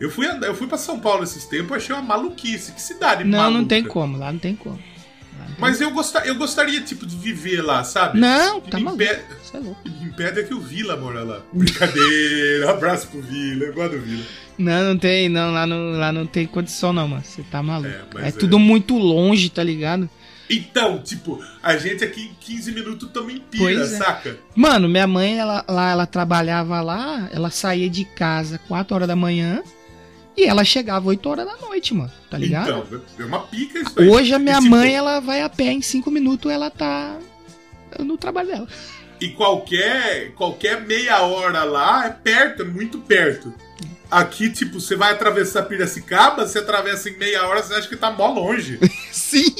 Eu 0.00 0.10
fui, 0.10 0.26
andar, 0.26 0.46
eu 0.46 0.54
fui 0.54 0.66
pra 0.66 0.78
São 0.78 0.98
Paulo 0.98 1.22
esses 1.24 1.44
tempos, 1.44 1.76
achei 1.76 1.94
uma 1.94 2.00
maluquice. 2.00 2.72
Que 2.72 2.80
cidade 2.80 3.22
Não, 3.22 3.38
maluca. 3.38 3.58
não 3.60 3.64
tem 3.68 3.84
como, 3.84 4.16
lá 4.16 4.32
não 4.32 4.38
tem 4.38 4.56
como. 4.56 4.78
Mas 5.60 5.80
eu, 5.80 5.90
gostar, 5.90 6.26
eu 6.26 6.34
gostaria, 6.36 6.80
tipo, 6.80 7.04
de 7.06 7.16
viver 7.16 7.62
lá, 7.62 7.84
sabe? 7.84 8.18
Não, 8.18 8.60
que 8.60 8.70
tá 8.70 8.78
maluco. 8.80 9.02
impede- 9.02 9.22
Você 9.42 9.56
é 9.56 9.60
louco. 9.60 9.80
Me 9.88 10.06
impede 10.08 10.40
é 10.40 10.42
que 10.42 10.54
o 10.54 10.60
Vila 10.60 10.96
mora 10.96 11.22
lá. 11.22 11.40
Brincadeira, 11.52 12.70
abraço 12.70 13.08
pro 13.08 13.20
Vila, 13.20 13.64
eu 13.66 13.74
gosto 13.74 13.92
do 13.96 14.00
Vila. 14.00 14.24
Não, 14.58 14.84
não 14.90 14.98
tem, 14.98 15.28
não, 15.28 15.52
lá 15.52 15.66
não, 15.66 15.92
lá 15.92 16.12
não 16.12 16.26
tem 16.26 16.46
condição 16.46 16.92
não, 16.92 17.08
mano. 17.08 17.22
Você 17.24 17.42
tá 17.42 17.62
maluco. 17.62 18.18
É, 18.18 18.24
É, 18.24 18.28
é. 18.28 18.32
tudo 18.32 18.58
muito 18.58 18.96
longe, 18.98 19.48
tá 19.50 19.62
ligado? 19.62 20.08
Então, 20.52 20.98
tipo, 20.98 21.40
a 21.62 21.76
gente 21.76 22.02
aqui 22.02 22.22
em 22.22 22.34
15 22.40 22.72
minutos 22.72 23.08
também 23.12 23.38
pira, 23.38 23.62
Pois 23.64 23.92
é. 23.92 23.96
saca? 23.98 24.36
Mano, 24.54 24.88
minha 24.88 25.06
mãe, 25.06 25.38
ela, 25.38 25.64
lá, 25.68 25.90
ela 25.92 26.06
trabalhava 26.06 26.80
lá, 26.80 27.28
ela 27.32 27.50
saía 27.50 27.88
de 27.88 28.04
casa 28.04 28.58
4 28.66 28.94
horas 28.94 29.06
da 29.08 29.14
manhã 29.14 29.62
e 30.40 30.46
ela 30.46 30.64
chegava 30.64 31.08
8 31.08 31.28
horas 31.28 31.46
da 31.46 31.56
noite, 31.56 31.92
mano. 31.94 32.10
Tá 32.30 32.38
ligado? 32.38 32.86
Então, 32.86 33.02
é 33.18 33.24
uma 33.24 33.40
pica 33.40 33.78
isso 33.78 34.00
aí. 34.00 34.08
Hoje 34.08 34.32
a 34.32 34.38
minha 34.38 34.56
E, 34.56 34.60
tipo, 34.60 34.70
mãe, 34.70 34.94
ela 34.94 35.20
vai 35.20 35.42
a 35.42 35.48
pé 35.48 35.72
em 35.72 35.82
5 35.82 36.10
minutos, 36.10 36.50
ela 36.50 36.70
tá 36.70 37.18
no 37.98 38.16
trabalho 38.16 38.48
dela. 38.48 38.68
E 39.20 39.28
qualquer, 39.28 40.32
qualquer 40.32 40.80
meia 40.80 41.20
hora 41.22 41.62
lá 41.64 42.06
é 42.06 42.10
perto, 42.10 42.62
é 42.62 42.64
muito 42.64 42.98
perto. 42.98 43.52
Aqui, 44.10 44.50
tipo, 44.50 44.80
você 44.80 44.96
vai 44.96 45.12
atravessar 45.12 45.64
Piracicaba, 45.64 46.46
você 46.46 46.58
atravessa 46.58 47.10
em 47.10 47.18
meia 47.18 47.46
hora, 47.46 47.62
você 47.62 47.74
acha 47.74 47.88
que 47.88 47.96
tá 47.96 48.10
mó 48.10 48.28
longe. 48.28 48.78
Sim. 49.12 49.54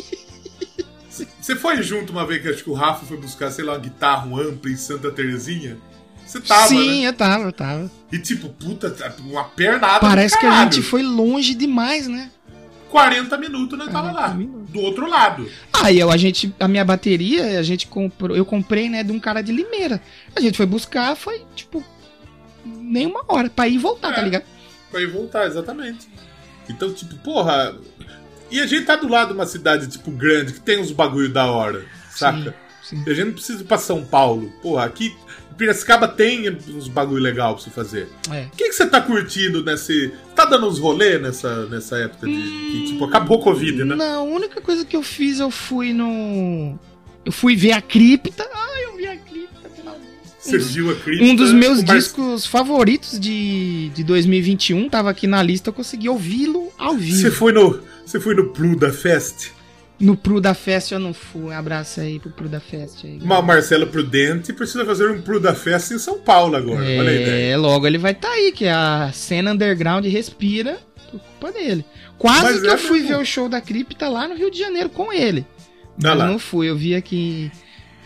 Você 1.40 1.54
foi 1.54 1.82
junto 1.82 2.12
uma 2.12 2.26
vez 2.26 2.40
que 2.40 2.48
acho 2.48 2.64
que 2.64 2.70
o 2.70 2.74
Rafa 2.74 3.04
foi 3.04 3.16
buscar, 3.16 3.50
sei 3.50 3.64
lá, 3.64 3.74
uma 3.74 3.78
guitarra 3.78 4.26
um 4.26 4.36
ampla 4.36 4.70
em 4.70 4.76
Santa 4.76 5.10
Terezinha? 5.10 5.76
Você 6.30 6.40
tava, 6.40 6.68
Sim, 6.68 7.02
né? 7.02 7.08
eu 7.08 7.12
tava, 7.12 7.44
eu 7.44 7.52
tava. 7.52 7.90
E 8.12 8.18
tipo, 8.18 8.48
puta, 8.50 8.94
uma 9.20 9.44
pernada 9.44 9.98
Parece 9.98 10.38
que 10.38 10.46
a 10.46 10.62
gente 10.62 10.80
foi 10.80 11.02
longe 11.02 11.54
demais, 11.54 12.06
né? 12.06 12.30
40 12.88 13.36
minutos 13.38 13.76
nós 13.76 13.90
tava 13.90 14.12
lá. 14.12 14.28
Do 14.28 14.80
outro 14.80 15.08
lado. 15.08 15.48
Aí 15.72 15.98
eu, 15.98 16.08
a 16.10 16.16
gente, 16.16 16.54
a 16.60 16.68
minha 16.68 16.84
bateria, 16.84 17.58
a 17.58 17.62
gente 17.64 17.86
comprou, 17.88 18.36
eu 18.36 18.44
comprei, 18.44 18.88
né, 18.88 19.02
de 19.02 19.10
um 19.10 19.18
cara 19.18 19.42
de 19.42 19.50
Limeira. 19.50 20.00
A 20.36 20.40
gente 20.40 20.56
foi 20.56 20.66
buscar, 20.66 21.16
foi 21.16 21.42
tipo 21.56 21.84
nem 22.64 23.06
uma 23.06 23.24
hora 23.26 23.50
pra 23.50 23.66
ir 23.66 23.74
e 23.74 23.78
voltar, 23.78 24.12
tá 24.14 24.20
É. 24.20 24.24
ligado? 24.24 24.44
Pra 24.90 25.00
ir 25.00 25.06
voltar, 25.10 25.46
exatamente. 25.46 26.08
Então, 26.68 26.92
tipo, 26.92 27.16
porra. 27.16 27.74
E 28.52 28.60
a 28.60 28.66
gente 28.68 28.84
tá 28.86 28.94
do 28.96 29.08
lado 29.08 29.28
de 29.28 29.34
uma 29.34 29.46
cidade, 29.46 29.88
tipo, 29.88 30.10
grande, 30.12 30.52
que 30.52 30.60
tem 30.60 30.80
uns 30.80 30.92
bagulho 30.92 31.32
da 31.32 31.50
hora, 31.50 31.84
saca? 32.10 32.54
sim. 32.84 33.02
E 33.06 33.10
a 33.10 33.14
gente 33.14 33.26
não 33.26 33.32
precisa 33.34 33.62
ir 33.62 33.66
pra 33.66 33.78
São 33.78 34.04
Paulo. 34.04 34.52
Porra, 34.62 34.84
aqui 34.84 35.14
Piracicaba 35.60 36.08
tem 36.08 36.48
uns 36.74 36.88
bagulho 36.88 37.22
legal 37.22 37.54
pra 37.54 37.62
você 37.62 37.68
fazer. 37.68 38.08
É. 38.30 38.44
O 38.44 38.56
que, 38.56 38.70
que 38.70 38.72
você 38.72 38.86
tá 38.86 38.98
curtindo 38.98 39.62
nesse. 39.62 40.10
Tá 40.34 40.46
dando 40.46 40.66
uns 40.66 40.78
rolê 40.78 41.18
nessa, 41.18 41.66
nessa 41.66 41.98
época 41.98 42.26
de. 42.26 42.32
Que, 42.32 42.84
tipo, 42.86 43.04
acabou 43.04 43.38
o 43.38 43.42
Covid, 43.42 43.84
né? 43.84 43.94
Não, 43.94 44.20
a 44.20 44.22
única 44.22 44.62
coisa 44.62 44.86
que 44.86 44.96
eu 44.96 45.02
fiz, 45.02 45.38
eu 45.38 45.50
fui 45.50 45.92
no. 45.92 46.78
Eu 47.26 47.30
fui 47.30 47.54
ver 47.56 47.72
a 47.72 47.82
cripta. 47.82 48.48
Ai, 48.50 48.84
eu 48.86 48.96
vi 48.96 49.06
a 49.06 49.16
cripta, 49.18 49.68
pelo 49.68 49.88
amor. 49.90 50.00
Viu 50.60 50.90
a 50.90 50.94
cripta? 50.94 51.24
Um 51.24 51.36
dos 51.36 51.52
meus 51.52 51.84
discos 51.84 52.46
favoritos 52.46 53.20
de, 53.20 53.90
de 53.90 54.02
2021 54.02 54.88
tava 54.88 55.10
aqui 55.10 55.26
na 55.26 55.42
lista, 55.42 55.68
eu 55.68 55.74
consegui 55.74 56.08
ouvi-lo 56.08 56.72
ao 56.78 56.96
vivo. 56.96 57.18
Você 57.18 57.30
foi 57.30 57.52
no. 57.52 57.82
Você 58.06 58.18
foi 58.18 58.34
no 58.34 58.48
Pluda 58.48 58.90
Fest? 58.90 59.50
No 60.00 60.16
Pruda 60.16 60.54
Fest 60.54 60.92
eu 60.92 60.98
não 60.98 61.12
fui. 61.12 61.42
Um 61.42 61.50
abraço 61.50 62.00
aí 62.00 62.18
pro 62.18 62.30
Pruda 62.30 62.58
Fest 62.58 63.04
aí. 63.04 63.18
Uma 63.20 63.42
Marcelo 63.42 63.86
Prudente 63.86 64.50
precisa 64.52 64.84
fazer 64.86 65.10
um 65.10 65.20
Pluda 65.20 65.54
Fest 65.54 65.90
em 65.90 65.98
São 65.98 66.18
Paulo 66.18 66.56
agora. 66.56 66.80
Olha 66.80 67.10
a 67.10 67.14
ideia. 67.14 67.52
É, 67.52 67.56
logo 67.56 67.86
ele 67.86 67.98
vai 67.98 68.12
estar 68.12 68.28
tá 68.28 68.34
aí, 68.34 68.50
que 68.50 68.66
a 68.66 69.10
cena 69.12 69.52
underground 69.52 70.06
respira 70.06 70.78
por 71.10 71.20
culpa 71.20 71.52
dele. 71.52 71.84
Quase 72.16 72.42
Mas 72.44 72.60
que 72.62 72.66
é 72.68 72.72
eu 72.72 72.78
fui 72.78 73.00
mesmo. 73.00 73.08
ver 73.16 73.22
o 73.22 73.26
show 73.26 73.48
da 73.48 73.60
Cripta 73.60 74.08
lá 74.08 74.26
no 74.26 74.34
Rio 74.34 74.50
de 74.50 74.58
Janeiro 74.58 74.88
com 74.88 75.12
ele. 75.12 75.44
Mas 76.02 76.16
não 76.18 76.38
fui, 76.38 76.70
eu 76.70 76.76
vi 76.76 76.94
aqui 76.94 77.50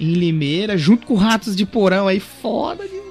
em 0.01 0.15
Limeira, 0.15 0.77
junto 0.77 1.07
com 1.07 1.15
Ratos 1.15 1.55
de 1.55 1.65
Porão 1.65 2.09
aí, 2.09 2.19
foda 2.19 2.85
demais. 2.89 3.05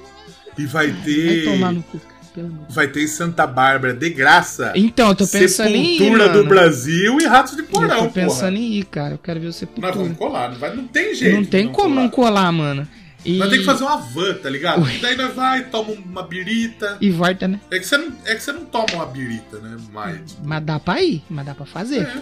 E 0.58 0.66
vai 0.66 0.90
Vai 0.92 1.02
ter. 1.02 1.44
tomar 1.44 1.72
no 1.72 1.82
cu, 1.82 1.98
pelo 2.34 2.48
amor. 2.48 2.66
Vai 2.68 2.88
ter 2.88 3.02
em 3.02 3.06
Santa 3.06 3.46
Bárbara, 3.46 3.94
de 3.94 4.10
graça. 4.10 4.72
Então, 4.74 5.08
eu 5.10 5.14
tô 5.14 5.26
pensando 5.26 5.68
em 5.74 5.94
ir, 5.94 5.98
Sepultura 5.98 6.28
do 6.28 6.36
mano. 6.38 6.48
Brasil 6.48 7.18
e 7.20 7.24
Ratos 7.26 7.54
de 7.56 7.60
Eu 7.62 7.66
Porão, 7.66 8.04
tô 8.06 8.10
pensando 8.10 8.54
porra. 8.54 8.58
em 8.58 8.72
ir, 8.74 8.84
cara. 8.86 9.14
Eu 9.14 9.18
quero 9.18 9.38
ver 9.40 9.46
o 9.46 9.48
Nós 9.48 9.56
Sepultura. 9.56 9.92
vamos 9.92 10.18
colar, 10.18 10.50
não, 10.50 10.58
vai, 10.58 10.74
não 10.76 10.86
tem 10.86 11.14
jeito. 11.14 11.36
Não 11.36 11.44
tem 11.44 11.66
como 11.68 11.88
colar. 11.90 12.02
não 12.02 12.08
colar, 12.10 12.52
mano. 12.52 12.88
E... 13.24 13.38
Nós 13.38 13.48
temos 13.48 13.64
que 13.64 13.72
fazer 13.72 13.84
uma 13.84 13.96
van, 13.96 14.34
tá 14.34 14.50
ligado? 14.50 14.86
E 14.90 14.98
daí 14.98 15.16
nós 15.16 15.34
vai, 15.34 15.64
toma 15.64 15.92
uma 15.92 16.22
birita. 16.22 16.98
E 17.00 17.08
volta, 17.10 17.48
né? 17.48 17.58
É 17.70 17.78
que 17.78 17.86
você 17.86 17.96
não, 17.96 18.12
é 18.26 18.34
que 18.34 18.42
você 18.42 18.52
não 18.52 18.66
toma 18.66 18.86
uma 18.92 19.06
birita, 19.06 19.58
né? 19.60 19.78
Mais. 19.92 20.36
Mas 20.44 20.62
dá 20.62 20.78
pra 20.78 21.02
ir, 21.02 21.22
mas 21.30 21.46
dá 21.46 21.54
pra 21.54 21.64
fazer. 21.64 22.02
É. 22.02 22.18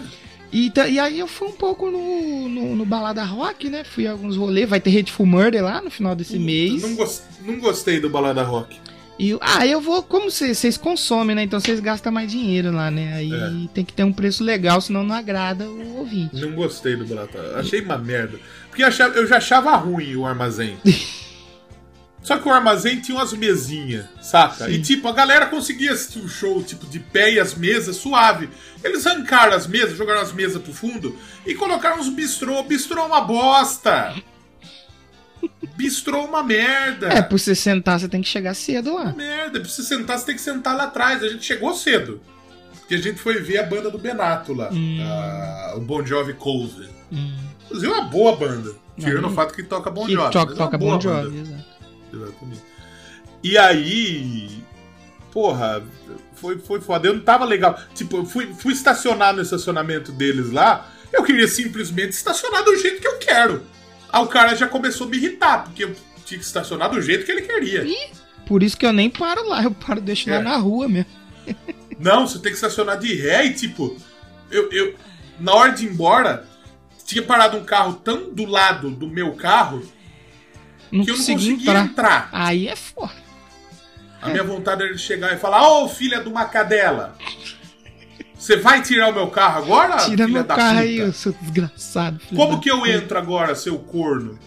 E, 0.55 0.71
e 0.91 0.99
aí 0.99 1.17
eu 1.19 1.27
fui 1.27 1.47
um 1.47 1.51
pouco 1.51 1.89
no, 1.89 2.47
no, 2.47 2.75
no 2.75 2.85
Balada 2.85 3.23
Rock, 3.23 3.69
né? 3.69 3.83
Fui 3.83 4.05
a 4.07 4.11
alguns 4.11 4.37
rolês, 4.37 4.69
vai 4.69 4.79
ter 4.79 4.97
Hateful 4.97 5.25
Murder 5.25 5.63
lá 5.63 5.81
no 5.81 5.89
final 5.89 6.15
desse 6.15 6.37
mês. 6.37 6.81
Não, 6.81 6.95
gos- 6.95 7.23
não 7.43 7.59
gostei 7.59 7.99
do 7.99 8.07
Balada 8.09 8.43
Rock. 8.43 8.79
E 9.19 9.37
ah, 9.41 9.65
eu 9.65 9.79
vou, 9.79 10.01
como 10.01 10.29
vocês 10.31 10.75
consomem, 10.77 11.35
né? 11.35 11.43
Então 11.43 11.59
vocês 11.59 11.79
gastam 11.79 12.11
mais 12.11 12.31
dinheiro 12.31 12.71
lá, 12.71 12.89
né? 12.89 13.13
Aí 13.13 13.31
É. 13.31 13.67
tem 13.73 13.85
que 13.85 13.93
ter 13.93 14.03
um 14.03 14.11
preço 14.13 14.43
legal, 14.43 14.81
senão 14.81 15.03
não 15.03 15.15
agrada 15.15 15.69
o 15.69 15.97
ouvinte. 15.97 16.35
Não 16.41 16.51
gostei 16.53 16.95
do 16.95 17.15
Rock. 17.15 17.37
Achei 17.55 17.81
uma 17.81 17.97
merda. 17.97 18.39
Porque 18.69 18.83
eu, 18.83 19.27
já 19.27 19.37
achava 19.37 19.75
ruim 19.75 20.15
o 20.15 20.25
armazém. 20.25 20.77
Só 22.23 22.37
que 22.37 22.47
o 22.47 22.51
armazém 22.51 23.01
tinha 23.01 23.17
umas 23.17 23.33
mesinhas, 23.33 24.05
saca? 24.21 24.69
E 24.69 24.81
tipo, 24.81 25.09
a 25.09 25.11
galera 25.11 25.47
conseguia 25.47 25.91
assistir 25.91 26.19
o 26.19 26.29
show, 26.29 26.63
tipo, 26.63 26.87
de 26.87 26.97
pé 26.97 27.33
e 27.33 27.39
as 27.39 27.53
mesas 27.53 27.97
suave. 27.97 28.49
Eles 28.81 29.05
arrancaram 29.05 29.53
as 29.53 29.67
mesas, 29.67 29.97
jogaram 29.97 30.21
as 30.21 30.31
mesas 30.31 30.61
pro 30.61 30.73
fundo 30.73 31.17
e 31.45 31.53
colocaram 31.53 31.99
uns 31.99 32.07
bistrô. 32.07 32.63
Bistrô 32.63 33.01
é 33.01 33.05
uma 33.05 33.21
bosta! 33.21 34.15
Bistrô 35.75 36.17
é 36.19 36.25
uma 36.25 36.43
merda! 36.43 37.07
É, 37.07 37.21
pra 37.21 37.37
você 37.37 37.55
sentar, 37.55 37.99
você 37.99 38.07
tem 38.07 38.21
que 38.21 38.27
chegar 38.29 38.53
cedo 38.53 38.93
lá. 38.95 39.11
merda, 39.13 39.59
pra 39.59 39.67
você 39.69 39.81
sentar, 39.83 40.17
você 40.19 40.25
tem 40.25 40.35
que 40.35 40.41
sentar 40.41 40.75
lá 40.75 40.83
atrás. 40.85 41.23
A 41.23 41.27
gente 41.29 41.43
chegou 41.43 41.73
cedo. 41.73 42.21
Porque 42.79 42.95
a 42.95 42.97
gente 42.97 43.19
foi 43.19 43.39
ver 43.41 43.57
a 43.59 43.63
banda 43.63 43.89
do 43.89 43.97
Benato 43.97 44.53
lá. 44.53 44.69
a- 44.69 45.73
o 45.77 45.81
Bon 45.81 46.05
Jovi 46.05 46.33
Cover. 46.33 46.89
Hum. 47.11 47.35
Inclusive 47.65 47.91
é 47.91 47.95
uma 47.95 48.05
boa 48.05 48.35
banda. 48.35 48.71
Tirando 48.99 49.27
o 49.27 49.31
fato 49.31 49.53
que 49.53 49.63
toca 49.63 49.89
Bon 49.89 50.05
que 50.05 50.13
Jovi. 50.13 50.31
toca- 50.31 50.51
é 50.51 50.55
uma 50.55 50.65
toca 50.65 50.77
boa 50.77 50.95
Bon 50.95 51.01
Jovi, 51.01 51.29
banda. 51.29 51.39
exato. 51.39 51.65
Exatamente. 52.13 52.61
E 53.43 53.57
aí. 53.57 54.63
Porra, 55.31 55.81
foi, 56.35 56.59
foi 56.59 56.79
foda. 56.79 57.07
Eu 57.07 57.15
não 57.15 57.21
tava 57.21 57.43
legal. 57.45 57.79
Tipo, 57.95 58.17
eu 58.17 58.25
fui, 58.25 58.53
fui 58.53 58.73
estacionar 58.73 59.33
no 59.33 59.41
estacionamento 59.41 60.11
deles 60.11 60.51
lá. 60.51 60.87
Eu 61.11 61.23
queria 61.23 61.47
simplesmente 61.47 62.11
estacionar 62.11 62.63
do 62.63 62.75
jeito 62.77 63.01
que 63.01 63.07
eu 63.07 63.17
quero. 63.17 63.63
Aí 64.13 64.21
o 64.23 64.27
cara 64.27 64.55
já 64.55 64.67
começou 64.67 65.07
a 65.07 65.09
me 65.09 65.17
irritar, 65.17 65.63
porque 65.63 65.83
eu 65.85 65.95
tinha 66.23 66.39
que 66.39 66.45
estacionar 66.45 66.89
do 66.91 67.01
jeito 67.01 67.25
que 67.25 67.31
ele 67.31 67.41
queria. 67.41 67.83
Por 68.45 68.61
isso 68.61 68.77
que 68.77 68.85
eu 68.85 68.93
nem 68.93 69.09
paro 69.09 69.49
lá, 69.49 69.63
eu 69.63 69.71
paro, 69.71 69.99
deixo 69.99 70.29
É. 70.29 70.37
lá 70.37 70.43
na 70.43 70.55
rua 70.57 70.87
mesmo. 70.87 71.09
Não, 71.99 72.27
você 72.27 72.35
tem 72.35 72.51
que 72.51 72.55
estacionar 72.57 72.99
de 72.99 73.13
ré 73.15 73.45
e 73.47 73.53
tipo. 73.55 73.97
Eu, 74.51 74.71
eu, 74.71 74.95
na 75.39 75.53
hora 75.55 75.71
de 75.71 75.85
ir 75.85 75.89
embora, 75.89 76.47
tinha 77.05 77.23
parado 77.23 77.57
um 77.57 77.63
carro 77.63 77.93
tão 77.95 78.31
do 78.31 78.45
lado 78.45 78.91
do 78.91 79.07
meu 79.07 79.33
carro 79.33 79.81
Não 80.91 81.03
que 81.03 81.09
eu 81.09 81.13
não 81.13 81.19
consegui 81.19 81.51
conseguia 81.53 81.71
entrar. 81.71 81.85
entrar. 81.85 82.29
Aí 82.31 82.67
é 82.67 82.75
foda. 82.75 83.23
A 84.21 84.29
minha 84.29 84.43
vontade 84.43 84.83
era 84.83 84.93
de 84.93 84.99
chegar 85.01 85.33
e 85.33 85.37
falar: 85.39 85.67
Ô 85.67 85.89
filha 85.89 86.21
de 86.21 86.29
uma 86.29 86.45
cadela, 86.45 87.17
você 88.43 88.57
vai 88.57 88.81
tirar 88.81 89.09
o 89.09 89.13
meu 89.13 89.27
carro 89.27 89.63
agora? 89.63 89.97
Tira 89.97 90.25
filha 90.25 90.27
meu 90.27 90.43
da 90.43 90.55
carro 90.55 90.69
puta? 90.79 90.81
aí, 90.81 91.13
seu 91.13 91.31
desgraçado. 91.41 92.19
Como 92.35 92.59
que 92.59 92.69
eu 92.69 92.79
puta. 92.79 92.91
entro 92.91 93.17
agora, 93.17 93.55
seu 93.55 93.77
corno? 93.79 94.37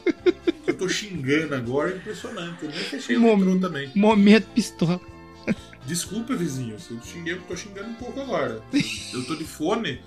Eu 0.66 0.77
tô 0.77 0.89
xingando 0.89 1.55
agora, 1.55 1.93
é 1.93 1.97
impressionante. 1.97 2.59
Eu 2.64 2.68
nem 2.70 2.78
fechei 2.78 3.16
o 3.16 3.20
Mom- 3.20 3.36
metrô 3.36 3.59
também. 3.60 3.90
Momento 3.94 4.47
pistola. 4.55 5.01
Desculpa, 5.86 6.35
vizinho, 6.35 6.78
se 6.81 6.90
eu 6.90 6.98
xinguei, 7.05 7.35
eu 7.35 7.40
tô 7.43 7.56
xingando 7.56 7.89
um 7.89 7.94
pouco 7.94 8.20
agora. 8.20 8.60
Eu 9.14 9.24
tô 9.24 9.36
de 9.36 9.44
fone 9.44 10.01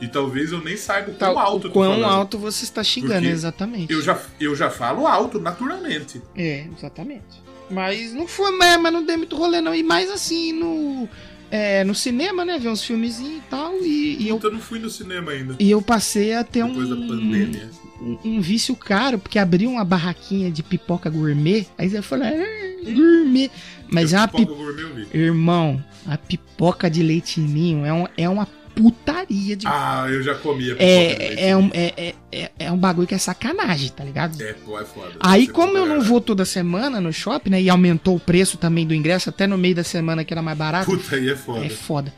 e 0.00 0.06
talvez 0.06 0.52
eu 0.52 0.62
nem 0.62 0.76
saiba 0.76 1.10
o 1.10 1.14
quão 1.14 1.34
Tá, 1.34 1.40
alto 1.40 1.64
o 1.64 1.68
eu 1.68 1.70
tô 1.70 1.70
quão 1.70 1.90
falando. 1.92 2.04
alto 2.12 2.38
você 2.38 2.64
está 2.64 2.84
xingando, 2.84 3.14
Porque 3.14 3.28
exatamente. 3.28 3.92
Eu 3.92 4.02
já, 4.02 4.20
eu 4.38 4.54
já 4.54 4.68
falo 4.70 5.06
alto, 5.06 5.40
naturalmente. 5.40 6.20
É, 6.36 6.66
exatamente. 6.76 7.42
Mas 7.70 8.12
não 8.12 8.28
foi, 8.28 8.50
mas 8.50 8.92
não 8.92 9.02
dei 9.06 9.16
muito 9.16 9.34
rolê, 9.34 9.62
não. 9.62 9.74
E 9.74 9.82
mais 9.82 10.10
assim, 10.10 10.52
no. 10.52 11.08
É, 11.52 11.84
no 11.84 11.94
cinema, 11.94 12.44
né? 12.46 12.58
Ver 12.58 12.70
uns 12.70 12.82
filmezinhos 12.82 13.38
e 13.38 13.42
tal. 13.50 13.74
E, 13.82 14.16
e 14.22 14.28
eu, 14.28 14.40
eu 14.42 14.50
não 14.50 14.58
fui 14.58 14.78
no 14.78 14.88
cinema 14.88 15.32
ainda. 15.32 15.54
e 15.58 15.70
eu 15.70 15.82
passei 15.82 16.32
a 16.32 16.42
ter 16.42 16.64
Depois 16.64 16.88
da 16.88 16.94
um, 16.94 17.06
pandemia. 17.06 17.70
um, 18.00 18.18
um 18.24 18.40
vício 18.40 18.74
caro, 18.74 19.18
porque 19.18 19.38
abriu 19.38 19.68
uma 19.70 19.84
barraquinha 19.84 20.50
de 20.50 20.62
pipoca 20.62 21.10
gourmet. 21.10 21.66
Aí 21.76 21.90
você 21.90 22.00
falou, 22.00 22.26
ah, 22.26 22.90
gourmet. 22.90 23.50
Mas 23.90 24.14
é 24.14 24.18
uma 24.18 24.28
Pipoca 24.28 24.46
pipoca. 24.46 24.64
gourmet 24.82 25.06
eu. 25.12 25.20
Irmão, 25.20 25.84
a 26.06 26.16
pipoca 26.16 26.88
de 26.90 27.02
leitinho 27.02 27.84
é, 27.84 27.92
um, 27.92 28.06
é 28.16 28.26
uma 28.28 28.46
putaria 28.74 29.56
de. 29.56 29.66
Ah, 29.66 30.06
eu 30.08 30.22
já 30.22 30.34
comia 30.34 30.76
é, 30.78 31.50
é, 31.50 31.56
um, 31.56 31.70
é, 31.72 31.92
é, 31.96 32.14
é, 32.30 32.50
é 32.58 32.72
um 32.72 32.76
bagulho 32.76 33.06
que 33.06 33.14
é 33.14 33.18
sacanagem, 33.18 33.90
tá 33.90 34.04
ligado? 34.04 34.40
É, 34.42 34.52
pô, 34.52 34.78
é 34.78 34.84
foda. 34.84 35.12
Aí, 35.20 35.46
Você 35.46 35.52
como 35.52 35.76
eu 35.76 35.86
não 35.86 36.00
vou 36.00 36.20
toda 36.20 36.44
semana 36.44 37.00
no 37.00 37.12
shopping, 37.12 37.50
né? 37.50 37.62
E 37.62 37.70
aumentou 37.70 38.16
o 38.16 38.20
preço 38.20 38.56
também 38.56 38.86
do 38.86 38.94
ingresso, 38.94 39.28
até 39.28 39.46
no 39.46 39.58
meio 39.58 39.74
da 39.74 39.84
semana 39.84 40.24
que 40.24 40.32
era 40.32 40.42
mais 40.42 40.56
barato. 40.56 40.86
Puta, 40.86 41.16
aí 41.16 41.28
é 41.28 41.36
foda. 41.36 41.64
É 41.64 41.68
foda. 41.68 42.14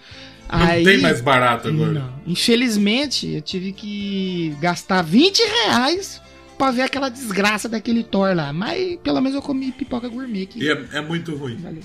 Não 0.51 0.85
tem 0.85 1.01
mais 1.01 1.21
barato 1.21 1.69
agora. 1.69 1.93
Não. 1.93 2.13
Infelizmente, 2.27 3.29
eu 3.29 3.43
tive 3.43 3.73
que 3.73 4.57
gastar 4.61 5.03
20 5.03 5.41
reais 5.41 6.21
pra 6.57 6.71
ver 6.71 6.83
aquela 6.83 7.09
desgraça 7.09 7.69
daquele 7.69 8.05
Thor 8.05 8.35
lá. 8.35 8.53
Mas 8.53 8.99
pelo 9.03 9.21
menos 9.21 9.35
eu 9.35 9.43
comi 9.43 9.73
pipoca 9.73 10.09
gourmet. 10.09 10.47
Que... 10.47 10.69
É, 10.69 10.85
é 10.93 11.01
muito 11.01 11.35
ruim. 11.35 11.57
Valeu. 11.57 11.83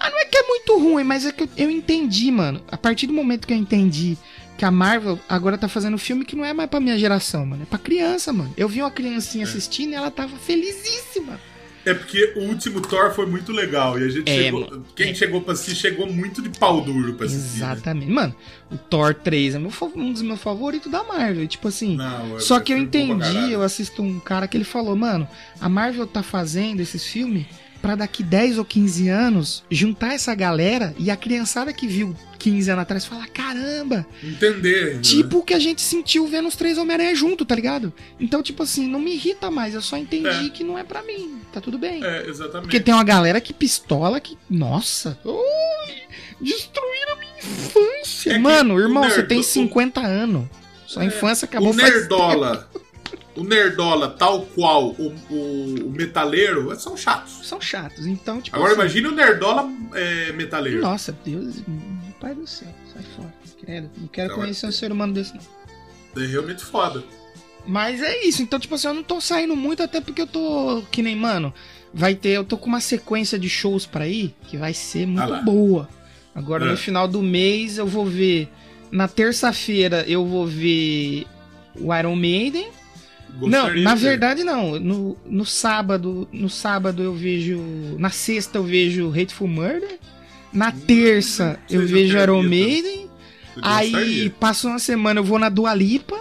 Ah, 0.00 0.08
não 0.10 0.18
é 0.18 0.24
que 0.24 0.36
é 0.38 0.42
muito 0.46 0.78
ruim, 0.78 1.04
mas 1.04 1.26
é 1.26 1.32
que 1.32 1.48
eu, 1.56 1.70
entendi, 1.70 2.30
mano. 2.30 2.62
A 2.68 2.76
partir 2.76 3.06
do 3.06 3.12
momento 3.12 3.46
que 3.46 3.52
eu 3.52 3.56
entendi 3.58 4.16
que 4.56 4.64
a 4.64 4.70
Marvel 4.70 5.18
agora 5.28 5.56
tá 5.58 5.68
fazendo 5.68 5.98
filme 5.98 6.24
que 6.24 6.34
não 6.34 6.44
é 6.44 6.52
mais 6.54 6.68
pra 6.70 6.80
minha 6.80 6.98
geração, 6.98 7.44
mano. 7.46 7.62
É 7.62 7.66
pra 7.66 7.78
criança, 7.78 8.32
mano. 8.32 8.52
Eu 8.56 8.68
vi 8.68 8.80
uma 8.80 8.90
criancinha 8.90 9.44
assistindo 9.44 9.90
e 9.92 9.94
ela 9.94 10.10
tava 10.10 10.34
felizíssima. 10.38 11.38
É 11.84 11.94
porque 11.94 12.34
o 12.36 12.40
último 12.40 12.78
Thor 12.82 13.10
foi 13.14 13.24
muito 13.24 13.52
legal. 13.52 13.98
E 13.98 14.04
a 14.04 14.08
gente 14.10 14.30
É, 14.30 14.36
chegou. 14.44 14.60
mano. 14.68 14.84
Quem 14.94 15.14
chegou 15.14 15.40
pra 15.40 15.54
assistir 15.54 15.74
chegou 15.76 16.06
muito 16.12 16.42
de 16.42 16.50
pau 16.58 16.82
duro 16.82 17.14
pra 17.14 17.24
assistir. 17.24 17.60
né? 17.60 17.72
Exatamente. 17.72 18.10
Mano, 18.12 18.34
o 18.70 18.76
Thor 18.76 19.14
3 19.14 19.54
é 19.54 19.58
meu, 19.58 19.70
um 19.96 20.12
dos 20.12 20.20
meus 20.20 20.40
favoritos 20.42 20.92
da 20.92 21.02
Marvel. 21.04 21.46
Tipo 21.46 21.68
assim. 21.68 21.96
Não, 21.96 22.36
é- 22.36 22.40
Só 22.40 22.58
é 22.58 22.60
que 22.60 22.72
eu 22.72 22.76
pra 22.76 22.84
entendi, 22.84 23.52
eu 23.52 23.62
assisto 23.62 24.02
um 24.02 24.20
cara 24.20 24.46
que 24.46 24.58
ele 24.58 24.64
falou, 24.64 24.94
mano, 24.94 25.26
a 25.58 25.68
Marvel 25.70 26.06
tá 26.06 26.22
fazendo 26.22 26.80
esses 26.80 27.02
filmes 27.04 27.46
pra 27.80 27.94
daqui 27.94 28.22
10 28.22 28.58
ou 28.58 28.64
15 28.64 29.08
anos 29.08 29.64
juntar 29.70 30.14
essa 30.14 30.34
galera 30.34 30.94
e 30.98 31.10
a 31.10 31.16
criançada 31.16 31.72
que 31.72 31.86
viu 31.86 32.14
15 32.38 32.70
anos 32.70 32.82
atrás 32.82 33.04
falar, 33.04 33.26
caramba, 33.28 34.06
Entender. 34.22 34.94
né? 34.96 35.00
tipo 35.00 35.38
o 35.38 35.42
que 35.42 35.52
a 35.54 35.58
gente 35.58 35.80
sentiu 35.82 36.26
vendo 36.26 36.48
os 36.48 36.56
três 36.56 36.78
Homem-Aranha 36.78 37.14
junto, 37.14 37.44
tá 37.44 37.54
ligado? 37.54 37.92
Então, 38.18 38.42
tipo 38.42 38.62
assim, 38.62 38.86
não 38.88 38.98
me 39.00 39.12
irrita 39.14 39.50
mais, 39.50 39.74
eu 39.74 39.82
só 39.82 39.96
entendi 39.96 40.46
É. 40.46 40.48
que 40.50 40.64
não 40.64 40.78
é 40.78 40.82
pra 40.84 41.02
mim, 41.02 41.40
tá 41.52 41.60
tudo 41.60 41.78
bem. 41.78 42.02
É, 42.04 42.26
exatamente. 42.28 42.62
Porque 42.62 42.80
tem 42.80 42.94
uma 42.94 43.04
galera 43.04 43.40
que 43.40 43.52
pistola 43.52 44.20
que, 44.20 44.38
nossa, 44.48 45.18
ui, 45.24 45.94
destruíram 46.40 47.12
a 47.12 47.16
minha 47.16 47.32
infância. 47.38 48.32
É 48.32 48.38
Mano, 48.38 48.74
o 48.74 48.80
irmão, 48.80 49.02
você 49.04 49.16
nerdo- 49.16 49.28
tem 49.28 49.40
o- 49.40 49.44
50 49.44 50.00
anos. 50.00 50.46
Sua 50.86 51.04
infância 51.04 51.44
acabou 51.44 51.70
o 51.72 51.76
Nerdola. 51.76 52.68
O 53.36 53.44
Nerdola, 53.44 54.10
tal 54.10 54.42
qual 54.42 54.88
o, 54.90 55.14
o, 55.30 55.74
o 55.86 55.90
metaleiro, 55.90 56.74
são 56.78 56.96
chatos. 56.96 57.46
são 57.46 57.60
chatos. 57.60 58.06
Então, 58.06 58.40
tipo 58.40 58.56
Agora 58.56 58.72
assim, 58.72 58.80
imagine 58.80 59.06
o 59.08 59.12
Nerdola 59.12 59.70
é, 59.94 60.32
metaleiro. 60.32 60.80
Nossa, 60.82 61.16
Deus, 61.24 61.56
meu 61.66 62.12
pai 62.20 62.34
do 62.34 62.46
céu, 62.46 62.68
sai 62.92 63.02
fora. 63.16 63.32
Credo, 63.60 63.90
não 63.96 64.08
quero 64.08 64.26
Então, 64.32 64.40
conhecer 64.40 64.66
um 64.66 64.72
ser 64.72 64.90
humano 64.90 65.12
desse, 65.14 65.34
não. 65.34 66.22
É 66.22 66.26
realmente 66.26 66.64
foda. 66.64 67.04
Mas 67.66 68.02
é 68.02 68.24
isso, 68.24 68.42
então, 68.42 68.58
tipo 68.58 68.74
assim, 68.74 68.88
eu 68.88 68.94
não 68.94 69.02
tô 69.02 69.20
saindo 69.20 69.54
muito, 69.54 69.82
até 69.82 70.00
porque 70.00 70.22
eu 70.22 70.26
tô. 70.26 70.82
Que 70.90 71.02
nem, 71.02 71.14
mano, 71.14 71.52
vai 71.94 72.14
ter. 72.14 72.30
Eu 72.30 72.44
tô 72.44 72.56
com 72.56 72.66
uma 72.66 72.80
sequência 72.80 73.38
de 73.38 73.48
shows 73.48 73.86
pra 73.86 74.08
ir 74.08 74.34
que 74.48 74.56
vai 74.56 74.72
ser 74.74 75.04
Ah 75.04 75.06
muito 75.06 75.30
lá. 75.30 75.42
boa. 75.42 75.88
Agora, 76.34 76.64
É. 76.66 76.70
no 76.70 76.76
final 76.76 77.06
do 77.06 77.22
mês, 77.22 77.78
eu 77.78 77.86
vou 77.86 78.04
ver. 78.06 78.48
Na 78.90 79.06
terça-feira, 79.06 80.04
eu 80.08 80.26
vou 80.26 80.46
ver 80.46 81.26
o 81.78 81.94
Iron 81.94 82.16
Maiden. 82.16 82.68
Não, 83.40 83.48
Gostaria 83.62 83.84
na 83.84 83.94
de 83.94 84.00
ver. 84.02 84.08
verdade, 84.10 84.44
não. 84.44 84.78
No, 84.78 85.16
no 85.26 85.46
sábado, 85.46 86.28
no 86.32 86.48
sábado 86.48 87.02
eu 87.02 87.14
vejo. 87.14 87.60
Na 87.98 88.10
sexta 88.10 88.58
eu 88.58 88.64
vejo 88.64 89.10
Hateful 89.10 89.48
Murder. 89.48 89.98
Na 90.52 90.72
terça 90.72 91.58
sei 91.68 91.78
eu 91.78 91.86
vejo 91.86 92.18
Iron 92.18 92.42
ir? 92.42 92.48
Maiden. 92.48 93.10
Aí 93.62 94.30
passa 94.40 94.68
uma 94.68 94.78
semana 94.78 95.20
eu 95.20 95.24
vou 95.24 95.38
na 95.38 95.48
Dua 95.48 95.74
Lipa. 95.74 96.18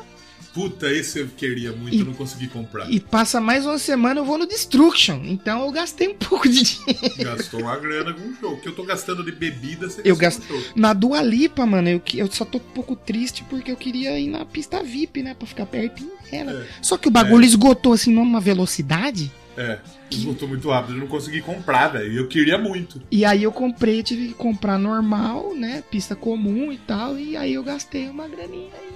Puta, 0.53 0.91
esse 0.91 1.19
eu 1.19 1.27
queria 1.27 1.71
muito, 1.71 1.95
E- 1.95 1.99
eu 1.99 2.05
não 2.05 2.13
consegui 2.13 2.47
comprar. 2.47 2.89
E 2.91 2.99
passa 2.99 3.39
mais 3.39 3.65
uma 3.65 3.77
semana 3.77 4.19
eu 4.19 4.25
vou 4.25 4.37
no 4.37 4.47
Destruction. 4.47 5.21
Então 5.25 5.63
eu 5.65 5.71
gastei 5.71 6.07
um 6.09 6.15
pouco 6.17 6.49
de 6.49 6.63
dinheiro. 6.63 7.15
Gastou 7.23 7.61
uma 7.61 7.77
grana 7.77 8.13
com 8.13 8.21
o 8.27 8.35
show. 8.35 8.53
O 8.53 8.57
que 8.61 8.67
eu 8.67 8.75
tô 8.75 8.83
gastando 8.83 9.23
de 9.23 9.31
bebida, 9.31 9.89
você 9.89 10.01
Eu 10.03 10.15
gasto-. 10.15 10.43
Na 10.75 10.93
Dua 10.93 11.21
Lipa, 11.21 11.65
mano, 11.65 11.87
eu, 11.89 12.01
eu 12.15 12.31
só 12.31 12.43
tô 12.45 12.57
um 12.57 12.61
pouco 12.61 12.95
triste 12.95 13.43
porque 13.49 13.71
eu 13.71 13.75
queria 13.77 14.19
ir 14.19 14.27
na 14.27 14.43
pista 14.45 14.81
VIP, 14.83 15.21
né? 15.23 15.33
Pra 15.33 15.47
ficar 15.47 15.65
pertinho 15.65 16.11
dela. 16.29 16.51
É. 16.51 16.67
Só 16.81 16.97
que 16.97 17.07
o 17.07 17.11
bagulho 17.11 17.45
esgotou 17.45 17.93
assim 17.93 18.11
numa 18.13 18.39
velocidade. 18.41 19.31
É, 19.57 19.77
esgotou 20.09 20.47
muito 20.47 20.69
rápido, 20.69 20.93
eu 20.93 20.99
não 21.01 21.07
consegui 21.07 21.41
comprar, 21.41 21.89
velho. 21.89 22.13
Eu 22.13 22.27
queria 22.29 22.57
muito. 22.57 23.01
E 23.11 23.25
aí 23.25 23.43
eu 23.43 23.51
comprei, 23.51 24.01
tive 24.01 24.29
que 24.29 24.33
comprar 24.33 24.77
normal, 24.79 25.53
né? 25.53 25.83
Pista 25.91 26.15
comum 26.15 26.71
e 26.71 26.77
tal. 26.77 27.19
E 27.19 27.35
aí 27.35 27.53
eu 27.55 27.63
gastei 27.63 28.07
uma 28.07 28.25
graninha 28.27 28.69
aí, 28.73 28.89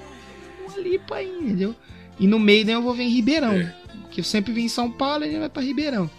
uma 0.73 0.81
lipa 0.87 1.15
aí, 1.15 1.29
entendeu? 1.41 1.75
E 2.19 2.27
no 2.27 2.39
meio 2.39 2.65
daí 2.65 2.75
eu 2.75 2.81
vou 2.81 2.93
ver 2.93 3.03
em 3.03 3.09
Ribeirão. 3.09 3.53
É. 3.53 3.73
Que 4.11 4.19
eu 4.19 4.23
sempre 4.23 4.53
vim 4.53 4.63
em 4.65 4.69
São 4.69 4.91
Paulo 4.91 5.23
e 5.25 5.27
gente 5.29 5.39
vai 5.39 5.49
pra 5.49 5.61
Ribeirão. 5.63 6.09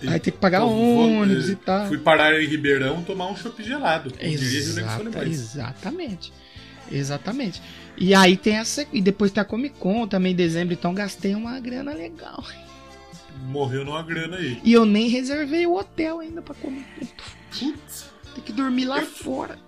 E- 0.00 0.08
Aí 0.08 0.18
tem 0.20 0.32
que 0.32 0.38
pagar 0.38 0.58
Então, 0.58 0.70
vou- 0.70 1.10
ônibus 1.22 1.48
eh, 1.48 1.52
e 1.52 1.56
tal. 1.56 1.86
Fui 1.88 1.98
parar 1.98 2.40
em 2.40 2.46
Ribeirão 2.46 3.02
tomar 3.02 3.26
um 3.26 3.36
chopp 3.36 3.62
gelado. 3.62 4.12
Exata- 4.20 5.26
exatamente. 5.26 6.32
Exatamente. 6.90 7.60
E 7.96 8.14
aí 8.14 8.36
tem 8.36 8.56
essa. 8.56 8.86
E 8.92 9.00
depois 9.02 9.30
tem 9.30 9.40
a 9.42 9.44
Comic 9.44 9.76
Con 9.78 10.06
também 10.08 10.32
em 10.32 10.36
dezembro, 10.36 10.72
então 10.74 10.94
gastei 10.94 11.34
uma 11.34 11.58
grana 11.60 11.92
legal. 11.92 12.42
Morreu 13.48 13.84
numa 13.84 14.02
grana 14.02 14.36
aí. 14.36 14.60
E 14.64 14.72
eu 14.72 14.84
nem 14.86 15.08
reservei 15.08 15.66
o 15.66 15.74
hotel 15.76 16.20
ainda 16.20 16.40
pra 16.42 16.54
Comic 16.54 16.84
Con. 16.98 17.06
Putz, 17.58 18.06
Tem 18.34 18.44
que 18.44 18.52
dormir 18.52 18.84
lá 18.86 19.02
fora. 19.02 19.58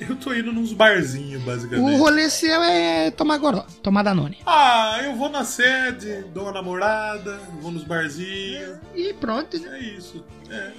Eu 0.00 0.16
tô 0.16 0.32
indo 0.34 0.52
nos 0.52 0.72
barzinhos, 0.72 1.42
O 1.42 1.46
basicamente. 1.46 1.96
rolê 1.98 2.30
seu 2.30 2.62
é 2.62 3.10
tomar 3.10 3.38
goró, 3.38 3.64
tomar 3.82 4.02
Danone. 4.02 4.38
Ah, 4.46 5.00
eu 5.04 5.14
vou 5.16 5.28
na 5.28 5.44
sede, 5.44 6.24
dou 6.32 6.44
uma 6.44 6.52
namorada, 6.52 7.38
vou 7.60 7.70
nos 7.70 7.84
barzinhos. 7.84 8.78
E 8.94 9.12
pronto, 9.14 9.58
né? 9.58 9.78
É 9.78 9.82
isso. 9.82 10.24
É. 10.50 10.70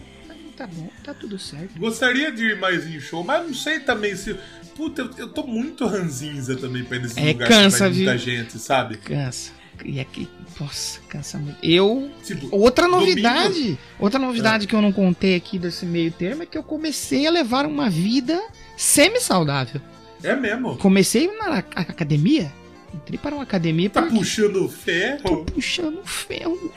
Tá 0.56 0.68
bom, 0.68 0.90
tá 1.06 1.14
tudo 1.14 1.40
certo. 1.40 1.80
Gostaria 1.80 2.32
de 2.34 2.44
ir 2.48 2.60
mais 2.60 2.86
em 2.86 3.00
show, 3.00 3.24
mas 3.24 3.46
não 3.48 3.54
sei 3.54 3.80
também 3.80 4.16
se. 4.16 4.36
Puta, 4.76 5.02
eu, 5.04 5.10
eu 5.18 5.28
tô 5.30 5.44
muito 5.44 5.86
ranzinza 5.86 6.56
também 6.58 6.84
pra 6.84 6.98
ir 6.98 7.02
nesse 7.04 7.20
É, 7.20 7.32
lugar 7.32 7.48
cansa, 7.48 7.78
que 7.78 7.80
vai 7.84 7.92
muita 7.94 8.18
gente, 8.18 8.60
sabe? 8.60 8.98
Cansa. 8.98 9.52
E 9.86 9.98
aqui, 10.02 10.28
nossa, 10.60 11.00
cansa 11.08 11.38
muito. 11.38 11.58
Eu. 11.64 12.12
Tipo, 12.26 12.50
Outra 12.54 12.86
domingo- 12.90 13.06
novidade, 13.08 13.80
outra 13.98 14.20
novidade 14.20 14.68
que 14.68 14.76
eu 14.76 14.82
não 14.82 14.92
contei 14.92 15.36
aqui 15.36 15.58
desse 15.58 15.86
meio 15.86 16.12
termo 16.12 16.44
é 16.44 16.46
que 16.46 16.58
eu 16.58 16.64
comecei 16.64 17.26
a 17.26 17.32
levar 17.32 17.66
uma 17.66 17.90
vida 17.90 18.38
semi-saudável. 18.80 19.82
É 20.24 20.36
mesmo. 20.36 20.78
Comecei 20.78 21.28
na 21.38 21.58
academia, 21.58 22.52
entrei 22.94 23.18
para 23.18 23.36
uma 23.36 23.44
academia 23.44 23.90
Tá 23.90 24.02
porque 24.02 24.18
puxando 24.18 24.56
o 24.58 24.62
tô 24.64 24.70
ferro, 24.70 25.46
puxando 25.46 26.06
ferro, 26.06 26.74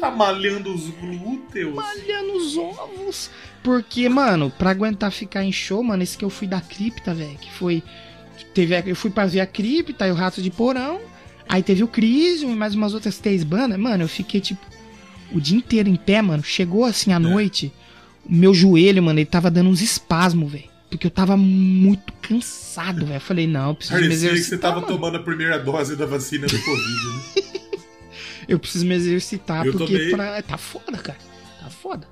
tá 0.00 0.10
malhando 0.10 0.74
os 0.74 0.88
glúteos. 0.90 1.74
malhando 1.74 2.32
os 2.34 2.56
ovos. 2.56 3.30
Porque, 3.62 4.08
mano, 4.08 4.52
pra 4.58 4.70
aguentar 4.70 5.10
ficar 5.12 5.44
em 5.44 5.52
show, 5.52 5.82
mano, 5.82 6.02
esse 6.02 6.18
que 6.18 6.24
eu 6.24 6.30
fui 6.30 6.46
da 6.46 6.60
cripta, 6.60 7.14
velho, 7.14 7.38
que 7.38 7.50
foi. 7.52 7.82
Teve, 8.52 8.82
eu 8.86 8.96
fui 8.96 9.10
pra 9.10 9.26
ver 9.26 9.40
a 9.40 9.46
cripta 9.46 10.06
e 10.06 10.10
o 10.10 10.14
Rato 10.14 10.42
de 10.42 10.50
Porão. 10.50 11.00
Aí 11.48 11.62
teve 11.62 11.84
o 11.84 11.88
Crisium 11.88 12.52
e 12.52 12.56
mais 12.56 12.74
umas 12.74 12.94
outras 12.94 13.18
três 13.18 13.44
bandas. 13.44 13.78
Mano, 13.78 14.04
eu 14.04 14.08
fiquei, 14.08 14.40
tipo, 14.40 14.64
o 15.32 15.40
dia 15.40 15.56
inteiro 15.56 15.88
em 15.88 15.96
pé, 15.96 16.20
mano. 16.20 16.42
Chegou 16.42 16.84
assim 16.84 17.12
à 17.12 17.18
noite, 17.18 17.72
o 18.28 18.32
meu 18.34 18.52
joelho, 18.52 19.02
mano, 19.02 19.18
ele 19.18 19.26
tava 19.26 19.50
dando 19.50 19.70
uns 19.70 19.80
espasmos, 19.80 20.50
velho. 20.52 20.73
Porque 20.94 21.08
eu 21.08 21.10
tava 21.10 21.36
muito 21.36 22.12
cansado, 22.22 23.04
velho. 23.04 23.20
Falei, 23.20 23.48
não, 23.48 23.70
eu 23.70 23.74
preciso 23.74 23.96
me 23.98 24.02
Parecia 24.06 24.28
que 24.28 24.34
exercitar. 24.36 24.58
você 24.58 24.62
tava 24.62 24.80
mano. 24.80 24.86
tomando 24.86 25.16
a 25.16 25.22
primeira 25.22 25.58
dose 25.58 25.96
da 25.96 26.06
vacina 26.06 26.46
do 26.46 26.56
Covid, 26.62 27.06
né? 27.08 27.42
Eu 28.46 28.58
preciso 28.60 28.84
me 28.86 28.94
exercitar, 28.94 29.66
Eu 29.66 29.72
porque 29.72 29.92
tomei. 29.92 30.10
pra... 30.10 30.42
tá 30.42 30.56
foda, 30.58 30.98
cara. 30.98 31.18
Tá 31.60 31.70
foda. 31.70 32.06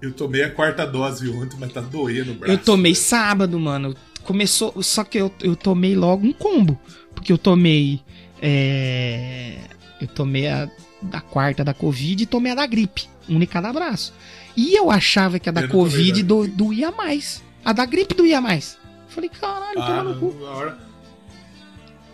Eu 0.00 0.12
tomei 0.12 0.42
a 0.42 0.50
quarta 0.50 0.84
dose 0.86 1.28
ontem, 1.28 1.56
mas 1.60 1.72
tá 1.72 1.80
doendo 1.82 2.32
o 2.32 2.34
braço. 2.34 2.52
Eu 2.52 2.58
tomei 2.58 2.94
sábado, 2.94 3.60
mano. 3.60 3.94
Começou. 4.22 4.82
Só 4.82 5.04
que 5.04 5.18
eu, 5.18 5.30
eu 5.42 5.54
tomei 5.54 5.94
logo 5.94 6.26
um 6.26 6.32
combo. 6.32 6.80
Porque 7.14 7.30
eu 7.30 7.38
tomei. 7.38 8.00
É, 8.40 9.58
eu 10.00 10.08
tomei 10.08 10.48
a 10.48 10.68
da 11.02 11.20
quarta 11.20 11.62
da 11.62 11.74
Covid 11.74 12.22
e 12.22 12.26
tomei 12.26 12.52
a 12.52 12.54
da 12.54 12.66
gripe. 12.66 13.04
Um 13.28 13.40
em 13.40 13.46
cada 13.46 13.70
braço. 13.72 14.12
E 14.56 14.74
eu 14.74 14.90
achava 14.90 15.38
que 15.38 15.50
a 15.50 15.52
da 15.52 15.60
Eu 15.62 15.68
Covid 15.68 16.22
do, 16.22 16.48
doía 16.48 16.90
mais. 16.90 17.43
A 17.64 17.72
da 17.72 17.84
gripe 17.86 18.14
doía 18.14 18.40
mais. 18.40 18.78
Falei, 19.08 19.30
caralho, 19.30 19.80
Ah, 19.80 19.86
toma 19.86 20.02
no 20.04 20.16
cu. 20.20 20.34
não, 20.38 20.46
a 20.46 20.50
hora, 20.56 20.78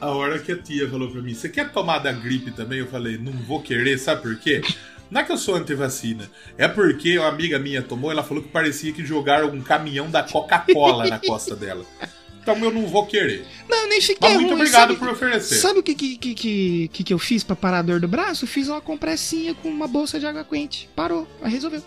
a 0.01 0.10
hora 0.10 0.39
que 0.39 0.52
a 0.52 0.56
tia 0.56 0.89
falou 0.89 1.10
pra 1.10 1.20
mim, 1.22 1.35
você 1.35 1.48
quer 1.48 1.72
tomar 1.72 1.98
da 1.98 2.12
gripe 2.12 2.51
também? 2.51 2.78
Eu 2.78 2.86
falei, 2.86 3.18
não 3.18 3.32
vou 3.32 3.60
querer, 3.62 3.98
sabe 3.98 4.22
por 4.22 4.36
quê? 4.36 4.60
Não 5.10 5.20
é 5.20 5.24
que 5.24 5.32
eu 5.32 5.36
sou 5.36 5.56
antivacina, 5.56 6.31
é 6.56 6.68
porque 6.68 7.18
uma 7.18 7.27
amiga 7.28 7.59
minha 7.59 7.82
tomou, 7.82 8.12
ela 8.12 8.22
falou 8.22 8.43
que 8.43 8.48
parecia 8.48 8.93
que 8.93 9.05
jogaram 9.05 9.48
um 9.48 9.60
caminhão 9.60 10.09
da 10.09 10.22
Coca-Cola 10.22 11.09
na 11.09 11.18
costa 11.18 11.56
dela. 11.56 11.85
Então 12.40 12.56
eu 12.59 12.70
não 12.70 12.86
vou 12.86 13.05
querer. 13.06 13.44
Não, 13.68 13.89
nem 13.89 14.01
fiquei 14.01 14.16
Mas 14.28 14.32
muito 14.39 14.51
ruim. 14.51 14.60
obrigado 14.60 14.89
sabe, 14.89 14.98
por 14.98 15.09
oferecer. 15.09 15.56
Sabe 15.56 15.81
o 15.81 15.82
que, 15.82 15.94
que, 15.94 16.16
que, 16.16 16.89
que, 16.89 17.05
que 17.05 17.12
eu 17.12 17.18
fiz 17.18 17.43
pra 17.44 17.56
parar 17.56 17.81
a 17.81 17.82
dor 17.82 17.98
do 18.01 18.06
braço? 18.09 18.47
Fiz 18.47 18.68
uma 18.68 18.81
compressinha 18.81 19.55
com 19.55 19.68
uma 19.68 19.86
bolsa 19.89 20.18
de 20.20 20.27
água 20.27 20.44
quente. 20.44 20.89
Parou, 20.97 21.28
resolveu. 21.43 21.82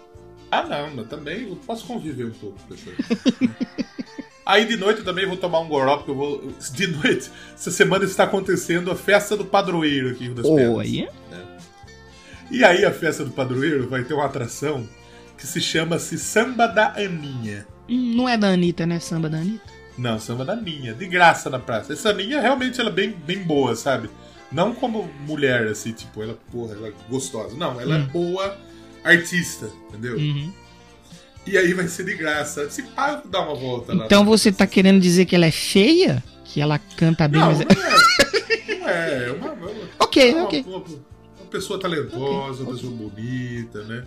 Ah, 0.59 0.63
não, 0.67 0.95
mas 0.95 1.07
também 1.07 1.47
eu 1.49 1.55
posso 1.65 1.85
conviver 1.85 2.25
um 2.25 2.31
pouco 2.31 2.57
com 2.67 2.73
isso 2.73 2.89
aí. 4.45 4.65
De 4.65 4.77
noite 4.77 4.99
eu 4.99 5.05
também 5.05 5.25
vou 5.27 5.37
tomar 5.37 5.59
um 5.59 5.67
goró, 5.67 5.97
porque 5.97 6.11
eu 6.11 6.15
vou. 6.15 6.53
De 6.73 6.87
noite, 6.87 7.31
essa 7.53 7.71
semana 7.71 8.05
está 8.05 8.23
acontecendo 8.25 8.91
a 8.91 8.95
festa 8.95 9.35
do 9.37 9.45
padroeiro 9.45 10.09
aqui 10.09 10.23
em 10.23 10.27
Rio 10.27 10.35
das 10.35 10.45
Pedras. 10.47 10.75
Oi. 10.77 11.09
E 12.51 12.63
aí 12.63 12.85
a 12.85 12.91
festa 12.91 13.23
do 13.25 13.31
padroeiro 13.31 13.87
vai 13.89 14.03
ter 14.03 14.13
uma 14.13 14.25
atração 14.25 14.87
que 15.37 15.47
se 15.47 15.59
chama-se 15.59 16.17
Samba 16.17 16.67
da 16.67 16.93
Aninha. 16.95 17.65
Hum, 17.89 18.13
Não 18.15 18.29
é 18.29 18.37
da 18.37 18.49
Anitta, 18.49 18.85
né? 18.85 18.99
Samba 18.99 19.29
da 19.29 19.37
Anitta. 19.37 19.73
Não, 19.97 20.19
Samba 20.19 20.45
da 20.45 20.53
Aninha, 20.53 20.93
de 20.93 21.05
graça 21.07 21.49
na 21.49 21.59
praça. 21.59 21.93
Essa 21.93 22.09
Aninha 22.09 22.39
realmente 22.41 22.79
ela 22.79 22.89
é 22.89 22.93
bem, 22.93 23.11
bem 23.11 23.39
boa, 23.43 23.75
sabe? 23.75 24.09
Não 24.51 24.73
como 24.73 25.09
mulher, 25.27 25.67
assim, 25.67 25.93
tipo, 25.93 26.21
ela, 26.21 26.37
porra, 26.51 26.75
ela 26.75 26.87
é 26.89 26.93
gostosa. 27.09 27.55
Não, 27.55 27.79
ela 27.81 27.95
é 27.95 27.99
Hum. 27.99 28.07
boa 28.07 28.55
artista, 29.03 29.69
entendeu? 29.89 30.15
Uhum. 30.17 30.51
E 31.45 31.57
aí 31.57 31.73
vai 31.73 31.87
ser 31.87 32.05
de 32.05 32.13
graça. 32.15 32.69
Se 32.69 32.83
pá, 32.83 33.17
vou 33.17 33.27
dar 33.31 33.41
uma 33.41 33.55
volta 33.55 33.93
lá. 33.93 34.05
Então 34.05 34.23
você 34.25 34.51
tá 34.51 34.65
querendo 34.65 34.99
dizer 35.01 35.25
que 35.25 35.35
ela 35.35 35.45
é 35.45 35.51
feia? 35.51 36.23
Que 36.45 36.61
ela 36.61 36.79
canta 36.97 37.27
bem, 37.27 37.41
Não, 37.41 37.47
mas... 37.47 37.59
não 37.59 37.65
é. 37.85 38.79
Não 38.79 38.89
é, 38.89 39.27
é 39.27 39.31
uma, 39.31 39.51
uma, 39.51 39.71
Ok, 39.99 40.33
uma- 40.33 40.43
ok. 40.43 40.63
uma- 40.67 40.77
uma 40.77 41.47
pessoa 41.51 41.79
talentosa, 41.79 42.63
uma 42.63 42.73
pessoa 42.73 42.91
bonita, 42.93 43.83
né? 43.83 44.03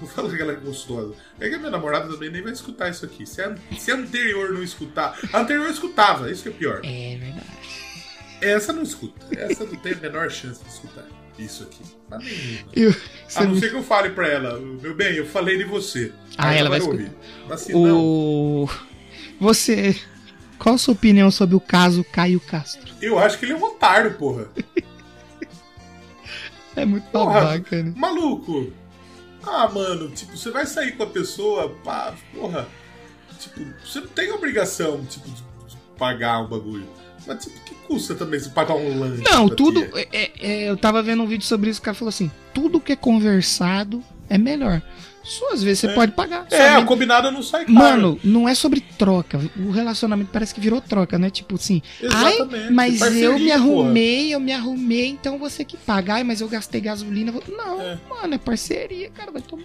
Não 0.00 0.08
falo 0.08 0.28
que 0.34 0.40
ela 0.42 0.52
é 0.52 0.56
gostosa. 0.56 1.14
É 1.40 1.48
que 1.48 1.54
a 1.54 1.58
minha 1.58 1.70
namorada 1.70 2.08
também 2.12 2.30
nem 2.30 2.42
vai 2.42 2.52
escutar 2.52 2.90
isso 2.90 3.04
aqui. 3.04 3.24
Se 3.24 3.40
a, 3.40 3.54
se 3.78 3.90
a 3.92 3.94
anterior 3.94 4.52
não 4.52 4.62
escutar. 4.62 5.16
A 5.32 5.40
anterior 5.40 5.70
escutava, 5.70 6.30
isso 6.30 6.42
que 6.42 6.48
é 6.48 6.52
pior. 6.52 6.80
É 6.84 7.16
verdade. 7.16 7.46
Essa 8.40 8.72
não 8.72 8.82
escuta. 8.82 9.24
Essa 9.38 9.64
não 9.64 9.76
tem 9.76 9.92
a 9.92 9.96
menor 9.96 10.30
chance 10.30 10.62
de 10.62 10.68
escutar 10.68 11.04
isso 11.38 11.62
aqui. 11.64 11.82
Nenhuma. 12.10 12.70
Eu- 12.74 12.94
A 13.36 13.44
não 13.44 13.54
você- 13.54 13.60
ser 13.60 13.70
que 13.70 13.76
eu 13.76 13.82
fale 13.82 14.10
pra 14.10 14.28
ela, 14.28 14.58
meu 14.60 14.94
bem, 14.94 15.14
eu 15.16 15.26
falei 15.26 15.58
de 15.58 15.64
você. 15.64 16.12
Ah, 16.38 16.48
Aí 16.48 16.58
ela 16.58 16.70
vai 16.70 16.80
ouvir. 16.80 17.10
Mas 17.48 17.60
se 17.62 17.72
não, 17.72 18.00
O... 18.00 18.68
Você... 19.40 19.98
Qual 20.58 20.76
a 20.76 20.78
sua 20.78 20.94
opinião 20.94 21.30
sobre 21.30 21.56
o 21.56 21.60
caso 21.60 22.04
Caio 22.04 22.40
Castro? 22.40 22.94
eu 23.02 23.18
acho 23.18 23.38
que 23.38 23.44
ele 23.44 23.52
é 23.52 23.56
um 23.56 23.62
otário, 23.64 24.14
porra. 24.14 24.48
É 26.76 26.84
muito 26.84 27.04
Porra, 27.10 27.34
babaca, 27.40 27.82
né? 27.82 27.92
Maluco. 27.96 28.72
Ah, 29.46 29.68
mano, 29.68 30.08
tipo, 30.10 30.36
você 30.36 30.50
vai 30.50 30.66
sair 30.66 30.92
com 30.96 31.04
a 31.04 31.06
pessoa, 31.06 31.70
pá, 31.84 32.14
porra. 32.34 32.66
Tipo, 33.38 33.60
você 33.84 34.00
não 34.00 34.08
tem 34.08 34.32
obrigação, 34.32 35.04
tipo, 35.04 35.28
de, 35.28 35.36
de 35.68 35.76
pagar 35.98 36.40
um 36.40 36.48
bagulho. 36.48 36.86
Mas, 37.26 37.44
tipo, 37.44 37.58
que 37.64 37.74
custa 37.86 38.14
também 38.14 38.38
você 38.40 38.50
pagar 38.50 38.74
um 38.74 38.98
lanche? 38.98 39.22
Não, 39.22 39.48
tudo... 39.48 39.80
tia? 39.82 40.08
é- 40.12 40.30
é- 40.40 40.68
eu 40.70 40.76
tava 40.76 41.02
vendo 41.02 41.22
um 41.22 41.26
vídeo 41.26 41.44
sobre 41.46 41.70
isso, 41.70 41.80
o 41.80 41.82
cara 41.82 41.94
falou 41.94 42.08
assim, 42.10 42.30
tudo 42.52 42.80
que 42.80 42.92
é 42.92 42.96
conversado 42.96 44.02
é 44.28 44.36
melhor. 44.38 44.82
Só 45.22 45.54
às 45.54 45.62
vezes 45.62 45.80
você 45.80 45.86
É. 45.86 45.94
pode 45.94 46.12
pagar. 46.12 46.46
É, 46.50 46.56
sabe? 46.72 46.82
o 46.82 46.86
combinado 46.86 47.30
não 47.30 47.42
sai 47.42 47.64
caro. 47.64 47.72
Mano, 47.74 48.20
não 48.22 48.46
é 48.46 48.54
sobre 48.54 48.80
troca. 48.82 49.40
O 49.56 49.70
relacionamento 49.70 50.28
parece 50.30 50.54
que 50.54 50.60
virou 50.60 50.82
troca, 50.82 51.18
né? 51.18 51.30
Tipo 51.30 51.54
assim, 51.54 51.80
ai, 52.12 52.34
Exatamente, 52.34 52.72
mas 52.74 52.98
parceria, 52.98 53.24
eu 53.24 53.38
me 53.38 53.44
porra. 53.46 53.54
arrumei, 53.54 54.34
eu 54.34 54.40
me 54.40 54.52
arrumei, 54.52 55.06
então 55.08 55.38
você 55.38 55.64
que 55.64 55.78
paga. 55.78 56.14
Ai, 56.16 56.24
mas 56.24 56.42
eu 56.42 56.48
gastei 56.48 56.78
gasolina. 56.82 57.32
vou- 57.32 57.42
Não, 57.48 57.80
É. 57.80 57.98
mano, 58.10 58.34
é 58.34 58.38
parceria, 58.38 59.08
cara. 59.10 59.32
Vai 59.32 59.40
tomar. 59.40 59.64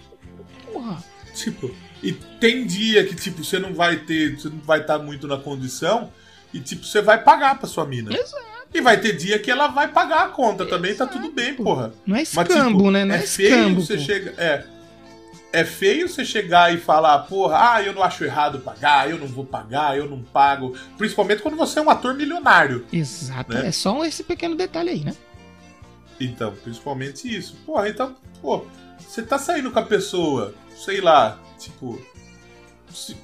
Porra. 0.72 1.04
Tipo, 1.34 1.70
e 2.02 2.12
tem 2.12 2.66
dia 2.66 3.04
que, 3.04 3.14
tipo, 3.14 3.44
você 3.44 3.58
não 3.58 3.74
vai 3.74 3.98
ter, 3.98 4.36
você 4.38 4.48
não 4.48 4.60
vai 4.64 4.80
estar 4.80 4.98
muito 4.98 5.26
na 5.28 5.36
condição 5.36 6.10
e, 6.52 6.60
tipo, 6.60 6.84
você 6.84 7.00
vai 7.02 7.22
pagar 7.22 7.58
pra 7.58 7.68
sua 7.68 7.86
mina. 7.86 8.12
Exato. 8.12 8.50
E 8.72 8.80
vai 8.80 9.00
ter 9.00 9.16
dia 9.16 9.38
que 9.38 9.50
ela 9.50 9.66
vai 9.66 9.88
pagar 9.88 10.26
a 10.26 10.28
conta 10.28 10.64
também, 10.64 10.94
tá 10.94 11.04
tudo 11.06 11.32
bem, 11.32 11.54
porra. 11.54 11.92
Não 12.06 12.14
é 12.14 12.20
Mas, 12.20 12.28
escambo, 12.28 12.78
tipo, 12.78 12.90
né? 12.92 13.04
Não 13.04 13.14
é, 13.14 13.18
é 13.18 13.22
feio 13.22 13.48
escambo. 13.56 13.80
você 13.82 13.96
pô. 13.96 14.02
chega. 14.02 14.34
É. 14.38 14.64
É 15.52 15.64
feio 15.64 16.08
você 16.08 16.24
chegar 16.24 16.72
e 16.72 16.78
falar, 16.78 17.18
porra, 17.20 17.72
ah, 17.74 17.82
eu 17.82 17.92
não 17.92 18.04
acho 18.04 18.24
errado 18.24 18.60
pagar, 18.60 19.10
eu 19.10 19.18
não 19.18 19.26
vou 19.26 19.44
pagar, 19.44 19.98
eu 19.98 20.08
não 20.08 20.22
pago. 20.22 20.76
Principalmente 20.96 21.42
quando 21.42 21.56
você 21.56 21.80
é 21.80 21.82
um 21.82 21.90
ator 21.90 22.14
milionário. 22.14 22.86
Exato. 22.92 23.52
né? 23.54 23.66
É 23.66 23.72
só 23.72 24.04
esse 24.04 24.22
pequeno 24.22 24.54
detalhe 24.54 24.90
aí, 24.90 25.04
né? 25.04 25.12
Então, 26.20 26.54
principalmente 26.62 27.34
isso. 27.34 27.56
Porra, 27.66 27.88
então, 27.88 28.14
pô, 28.40 28.64
você 29.00 29.22
tá 29.22 29.38
saindo 29.38 29.72
com 29.72 29.78
a 29.80 29.82
pessoa, 29.84 30.54
sei 30.76 31.00
lá, 31.00 31.36
tipo. 31.58 32.00
se- 32.94 33.16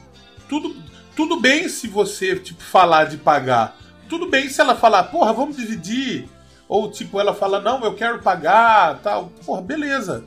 tudo, 0.49 0.75
tudo 1.17 1.41
bem 1.41 1.69
se 1.69 1.89
você, 1.89 2.37
tipo, 2.37 2.63
falar 2.63 3.05
de 3.07 3.17
pagar. 3.17 3.77
Tudo 4.09 4.29
bem 4.29 4.49
se 4.49 4.61
ela 4.61 4.77
falar, 4.77 5.05
porra, 5.05 5.33
vamos 5.33 5.57
dividir. 5.57 6.29
Ou, 6.69 6.91
tipo, 6.91 7.19
ela 7.21 7.33
fala, 7.35 7.61
não, 7.61 7.83
eu 7.85 7.95
quero 7.95 8.19
pagar, 8.21 8.99
tal. 9.03 9.31
Porra, 9.45 9.63
beleza. 9.63 10.25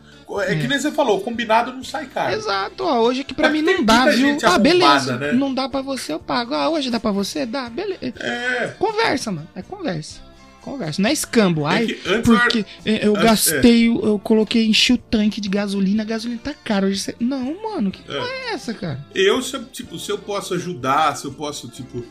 É 0.47 0.55
que 0.55 0.65
É. 0.65 0.67
nem 0.67 0.79
você 0.79 0.91
falou, 0.91 1.19
combinado 1.21 1.71
não 1.73 1.83
sai 1.83 2.05
caro. 2.05 2.33
Exato, 2.33 2.83
ó, 2.85 2.99
hoje 2.99 3.21
aqui 3.21 3.33
pra 3.33 3.49
mim 3.49 3.63
que 3.63 3.73
não 3.73 3.83
dá, 3.83 4.05
viu? 4.05 4.27
Ah, 4.43 4.47
arrombada, 4.47 4.59
beleza. 4.59 5.17
né? 5.17 5.31
Não 5.33 5.53
dá 5.53 5.67
pra 5.67 5.81
você, 5.81 6.13
eu 6.13 6.19
pago. 6.19 6.53
Ah, 6.53 6.69
hoje 6.69 6.89
dá 6.91 6.99
pra 6.99 7.11
você? 7.11 7.45
Dá, 7.45 7.69
beleza. 7.69 8.13
É. 8.19 8.75
Conversa, 8.77 9.31
mano. 9.31 9.47
É 9.55 9.61
conversa. 9.61 10.21
Conversa. 10.61 11.01
Não 11.01 11.09
é 11.09 11.13
escambo. 11.13 11.67
É 11.67 11.71
Ai, 11.77 11.99
era- 12.05 12.21
porque 12.21 12.65
é, 12.85 13.05
eu 13.07 13.13
gastei, 13.13 13.87
eu, 13.87 13.99
eu 14.05 14.19
coloquei, 14.19 14.65
enchi 14.67 14.93
o 14.93 14.97
tanque 14.97 15.39
de 15.41 15.49
gasolina, 15.49 16.03
a 16.03 16.05
gasolina 16.05 16.39
tá 16.43 16.53
cara. 16.53 16.85
Hoje 16.87 16.99
você... 16.99 17.15
Não, 17.19 17.61
mano, 17.61 17.91
que 17.91 18.01
É. 18.11 18.17
é 18.17 18.53
essa, 18.53 18.73
cara? 18.73 19.05
Eu, 19.15 19.41
se 19.41 19.55
eu, 19.55 19.65
tipo, 19.65 19.97
se 19.97 20.11
eu 20.11 20.17
posso 20.17 20.53
ajudar, 20.53 21.15
se 21.15 21.25
eu 21.25 21.31
posso, 21.33 21.67
tipo, 21.69 22.03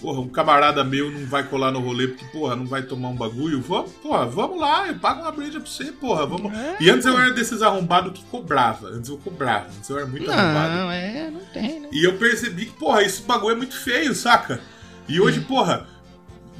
porra, 0.00 0.20
um 0.20 0.28
camarada 0.28 0.84
meu 0.84 1.10
não 1.10 1.24
vai 1.26 1.44
colar 1.48 1.72
no 1.72 1.80
rolê 1.80 2.08
porque, 2.08 2.24
porra, 2.26 2.54
não 2.54 2.66
vai 2.66 2.82
tomar 2.82 3.08
um 3.08 3.16
bagulho, 3.16 3.62
vamos, 3.62 3.92
porra, 3.92 4.26
vamos 4.26 4.60
lá, 4.60 4.86
eu 4.88 4.96
pago 4.98 5.22
uma 5.22 5.32
breja 5.32 5.58
pra 5.60 5.70
você, 5.70 5.84
porra, 5.92 6.26
vamos. 6.26 6.52
É, 6.52 6.76
e 6.80 6.90
antes 6.90 7.06
eu 7.06 7.18
era 7.18 7.30
desses 7.32 7.62
arrombados 7.62 8.12
que 8.18 8.24
cobrava, 8.26 8.88
antes 8.88 9.08
eu 9.08 9.16
cobrava, 9.16 9.68
antes 9.76 9.88
eu 9.88 9.96
era 9.96 10.06
muito 10.06 10.30
arrombado. 10.30 10.74
Não, 10.74 10.90
é, 10.90 11.30
não 11.30 11.40
tem, 11.52 11.80
né? 11.80 11.88
E 11.90 12.04
eu 12.04 12.18
percebi 12.18 12.66
que, 12.66 12.72
porra, 12.72 13.02
esse 13.02 13.22
bagulho 13.22 13.54
é 13.54 13.56
muito 13.56 13.74
feio, 13.76 14.14
saca? 14.14 14.60
E 15.08 15.18
hoje, 15.20 15.40
Hum. 15.40 15.44
porra, 15.44 15.86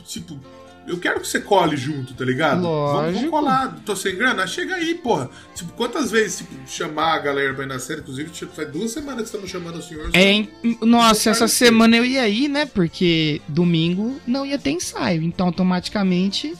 tipo, 0.06 0.38
eu 0.86 0.98
quero 0.98 1.20
que 1.20 1.26
você 1.26 1.40
cole 1.40 1.76
junto, 1.76 2.14
tá 2.14 2.24
ligado? 2.24 2.62
Vamos, 2.62 2.92
vamos 2.92 3.12
Lógico. 3.14 3.30
colar, 3.30 3.76
tô 3.84 3.94
sem 3.96 4.16
grana? 4.16 4.46
Chega 4.46 4.74
aí, 4.76 4.94
porra. 4.94 5.30
Tipo, 5.54 5.72
quantas 5.72 6.10
vezes, 6.10 6.38
tipo, 6.38 6.54
chamar 6.66 7.14
a 7.14 7.18
galera 7.18 7.54
pra 7.54 7.64
ir 7.64 7.68
na 7.68 7.78
série, 7.78 8.00
inclusive, 8.00 8.30
tipo, 8.30 8.52
faz 8.54 8.70
duas 8.70 8.90
semanas 8.90 9.22
que 9.22 9.26
estamos 9.36 9.50
chamando 9.50 9.76
o 9.78 9.82
senhor. 9.82 10.10
É, 10.12 10.30
em- 10.32 10.48
nossa, 10.82 11.30
essa 11.30 11.48
semana 11.48 11.96
eu 11.96 12.04
ia 12.04 12.28
ir, 12.28 12.48
né? 12.48 12.66
Porque 12.66 13.40
domingo 13.48 14.20
não 14.26 14.44
ia 14.44 14.58
ter 14.58 14.70
ensaio. 14.70 15.22
Então, 15.22 15.46
automaticamente, 15.46 16.54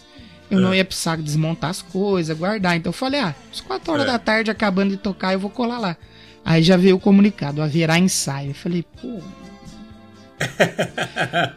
eu 0.51 0.59
É. 0.59 0.63
não 0.63 0.75
ia 0.75 0.85
precisar 0.85 1.17
desmontar 1.17 1.71
as 1.71 1.83
coisas, 1.83 2.37
guardar. 2.37 2.77
Então, 2.77 2.91
eu 2.91 2.95
falei, 2.95 3.21
ah, 3.21 3.35
às 3.53 3.61
4 3.61 3.93
horas 3.93 4.05
É. 4.05 4.09
da 4.13 4.19
tarde, 4.19 4.51
acabando 4.51 4.91
de 4.91 4.97
tocar, 4.97 5.33
eu 5.33 5.39
vou 5.41 5.51
colar 5.51 5.79
lá. 5.79 5.97
Aí 6.45 6.63
já 6.63 6.77
veio 6.77 6.97
o 6.97 7.01
comunicado, 7.01 7.63
haverá 7.63 7.99
ensaio. 7.99 8.51
Eu 8.51 8.55
falei, 8.55 8.85
pô. 9.01 9.21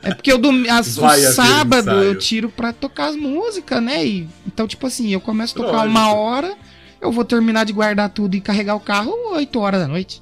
É 0.03 0.13
porque 0.13 0.31
eu 0.31 0.37
dom... 0.37 0.63
as, 0.69 0.97
o 0.97 1.09
sábado 1.33 1.91
eu 2.03 2.17
tiro 2.17 2.49
pra 2.49 2.73
tocar 2.73 3.07
as 3.09 3.15
músicas, 3.15 3.81
né? 3.81 4.05
E, 4.05 4.29
então, 4.45 4.67
tipo 4.67 4.87
assim, 4.87 5.11
eu 5.13 5.21
começo 5.21 5.53
a 5.57 5.65
tocar 5.65 5.83
Lógico. 5.83 5.91
uma 5.91 6.13
hora, 6.13 6.55
eu 7.01 7.11
vou 7.11 7.25
terminar 7.25 7.65
de 7.65 7.73
guardar 7.73 8.09
tudo 8.09 8.35
e 8.35 8.41
carregar 8.41 8.75
o 8.75 8.79
carro 8.79 9.13
8 9.33 9.59
horas 9.59 9.81
da 9.81 9.87
noite. 9.87 10.21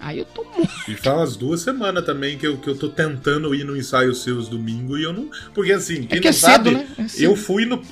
Aí 0.00 0.18
eu 0.18 0.24
tô 0.24 0.42
muito. 0.44 0.72
E 0.88 0.96
faz 0.96 1.16
umas 1.16 1.36
duas 1.36 1.60
semanas 1.60 2.04
também 2.06 2.38
que 2.38 2.46
eu, 2.46 2.56
que 2.56 2.68
eu 2.68 2.74
tô 2.74 2.88
tentando 2.88 3.54
ir 3.54 3.64
no 3.64 3.76
ensaio 3.76 4.14
seus 4.14 4.48
domingo 4.48 4.96
e 4.96 5.02
eu 5.02 5.12
não. 5.12 5.28
Porque 5.52 5.72
assim, 5.72 6.04
quem 6.04 6.18
É 6.18 6.20
que 6.22 6.28
é 6.28 6.30
não 6.30 6.38
sabe, 6.38 6.70
cedo, 6.70 6.78
né? 6.78 6.88
É 6.98 7.26
eu 7.26 7.36
fui 7.36 7.66
no. 7.66 7.82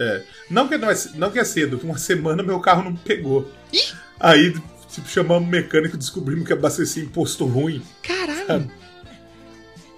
É, 0.00 0.22
não, 0.50 0.66
que 0.66 0.78
não, 0.78 0.90
é, 0.90 0.94
não 1.14 1.30
que 1.30 1.38
é 1.38 1.44
cedo, 1.44 1.78
uma 1.84 1.98
semana 1.98 2.42
meu 2.42 2.58
carro 2.60 2.82
não 2.82 2.96
pegou. 2.96 3.52
Aí, 4.18 4.52
tipo, 4.88 5.06
chamamos 5.06 5.46
o 5.46 5.50
mecânico 5.50 5.96
e 5.96 5.98
descobrimos 5.98 6.46
que 6.46 6.52
abastecia 6.52 7.02
em 7.02 7.08
posto 7.08 7.44
ruim. 7.44 7.82
Caralho! 8.02 8.70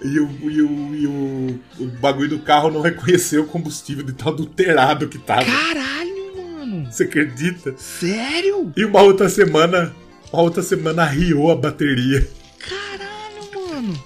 E, 0.03 0.21
o, 0.21 0.29
e, 0.51 0.63
o, 0.63 0.95
e 0.95 1.07
o, 1.07 1.61
o 1.81 1.87
bagulho 2.01 2.29
do 2.29 2.39
carro 2.41 2.71
não 2.71 2.81
reconheceu 2.83 3.43
o 3.45 3.47
combustível 3.47 4.05
de 4.05 4.13
tão 4.13 4.29
adulterado 4.33 5.09
que 5.09 5.19
tava. 5.19 5.45
Caralho, 5.45 6.37
mano. 6.37 6.87
Você 6.93 7.05
acredita? 7.05 7.75
Sério? 7.79 8.73
E 8.77 8.85
uma 8.85 9.01
outra 9.03 9.29
semana, 9.29 9.95
uma 10.33 10.43
outra 10.43 10.63
semana 10.63 11.03
arriou 11.05 11.51
a 11.51 11.57
bateria. 11.57 12.29
Caralho, 12.59 13.71
mano. 13.71 14.05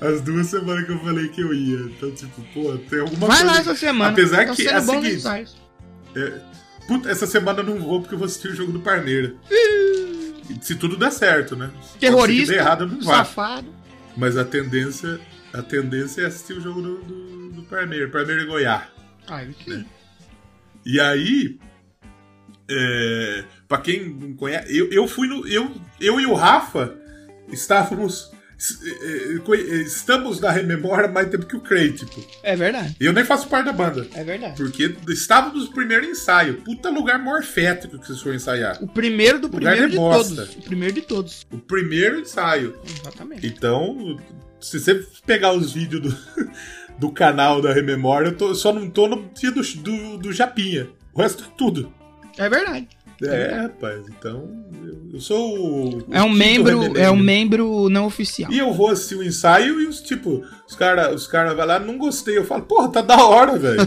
As 0.00 0.20
duas 0.20 0.46
semanas 0.46 0.84
que 0.86 0.92
eu 0.92 0.98
falei 1.00 1.28
que 1.28 1.40
eu 1.40 1.52
ia. 1.52 1.80
Então, 1.80 2.10
tipo, 2.12 2.40
pô, 2.54 2.76
tem 2.88 3.00
alguma 3.00 3.26
Vai 3.26 3.38
coisa. 3.38 3.52
lá 3.52 3.58
essa 3.60 3.74
semana. 3.74 4.10
Apesar 4.12 4.46
Tá 4.46 4.54
que 4.54 4.68
é 4.68 4.74
nos 4.74 4.84
seguinte. 4.84 5.56
é, 6.14 6.32
puta, 6.86 7.10
essa 7.10 7.26
semana 7.26 7.60
eu 7.60 7.64
não 7.64 7.78
vou 7.78 8.00
porque 8.00 8.14
eu 8.14 8.18
vou 8.18 8.26
assistir 8.26 8.48
o 8.48 8.54
jogo 8.54 8.70
do 8.72 8.80
Parmeira. 8.80 9.34
Se 10.60 10.76
tudo 10.76 10.96
der 10.96 11.10
certo, 11.10 11.56
né? 11.56 11.70
Se 11.82 11.98
Terrorista, 11.98 12.52
der 12.54 12.60
errado, 12.60 12.84
eu 12.84 12.88
não 12.88 13.00
vá. 13.00 13.16
safado. 13.24 13.74
Mas 14.16 14.36
a 14.36 14.44
tendência, 14.44 15.20
a 15.52 15.62
tendência 15.62 16.22
é 16.22 16.26
assistir 16.26 16.54
o 16.54 16.60
jogo 16.60 16.80
do, 16.80 17.02
do, 17.02 17.50
do 17.50 17.62
Parmeira. 17.64 18.08
Parmeira 18.08 18.42
e 18.42 18.46
Goiás. 18.46 18.84
Aí 19.28 19.54
sim. 19.64 19.84
E 20.84 21.00
aí, 21.00 21.58
é, 22.70 23.44
para 23.68 23.82
quem 23.82 24.08
não 24.08 24.34
conhece, 24.34 24.76
eu, 24.76 24.90
eu 24.92 25.08
fui 25.08 25.28
no. 25.28 25.46
Eu, 25.46 25.74
eu 26.00 26.20
e 26.20 26.26
o 26.26 26.34
Rafa 26.34 26.94
estávamos. 27.48 28.32
É, 29.34 29.38
conhe- 29.40 29.62
é, 29.70 29.74
Estamos 29.82 30.40
na 30.40 30.50
rememora 30.50 31.08
mais 31.08 31.28
tempo 31.28 31.46
que 31.46 31.56
o 31.56 31.60
Cray, 31.60 31.92
tipo. 31.92 32.24
É 32.42 32.56
verdade. 32.56 32.96
Eu 32.98 33.12
nem 33.12 33.24
faço 33.24 33.48
parte 33.48 33.66
da 33.66 33.72
banda. 33.72 34.06
É 34.14 34.24
verdade. 34.24 34.56
Porque 34.56 34.96
estávamos 35.08 35.66
no 35.66 35.72
primeiro 35.72 36.04
ensaio. 36.06 36.62
Puta 36.62 36.88
lugar 36.90 37.18
morfético 37.18 37.98
que 37.98 38.06
vocês 38.06 38.20
foram 38.20 38.36
ensaiar. 38.36 38.82
O 38.82 38.88
primeiro 38.88 39.38
do 39.38 39.46
Lugar 39.48 39.76
primeiro 39.76 39.86
de 39.86 39.90
de, 39.92 39.96
todos. 39.96 40.56
O 40.56 40.62
primeiro 40.62 40.94
de 40.94 41.02
todos. 41.02 41.46
O 41.52 41.58
primeiro 41.58 42.18
ensaio. 42.20 42.76
Exatamente. 43.00 43.46
Então, 43.46 44.18
se 44.60 44.80
você 44.80 45.06
pegar 45.26 45.52
os 45.52 45.72
vídeos 45.72 46.02
do, 46.02 46.18
do 46.98 47.12
canal 47.12 47.60
da 47.60 47.72
Rememora, 47.72 48.28
eu 48.28 48.36
tô- 48.36 48.54
só 48.54 48.72
não 48.72 48.88
tô 48.88 49.06
no 49.06 49.28
dia 49.34 49.50
do, 49.50 49.62
do, 49.62 50.16
do 50.18 50.32
Japinha. 50.32 50.88
O 51.12 51.20
resto 51.20 51.44
é 51.44 51.46
tudo. 51.58 51.92
É 52.38 52.48
verdade. 52.48 52.88
É, 53.22 53.62
rapaz, 53.62 54.06
então 54.08 54.50
eu, 55.12 55.20
sou 55.20 55.58
o. 55.58 56.06
É 56.10 56.22
um 56.22 56.28
membro, 56.28 56.98
é 56.98 57.10
um 57.10 57.16
membro 57.16 57.88
não 57.88 58.06
oficial. 58.06 58.52
E 58.52 58.58
eu 58.58 58.72
vou 58.74 58.88
assistir 58.88 59.14
o 59.14 59.22
ensaio 59.22 59.80
e 59.80 59.86
os 59.86 60.02
tipo, 60.02 60.44
os 60.68 60.74
caras 60.74 61.14
os 61.14 61.26
cara 61.26 61.54
vai 61.54 61.66
lá, 61.66 61.78
não 61.78 61.96
gostei. 61.96 62.36
Eu 62.36 62.44
falo, 62.44 62.62
porra, 62.62 62.88
tá 62.90 63.00
da 63.00 63.24
hora, 63.24 63.58
velho. 63.58 63.80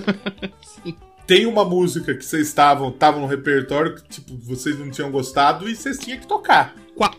Tem 1.28 1.46
uma 1.46 1.64
música 1.64 2.16
que 2.16 2.26
vocês 2.26 2.48
estavam, 2.48 2.90
estavam 2.90 3.22
no 3.22 3.28
repertório 3.28 3.96
que, 3.96 4.10
tipo, 4.10 4.36
vocês 4.38 4.80
não 4.80 4.90
tinham 4.90 5.12
gostado 5.12 5.70
e 5.70 5.76
vocês 5.76 6.00
tinham 6.00 6.20
que 6.20 6.26
tocar. 6.26 6.74
Qual? 6.96 7.14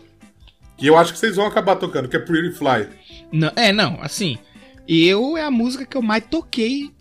E 0.77 0.85
eu 0.85 0.97
acho 0.97 1.13
que 1.13 1.19
vocês 1.19 1.37
vão 1.37 1.45
acabar 1.45 1.77
tocando, 1.77 2.09
que 2.09 2.17
é 2.17 2.19
Pretty 2.19 2.51
Fly. 2.51 2.89
Não, 3.31 3.51
é, 3.55 3.71
não, 3.71 3.99
assim. 4.01 4.37
Eu 4.85 5.37
é 5.37 5.45
a 5.45 5.51
música 5.51 5.85
que 5.85 5.95
eu 5.95 6.01
mais 6.01 6.25
toquei 6.29 6.91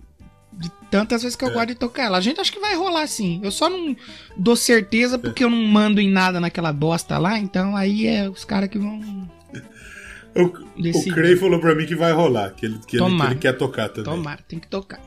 tantas 0.91 1.23
vezes 1.23 1.37
que 1.37 1.45
eu 1.45 1.49
É. 1.49 1.53
gosto 1.53 1.69
de 1.69 1.75
tocar 1.75 2.05
ela. 2.05 2.19
A 2.19 2.21
gente 2.21 2.41
acha 2.41 2.51
que 2.53 2.59
vai 2.61 2.75
rolar 2.75 3.07
sim. 3.07 3.41
Eu 3.43 3.51
só 3.51 3.69
não 3.71 3.97
dou 4.37 4.57
certeza 4.57 5.19
porque 5.19 5.45
eu 5.45 5.51
não 5.51 5.57
mando 5.65 6.01
em 6.01 6.11
nada 6.11 6.41
naquela 6.41 6.73
bosta 6.73 7.17
lá, 7.19 7.39
então 7.39 7.77
aí 7.77 8.07
é 8.07 8.29
os 8.29 8.45
caras 8.45 8.69
que 8.69 8.79
vão. 8.79 9.01
O, 10.35 10.45
o. 10.45 11.15
Cray 11.15 11.37
falou 11.37 11.59
pra 11.59 11.75
mim 11.75 11.87
que 11.87 11.95
vai 11.97 12.13
rolar, 12.13 12.51
que 12.51 12.67
ele, 12.67 12.79
que 12.87 12.97
ele, 12.97 13.17
que 13.17 13.23
ele 13.23 13.35
quer 13.37 13.53
tocar 13.57 13.89
também. 13.89 14.05
Tomara, 14.15 14.41
tem 14.47 14.59
que 14.59 14.69
tocar. 14.69 15.01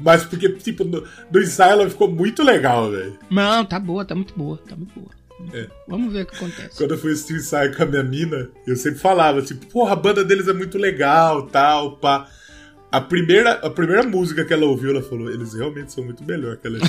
Mas 0.00 0.24
porque, 0.24 0.48
tipo, 0.48 0.84
no, 0.84 1.06
no 1.30 1.40
ensaio 1.40 1.72
ela 1.72 1.88
ficou 1.90 2.10
muito 2.10 2.42
legal, 2.42 2.90
velho. 2.90 3.18
Não, 3.30 3.64
tá 3.64 3.78
boa, 3.78 4.04
tá 4.04 4.14
muito 4.14 4.34
boa, 4.36 4.58
tá 4.68 4.74
muito 4.74 4.92
boa. 4.98 5.10
É. 5.52 5.68
Vamos 5.86 6.12
ver 6.12 6.22
o 6.22 6.26
que 6.26 6.36
acontece. 6.36 6.76
Quando 6.78 6.92
eu 6.92 6.98
fui 6.98 7.12
assistir 7.12 7.34
o 7.34 7.36
ensaio 7.36 7.76
com 7.76 7.82
a 7.82 7.86
minha 7.86 8.02
mina, 8.02 8.48
eu 8.66 8.74
sempre 8.76 8.98
falava, 8.98 9.42
tipo, 9.42 9.66
porra, 9.66 9.92
a 9.92 9.96
banda 9.96 10.24
deles 10.24 10.48
é 10.48 10.52
muito 10.54 10.78
legal, 10.78 11.42
tal, 11.46 11.96
pá. 11.98 12.26
A 12.94 13.00
primeira, 13.00 13.52
a 13.54 13.70
primeira 13.70 14.04
música 14.04 14.44
que 14.44 14.52
ela 14.52 14.66
ouviu, 14.66 14.90
ela 14.90 15.02
falou, 15.02 15.28
eles 15.28 15.52
realmente 15.54 15.92
são 15.92 16.04
muito 16.04 16.22
melhor 16.22 16.56
que 16.58 16.66
ela 16.68 16.78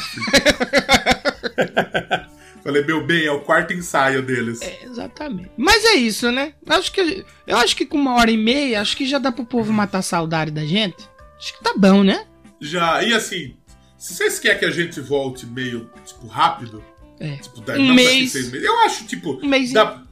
Falei, 2.64 2.84
meu 2.84 3.04
bem, 3.06 3.26
é 3.26 3.32
o 3.32 3.42
quarto 3.42 3.74
ensaio 3.74 4.22
deles. 4.24 4.62
É, 4.62 4.86
exatamente. 4.86 5.50
Mas 5.58 5.84
é 5.86 5.94
isso, 5.96 6.32
né? 6.32 6.54
Acho 6.68 6.92
que 6.92 7.26
eu 7.48 7.58
acho 7.58 7.76
que 7.76 7.86
com 7.86 7.98
uma 7.98 8.16
hora 8.16 8.30
e 8.32 8.38
meia, 8.38 8.82
acho 8.82 8.98
que 8.98 9.06
já 9.08 9.18
dá 9.20 9.32
pro 9.32 9.46
povo 9.46 9.72
matar 9.74 10.02
saudade 10.02 10.52
da 10.52 10.66
gente. 10.66 11.08
Acho 11.40 11.58
que 11.58 11.64
tá 11.64 11.74
bom, 11.78 12.04
né? 12.04 12.26
Já, 12.60 13.04
e 13.04 13.14
assim, 13.14 13.56
se 13.98 14.14
vocês 14.16 14.40
querem 14.40 14.60
que 14.60 14.66
a 14.66 14.72
gente 14.72 15.00
volte 15.00 15.46
meio, 15.46 15.90
tipo, 16.06 16.26
rápido, 16.28 16.84
É. 17.20 17.36
tipo, 17.38 17.62
da- 17.62 17.76
Um 17.78 17.94
mês. 17.94 18.32
seis 18.32 18.52
meses, 18.52 18.66
eu 18.68 18.80
acho, 18.82 19.06
tipo, 19.06 19.40
Um 19.44 19.48
mês. 19.48 19.72
dá- 19.72 20.04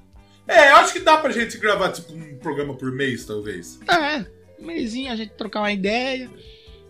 é, 0.48 0.72
eu 0.72 0.76
acho 0.78 0.94
que 0.94 1.00
dá 1.00 1.18
pra 1.18 1.32
gente 1.32 1.58
gravar, 1.58 1.92
tipo, 1.92 2.14
um 2.14 2.36
programa 2.38 2.76
por 2.76 2.92
mês, 2.92 3.26
talvez. 3.26 3.80
É, 3.88 4.26
mêsinho 4.66 5.12
a 5.12 5.16
gente 5.16 5.32
trocar 5.34 5.62
uma 5.62 5.72
ideia, 5.72 6.30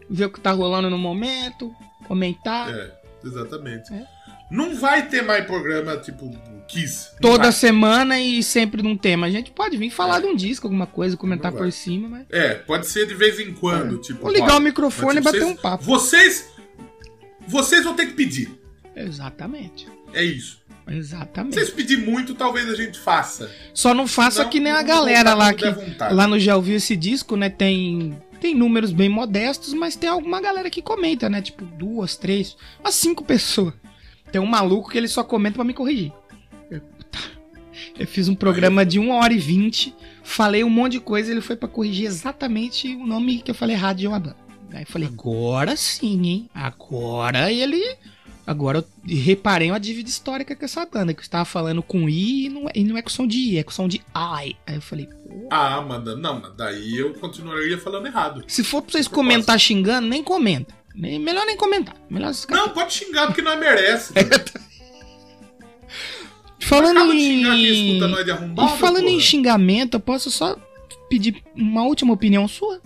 ver 0.09 0.25
o 0.25 0.29
que 0.29 0.39
tá 0.39 0.51
rolando 0.51 0.89
no 0.89 0.97
momento, 0.97 1.73
comentar. 2.07 2.73
É, 2.73 2.91
exatamente. 3.25 3.93
É. 3.93 4.05
Não 4.51 4.75
vai 4.75 5.07
ter 5.07 5.23
mais 5.23 5.45
programa, 5.45 5.97
tipo, 5.97 6.29
Kiss. 6.67 7.09
Toda 7.19 7.43
vai. 7.45 7.51
semana 7.51 8.19
e 8.19 8.43
sempre 8.43 8.83
num 8.83 8.95
tema. 8.95 9.25
A 9.25 9.31
gente 9.31 9.49
pode 9.51 9.77
vir 9.77 9.89
falar 9.89 10.19
de 10.19 10.27
um 10.27 10.35
disco, 10.35 10.67
alguma 10.67 10.85
coisa, 10.85 11.17
comentar 11.17 11.51
por 11.51 11.71
cima, 11.71 12.07
mas. 12.07 12.25
É, 12.29 12.53
pode 12.55 12.85
ser 12.85 13.07
de 13.07 13.15
vez 13.15 13.39
em 13.39 13.53
quando, 13.53 13.97
tipo. 13.97 14.21
Vou 14.21 14.31
ligar 14.31 14.53
ó, 14.53 14.57
o 14.57 14.61
microfone 14.61 15.15
mas, 15.15 15.23
e 15.23 15.25
bater 15.25 15.39
vocês- 15.39 15.51
um 15.51 15.55
papo. 15.61 15.83
Vocês. 15.83 16.53
Vocês 17.47 17.83
vão 17.83 17.95
ter 17.95 18.05
que 18.07 18.13
pedir. 18.13 18.51
Exatamente. 18.95 19.87
É 20.13 20.23
isso. 20.23 20.61
Se 20.87 20.93
Exatamente. 20.95 21.55
vocês 21.55 21.69
pedirem 21.69 22.05
muito, 22.05 22.35
talvez 22.35 22.69
a 22.69 22.75
gente 22.75 22.99
faça. 22.99 23.49
Só 23.73 23.93
não 23.93 24.07
faça 24.07 24.43
Não, 24.43 24.49
que 24.49 24.59
nem 24.59 24.71
a 24.71 24.83
galera 24.83 25.33
lá 25.33 25.53
que. 25.53 25.65
Lá 26.11 26.27
no 26.27 26.39
Já 26.39 26.55
Ouviu 26.55 26.75
Esse 26.75 26.95
Disco, 26.95 27.35
né? 27.35 27.49
Tem. 27.49 28.17
Tem 28.41 28.53
números 28.53 28.91
bem 28.91 29.07
modestos, 29.07 29.73
mas 29.73 29.95
tem 29.95 30.09
alguma 30.09 30.41
galera 30.41 30.69
que 30.69 30.81
comenta, 30.81 31.29
né? 31.29 31.41
Tipo, 31.41 31.63
duas, 31.63 32.17
três, 32.17 32.57
umas 32.81 32.93
cinco 32.93 33.23
pessoas. 33.23 33.73
Tem 34.33 34.41
um 34.41 34.45
maluco 34.45 34.89
que 34.89 34.97
ele 34.97 35.07
só 35.07 35.23
comenta 35.23 35.55
pra 35.55 35.63
me 35.63 35.73
corrigir. 35.73 36.11
Eu, 36.69 36.81
tá. 37.09 37.19
Eu 37.97 38.05
fiz 38.05 38.27
um 38.27 38.35
programa 38.35 38.85
de 38.85 38.99
uma 38.99 39.15
hora 39.15 39.31
e 39.31 39.37
vinte, 39.37 39.95
falei 40.23 40.61
um 40.61 40.69
monte 40.69 40.93
de 40.93 40.99
coisa, 40.99 41.31
ele 41.31 41.39
foi 41.39 41.55
pra 41.55 41.69
corrigir 41.69 42.05
exatamente 42.05 42.93
o 42.93 43.07
nome 43.07 43.41
que 43.41 43.51
eu 43.51 43.55
falei 43.55 43.77
errado 43.77 43.97
de 43.97 44.07
uma 44.07 44.19
banda. 44.19 44.35
Aí 44.73 44.81
eu 44.81 44.87
falei, 44.87 45.07
agora 45.07 45.77
sim, 45.77 46.27
hein? 46.27 46.49
Agora 46.53 47.49
ele. 47.51 47.81
Agora 48.45 48.79
eu 48.79 49.15
reparei 49.15 49.71
uma 49.71 49.79
dívida 49.79 50.09
histórica 50.09 50.53
com 50.55 50.65
essa 50.65 50.85
banda, 50.85 51.13
que 51.13 51.19
eu 51.21 51.23
estava 51.23 51.45
falando 51.45 51.81
com 51.81 52.09
I 52.09 52.45
e 52.45 52.49
não, 52.49 52.67
é- 52.67 52.71
e 52.75 52.83
não 52.83 52.97
é 52.97 53.01
com 53.01 53.09
som 53.09 53.25
de 53.25 53.37
I, 53.37 53.57
é 53.57 53.63
com 53.63 53.71
som 53.71 53.87
de 53.87 53.97
I. 53.97 54.01
Aí 54.13 54.55
eu 54.75 54.81
falei, 54.81 55.05
pô. 55.07 55.47
Ah, 55.49 55.81
manda. 55.81 56.15
Não, 56.15 56.41
mas 56.41 56.53
daí 56.55 56.97
eu 56.97 57.13
continuaria 57.13 57.77
falando 57.77 58.05
errado. 58.05 58.43
Se 58.47 58.63
for 58.63 58.81
pra 58.81 58.91
vocês 58.91 59.07
comentar 59.07 59.57
xingando, 59.59 60.07
nem 60.07 60.21
comenta. 60.23 60.75
Nem- 60.93 61.19
melhor 61.19 61.45
nem 61.45 61.55
comentar. 61.57 61.95
Melhor 62.09 62.31
Não, 62.49 62.69
pode 62.69 62.93
xingar 62.93 63.27
porque 63.27 63.41
não 63.41 63.57
merece. 63.57 64.13
Falando 66.59 67.11
xingar 67.11 67.55
quem 67.55 67.97
em. 67.97 68.03
arrombado, 68.31 68.75
E 68.75 68.79
falando 68.79 69.07
em 69.07 69.19
xingamento, 69.19 69.95
eu 69.95 69.99
posso 69.99 70.31
só 70.31 70.55
pedir 71.09 71.43
uma 71.55 71.83
última 71.83 72.13
opinião 72.13 72.47
sua? 72.47 72.79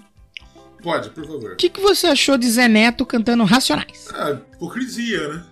Pode, 0.87 1.09
por 1.09 1.25
favor. 1.27 1.51
O 1.51 1.55
que, 1.57 1.67
que 1.69 1.81
você 1.81 2.07
achou 2.07 2.37
de 2.37 2.49
Zé 2.49 2.65
Neto 2.69 3.05
cantando 3.05 3.43
Racionais? 3.43 4.07
Ah, 4.13 4.37
hipocrisia, 4.53 5.27
né? 5.33 5.43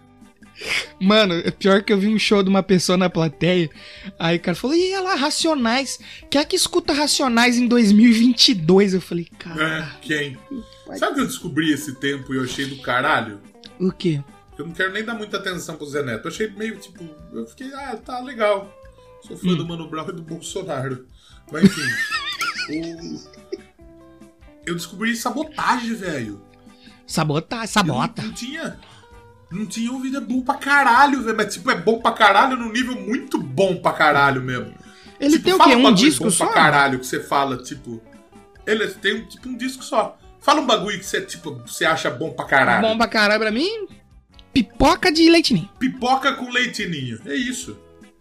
Mano, 1.01 1.33
é 1.33 1.51
pior 1.51 1.83
que 1.83 1.91
eu 1.91 1.97
vi 1.99 2.07
um 2.07 2.17
show 2.17 2.41
de 2.41 2.47
uma 2.49 2.63
pessoa 2.63 2.97
na 2.97 3.09
plateia. 3.09 3.69
Aí 4.17 4.37
o 4.37 4.39
cara 4.39 4.55
falou: 4.55 4.73
olha 4.77 5.01
lá, 5.01 5.15
Racionais. 5.15 5.99
Quem 6.29 6.39
é 6.39 6.45
que 6.45 6.55
escuta 6.55 6.93
Racionais 6.93 7.57
em 7.57 7.67
2022? 7.67 8.93
Eu 8.93 9.01
falei: 9.01 9.27
Cara, 9.37 9.61
É, 9.61 9.87
quem? 10.01 10.37
Sabe 10.97 11.11
o 11.11 11.15
que 11.15 11.21
eu 11.21 11.25
descobri 11.27 11.73
esse 11.73 11.95
tempo 11.95 12.33
e 12.33 12.37
eu 12.37 12.43
achei 12.43 12.65
do 12.67 12.77
caralho? 12.77 13.41
o 13.77 13.91
quê? 13.91 14.23
Eu 14.57 14.65
não 14.67 14.73
quero 14.73 14.93
nem 14.93 15.03
dar 15.03 15.15
muita 15.15 15.35
atenção 15.35 15.75
pro 15.75 15.85
Zé 15.85 16.01
Neto. 16.01 16.29
Eu 16.29 16.31
achei 16.31 16.49
meio 16.51 16.77
tipo. 16.77 17.03
Eu 17.33 17.45
fiquei, 17.45 17.73
ah, 17.73 17.97
tá 17.97 18.21
legal. 18.21 18.73
Sou 19.27 19.35
fã 19.35 19.49
Hum. 19.49 19.55
do 19.57 19.67
Mano 19.67 19.89
Brown 19.89 20.07
e 20.07 20.13
do 20.13 20.21
Bolsonaro. 20.21 21.05
Mas 21.51 21.65
enfim. 21.65 21.81
o... 22.71 23.34
Eu 24.65 24.75
descobri 24.75 25.15
sabotagem, 25.15 25.93
velho. 25.95 26.41
Sabotar, 27.05 27.67
sabota. 27.67 28.21
Não, 28.21 28.29
não 28.29 28.35
tinha. 28.35 28.79
Não 29.51 29.65
tinha 29.65 29.91
ouvido, 29.91 30.17
é 30.17 30.21
bom 30.21 30.41
pra 30.41 30.55
caralho, 30.55 31.21
velho. 31.23 31.37
Mas 31.37 31.53
tipo, 31.53 31.69
é 31.69 31.75
bom 31.75 31.99
pra 32.01 32.11
caralho 32.11 32.57
num 32.57 32.71
nível 32.71 32.95
muito 32.99 33.37
bom 33.37 33.77
pra 33.77 33.93
caralho 33.93 34.41
mesmo. 34.41 34.73
Ele 35.19 35.31
Tipo, 35.33 35.43
tem 35.45 35.53
o 35.53 35.57
quê? 35.59 35.75
Um 35.75 35.83
bagulho 35.83 35.95
disco 35.95 36.29
só? 36.31 36.45
pra 36.47 36.53
caralho 36.55 36.99
que 36.99 37.05
você 37.05 37.21
fala, 37.21 37.57
tipo. 37.63 38.01
Ele 38.65 38.87
tem 38.87 39.15
um, 39.21 39.25
tipo 39.27 39.47
um 39.47 39.55
disco 39.55 39.83
só. 39.83 40.17
Fala 40.41 40.61
um 40.61 40.65
bagulho 40.65 40.97
que 40.99 41.05
você, 41.05 41.21
tipo, 41.21 41.61
você 41.65 41.85
acha 41.85 42.09
bom 42.09 42.31
pra 42.33 42.45
caralho. 42.45 42.81
Bom 42.87 42.97
pra 42.97 43.07
caralho 43.07 43.39
pra 43.39 43.51
mim? 43.51 43.87
Pipoca 44.51 45.11
de 45.11 45.29
leitinho. 45.29 45.69
Pipoca 45.79 46.33
com 46.33 46.49
leitinho. 46.49 47.19
É 47.25 47.35
isso. 47.35 47.77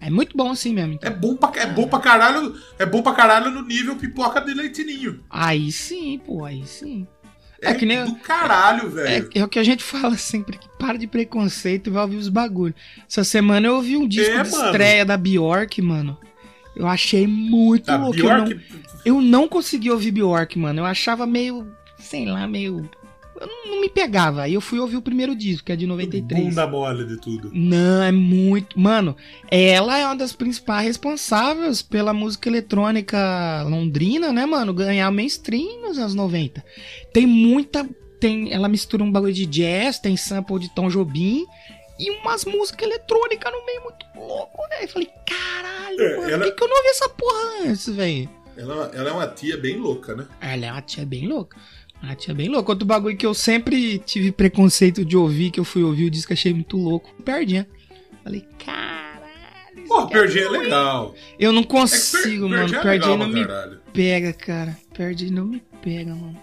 É 0.07 0.11
muito 0.11 0.37
bom 0.37 0.51
assim 0.51 0.75
mesmo. 0.75 0.95
então. 0.95 1.11
É 1.11 1.15
bom 1.15 1.35
pra, 1.37 1.51
é 1.61 1.67
bom 1.67 1.89
pra 1.89 1.99
caralho. 1.99 2.55
É 2.79 2.85
bom 2.85 3.03
pra 3.03 3.13
caralho 3.15 3.51
no 3.51 3.63
nível 3.63 3.97
pipoca 3.97 4.41
de 4.41 4.53
leitinho. 4.53 5.21
Aí 5.31 5.73
sim, 5.73 6.21
pô, 6.25 6.45
aí 6.45 6.67
sim. 6.67 7.07
É, 7.63 7.71
É 7.71 7.75
que 7.75 7.87
nem- 7.87 8.05
do 8.05 8.15
caralho, 8.17 8.91
velho. 8.91 9.31
É, 9.35 9.39
é 9.39 9.45
o 9.45 9.49
que 9.49 9.59
a 9.59 9.65
gente 9.65 9.83
fala 9.85 10.17
sempre, 10.19 10.59
que 10.59 10.69
para 10.79 10.99
de 10.99 11.07
preconceito 11.07 11.89
e 11.89 11.91
vai 11.93 12.03
ouvir 12.03 12.17
os 12.17 12.29
bagulhos. 12.29 12.77
Essa 13.09 13.25
semana 13.25 13.67
eu 13.67 13.77
ouvi 13.77 13.97
um 13.97 14.07
disco 14.07 14.33
É, 14.35 14.43
de 14.43 14.51
mano. 14.51 14.65
estreia 14.67 15.05
da 15.05 15.17
Bjork, 15.17 15.81
mano. 15.81 16.19
Eu 16.77 16.87
achei 16.89 17.27
muito 17.27 17.91
louco. 17.91 18.19
Eu 18.19 18.25
não, 18.29 18.45
Bjork, 18.45 18.61
eu 19.07 19.21
não 19.23 19.49
consegui 19.49 19.91
ouvir 19.91 20.11
Bjork, 20.11 20.59
mano. 20.59 20.81
Eu 20.81 20.85
achava 20.85 21.25
meio, 21.27 21.67
sei 21.99 22.27
lá, 22.27 22.47
meio. 22.47 22.89
Eu 23.40 23.47
não, 23.47 23.73
não 23.73 23.81
me 23.81 23.89
pegava. 23.89 24.43
Aí 24.43 24.55
eu 24.55 24.61
fui 24.61 24.78
ouvir 24.78 24.97
o 24.97 25.02
primeiro 25.02 25.35
disco, 25.35 25.66
que 25.66 25.73
é 25.73 25.77
de 25.77 25.86
93. 25.86 26.44
bunda 26.44 26.66
mole 26.66 27.05
de 27.05 27.20
tudo. 27.20 27.51
Não, 27.52 28.02
é 28.02 28.12
muito. 28.12 28.78
Mano, 28.78 29.16
ela 29.51 29.98
é 29.98 30.05
uma 30.06 30.16
das 30.16 30.32
principais 30.32 30.86
responsáveis 30.86 31.82
pela 31.82 32.12
música 32.12 32.48
eletrônica 32.48 33.62
londrina, 33.69 34.32
né, 34.32 34.47
mano? 34.47 34.73
Ganhar 34.73 35.11
mainstream 35.11 35.82
nos 35.82 35.98
anos 35.98 36.15
90. 36.15 36.65
Tem 37.12 37.27
muita. 37.27 37.89
Tem, 38.20 38.52
ela 38.52 38.69
mistura 38.69 39.02
um 39.02 39.11
bagulho 39.12 39.32
de 39.35 39.44
jazz, 39.44 39.98
tem 39.98 40.16
sample 40.16 40.59
de 40.59 40.74
Tom 40.74 40.89
Jobim 40.89 41.44
e 41.98 42.11
umas 42.11 42.44
músicas 42.47 42.89
eletrônicas 42.89 43.52
no 43.52 43.66
meio 43.66 43.82
muito 43.82 44.06
louco, 44.16 44.62
né? 44.70 44.85
Eu 44.85 44.89
falei, 44.89 45.09
caralho, 45.27 46.01
É, 46.01 46.31
ela- 46.32 46.39
por 46.39 46.44
que, 46.47 46.52
que 46.52 46.65
eu 46.65 46.69
não 46.69 46.77
ouvi 46.77 46.89
essa 46.89 47.09
porra 47.11 47.69
antes, 47.69 47.86
velho? 47.89 48.28
Ela, 48.56 48.90
ela 48.94 49.11
é 49.11 49.12
uma 49.12 49.27
tia 49.27 49.56
bem 49.59 49.77
louca, 49.78 50.15
né? 50.15 50.27
Ela 50.40 50.66
é 50.66 50.73
uma 50.73 50.81
tia 50.81 51.05
bem 51.05 51.27
louca. 51.27 51.56
Uma 52.05 52.15
tia 52.15 52.35
bem 52.35 52.49
louca. 52.49 52.73
Outro 52.73 52.87
bagulho 52.87 53.17
que 53.17 53.27
eu 53.27 53.35
sempre 53.35 53.99
tive 53.99 54.31
preconceito 54.33 55.05
de 55.05 55.17
ouvir, 55.17 55.51
que 55.51 55.59
eu 55.61 55.65
fui 55.65 55.83
ouvir 55.83 56.05
o 56.05 56.11
disco, 56.11 56.33
achei 56.33 56.53
muito 56.53 56.77
louco. 56.77 57.11
Perdinha. 57.25 57.67
Falei, 58.23 58.45
caralho. 58.65 59.89
Pô, 59.89 60.07
Perdinha 60.07 60.45
é 60.45 60.49
legal. 60.49 61.15
Eu 61.39 61.53
não 61.53 61.63
É 61.63 61.67
consigo, 61.67 62.49
Per- 62.49 62.59
mano. 62.59 62.71
Perdinha 62.71 62.79
é 62.79 62.83
Perdinha 62.83 63.17
não 63.17 63.29
me 63.29 63.45
caralho. 63.47 63.81
pega, 63.93 64.33
cara. 64.33 64.79
Perdinha 64.95 65.33
não 65.33 65.45
me 65.47 65.63
pega, 65.83 66.15
mano. 66.15 66.39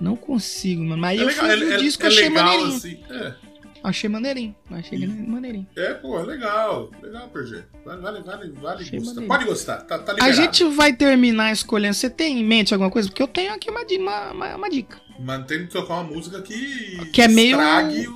Não 0.00 0.16
consigo, 0.16 0.82
mano. 0.82 1.00
Mas 1.00 1.18
É 1.18 1.22
eu 1.22 1.26
legal, 1.28 1.44
fui 1.44 1.52
ouvir 1.54 1.64
é, 1.64 1.68
o 1.68 1.72
é- 1.74 1.76
disco, 1.78 2.02
é 2.02 2.06
achei 2.08 2.28
legal 2.28 2.44
maneirinho. 2.44 2.76
assim. 2.76 2.98
É, 3.10 3.34
Achei 3.84 4.08
maneirinho. 4.08 4.54
Achei 4.70 5.06
maneirinho. 5.06 5.66
é, 5.76 5.94
pô, 5.94 6.20
legal. 6.22 6.90
Legal, 7.02 7.28
Perdinha. 7.28 7.66
Vale, 7.84 8.00
vale, 8.22 8.50
vale, 8.52 8.90
gostar. 8.98 9.22
Pode 9.22 9.44
gostar, 9.44 9.76
tá, 9.82 9.98
tá 9.98 10.12
A 10.12 10.14
liberado. 10.14 10.34
gente 10.36 10.64
vai 10.76 10.92
terminar 10.92 11.52
escolhendo. 11.52 11.94
Você 11.94 12.08
tem 12.08 12.38
em 12.40 12.44
mente 12.44 12.72
alguma 12.72 12.90
coisa? 12.90 13.08
Porque 13.08 13.22
eu 13.22 13.26
tenho 13.28 13.52
aqui 13.52 13.70
uma, 13.70 13.82
uma, 13.82 14.30
uma, 14.32 14.56
uma 14.56 14.70
dica. 14.70 15.00
Que 15.48 15.58
tocar 15.66 15.94
uma 15.94 16.04
música 16.04 16.40
que, 16.42 17.10
Que 17.12 17.22
é 17.22 17.28
meio- 17.28 17.56
estrague 17.56 18.06
o, 18.08 18.12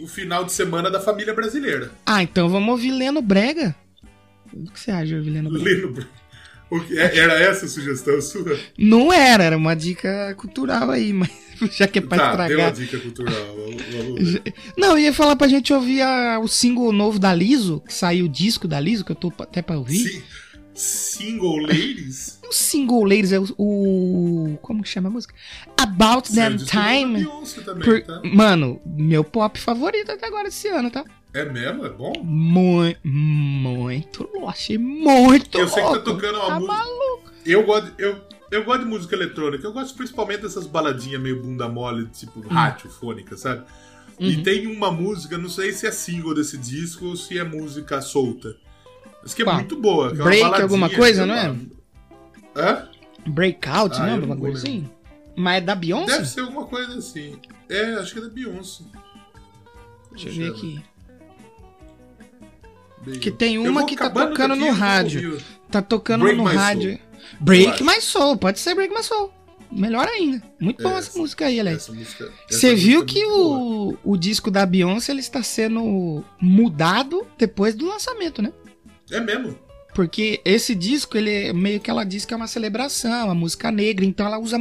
o- 0.00 0.04
o 0.04 0.08
final 0.08 0.44
de 0.44 0.52
semana 0.52 0.90
da 0.90 1.00
família 1.00 1.32
brasileira. 1.34 1.90
Ah, 2.06 2.22
então 2.22 2.48
vamos 2.48 2.68
ouvir 2.70 2.90
Leno 2.92 3.20
Brega. 3.22 3.74
O 4.52 4.70
que 4.70 4.80
você 4.80 4.90
acha 4.90 5.06
de 5.06 5.14
ouvir 5.16 5.30
Leno 5.30 5.50
Brega? 5.50 5.68
Lino, 5.70 6.06
o 6.70 6.80
que- 6.80 6.98
é- 6.98 7.18
era 7.18 7.34
essa 7.38 7.66
a 7.66 7.68
sugestão 7.68 8.20
sua? 8.20 8.58
Não 8.78 9.12
era, 9.12 9.44
era 9.44 9.56
uma 9.56 9.74
dica 9.76 10.34
cultural 10.36 10.90
aí, 10.90 11.12
mas 11.12 11.30
já 11.76 11.86
que 11.88 11.98
é 11.98 12.02
pra 12.02 12.16
tá, 12.18 12.46
deu 12.46 12.58
uma 12.58 12.68
estragar. 12.68 12.72
dica 12.72 12.98
cultural. 12.98 13.34
Vamos, 13.56 13.82
vamos. 13.92 14.40
Não, 14.76 14.90
eu 14.92 14.98
ia 14.98 15.12
falar 15.12 15.36
pra 15.36 15.48
gente 15.48 15.72
ouvir 15.72 16.02
a- 16.02 16.38
o 16.40 16.48
single 16.48 16.92
novo 16.92 17.18
da 17.18 17.32
Liso, 17.34 17.80
que 17.86 17.92
saiu 17.92 18.26
o 18.26 18.28
disco 18.28 18.66
da 18.68 18.78
Liso, 18.80 19.04
que 19.04 19.12
eu 19.12 19.16
tô 19.16 19.32
até 19.38 19.62
pra 19.62 19.78
ouvir. 19.78 19.98
Si- 19.98 20.24
single 20.74 21.56
Ladies? 21.62 22.38
O 22.48 22.52
single 22.52 23.04
ladies 23.04 23.32
é 23.32 23.40
o, 23.40 23.46
o- 23.58 24.58
Como 24.62 24.82
que 24.82 24.88
chama 24.88 25.08
a 25.08 25.10
música? 25.10 25.34
About 25.76 26.32
Them 26.32 26.56
Time. 26.58 27.26
Também, 27.64 27.82
Por- 27.84 28.02
tá? 28.02 28.20
Mano, 28.24 28.80
meu 28.84 29.24
pop 29.24 29.58
favorito 29.58 30.12
até 30.12 30.26
agora 30.26 30.48
esse 30.48 30.68
ano, 30.68 30.90
tá? 30.90 31.04
É 31.34 31.44
mesmo? 31.44 31.84
É 31.84 31.90
bom? 31.90 32.12
Muito, 32.22 32.98
muito 33.04 34.22
louco. 34.32 34.48
Achei 34.48 34.78
muito 34.78 35.58
Eu 35.58 35.66
sei 35.68 35.82
que 35.82 35.88
tá 35.88 35.94
louco. 35.94 36.04
tocando 36.04 36.36
uma 36.38 36.46
Tá 36.46 36.54
música. 36.60 36.72
maluco. 36.74 37.30
Eu 37.44 37.64
gosto, 37.66 37.92
eu, 37.98 38.20
eu 38.50 38.64
gosto 38.64 38.80
de 38.80 38.86
música 38.86 39.14
eletrônica. 39.14 39.66
Eu 39.66 39.72
gosto 39.72 39.96
principalmente 39.96 40.42
dessas 40.42 40.66
baladinhas 40.66 41.20
meio 41.20 41.42
bunda 41.42 41.68
mole, 41.68 42.06
tipo 42.06 42.40
Hum. 42.40 42.48
radiofônica, 42.48 43.36
sabe? 43.36 43.64
Uhum. 44.18 44.26
E 44.28 44.42
tem 44.42 44.66
uma 44.66 44.90
música, 44.90 45.36
não 45.36 45.48
sei 45.48 45.72
se 45.72 45.86
é 45.86 45.90
single 45.90 46.34
desse 46.34 46.56
disco 46.56 47.06
ou 47.06 47.16
se 47.16 47.38
é 47.38 47.44
música 47.44 48.00
solta. 48.00 48.56
Mas 49.22 49.34
que 49.34 49.42
é 49.42 49.44
Qual? 49.44 49.56
muito 49.56 49.76
boa. 49.76 50.14
que 50.14 50.20
é 50.20 50.24
Break 50.24 50.42
baladinha, 50.42 50.62
alguma 50.64 50.88
coisa, 50.90 51.26
não 51.26 51.34
é? 51.34 51.56
Hã? 52.56 52.88
Breakout, 53.26 53.96
Ah, 54.00 54.06
não 54.16 54.20
bagulho 54.28 54.52
vou 54.52 54.62
assim. 54.62 54.88
Mas 55.36 55.56
é 55.58 55.60
da 55.60 55.74
Beyoncé? 55.74 56.12
Deve 56.16 56.28
ser 56.28 56.40
alguma 56.40 56.64
coisa 56.66 56.96
assim. 56.96 57.38
É, 57.68 57.94
acho 57.96 58.12
que 58.14 58.18
é 58.20 58.22
da 58.22 58.28
Beyoncé. 58.30 58.84
Deixa 60.12 60.28
eu 60.28 60.34
ver 60.34 60.50
aqui. 60.52 60.82
Bem- 63.04 63.20
Que 63.20 63.30
tem 63.30 63.58
uma 63.58 63.84
que 63.84 63.96
tá 63.96 64.08
tocando 64.08 64.56
no 64.56 64.70
rádio. 64.70 65.38
Tá 65.70 65.82
tocando 65.82 66.22
Break 66.22 66.38
no 66.38 66.44
rádio. 66.44 66.92
Soul. 66.96 67.05
Break. 67.40 67.82
My 67.82 68.00
Soul, 68.00 68.36
pode 68.36 68.58
ser 68.58 68.74
Break 68.74 68.94
My 68.94 69.02
Soul. 69.02 69.32
Melhor 69.70 70.06
ainda. 70.06 70.40
Muito 70.60 70.82
boa 70.82 70.94
É, 70.94 70.98
essa 70.98 71.18
música 71.18 71.46
aí, 71.46 71.58
Alex. 71.58 71.82
Essa 71.84 71.92
música- 71.92 72.32
essa 72.48 72.58
Você 72.60 72.74
viu 72.74 73.02
é 73.02 73.04
que 73.04 73.24
boa. 73.24 73.58
o, 73.58 73.98
o 74.12 74.16
disco 74.16 74.50
da 74.50 74.64
Beyoncé 74.64 75.10
ele 75.12 75.20
está 75.20 75.42
sendo 75.42 76.24
mudado 76.40 77.26
depois 77.36 77.74
do 77.74 77.86
lançamento, 77.86 78.40
né? 78.40 78.52
É 79.10 79.20
mesmo? 79.20 79.58
Porque 79.94 80.40
esse 80.44 80.74
disco, 80.74 81.16
ele 81.16 81.30
é 81.48 81.52
meio 81.52 81.80
que 81.80 81.90
ela 81.90 82.04
diz 82.04 82.24
que 82.24 82.32
é 82.32 82.36
uma 82.36 82.46
celebração, 82.46 83.24
uma 83.26 83.34
música 83.34 83.70
negra, 83.72 84.04
então 84.04 84.26
ela 84.26 84.38
usa 84.38 84.58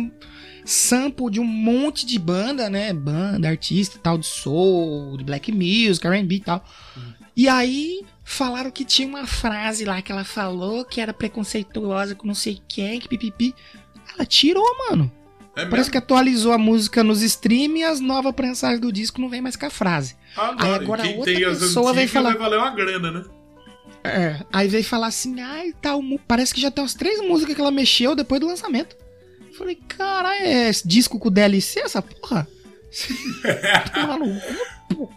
sample 0.66 1.30
de 1.30 1.40
um 1.40 1.46
monte 1.46 2.06
de 2.06 2.18
banda, 2.18 2.70
né? 2.70 2.92
Banda, 2.94 3.48
artista 3.50 3.98
e 3.98 4.00
tal, 4.00 4.18
de 4.18 4.26
soul, 4.26 5.18
de 5.18 5.24
black 5.24 5.52
music, 5.52 6.06
R&B 6.08 6.36
e 6.36 6.40
tal. 6.40 6.66
E 7.36 7.48
aí 7.48 8.02
falaram 8.26 8.72
que 8.72 8.84
tinha 8.84 9.08
uma 9.08 9.26
frase 9.28 9.86
lá 9.86 10.02
que 10.02 10.12
ela 10.12 10.24
falou 10.26 10.84
que 10.84 11.00
era 11.00 11.14
preconceituosa 11.14 12.16
com 12.16 12.28
não 12.28 12.34
sei 12.36 12.60
quem, 12.68 13.00
que 13.00 13.08
pipipi. 13.08 13.56
Ela 14.14 14.26
tirou, 14.26 14.66
mano. 14.90 15.10
É 15.56 15.62
Parece 15.62 15.76
mesmo? 15.78 15.92
que 15.94 15.98
atualizou 16.00 16.52
a 16.52 16.58
música 16.58 17.02
nos 17.04 17.22
stream 17.22 17.78
e 17.78 17.84
as 17.84 18.02
novas 18.02 18.34
prensagens 18.34 18.82
do 18.82 18.92
disco 18.92 19.22
não 19.22 19.30
vem 19.30 19.40
mais 19.42 19.56
com 19.56 19.66
a 19.66 19.70
frase. 19.70 20.18
Ah, 20.36 20.54
Aí 20.58 20.74
agora 20.74 21.04
quem 21.04 21.18
outra 21.18 21.34
tem 21.34 21.46
as 21.46 21.60
pessoa 21.60 21.94
vem 21.94 22.08
falar- 22.08 22.32
vai 22.32 22.40
valer 22.40 22.58
uma 22.58 22.72
grana, 22.72 23.12
né? 23.12 23.24
É, 24.04 24.44
aí 24.52 24.68
veio 24.68 24.84
falar 24.84 25.08
assim, 25.08 25.40
ai, 25.40 25.74
tal, 25.82 26.02
mu- 26.02 26.20
parece 26.28 26.54
que 26.54 26.60
já 26.62 26.70
tem 26.70 26.84
umas 26.84 26.94
três 26.94 27.22
músicas 27.22 27.56
que 27.56 27.62
ela 27.62 27.72
mexeu 27.72 28.16
depois 28.16 28.42
do 28.42 28.48
lançamento. 28.48 28.96
Eu 29.48 29.54
Falei, 29.54 29.76
caralho, 29.88 30.46
é 30.46 30.70
disco 30.84 31.18
com 31.18 31.32
DLC 31.32 31.80
essa 31.80 32.02
porra? 32.02 32.46
No 34.20 34.40
cu, 34.40 34.96
pô. 34.96 35.10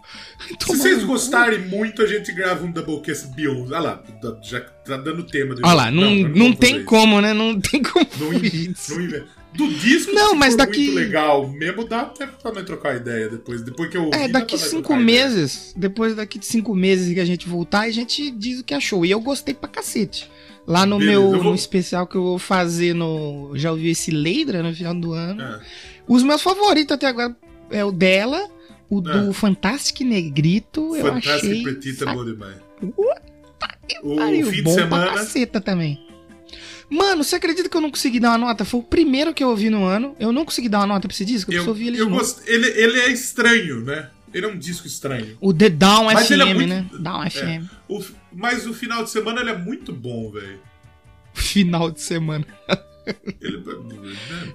Se 0.59 0.77
vocês 0.77 1.03
gostarem 1.03 1.59
muito, 1.59 2.01
a 2.01 2.07
gente 2.07 2.31
grava 2.31 2.65
um 2.65 2.71
Doublecast 2.71 3.27
Beyoncé. 3.35 3.73
Olha 3.75 3.79
lá, 3.79 4.03
já 4.43 4.61
tá 4.61 4.97
dando 4.97 5.23
tema. 5.23 5.55
Olha 5.63 5.73
lá, 5.73 5.91
não, 5.91 6.13
não, 6.15 6.33
vou 6.35 6.55
tem 6.55 6.83
como, 6.83 7.21
né? 7.21 7.33
Não 7.33 7.59
tem 7.59 7.81
como. 7.83 8.05
Não, 8.19 8.31
não 8.31 9.25
Do 9.53 9.67
disco, 9.73 10.11
Não, 10.13 10.35
mas 10.35 10.55
daqui- 10.55 10.85
muito 10.91 10.95
legal 10.95 11.47
mesmo, 11.49 11.87
dá 11.87 12.01
até 12.01 12.27
pra 12.27 12.51
nós 12.51 12.63
trocar 12.65 12.95
ideia 12.95 13.29
depois. 13.29 13.61
Depois 13.61 13.89
que 13.89 13.97
eu 13.97 14.05
ouvi, 14.05 14.17
É, 14.17 14.27
daqui 14.27 14.57
cinco 14.57 14.83
trocar 14.89 15.01
ideia. 15.01 15.05
meses, 15.29 15.73
depois 15.75 16.15
daqui 16.15 16.37
de 16.39 16.45
cinco 16.45 16.75
meses 16.75 17.13
que 17.13 17.19
a 17.19 17.25
gente 17.25 17.47
voltar, 17.47 17.81
a 17.81 17.91
gente 17.91 18.29
diz 18.31 18.59
o 18.59 18.63
que 18.63 18.73
achou. 18.73 19.05
E 19.05 19.11
eu 19.11 19.19
gostei 19.19 19.53
pra 19.53 19.67
cacete. 19.69 20.29
Lá 20.67 20.85
no 20.85 20.99
Beleza, 20.99 21.19
meu 21.19 21.31
eu 21.33 21.41
vou- 21.41 21.49
no 21.51 21.55
especial 21.55 22.05
que 22.05 22.15
eu 22.15 22.21
vou 22.23 22.37
fazer 22.39 22.93
no. 22.93 23.51
Já 23.55 23.71
ouvi 23.71 23.89
esse 23.89 24.11
Leidra 24.11 24.61
no 24.61 24.73
final 24.73 24.93
do 24.93 25.13
ano. 25.13 25.41
É. 25.41 25.59
Os 26.07 26.21
meus 26.21 26.41
favoritos 26.43 26.93
até 26.93 27.07
agora 27.07 27.35
é 27.71 27.83
o 27.85 27.91
dela, 27.91 28.49
o 28.89 29.01
do 29.01 29.29
É. 29.29 29.33
Fantastic 29.33 30.01
Negrito. 30.01 30.95
eu 30.95 31.05
Fantástico 31.05 31.35
achei. 31.35 31.63
Petita 31.63 32.05
bom 32.13 32.25
demais. 32.25 32.55
Puta 32.79 33.21
que 33.87 33.97
O 34.03 34.15
pariu, 34.15 34.47
fim 34.47 34.55
de 34.57 34.61
bom 34.63 34.73
pra 34.75 34.83
semana. 34.83 35.13
caceta 35.13 35.59
também. 35.61 35.99
Mano, 36.89 37.23
você 37.23 37.35
acredita 37.35 37.69
que 37.69 37.77
eu 37.77 37.81
não 37.81 37.91
consegui 37.91 38.19
dar 38.19 38.29
uma 38.31 38.37
nota? 38.47 38.65
Foi 38.65 38.79
o 38.79 38.83
primeiro 38.83 39.31
que 39.33 39.43
eu 39.43 39.49
ouvi 39.49 39.69
no 39.69 39.85
ano. 39.85 40.15
Eu 40.19 40.31
não 40.31 40.43
consegui 40.43 40.67
dar 40.69 40.79
uma 40.79 40.87
nota 40.87 41.07
pra 41.07 41.13
esse 41.13 41.23
disco, 41.23 41.51
eu, 41.53 41.61
Eu, 41.63 41.67
ouvir 41.69 41.87
ele 41.89 42.01
eu 42.01 42.09
gost... 42.09 42.39
ele, 42.47 42.65
ele 42.67 42.99
é 42.99 43.09
estranho, 43.11 43.81
né? 43.81 44.09
Ele 44.33 44.45
é 44.45 44.49
um 44.49 44.57
disco 44.57 44.87
estranho. 44.87 45.37
O 45.39 45.53
The 45.53 45.69
Down 45.69 46.05
Mas 46.05 46.27
FM, 46.27 46.31
é 46.41 46.53
muito- 46.53 46.67
né? 46.69 46.85
Down 46.99 47.23
É. 47.23 47.29
FM. 47.29 47.67
O 47.87 48.03
Mas 48.33 48.65
o 48.65 48.73
final 48.73 49.03
de 49.03 49.09
semana 49.11 49.41
ele 49.41 49.49
é 49.51 49.57
muito 49.57 49.91
bom, 49.93 50.31
velho. 50.31 50.59
Final 51.33 51.91
de 51.91 52.01
semana. 52.01 52.45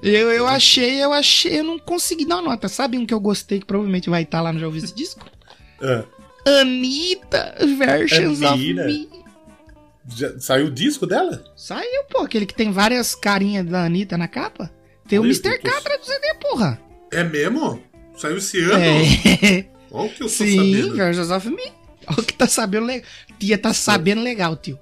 Eu, 0.03 0.31
eu 0.31 0.47
achei, 0.47 1.03
eu 1.03 1.13
achei, 1.13 1.61
eu 1.61 1.65
não 1.65 1.79
consegui 1.79 2.27
dar 2.27 2.37
uma 2.37 2.51
nota. 2.51 2.69
Sabe 2.69 2.99
um 2.99 3.07
que 3.07 3.15
eu 3.15 3.21
gostei 3.21 3.61
que 3.61 3.67
provavelmente 3.67 4.11
vai 4.11 4.23
estar 4.23 4.41
lá 4.41 4.53
no 4.53 4.59
Já 4.59 4.67
Ouvi 4.67 4.79
esse 4.79 4.95
disco? 4.95 5.25
É. 5.81 6.05
Anitta 6.61 7.55
Versions 7.79 8.43
of 8.43 8.75
Me. 8.75 9.09
Já 10.07 10.39
saiu 10.39 10.67
o 10.67 10.71
disco 10.71 11.07
dela? 11.07 11.43
Saiu, 11.57 12.05
pô, 12.11 12.19
aquele 12.19 12.45
que 12.45 12.55
tem 12.55 12.71
várias 12.71 13.15
carinhas 13.15 13.67
da 13.67 13.85
Anitta 13.85 14.19
na 14.19 14.29
capa. 14.29 14.71
Tem 15.09 15.19
o 15.19 15.25
Mr. 15.25 15.59
Catra 15.59 15.99
do 15.99 16.05
CD, 16.05 16.35
porra. 16.35 16.81
É 17.11 17.25
mesmo? 17.25 17.83
Saiu 18.17 18.39
esse 18.39 18.61
ano? 18.61 18.75
É. 18.75 19.67
Olha 19.91 20.07
o 20.07 20.13
que 20.13 20.23
eu 20.23 20.27
tô 20.27 20.33
Sim, 20.33 20.57
sabendo. 20.57 20.97
Versions 20.97 21.31
of 21.31 21.49
Me. 21.49 21.73
Olha 22.07 22.19
o 22.19 22.23
que 22.23 22.35
tá 22.35 22.47
sabendo 22.47 22.87
legal. 22.87 23.09
Tia 23.39 23.59
tá 23.59 23.73
sabendo 23.73 24.23
legal, 24.23 24.57
tio. 24.57 24.79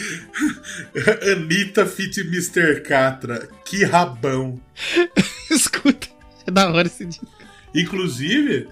Anitta 1.32 1.86
fit 1.86 2.20
Mr. 2.20 2.80
Catra. 2.82 3.48
Que 3.64 3.84
rabão. 3.84 4.60
Escuta. 5.50 6.08
É 6.46 6.50
da 6.50 6.70
hora 6.70 6.86
esse 6.86 7.04
disco. 7.04 7.26
Inclusive, 7.74 8.68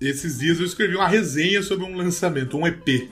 esses 0.00 0.38
dias 0.38 0.60
eu 0.60 0.66
escrevi 0.66 0.94
uma 0.94 1.08
resenha 1.08 1.62
sobre 1.62 1.84
um 1.84 1.96
lançamento, 1.96 2.56
um 2.56 2.66
EP. 2.66 3.10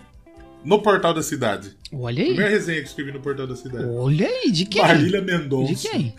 No 0.64 0.82
portal 0.82 1.14
da 1.14 1.22
cidade. 1.22 1.76
Olha 1.92 2.22
aí. 2.22 2.28
Primeira 2.30 2.50
resenha 2.50 2.78
que 2.78 2.84
eu 2.84 2.88
escrevi 2.88 3.12
no 3.12 3.20
portal 3.20 3.46
da 3.46 3.54
cidade. 3.54 3.84
Olha 3.84 4.26
aí, 4.26 4.50
de 4.50 4.66
quem? 4.66 4.82
Marília 4.82 5.22
Mendonça. 5.22 5.74
De 5.74 5.88
quem? 5.88 6.14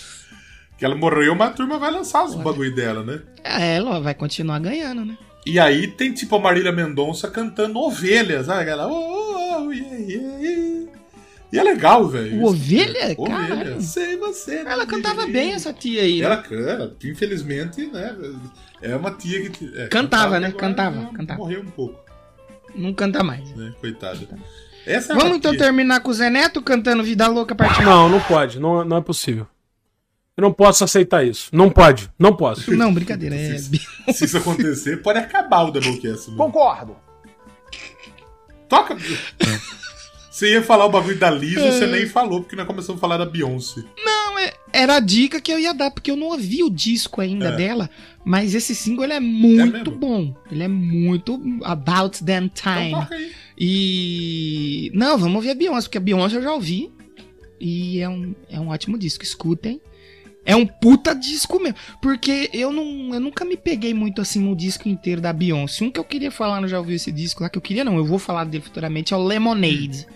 Que 0.78 0.84
ela 0.84 0.94
morreu, 0.94 1.34
mas 1.34 1.48
a 1.48 1.52
turma 1.54 1.78
vai 1.78 1.90
lançar 1.90 2.24
os 2.24 2.34
bagulho 2.34 2.74
dela, 2.74 3.02
né? 3.02 3.22
É, 3.42 3.76
ela 3.76 3.98
vai 3.98 4.14
continuar 4.14 4.58
ganhando, 4.58 5.06
né? 5.06 5.16
E 5.46 5.58
aí 5.58 5.86
tem 5.86 6.12
tipo 6.12 6.36
a 6.36 6.38
Marília 6.38 6.70
Mendonça 6.70 7.30
cantando 7.30 7.78
ovelhas, 7.78 8.46
sabe? 8.46 8.62
Aquela. 8.62 8.86
Oh, 8.86 8.92
oh, 8.92 9.25
oh, 9.68 9.72
yeah, 9.72 9.96
yeah, 9.96 10.38
yeah. 10.38 10.92
E 11.52 11.58
é 11.58 11.62
legal, 11.62 12.08
velho. 12.08 12.40
O 12.42 12.46
Ovelha? 12.48 13.14
Ovelha. 13.16 13.38
Caralho. 13.48 13.80
Sei 13.80 14.16
você. 14.16 14.56
Ela 14.56 14.78
né, 14.78 14.86
cantava 14.86 15.20
Lili? 15.22 15.32
bem 15.32 15.52
essa 15.52 15.72
tia 15.72 16.02
aí. 16.02 16.18
né? 16.18 16.24
Ela 16.26 16.36
canta, 16.38 16.96
infelizmente, 17.04 17.86
né? 17.86 18.16
É 18.82 18.96
uma 18.96 19.12
tia 19.12 19.48
que. 19.48 19.72
é, 19.78 19.86
Cantava, 19.86 20.40
né? 20.40 20.48
agora 20.48 20.60
Cantava, 20.60 21.00
já 21.02 21.08
cantava. 21.12 21.38
Morreu 21.38 21.60
um 21.60 21.66
pouco, 21.70 21.98
Não 22.74 22.92
canta 22.92 23.22
mais. 23.22 23.48
né? 23.54 23.72
Coitada. 23.80 24.18
Essa 24.84 25.12
é 25.12 25.16
Vamos 25.16 25.36
então 25.38 25.52
tia. 25.52 25.60
terminar 25.60 26.00
com 26.00 26.10
o 26.10 26.14
Zé 26.14 26.28
Neto 26.30 26.60
cantando 26.60 27.02
Vida 27.02 27.26
Louca 27.28 27.54
parte 27.54 27.82
Não, 27.82 28.08
não 28.08 28.20
pode. 28.20 28.58
Não, 28.60 28.84
não 28.84 28.96
é 28.98 29.00
possível. 29.00 29.46
Eu 30.36 30.42
não 30.42 30.52
posso 30.52 30.84
aceitar 30.84 31.24
isso. 31.24 31.48
Não 31.52 31.70
pode. 31.70 32.10
Não 32.18 32.36
posso. 32.36 32.70
Não, 32.76 32.92
brincadeira. 32.92 33.34
É... 33.34 33.56
Se 33.56 34.24
isso 34.26 34.36
acontecer, 34.36 34.98
pode 35.00 35.18
acabar 35.18 35.62
o 35.62 35.70
Doublecast. 35.70 36.30
Concordo. 36.36 36.94
Toca. 38.68 38.96
Você 40.30 40.52
ia 40.52 40.62
falar 40.62 40.84
o 40.84 40.90
bagulho 40.90 41.18
da 41.18 41.30
Lisa, 41.30 41.60
É. 41.60 41.72
você 41.72 41.86
nem 41.86 42.06
falou, 42.06 42.42
porque 42.42 42.54
nós 42.54 42.66
começamos 42.66 42.98
a 42.98 43.00
falar 43.00 43.16
da 43.16 43.24
Beyoncé. 43.24 43.82
Não, 44.04 44.38
é- 44.38 44.52
era 44.70 44.96
a 44.96 45.00
dica 45.00 45.40
que 45.40 45.50
eu 45.50 45.58
ia 45.58 45.72
dar, 45.72 45.90
porque 45.90 46.10
eu 46.10 46.16
não 46.16 46.26
ouvi 46.26 46.62
o 46.62 46.68
disco 46.68 47.22
ainda 47.22 47.48
É. 47.48 47.56
dela, 47.56 47.88
mas 48.22 48.54
esse 48.54 48.74
single 48.74 49.04
ele 49.04 49.14
é 49.14 49.20
muito 49.20 49.72
mesmo? 49.92 49.96
bom. 49.98 50.36
Ele 50.52 50.62
é 50.62 50.68
muito 50.68 51.40
About 51.64 52.22
That 52.22 52.50
Time. 52.54 52.88
Então 52.88 53.00
toca 53.00 53.14
aí. 53.14 53.32
E. 53.58 54.90
Não, 54.94 55.16
vamos 55.16 55.36
ouvir 55.36 55.50
a 55.50 55.54
Beyoncé, 55.54 55.82
porque 55.88 55.96
a 55.98 56.02
Beyoncé 56.02 56.36
eu 56.36 56.42
já 56.42 56.52
ouvi. 56.52 56.92
E 57.58 58.00
é 58.00 58.08
um, 58.08 58.34
é 58.50 58.60
um 58.60 58.68
ótimo 58.68 58.98
disco, 58.98 59.24
escutem. 59.24 59.80
É 60.46 60.54
um 60.56 60.64
puta 60.64 61.12
disco 61.14 61.58
mesmo. 61.60 61.76
Porque 62.00 62.48
eu, 62.52 62.72
não, 62.72 63.12
eu 63.12 63.20
nunca 63.20 63.44
me 63.44 63.56
peguei 63.56 63.92
muito 63.92 64.20
assim 64.22 64.38
no 64.38 64.54
disco 64.54 64.88
inteiro 64.88 65.20
da 65.20 65.32
Beyoncé. 65.32 65.84
Um 65.84 65.90
que 65.90 65.98
eu 66.00 66.04
queria 66.04 66.30
falar, 66.30 66.60
não 66.60 66.68
já 66.68 66.78
ouvi 66.78 66.94
esse 66.94 67.10
disco 67.10 67.42
lá, 67.42 67.48
que 67.50 67.58
eu 67.58 67.62
queria 67.62 67.84
não, 67.84 67.96
eu 67.96 68.04
vou 68.04 68.18
falar 68.18 68.44
dele 68.44 68.62
futuramente, 68.62 69.12
é 69.12 69.16
o 69.16 69.24
Lemonade, 69.24 70.06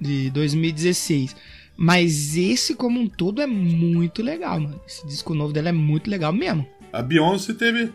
de 0.00 0.28
2016. 0.30 1.34
Mas 1.76 2.36
esse 2.36 2.74
como 2.74 2.98
um 2.98 3.06
todo 3.08 3.40
é 3.40 3.46
muito 3.46 4.20
legal, 4.20 4.58
mano. 4.58 4.80
Esse 4.86 5.06
disco 5.06 5.32
novo 5.32 5.52
dela 5.52 5.68
é 5.68 5.72
muito 5.72 6.10
legal 6.10 6.32
mesmo. 6.32 6.66
A 6.92 7.00
Beyoncé 7.00 7.54
teve, 7.54 7.92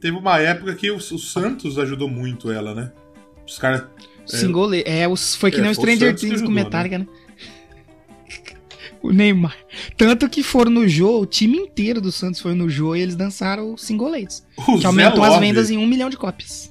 teve 0.00 0.16
uma 0.16 0.38
época 0.38 0.72
que 0.76 0.88
o, 0.90 0.96
o 0.96 1.18
Santos 1.18 1.78
ajudou 1.78 2.08
muito 2.08 2.52
ela, 2.52 2.74
né? 2.74 2.92
Os 3.44 3.58
caras. 3.58 3.84
Single, 4.24 4.66
le- 4.68 4.84
é, 4.86 5.08
os, 5.08 5.34
foi 5.34 5.50
que 5.50 5.58
É, 5.58 5.62
nem 5.62 5.70
o 5.70 5.74
Stranger 5.74 6.14
Things 6.14 6.42
com 6.42 6.50
Metallica, 6.50 6.98
né? 6.98 7.06
O 9.02 9.12
Neymar. 9.12 9.56
Tanto 9.96 10.28
que 10.28 10.42
foram 10.42 10.70
no 10.70 10.88
jogo, 10.88 11.22
o 11.22 11.26
time 11.26 11.56
inteiro 11.58 12.00
do 12.00 12.10
Santos 12.10 12.40
foi 12.40 12.54
no 12.54 12.68
jogo 12.68 12.96
e 12.96 13.00
eles 13.00 13.14
dançaram. 13.16 13.72
O 13.72 13.78
Que 14.78 14.86
aumentou 14.86 15.22
as 15.24 15.38
vendas 15.38 15.70
em 15.70 15.76
um 15.78 15.86
milhão 15.86 16.10
de 16.10 16.16
cópias. 16.16 16.70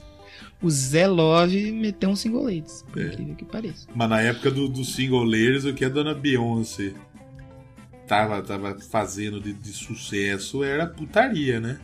O 0.62 0.70
Zé 0.70 1.08
Love 1.08 1.72
meteu 1.72 2.10
um 2.10 2.16
Singolates, 2.16 2.84
por 2.91 2.99
É. 3.02 3.10
que 3.36 3.45
pareça. 3.45 3.88
Mas 3.95 4.10
na 4.10 4.20
época 4.22 4.49
do, 4.49 4.68
do 4.68 4.84
single 4.84 5.24
layers, 5.24 5.66
o 5.66 5.74
que 5.74 5.86
a 5.86 5.90
dona 5.90 6.14
Beyoncé 6.16 6.94
tava, 8.08 8.41
tava 8.41 8.76
fazendo 8.80 9.40
de, 9.40 9.54
de 9.54 9.70
sucesso 9.72 10.64
era 10.64 10.88
putaria, 10.88 11.60
né? 11.60 11.80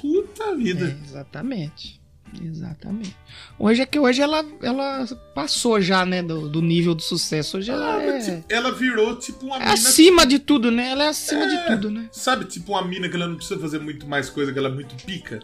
Puta 0.00 0.44
É, 0.50 0.54
vida. 0.56 0.98
exatamente. 1.04 2.00
Exatamente. 2.42 3.16
Hoje 3.58 3.82
é 3.82 3.86
que 3.86 3.98
hoje 3.98 4.22
ela, 4.22 4.44
ela 4.62 5.06
passou 5.34 5.80
já, 5.80 6.04
né, 6.06 6.22
do, 6.22 6.48
do 6.48 6.60
nível 6.62 6.94
do 6.94 7.02
sucesso. 7.02 7.58
Hoje 7.58 7.70
ela 7.70 7.94
Ah, 7.96 8.02
mas, 8.06 8.28
é, 8.28 8.36
tipo, 8.36 8.46
ela 8.52 8.72
virou 8.72 9.16
tipo 9.16 9.46
uma 9.46 9.56
é 9.56 9.60
mina. 9.60 9.72
acima 9.72 10.26
de 10.26 10.38
tudo, 10.38 10.70
né? 10.70 10.90
Ela 10.90 11.04
é 11.04 11.08
acima 11.08 11.46
de 11.46 11.54
É. 11.54 11.64
tudo, 11.66 11.90
né? 11.90 12.08
Sabe, 12.12 12.44
tipo 12.46 12.72
uma 12.72 12.84
mina 12.84 13.08
que 13.08 13.16
ela 13.16 13.26
não 13.26 13.36
precisa 13.36 13.58
fazer 13.60 13.78
muito 13.80 14.06
mais 14.06 14.28
coisa, 14.30 14.52
que 14.52 14.58
ela 14.58 14.68
é 14.68 14.72
muito 14.72 14.94
pica 15.04 15.40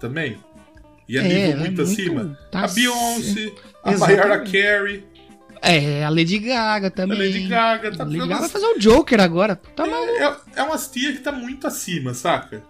também. 0.00 0.38
E 1.08 1.18
a 1.18 1.22
É, 1.22 1.28
nível 1.28 1.42
ela 1.42 1.52
é 1.52 1.56
muito, 1.56 1.82
muito- 1.86 2.00
acima. 2.00 2.38
tá 2.50 2.64
a 2.64 2.68
Beyoncé, 2.68 3.52
a. 3.84 3.98
Mariah 3.98 4.38
Carey, 4.44 5.04
É, 5.64 6.04
a 6.04 6.08
Lady 6.08 6.38
Gaga 6.40 6.88
a 6.88 6.90
também. 6.90 7.18
Lady 7.18 7.46
Gaga. 7.46 7.92
Tá 7.96 8.02
A 8.02 8.06
Lady 8.06 8.18
Gaga 8.18 8.36
vai 8.40 8.48
fazer 8.48 8.66
o 8.66 8.78
Joker 8.80 9.20
agora. 9.20 9.54
Tá 9.54 9.86
maluco. 9.86 10.10
é, 10.12 10.24
é, 10.24 10.36
é 10.56 10.62
umas 10.64 10.90
tia 10.90 11.12
que 11.12 11.18
tá 11.20 11.30
muito 11.30 11.66
acima, 11.68 12.14
saca? 12.14 12.62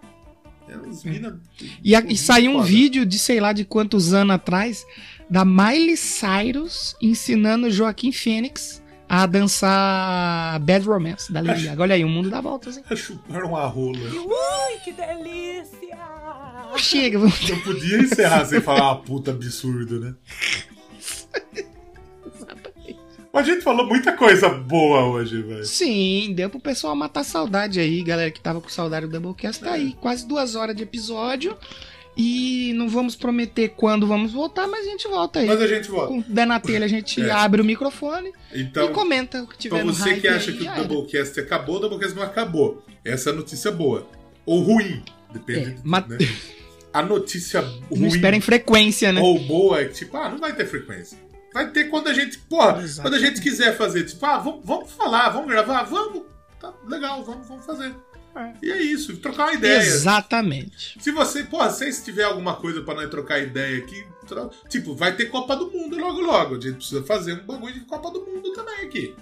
É 0.69 1.09
mina. 1.09 1.41
E, 1.83 1.95
a- 1.95 2.01
e 2.09 2.17
saiu 2.17 2.53
um 2.53 2.55
Foda. 2.57 2.67
vídeo 2.67 3.05
de 3.07 3.19
sei 3.19 3.41
lá 3.41 3.53
de 3.53 3.65
quantos 3.65 4.13
anos 4.15 4.35
atrás 4.35 4.87
da 5.29 5.45
Miley 5.45 5.97
Cyrus 5.97 6.95
ensinando 7.01 7.71
Joaquim 7.71 8.13
Fênix 8.13 8.83
a 9.09 9.27
dançar 9.27 10.59
Bad 10.61 10.87
Romance 10.87 11.31
da 11.33 11.41
Lady 11.41 11.65
Gaga. 11.65 11.83
Olha 11.83 11.95
aí, 11.95 12.05
o 12.05 12.09
mundo 12.09 12.31
dá 12.31 12.41
voltas, 12.41 12.79
hein? 12.79 12.85
Chuparam 12.97 13.51
uma 13.51 13.67
rola. 13.67 13.99
Ui, 13.99 14.79
que 14.85 14.93
delícia! 14.93 15.99
Chega, 16.79 17.19
vamos 17.19 17.51
Não 17.51 17.61
podia 17.61 17.99
encerrar 17.99 18.47
sem 18.47 18.61
falar 18.63 18.93
uma 18.93 19.03
puta 19.03 19.31
absurdo, 19.31 20.01
né? 20.01 20.15
Mas 23.33 23.49
a 23.49 23.53
gente 23.53 23.63
falou 23.63 23.87
muita 23.87 24.13
coisa 24.13 24.49
boa 24.49 25.05
hoje, 25.07 25.41
velho. 25.41 25.65
Sim, 25.65 26.33
deu 26.35 26.51
pro 26.51 26.61
pessoal 26.61 26.95
matar 26.95 27.25
saudade 27.25 27.81
aí, 27.81 28.03
galera 28.03 28.31
que 28.31 28.41
tava 28.41 28.61
com 28.61 28.69
saudade 28.69 29.07
do 29.07 29.13
Doublecast. 29.19 29.63
Tá 29.63 29.73
aí, 29.73 29.97
quase 30.01 30.27
duas 30.27 30.55
horas 30.55 30.77
de 30.77 30.83
episódio. 30.83 31.57
E 32.15 32.75
não 32.75 32.91
vamos 32.91 33.17
prometer 33.17 33.71
quando 33.71 34.07
vamos 34.07 34.33
voltar, 34.33 34.69
mas 34.69 34.87
a 34.87 34.91
gente 34.91 35.09
volta 35.09 35.41
aí. 35.41 35.47
Mas 35.47 35.63
a 35.63 35.67
gente 35.67 35.91
volta. 35.91 36.09
Com 36.09 36.21
der 36.29 36.47
na 36.47 36.61
telha, 36.61 36.85
a 36.85 36.89
gente 36.89 37.19
É. 37.25 37.31
abre 37.31 37.63
o 37.63 37.65
microfone 37.65 38.31
Então, 38.55 38.85
e 38.85 38.93
comenta 38.93 39.43
o 39.43 39.47
que 39.47 39.57
tiver 39.57 39.83
no 39.83 39.95
você 39.95 40.17
que 40.17 40.29
acha 40.29 40.51
aí, 40.51 40.57
que 40.59 40.65
o 40.65 40.69
era. 40.71 40.85
Doublecast 40.85 41.41
acabou, 41.41 41.77
o 41.77 41.79
Doublecast 41.79 42.15
não 42.15 42.23
acabou. 42.23 42.83
Essa 43.03 43.31
é 43.31 43.33
a 43.33 43.37
notícia 43.37 43.71
boa. 43.73 44.07
Ou 44.45 44.61
ruim. 44.61 45.03
Depende. 45.33 45.71
É, 45.71 45.75
ma- 45.83 46.01
né? 46.07 46.19
A 46.93 47.03
notícia 47.03 47.63
ruim 47.91 48.01
Não 48.01 48.09
esperem 48.09 48.43
frequência, 48.43 49.11
né? 49.11 49.23
ou 49.23 49.39
boa 49.39 49.81
é 49.81 49.87
que, 49.87 49.95
tipo, 49.95 50.15
ah, 50.19 50.29
não 50.29 50.37
vai 50.37 50.55
ter 50.55 50.67
frequência. 50.67 51.17
Vai 51.53 51.71
ter 51.71 51.85
quando 51.91 52.09
a 52.09 52.15
gente, 52.15 52.39
porra, 52.39 52.83
quando 53.03 53.15
a 53.15 53.19
gente 53.19 53.41
quiser 53.41 53.77
fazer, 53.77 54.05
tipo, 54.05 54.25
ah, 54.25 54.39
vamos, 54.39 54.61
vamos 54.65 54.91
falar, 54.93 55.29
vamos 55.31 55.49
gravar, 55.49 55.83
vamos. 55.85 56.23
Tá 56.61 56.73
legal, 56.87 57.23
vamos, 57.25 57.47
vamos 57.47 57.65
fazer. 57.67 57.95
E 58.63 58.71
é 58.71 58.81
isso, 58.81 59.17
trocar 59.19 59.45
uma 59.49 59.53
ideia. 59.55 59.77
Exatamente. 59.79 60.97
Se 61.01 61.11
você, 61.11 61.45
porra, 61.45 61.69
se 61.71 62.03
tiver 62.03 62.25
alguma 62.25 62.55
coisa 62.57 62.81
pra 62.81 62.95
nós 62.95 63.11
trocar 63.11 63.39
ideia 63.43 63.79
aqui, 63.79 64.05
tro- 64.27 64.51
tipo, 64.71 64.95
vai 64.95 65.15
ter 65.15 65.27
Copa 65.27 65.55
do 65.55 65.71
Mundo 65.71 65.99
logo 65.99 66.21
logo. 66.21 66.57
A 66.57 66.61
gente 66.61 66.77
precisa 66.77 67.03
fazer 67.03 67.35
um 67.35 67.45
bagulho 67.47 67.75
de 67.75 67.81
Copa 67.81 68.11
do 68.11 68.25
Mundo 68.25 68.51
também 68.53 68.87
aqui. 68.87 69.15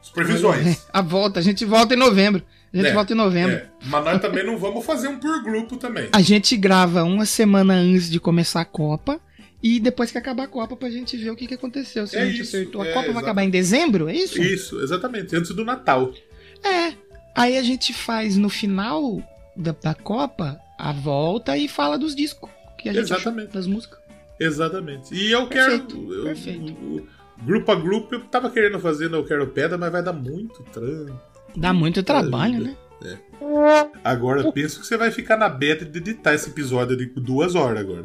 Supervisões. 0.00 0.86
A 0.92 1.00
volta, 1.02 1.40
a 1.40 1.42
gente 1.42 1.64
volta 1.64 1.94
em 1.94 1.98
novembro. 1.98 2.42
A 2.72 2.76
gente 2.76 2.86
É, 2.86 2.92
volta 2.92 3.12
em 3.12 3.16
novembro. 3.16 3.54
é. 3.56 3.66
Mas 3.84 4.04
nós 4.04 4.20
também 4.20 4.44
não 4.44 4.56
vamos 4.58 4.84
fazer 4.84 5.08
um 5.08 5.18
por 5.18 5.42
grupo 5.42 5.76
também. 5.76 6.08
A 6.12 6.20
gente 6.22 6.56
grava 6.56 7.02
uma 7.04 7.26
semana 7.26 7.74
antes 7.74 8.08
de 8.10 8.18
começar 8.18 8.60
a 8.60 8.64
Copa. 8.64 9.20
E 9.62 9.78
depois 9.78 10.10
que 10.10 10.18
acabar 10.18 10.44
a 10.44 10.48
Copa, 10.48 10.74
pra 10.76 10.90
gente 10.90 11.16
ver 11.16 11.30
o 11.30 11.36
que, 11.36 11.46
que 11.46 11.54
aconteceu. 11.54 12.06
Se 12.06 12.16
É 12.16 12.22
a 12.22 12.26
gente 12.26 12.40
isso, 12.42 12.56
acertou. 12.56 12.82
A 12.82 12.86
é, 12.88 12.92
Copa 12.92 13.12
vai 13.12 13.22
acabar 13.22 13.44
em 13.44 13.50
dezembro? 13.50 14.08
É 14.08 14.14
isso? 14.16 14.42
Isso, 14.42 14.80
exatamente, 14.80 15.34
antes 15.36 15.52
do 15.54 15.64
Natal. 15.64 16.12
É. 16.64 16.92
Aí 17.34 17.56
a 17.56 17.62
gente 17.62 17.92
faz 17.94 18.36
no 18.36 18.48
final 18.48 19.22
da, 19.56 19.74
da 19.80 19.94
Copa 19.94 20.58
a 20.78 20.92
volta 20.92 21.56
e 21.56 21.68
fala 21.68 21.96
dos 21.96 22.14
discos. 22.16 22.50
Que 22.76 22.88
a 22.88 22.92
gente 22.92 23.04
Exatamente. 23.04 23.48
achou 23.48 23.54
das 23.54 23.66
músicas. 23.68 23.98
Exatamente. 24.40 25.14
E 25.14 25.30
eu 25.30 25.46
Perfeito, 25.46 25.86
quero. 25.96 26.14
eu- 26.14 26.24
perfeito. 26.24 26.72
o- 26.72 26.96
o- 26.96 27.06
grupo 27.44 27.70
a 27.70 27.74
grupo, 27.76 28.14
eu 28.16 28.20
tava 28.24 28.50
querendo 28.50 28.80
fazer 28.80 29.08
no 29.08 29.18
Eu 29.18 29.24
Quero 29.24 29.46
Pedra, 29.48 29.78
mas 29.78 29.92
vai 29.92 30.02
dar 30.02 30.12
muito 30.12 30.62
trampo. 30.72 31.18
Dá 31.56 31.72
muito 31.72 32.02
trabalho, 32.02 32.58
né? 32.60 32.76
Agora, 34.04 34.50
penso 34.52 34.80
que 34.80 34.86
você 34.86 34.96
vai 34.96 35.10
ficar 35.10 35.36
na 35.36 35.48
beta 35.48 35.84
de 35.84 35.98
editar 35.98 36.34
esse 36.34 36.50
episódio 36.50 36.96
de 36.96 37.06
duas 37.06 37.54
horas 37.54 37.80
agora. 37.80 38.04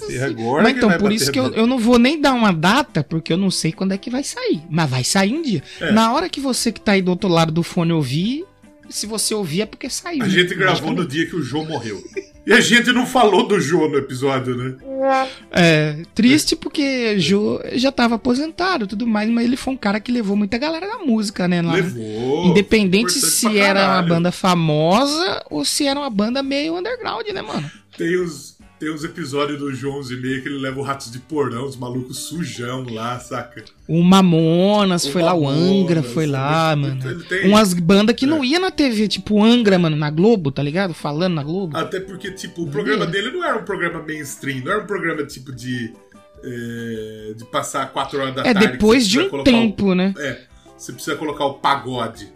Nossa 0.00 0.12
E 0.12 0.20
agora 0.20 0.62
Mas 0.62 0.76
então, 0.76 0.98
por 0.98 1.12
isso 1.12 1.30
que 1.30 1.38
eu, 1.38 1.52
eu 1.54 1.66
não 1.66 1.78
vou 1.78 1.98
nem 1.98 2.20
dar 2.20 2.32
uma 2.32 2.52
data, 2.52 3.04
porque 3.04 3.32
eu 3.32 3.36
não 3.36 3.50
sei 3.50 3.72
quando 3.72 3.92
é 3.92 3.98
que 3.98 4.10
vai 4.10 4.24
sair. 4.24 4.62
Mas 4.68 4.90
vai 4.90 5.04
sair 5.04 5.34
um 5.34 5.42
dia. 5.42 5.62
É. 5.80 5.92
Na 5.92 6.12
hora 6.12 6.28
que 6.28 6.40
você 6.40 6.72
que 6.72 6.80
tá 6.80 6.92
aí 6.92 7.02
do 7.02 7.10
outro 7.10 7.28
lado 7.28 7.52
do 7.52 7.62
fone 7.62 7.92
ouvir, 7.92 8.44
se 8.88 9.06
você 9.06 9.34
ouvir 9.34 9.62
é 9.62 9.66
porque 9.66 9.88
saiu. 9.88 10.22
A 10.22 10.26
né? 10.26 10.30
gente 10.30 10.54
gravou 10.54 10.92
no 10.92 11.06
dia 11.06 11.26
que 11.26 11.34
o 11.34 11.42
João 11.42 11.64
morreu. 11.64 12.02
E 12.44 12.52
a 12.52 12.60
gente 12.60 12.92
não 12.92 13.06
falou 13.06 13.46
do 13.46 13.60
João 13.60 13.88
no 13.88 13.96
episódio, 13.96 14.56
né? 14.56 14.74
É, 15.52 16.02
triste 16.12 16.56
porque 16.56 17.18
Jô 17.18 17.60
já 17.74 17.92
tava 17.92 18.16
aposentado 18.16 18.84
e 18.84 18.88
tudo 18.88 19.06
mais, 19.06 19.30
mas 19.30 19.44
ele 19.44 19.56
foi 19.56 19.74
um 19.74 19.76
cara 19.76 20.00
que 20.00 20.10
levou 20.10 20.36
muita 20.36 20.58
galera 20.58 20.86
da 20.86 20.98
música, 20.98 21.46
né? 21.46 21.62
lá. 21.62 21.74
Levou. 21.74 22.46
Independente 22.46 23.12
se 23.12 23.58
era 23.58 23.92
uma 23.92 24.02
banda 24.02 24.32
famosa 24.32 25.44
ou 25.50 25.64
se 25.64 25.86
era 25.86 25.98
uma 25.98 26.10
banda 26.10 26.42
meio 26.42 26.76
underground, 26.76 27.26
né, 27.28 27.42
mano? 27.42 27.70
Tem 27.96 28.16
os, 28.16 28.51
tem 28.82 28.92
os 28.92 29.04
episódios 29.04 29.60
do 29.60 29.72
João 29.72 30.00
e 30.10 30.16
meio 30.16 30.42
que 30.42 30.48
ele 30.48 30.58
leva 30.58 30.80
o 30.80 30.82
Ratos 30.82 31.08
de 31.12 31.20
Porão, 31.20 31.64
os 31.66 31.76
malucos 31.76 32.18
sujão 32.18 32.84
lá, 32.90 33.16
saca? 33.20 33.64
O 33.86 34.02
Mamonas, 34.02 35.04
O 35.04 35.12
foi 35.12 35.22
lá, 35.22 35.32
o 35.34 35.46
Angra 35.48 35.96
Mamonas, 35.96 36.06
foi 36.12 36.26
lá, 36.26 36.74
mano. 36.74 37.22
tem- 37.28 37.46
Umas 37.48 37.72
bandas 37.74 38.16
que 38.16 38.24
É. 38.24 38.28
não 38.28 38.44
ia 38.44 38.58
na 38.58 38.72
TV, 38.72 39.06
tipo 39.06 39.40
Angra, 39.40 39.78
mano, 39.78 39.94
na 39.94 40.10
Globo, 40.10 40.50
tá 40.50 40.64
ligado? 40.64 40.92
Falando 40.94 41.34
na 41.34 41.44
Globo. 41.44 41.76
Até 41.76 42.00
porque, 42.00 42.32
tipo, 42.32 42.62
o 42.64 42.66
programa 42.68 43.04
É. 43.04 43.06
dele 43.06 43.30
não 43.30 43.44
era 43.44 43.56
um 43.60 43.64
programa 43.64 44.02
mainstream, 44.02 44.64
não 44.64 44.72
era 44.72 44.82
um 44.82 44.86
programa 44.86 45.24
tipo 45.24 45.52
de. 45.52 45.92
é, 46.44 47.34
de 47.36 47.44
passar 47.44 47.92
quatro 47.92 48.18
horas 48.20 48.34
da 48.34 48.40
É, 48.40 48.52
tarde. 48.52 48.66
que 48.66 48.72
depois 48.72 49.06
de 49.06 49.20
um 49.20 49.28
colocar 49.28 49.48
o- 49.48 49.54
tempo, 49.54 49.94
né? 49.94 50.12
É, 50.18 50.40
você 50.76 50.92
precisa 50.92 51.14
colocar 51.14 51.44
o 51.44 51.54
pagode. 51.54 52.28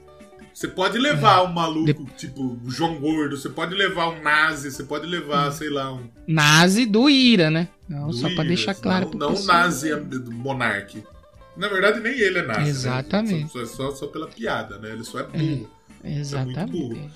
Você 0.57 0.69
pode 0.69 0.97
levar 0.97 1.43
um 1.43 1.53
maluco, 1.53 2.07
tipo, 2.16 2.59
o 2.65 2.70
João 2.70 2.99
Gordo, 2.99 3.37
você 3.37 3.51
pode 3.51 3.74
levar 3.74 4.09
um 4.09 4.23
nazi, 4.23 4.73
você 4.73 4.85
pode 4.85 5.07
levar, 5.07 5.53
sei 5.53 5.69
lá, 5.69 5.93
um. 5.93 6.09
Nazi 6.27 6.87
do 6.87 7.11
Ira, 7.11 7.51
né? 7.51 7.69
Não, 7.87 8.07
do 8.09 8.15
só 8.15 8.23
pra 8.28 8.37
Iras, 8.43 8.47
deixar 8.47 8.74
claro 8.74 9.11
Não, 9.12 9.19
não 9.19 9.27
o 9.28 9.37
pessoal. 9.37 9.59
nazi 9.59 9.95
do 9.95 10.33
Monark. 10.33 11.05
Na 11.59 11.69
verdade, 11.69 12.01
nem 12.01 12.19
ele 12.19 12.39
é 12.39 12.43
nazi. 12.43 12.61
né? 12.62 12.69
Exatamente. 12.70 13.53
Só, 13.53 13.66
só, 13.66 13.95
só 13.95 14.07
pela 14.07 14.28
piada, 14.28 14.78
né? 14.78 14.93
Ele 14.93 15.05
só 15.05 15.20
é 15.20 15.24
burro. 15.24 15.70
É, 16.03 16.11
É 16.15 16.19
exatamente. 16.20 16.73
muito 16.73 16.95
burro. 16.95 17.11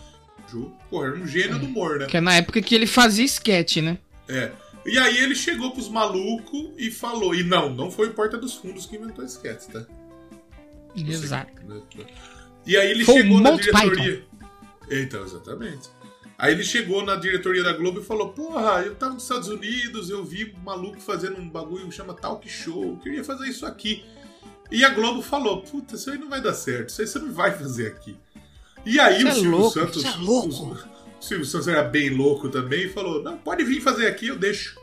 Ju, 0.46 0.72
pô, 0.90 1.02
era 1.06 1.16
um 1.16 1.26
gênio 1.26 1.58
do 1.58 1.64
humor, 1.64 1.98
né? 2.00 2.06
Que 2.08 2.18
é 2.18 2.20
na 2.20 2.34
época 2.34 2.60
que 2.60 2.74
ele 2.74 2.86
fazia 2.86 3.24
sketch, 3.24 3.78
né? 3.78 3.96
É. 4.28 4.52
E 4.84 4.98
aí 4.98 5.16
ele 5.16 5.34
chegou 5.34 5.70
pros 5.70 5.88
malucos 5.88 6.72
e 6.76 6.90
falou. 6.90 7.34
E 7.34 7.42
não, 7.42 7.70
não 7.74 7.90
foi 7.90 8.08
o 8.08 8.12
Porta 8.12 8.36
dos 8.36 8.52
Fundos 8.56 8.84
que 8.84 8.96
inventou 8.96 9.24
sketch, 9.24 9.64
tá? 9.72 9.82
Exato. 10.94 11.52
E 12.66 12.76
aí 12.76 12.90
ele 12.90 13.04
Foi 13.04 13.22
chegou 13.22 13.40
na 13.40 13.52
diretoria. 13.52 14.24
Então, 14.90 15.22
exatamente. 15.24 15.88
Aí 16.38 16.54
ele 16.54 16.64
chegou 16.64 17.04
na 17.04 17.16
diretoria 17.16 17.62
da 17.62 17.72
Globo 17.72 18.00
e 18.00 18.04
falou: 18.04 18.30
Porra, 18.30 18.82
eu 18.82 18.94
tava 18.94 19.14
nos 19.14 19.24
Estados 19.24 19.48
Unidos, 19.48 20.08
eu 20.08 20.24
vi 20.24 20.54
um 20.56 20.62
maluco 20.64 20.98
fazendo 21.00 21.38
um 21.38 21.48
bagulho 21.48 21.86
que 21.86 21.94
chama 21.94 22.14
talk 22.14 22.48
show, 22.48 22.82
eu 22.82 22.96
queria 22.96 23.22
fazer 23.22 23.46
isso 23.48 23.66
aqui. 23.66 24.04
E 24.70 24.84
a 24.84 24.88
Globo 24.90 25.20
falou: 25.20 25.60
Puta, 25.60 25.96
isso 25.96 26.10
aí 26.10 26.18
não 26.18 26.28
vai 26.30 26.40
dar 26.40 26.54
certo, 26.54 26.88
isso 26.88 27.00
aí 27.02 27.06
você 27.06 27.18
não 27.18 27.32
vai 27.32 27.50
fazer 27.52 27.88
aqui. 27.88 28.16
E 28.86 28.98
aí 28.98 29.18
Você 29.20 29.24
o 29.24 29.28
é 29.28 29.32
Silvio 29.34 29.50
louco, 29.50 29.70
Santos. 29.74 30.04
é 30.04 30.16
louco. 30.16 30.78
O 31.20 31.22
Silvio 31.22 31.44
Santos 31.44 31.68
era 31.68 31.82
bem 31.82 32.08
louco 32.08 32.48
também 32.48 32.86
e 32.86 32.88
falou: 32.88 33.22
Não, 33.22 33.36
pode 33.36 33.62
vir 33.62 33.82
fazer 33.82 34.06
aqui, 34.06 34.28
eu 34.28 34.38
deixo. 34.38 34.79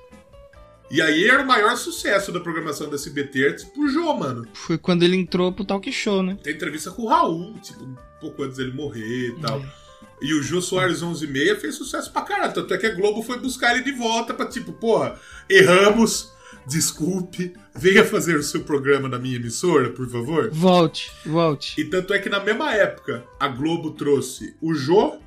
E 0.89 1.01
aí 1.01 1.27
era 1.27 1.43
o 1.43 1.47
maior 1.47 1.75
sucesso 1.75 2.31
da 2.31 2.39
programação 2.39 2.89
da 2.89 2.95
SBT 2.95 3.65
pro 3.73 3.89
Jô, 3.89 4.13
mano. 4.13 4.47
Foi 4.53 4.77
quando 4.77 5.03
ele 5.03 5.17
entrou 5.17 5.51
pro 5.51 5.65
talk 5.65 5.91
show, 5.91 6.23
né? 6.23 6.37
Tem 6.41 6.53
entrevista 6.53 6.91
com 6.91 7.03
o 7.03 7.07
Raul, 7.07 7.53
tipo, 7.61 7.83
um 7.83 7.95
pouco 8.21 8.43
antes 8.43 8.57
dele 8.57 8.71
morrer 8.71 9.29
e 9.29 9.41
tal. 9.41 9.59
É. 9.59 9.87
E 10.21 10.33
o 10.33 10.41
Jô 10.41 10.61
Soares 10.61 11.01
11,6 11.01 11.59
fez 11.59 11.75
sucesso 11.75 12.11
pra 12.11 12.21
caralho. 12.21 12.53
Tanto 12.53 12.73
é 12.73 12.77
que 12.77 12.87
a 12.87 12.95
Globo 12.95 13.21
foi 13.21 13.37
buscar 13.37 13.75
ele 13.75 13.83
de 13.83 13.91
volta 13.91 14.33
pra 14.33 14.47
tipo, 14.47 14.71
porra, 14.71 15.19
erramos, 15.49 16.31
desculpe, 16.65 17.53
venha 17.75 18.03
fazer 18.03 18.37
o 18.37 18.43
seu 18.43 18.61
programa 18.63 19.07
na 19.07 19.19
minha 19.19 19.35
emissora, 19.35 19.91
por 19.91 20.09
favor. 20.09 20.49
Volte, 20.51 21.11
volte. 21.25 21.79
E 21.79 21.85
tanto 21.85 22.13
é 22.13 22.19
que 22.19 22.29
na 22.29 22.39
mesma 22.39 22.73
época 22.73 23.25
a 23.39 23.47
Globo 23.47 23.91
trouxe 23.91 24.55
o 24.61 24.73
Jô, 24.73 25.19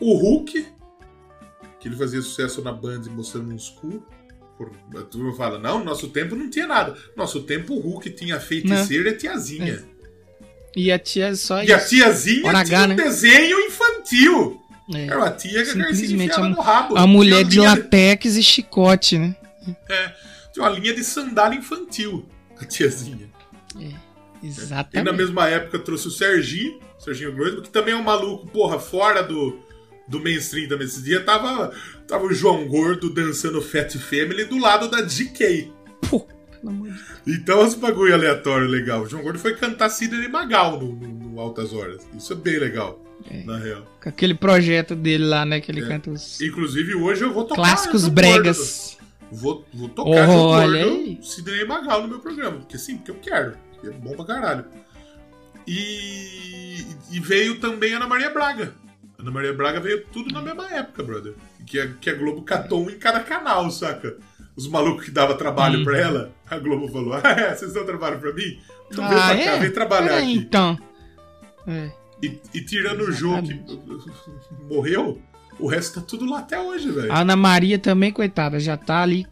o 0.00 0.14
Hulk, 0.14 0.66
que 1.78 1.88
ele 1.88 1.96
fazia 1.96 2.22
sucesso 2.22 2.62
na 2.62 2.72
Band 2.72 3.02
mostrando 3.10 3.52
uns 3.52 3.68
cu. 3.68 4.02
Por- 4.58 4.70
A 4.96 5.02
turma 5.02 5.34
fala, 5.34 5.58
não, 5.58 5.78
no 5.80 5.84
nosso 5.84 6.08
tempo 6.08 6.34
não 6.36 6.48
tinha 6.50 6.66
nada. 6.66 6.96
Nosso 7.16 7.42
tempo 7.42 7.74
o 7.74 7.80
Hulk 7.80 8.10
tinha 8.10 8.36
a 8.36 8.40
feiticeira 8.40 9.08
e 9.10 9.12
a 9.12 9.16
tiazinha. 9.16 9.84
E 10.74 10.90
a 10.92 10.98
tia 10.98 11.34
só 11.34 11.62
E 11.62 11.72
a 11.72 11.78
tiazinha 11.78 12.46
Hora 12.46 12.64
tinha 12.64 12.78
H, 12.78 12.84
um 12.84 12.88
né? 12.88 12.94
desenho 12.96 13.58
infantil. 13.60 14.60
É. 14.94 15.06
Era 15.06 15.18
uma 15.18 15.30
tia 15.30 15.64
que 15.64 15.70
a 15.80 15.90
enfiava 15.90 16.44
a, 16.46 16.48
no 16.48 16.60
rabo. 16.60 16.96
a 16.98 17.06
mulher 17.06 17.44
de 17.44 17.60
latex 17.60 18.36
e 18.36 18.42
chicote, 18.42 19.18
né? 19.18 19.34
É, 19.88 20.12
tinha 20.52 20.64
uma 20.64 20.70
linha 20.70 20.94
de 20.94 21.04
sandália 21.04 21.56
infantil, 21.58 22.26
a 22.58 22.64
tiazinha. 22.64 23.30
E 23.78 23.94
Exatamente. 24.46 25.04
na 25.04 25.12
mesma 25.16 25.48
época 25.48 25.78
trouxe 25.78 26.08
o 26.08 26.10
Serginho, 26.10 26.80
Serginho 26.98 27.32
Groisman, 27.32 27.62
que 27.62 27.70
também 27.70 27.94
é 27.94 27.96
um 27.96 28.02
maluco, 28.02 28.46
porra, 28.48 28.78
fora 28.78 29.22
do, 29.22 29.60
do 30.12 30.20
mainstream 30.22 30.68
também. 30.68 30.86
Esse 30.86 31.02
dia 31.02 31.20
tava, 31.24 31.72
tava 32.06 32.24
o 32.26 32.32
João 32.32 32.66
Gordo 32.68 33.08
dançando 33.12 33.60
Fat 33.62 33.96
Family 33.98 34.44
do 34.44 34.58
lado 34.58 34.88
da 34.88 35.00
de 35.00 35.24
Deus. 35.24 35.72
Então, 37.26 37.66
esse 37.66 37.76
bagulho 37.76 38.14
aleatório 38.14 38.68
legal. 38.68 39.02
O 39.02 39.06
João 39.08 39.22
Gordo 39.22 39.38
foi 39.38 39.54
cantar 39.56 39.88
Sidney 39.88 40.28
Magal 40.28 40.78
no, 40.78 40.92
no- 40.94 41.08
no 41.30 41.40
Altas 41.40 41.72
Horas. 41.72 42.06
Isso 42.16 42.32
é 42.32 42.36
bem 42.36 42.58
legal, 42.58 43.02
na 43.44 43.58
real. 43.58 43.84
Com 44.02 44.08
aquele 44.08 44.34
projeto 44.34 44.94
dele 44.94 45.24
lá, 45.24 45.44
né? 45.44 45.60
Que 45.60 45.72
ele 45.72 45.82
É. 45.82 45.88
canta 45.88 46.10
os 46.10 46.40
Inclusive, 46.40 46.94
hoje 46.94 47.22
eu 47.24 47.32
vou 47.32 47.44
tocar. 47.44 47.62
clássicos 47.62 48.06
bregas. 48.08 48.96
Gordo. 48.98 49.02
Vou, 49.34 49.64
vou 49.72 49.88
tocar 49.88 50.26
João 50.26 50.38
Olha 50.46 50.84
Gordo. 50.86 51.24
Sidney 51.24 51.64
Magal 51.64 52.02
no 52.02 52.08
meu 52.08 52.20
programa. 52.20 52.58
Porque 52.58 52.76
sim, 52.78 52.96
porque 52.98 53.10
eu 53.10 53.16
quero. 53.16 53.54
porque 53.72 53.88
é 53.88 53.92
bom 53.92 54.14
pra 54.14 54.24
caralho. 54.26 54.64
E, 55.66 56.84
e 57.10 57.20
veio 57.20 57.58
também 57.60 57.94
Ana 57.94 58.06
Maria 58.06 58.30
Braga. 58.30 58.74
Ana 59.22 59.30
Maria 59.30 59.52
Braga 59.54 59.80
veio 59.80 60.04
tudo 60.12 60.32
na 60.34 60.42
mesma 60.42 60.68
época, 60.70 61.02
brother. 61.02 61.34
Que 61.64 61.78
a, 61.80 61.88
que 61.94 62.10
a 62.10 62.14
Globo 62.14 62.42
catou 62.42 62.84
um 62.84 62.90
em 62.90 62.98
cada 62.98 63.20
canal, 63.20 63.70
saca? 63.70 64.16
Os 64.54 64.68
malucos 64.68 65.04
que 65.06 65.10
dava 65.10 65.34
trabalho 65.34 65.80
Hum. 65.80 65.84
pra 65.84 65.98
ela, 65.98 66.32
a 66.50 66.58
Globo 66.58 66.88
falou: 66.88 67.14
Ah, 67.14 67.22
é, 67.30 67.54
vocês 67.54 67.72
dão 67.72 67.86
trabalho 67.86 68.18
pra 68.18 68.32
mim? 68.34 68.60
Então 68.90 69.08
vem 69.08 69.18
Ah, 69.18 69.26
pra 69.28 69.36
cá, 69.36 69.50
é? 69.52 69.58
vem 69.58 69.70
trabalhar 69.72 70.12
É, 70.12 70.18
aqui. 70.18 70.34
Então. 70.34 70.78
É. 71.66 71.90
E, 72.22 72.38
e 72.54 72.60
tirando 72.60 73.00
o 73.02 73.12
jogo 73.12 73.42
que 73.42 73.58
morreu, 74.68 75.20
o 75.58 75.66
resto 75.66 76.00
tá 76.00 76.06
tudo 76.06 76.28
lá 76.28 76.40
até 76.40 76.60
hoje, 76.60 76.90
velho. 76.90 77.10
A 77.12 77.20
Ana 77.20 77.34
Maria 77.36 77.78
também, 77.78 78.12
coitada, 78.12 78.60
já 78.60 78.76
tá 78.76 79.02
ali 79.02 79.26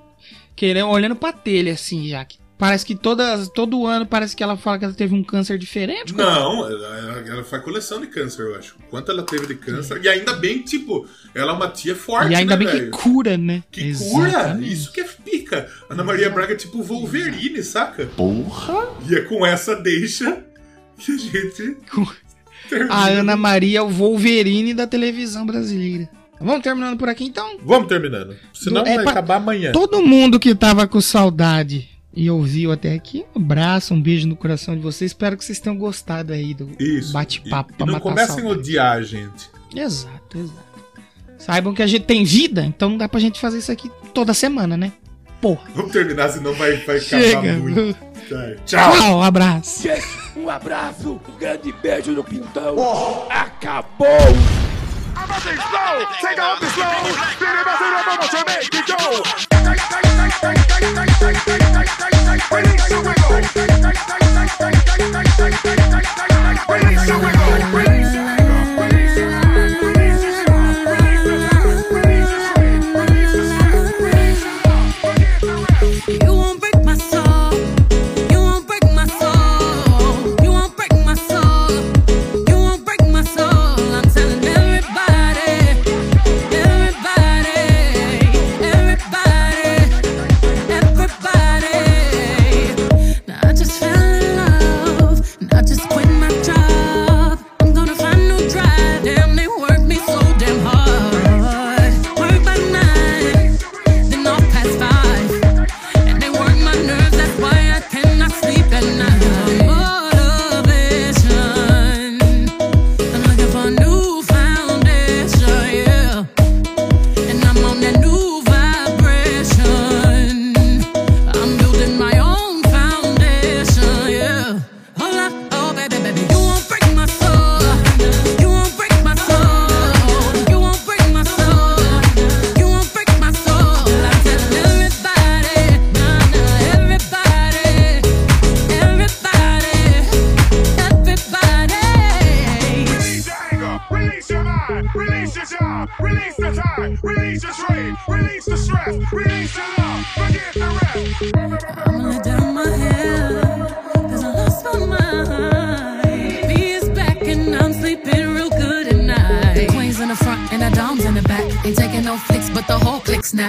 querendo, 0.56 0.88
olhando 0.88 1.14
pra 1.16 1.32
telha, 1.32 1.72
assim, 1.74 2.08
já. 2.08 2.24
que 2.24 2.38
Parece 2.60 2.84
que 2.84 2.94
todas, 2.94 3.48
todo 3.48 3.86
ano 3.86 4.04
parece 4.04 4.36
que 4.36 4.42
ela 4.42 4.54
fala 4.56 4.78
que 4.78 4.84
ela 4.84 4.92
teve 4.94 5.14
um 5.14 5.24
câncer 5.24 5.56
diferente. 5.58 6.14
Não, 6.14 6.68
ela, 6.70 7.24
ela- 7.26 7.42
faz 7.42 7.64
coleção 7.64 8.00
de 8.02 8.06
câncer, 8.06 8.42
eu 8.42 8.54
acho. 8.54 8.76
Quanto 8.90 9.10
ela 9.10 9.22
teve 9.22 9.46
de 9.46 9.54
câncer. 9.54 9.98
E 10.04 10.08
ainda 10.08 10.34
bem, 10.34 10.60
tipo, 10.62 11.08
ela 11.34 11.52
é 11.52 11.54
uma 11.56 11.68
tia 11.68 11.96
forte, 11.96 12.30
E 12.32 12.34
ainda 12.34 12.54
né, 12.56 12.64
bem 12.64 12.72
velho? 12.72 12.90
que 12.90 12.98
cura, 12.98 13.38
né? 13.38 13.62
Que 13.72 13.94
cura? 13.96 14.28
Exatamente. 14.28 14.72
Isso 14.72 14.92
que 14.92 15.00
é 15.00 15.04
pica. 15.04 15.68
Ana 15.88 16.04
Maria 16.04 16.28
Braga 16.28 16.52
é 16.52 16.56
tipo 16.56 16.82
Wolverine, 16.82 17.62
saca? 17.62 18.04
Porra! 18.14 18.88
E 19.08 19.14
é 19.14 19.22
com 19.22 19.44
essa 19.46 19.74
deixa 19.74 20.44
que 20.98 21.12
a 21.12 21.16
gente. 21.16 21.76
termina. 22.68 22.94
A 22.94 23.08
Ana 23.08 23.36
Maria 23.38 23.78
é 23.78 23.82
o 23.82 23.88
Wolverine 23.88 24.74
da 24.74 24.86
televisão 24.86 25.46
brasileira. 25.46 26.08
Vamos 26.38 26.62
terminando 26.62 26.98
por 26.98 27.08
aqui 27.08 27.24
então? 27.24 27.58
Vamos 27.64 27.88
terminando. 27.88 28.36
Senão 28.52 28.82
É 28.82 28.94
vai 28.96 29.02
pra- 29.04 29.12
acabar 29.12 29.36
amanhã. 29.36 29.72
Todo 29.72 30.02
mundo 30.02 30.38
que 30.38 30.54
tava 30.54 30.86
com 30.86 31.00
saudade 31.00 31.88
e 32.12 32.28
ouviu 32.30 32.72
até 32.72 32.92
aqui, 32.92 33.24
um 33.34 33.40
abraço, 33.40 33.94
um 33.94 34.00
beijo 34.00 34.26
no 34.26 34.34
coração 34.36 34.74
de 34.74 34.80
vocês. 34.82 35.10
Espero 35.12 35.36
que 35.36 35.44
vocês 35.44 35.60
tenham 35.60 35.76
gostado 35.76 36.32
aí 36.32 36.54
do 36.54 36.68
bate-papo 37.12 37.72
E 37.78 37.84
não 37.84 38.00
comecem 38.00 38.44
a 38.44 38.48
odiar 38.48 38.96
a 38.96 39.02
gente. 39.02 39.48
Exato, 39.74 40.38
exato. 40.38 40.70
Saibam 41.38 41.72
que 41.72 41.82
a 41.82 41.86
gente 41.86 42.04
tem 42.04 42.24
vida, 42.24 42.64
então 42.64 42.90
não 42.90 42.98
dá 42.98 43.08
pra 43.08 43.20
gente 43.20 43.40
fazer 43.40 43.58
isso 43.58 43.72
aqui 43.72 43.90
toda 44.12 44.34
semana, 44.34 44.76
né? 44.76 44.92
Porra. 45.40 45.62
Vamos 45.74 45.92
terminar, 45.92 46.28
senão 46.28 46.52
vai, 46.52 46.76
vai 46.78 47.00
Chega. 47.00 47.38
acabar 47.38 47.58
muito. 47.58 47.94
Tá, 48.28 48.54
Tchau. 48.66 48.92
Tchau, 48.92 49.18
um 49.18 49.22
abraço. 49.22 49.88
Um 50.36 50.50
abraço, 50.50 51.12
um 51.12 51.38
grande 51.38 51.72
beijo 51.72 52.12
no 52.12 52.22
pintão. 52.22 52.76
Acabou! 53.30 54.69
I'm. 55.28 56.06
Take 56.22 56.40
off 56.40 56.60
the 56.60 56.68
slow. 56.70 56.86
Then 57.40 57.56
I'm 57.56 57.64
the 57.64 58.16
to 58.16 58.28
to 58.28 58.44
make 58.46 58.72
it 58.72 58.86
go. 58.86 59.22
Release 62.50 62.88
the 62.88 62.96
wiggle. 63.04 63.30
Release 63.30 63.48
the 63.48 63.96
wiggle. 66.68 66.74
Release 66.74 67.06
the 67.06 67.18
wiggle. 67.18 67.99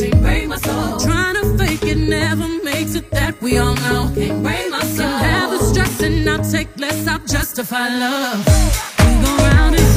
Can't 0.00 0.22
break 0.22 0.48
my 0.48 0.56
soul. 0.56 0.98
Trying 0.98 1.34
to 1.34 1.58
fake 1.58 1.82
it 1.82 1.98
never 1.98 2.48
makes 2.64 2.94
it. 2.94 3.10
That 3.10 3.38
we 3.42 3.58
all 3.58 3.74
know. 3.74 4.10
Can't 4.14 4.42
break 4.42 4.70
my 4.70 4.80
soul. 4.80 5.06
Can 5.06 5.18
have 5.20 5.50
the 5.50 5.58
stress 5.66 6.00
and 6.00 6.26
I'll 6.26 6.42
take 6.42 6.68
less. 6.78 7.06
I'll 7.06 7.18
justify 7.26 7.88
love. 7.98 8.38
We 8.98 9.04
go 9.22 9.36
round 9.44 9.74
and 9.76 9.89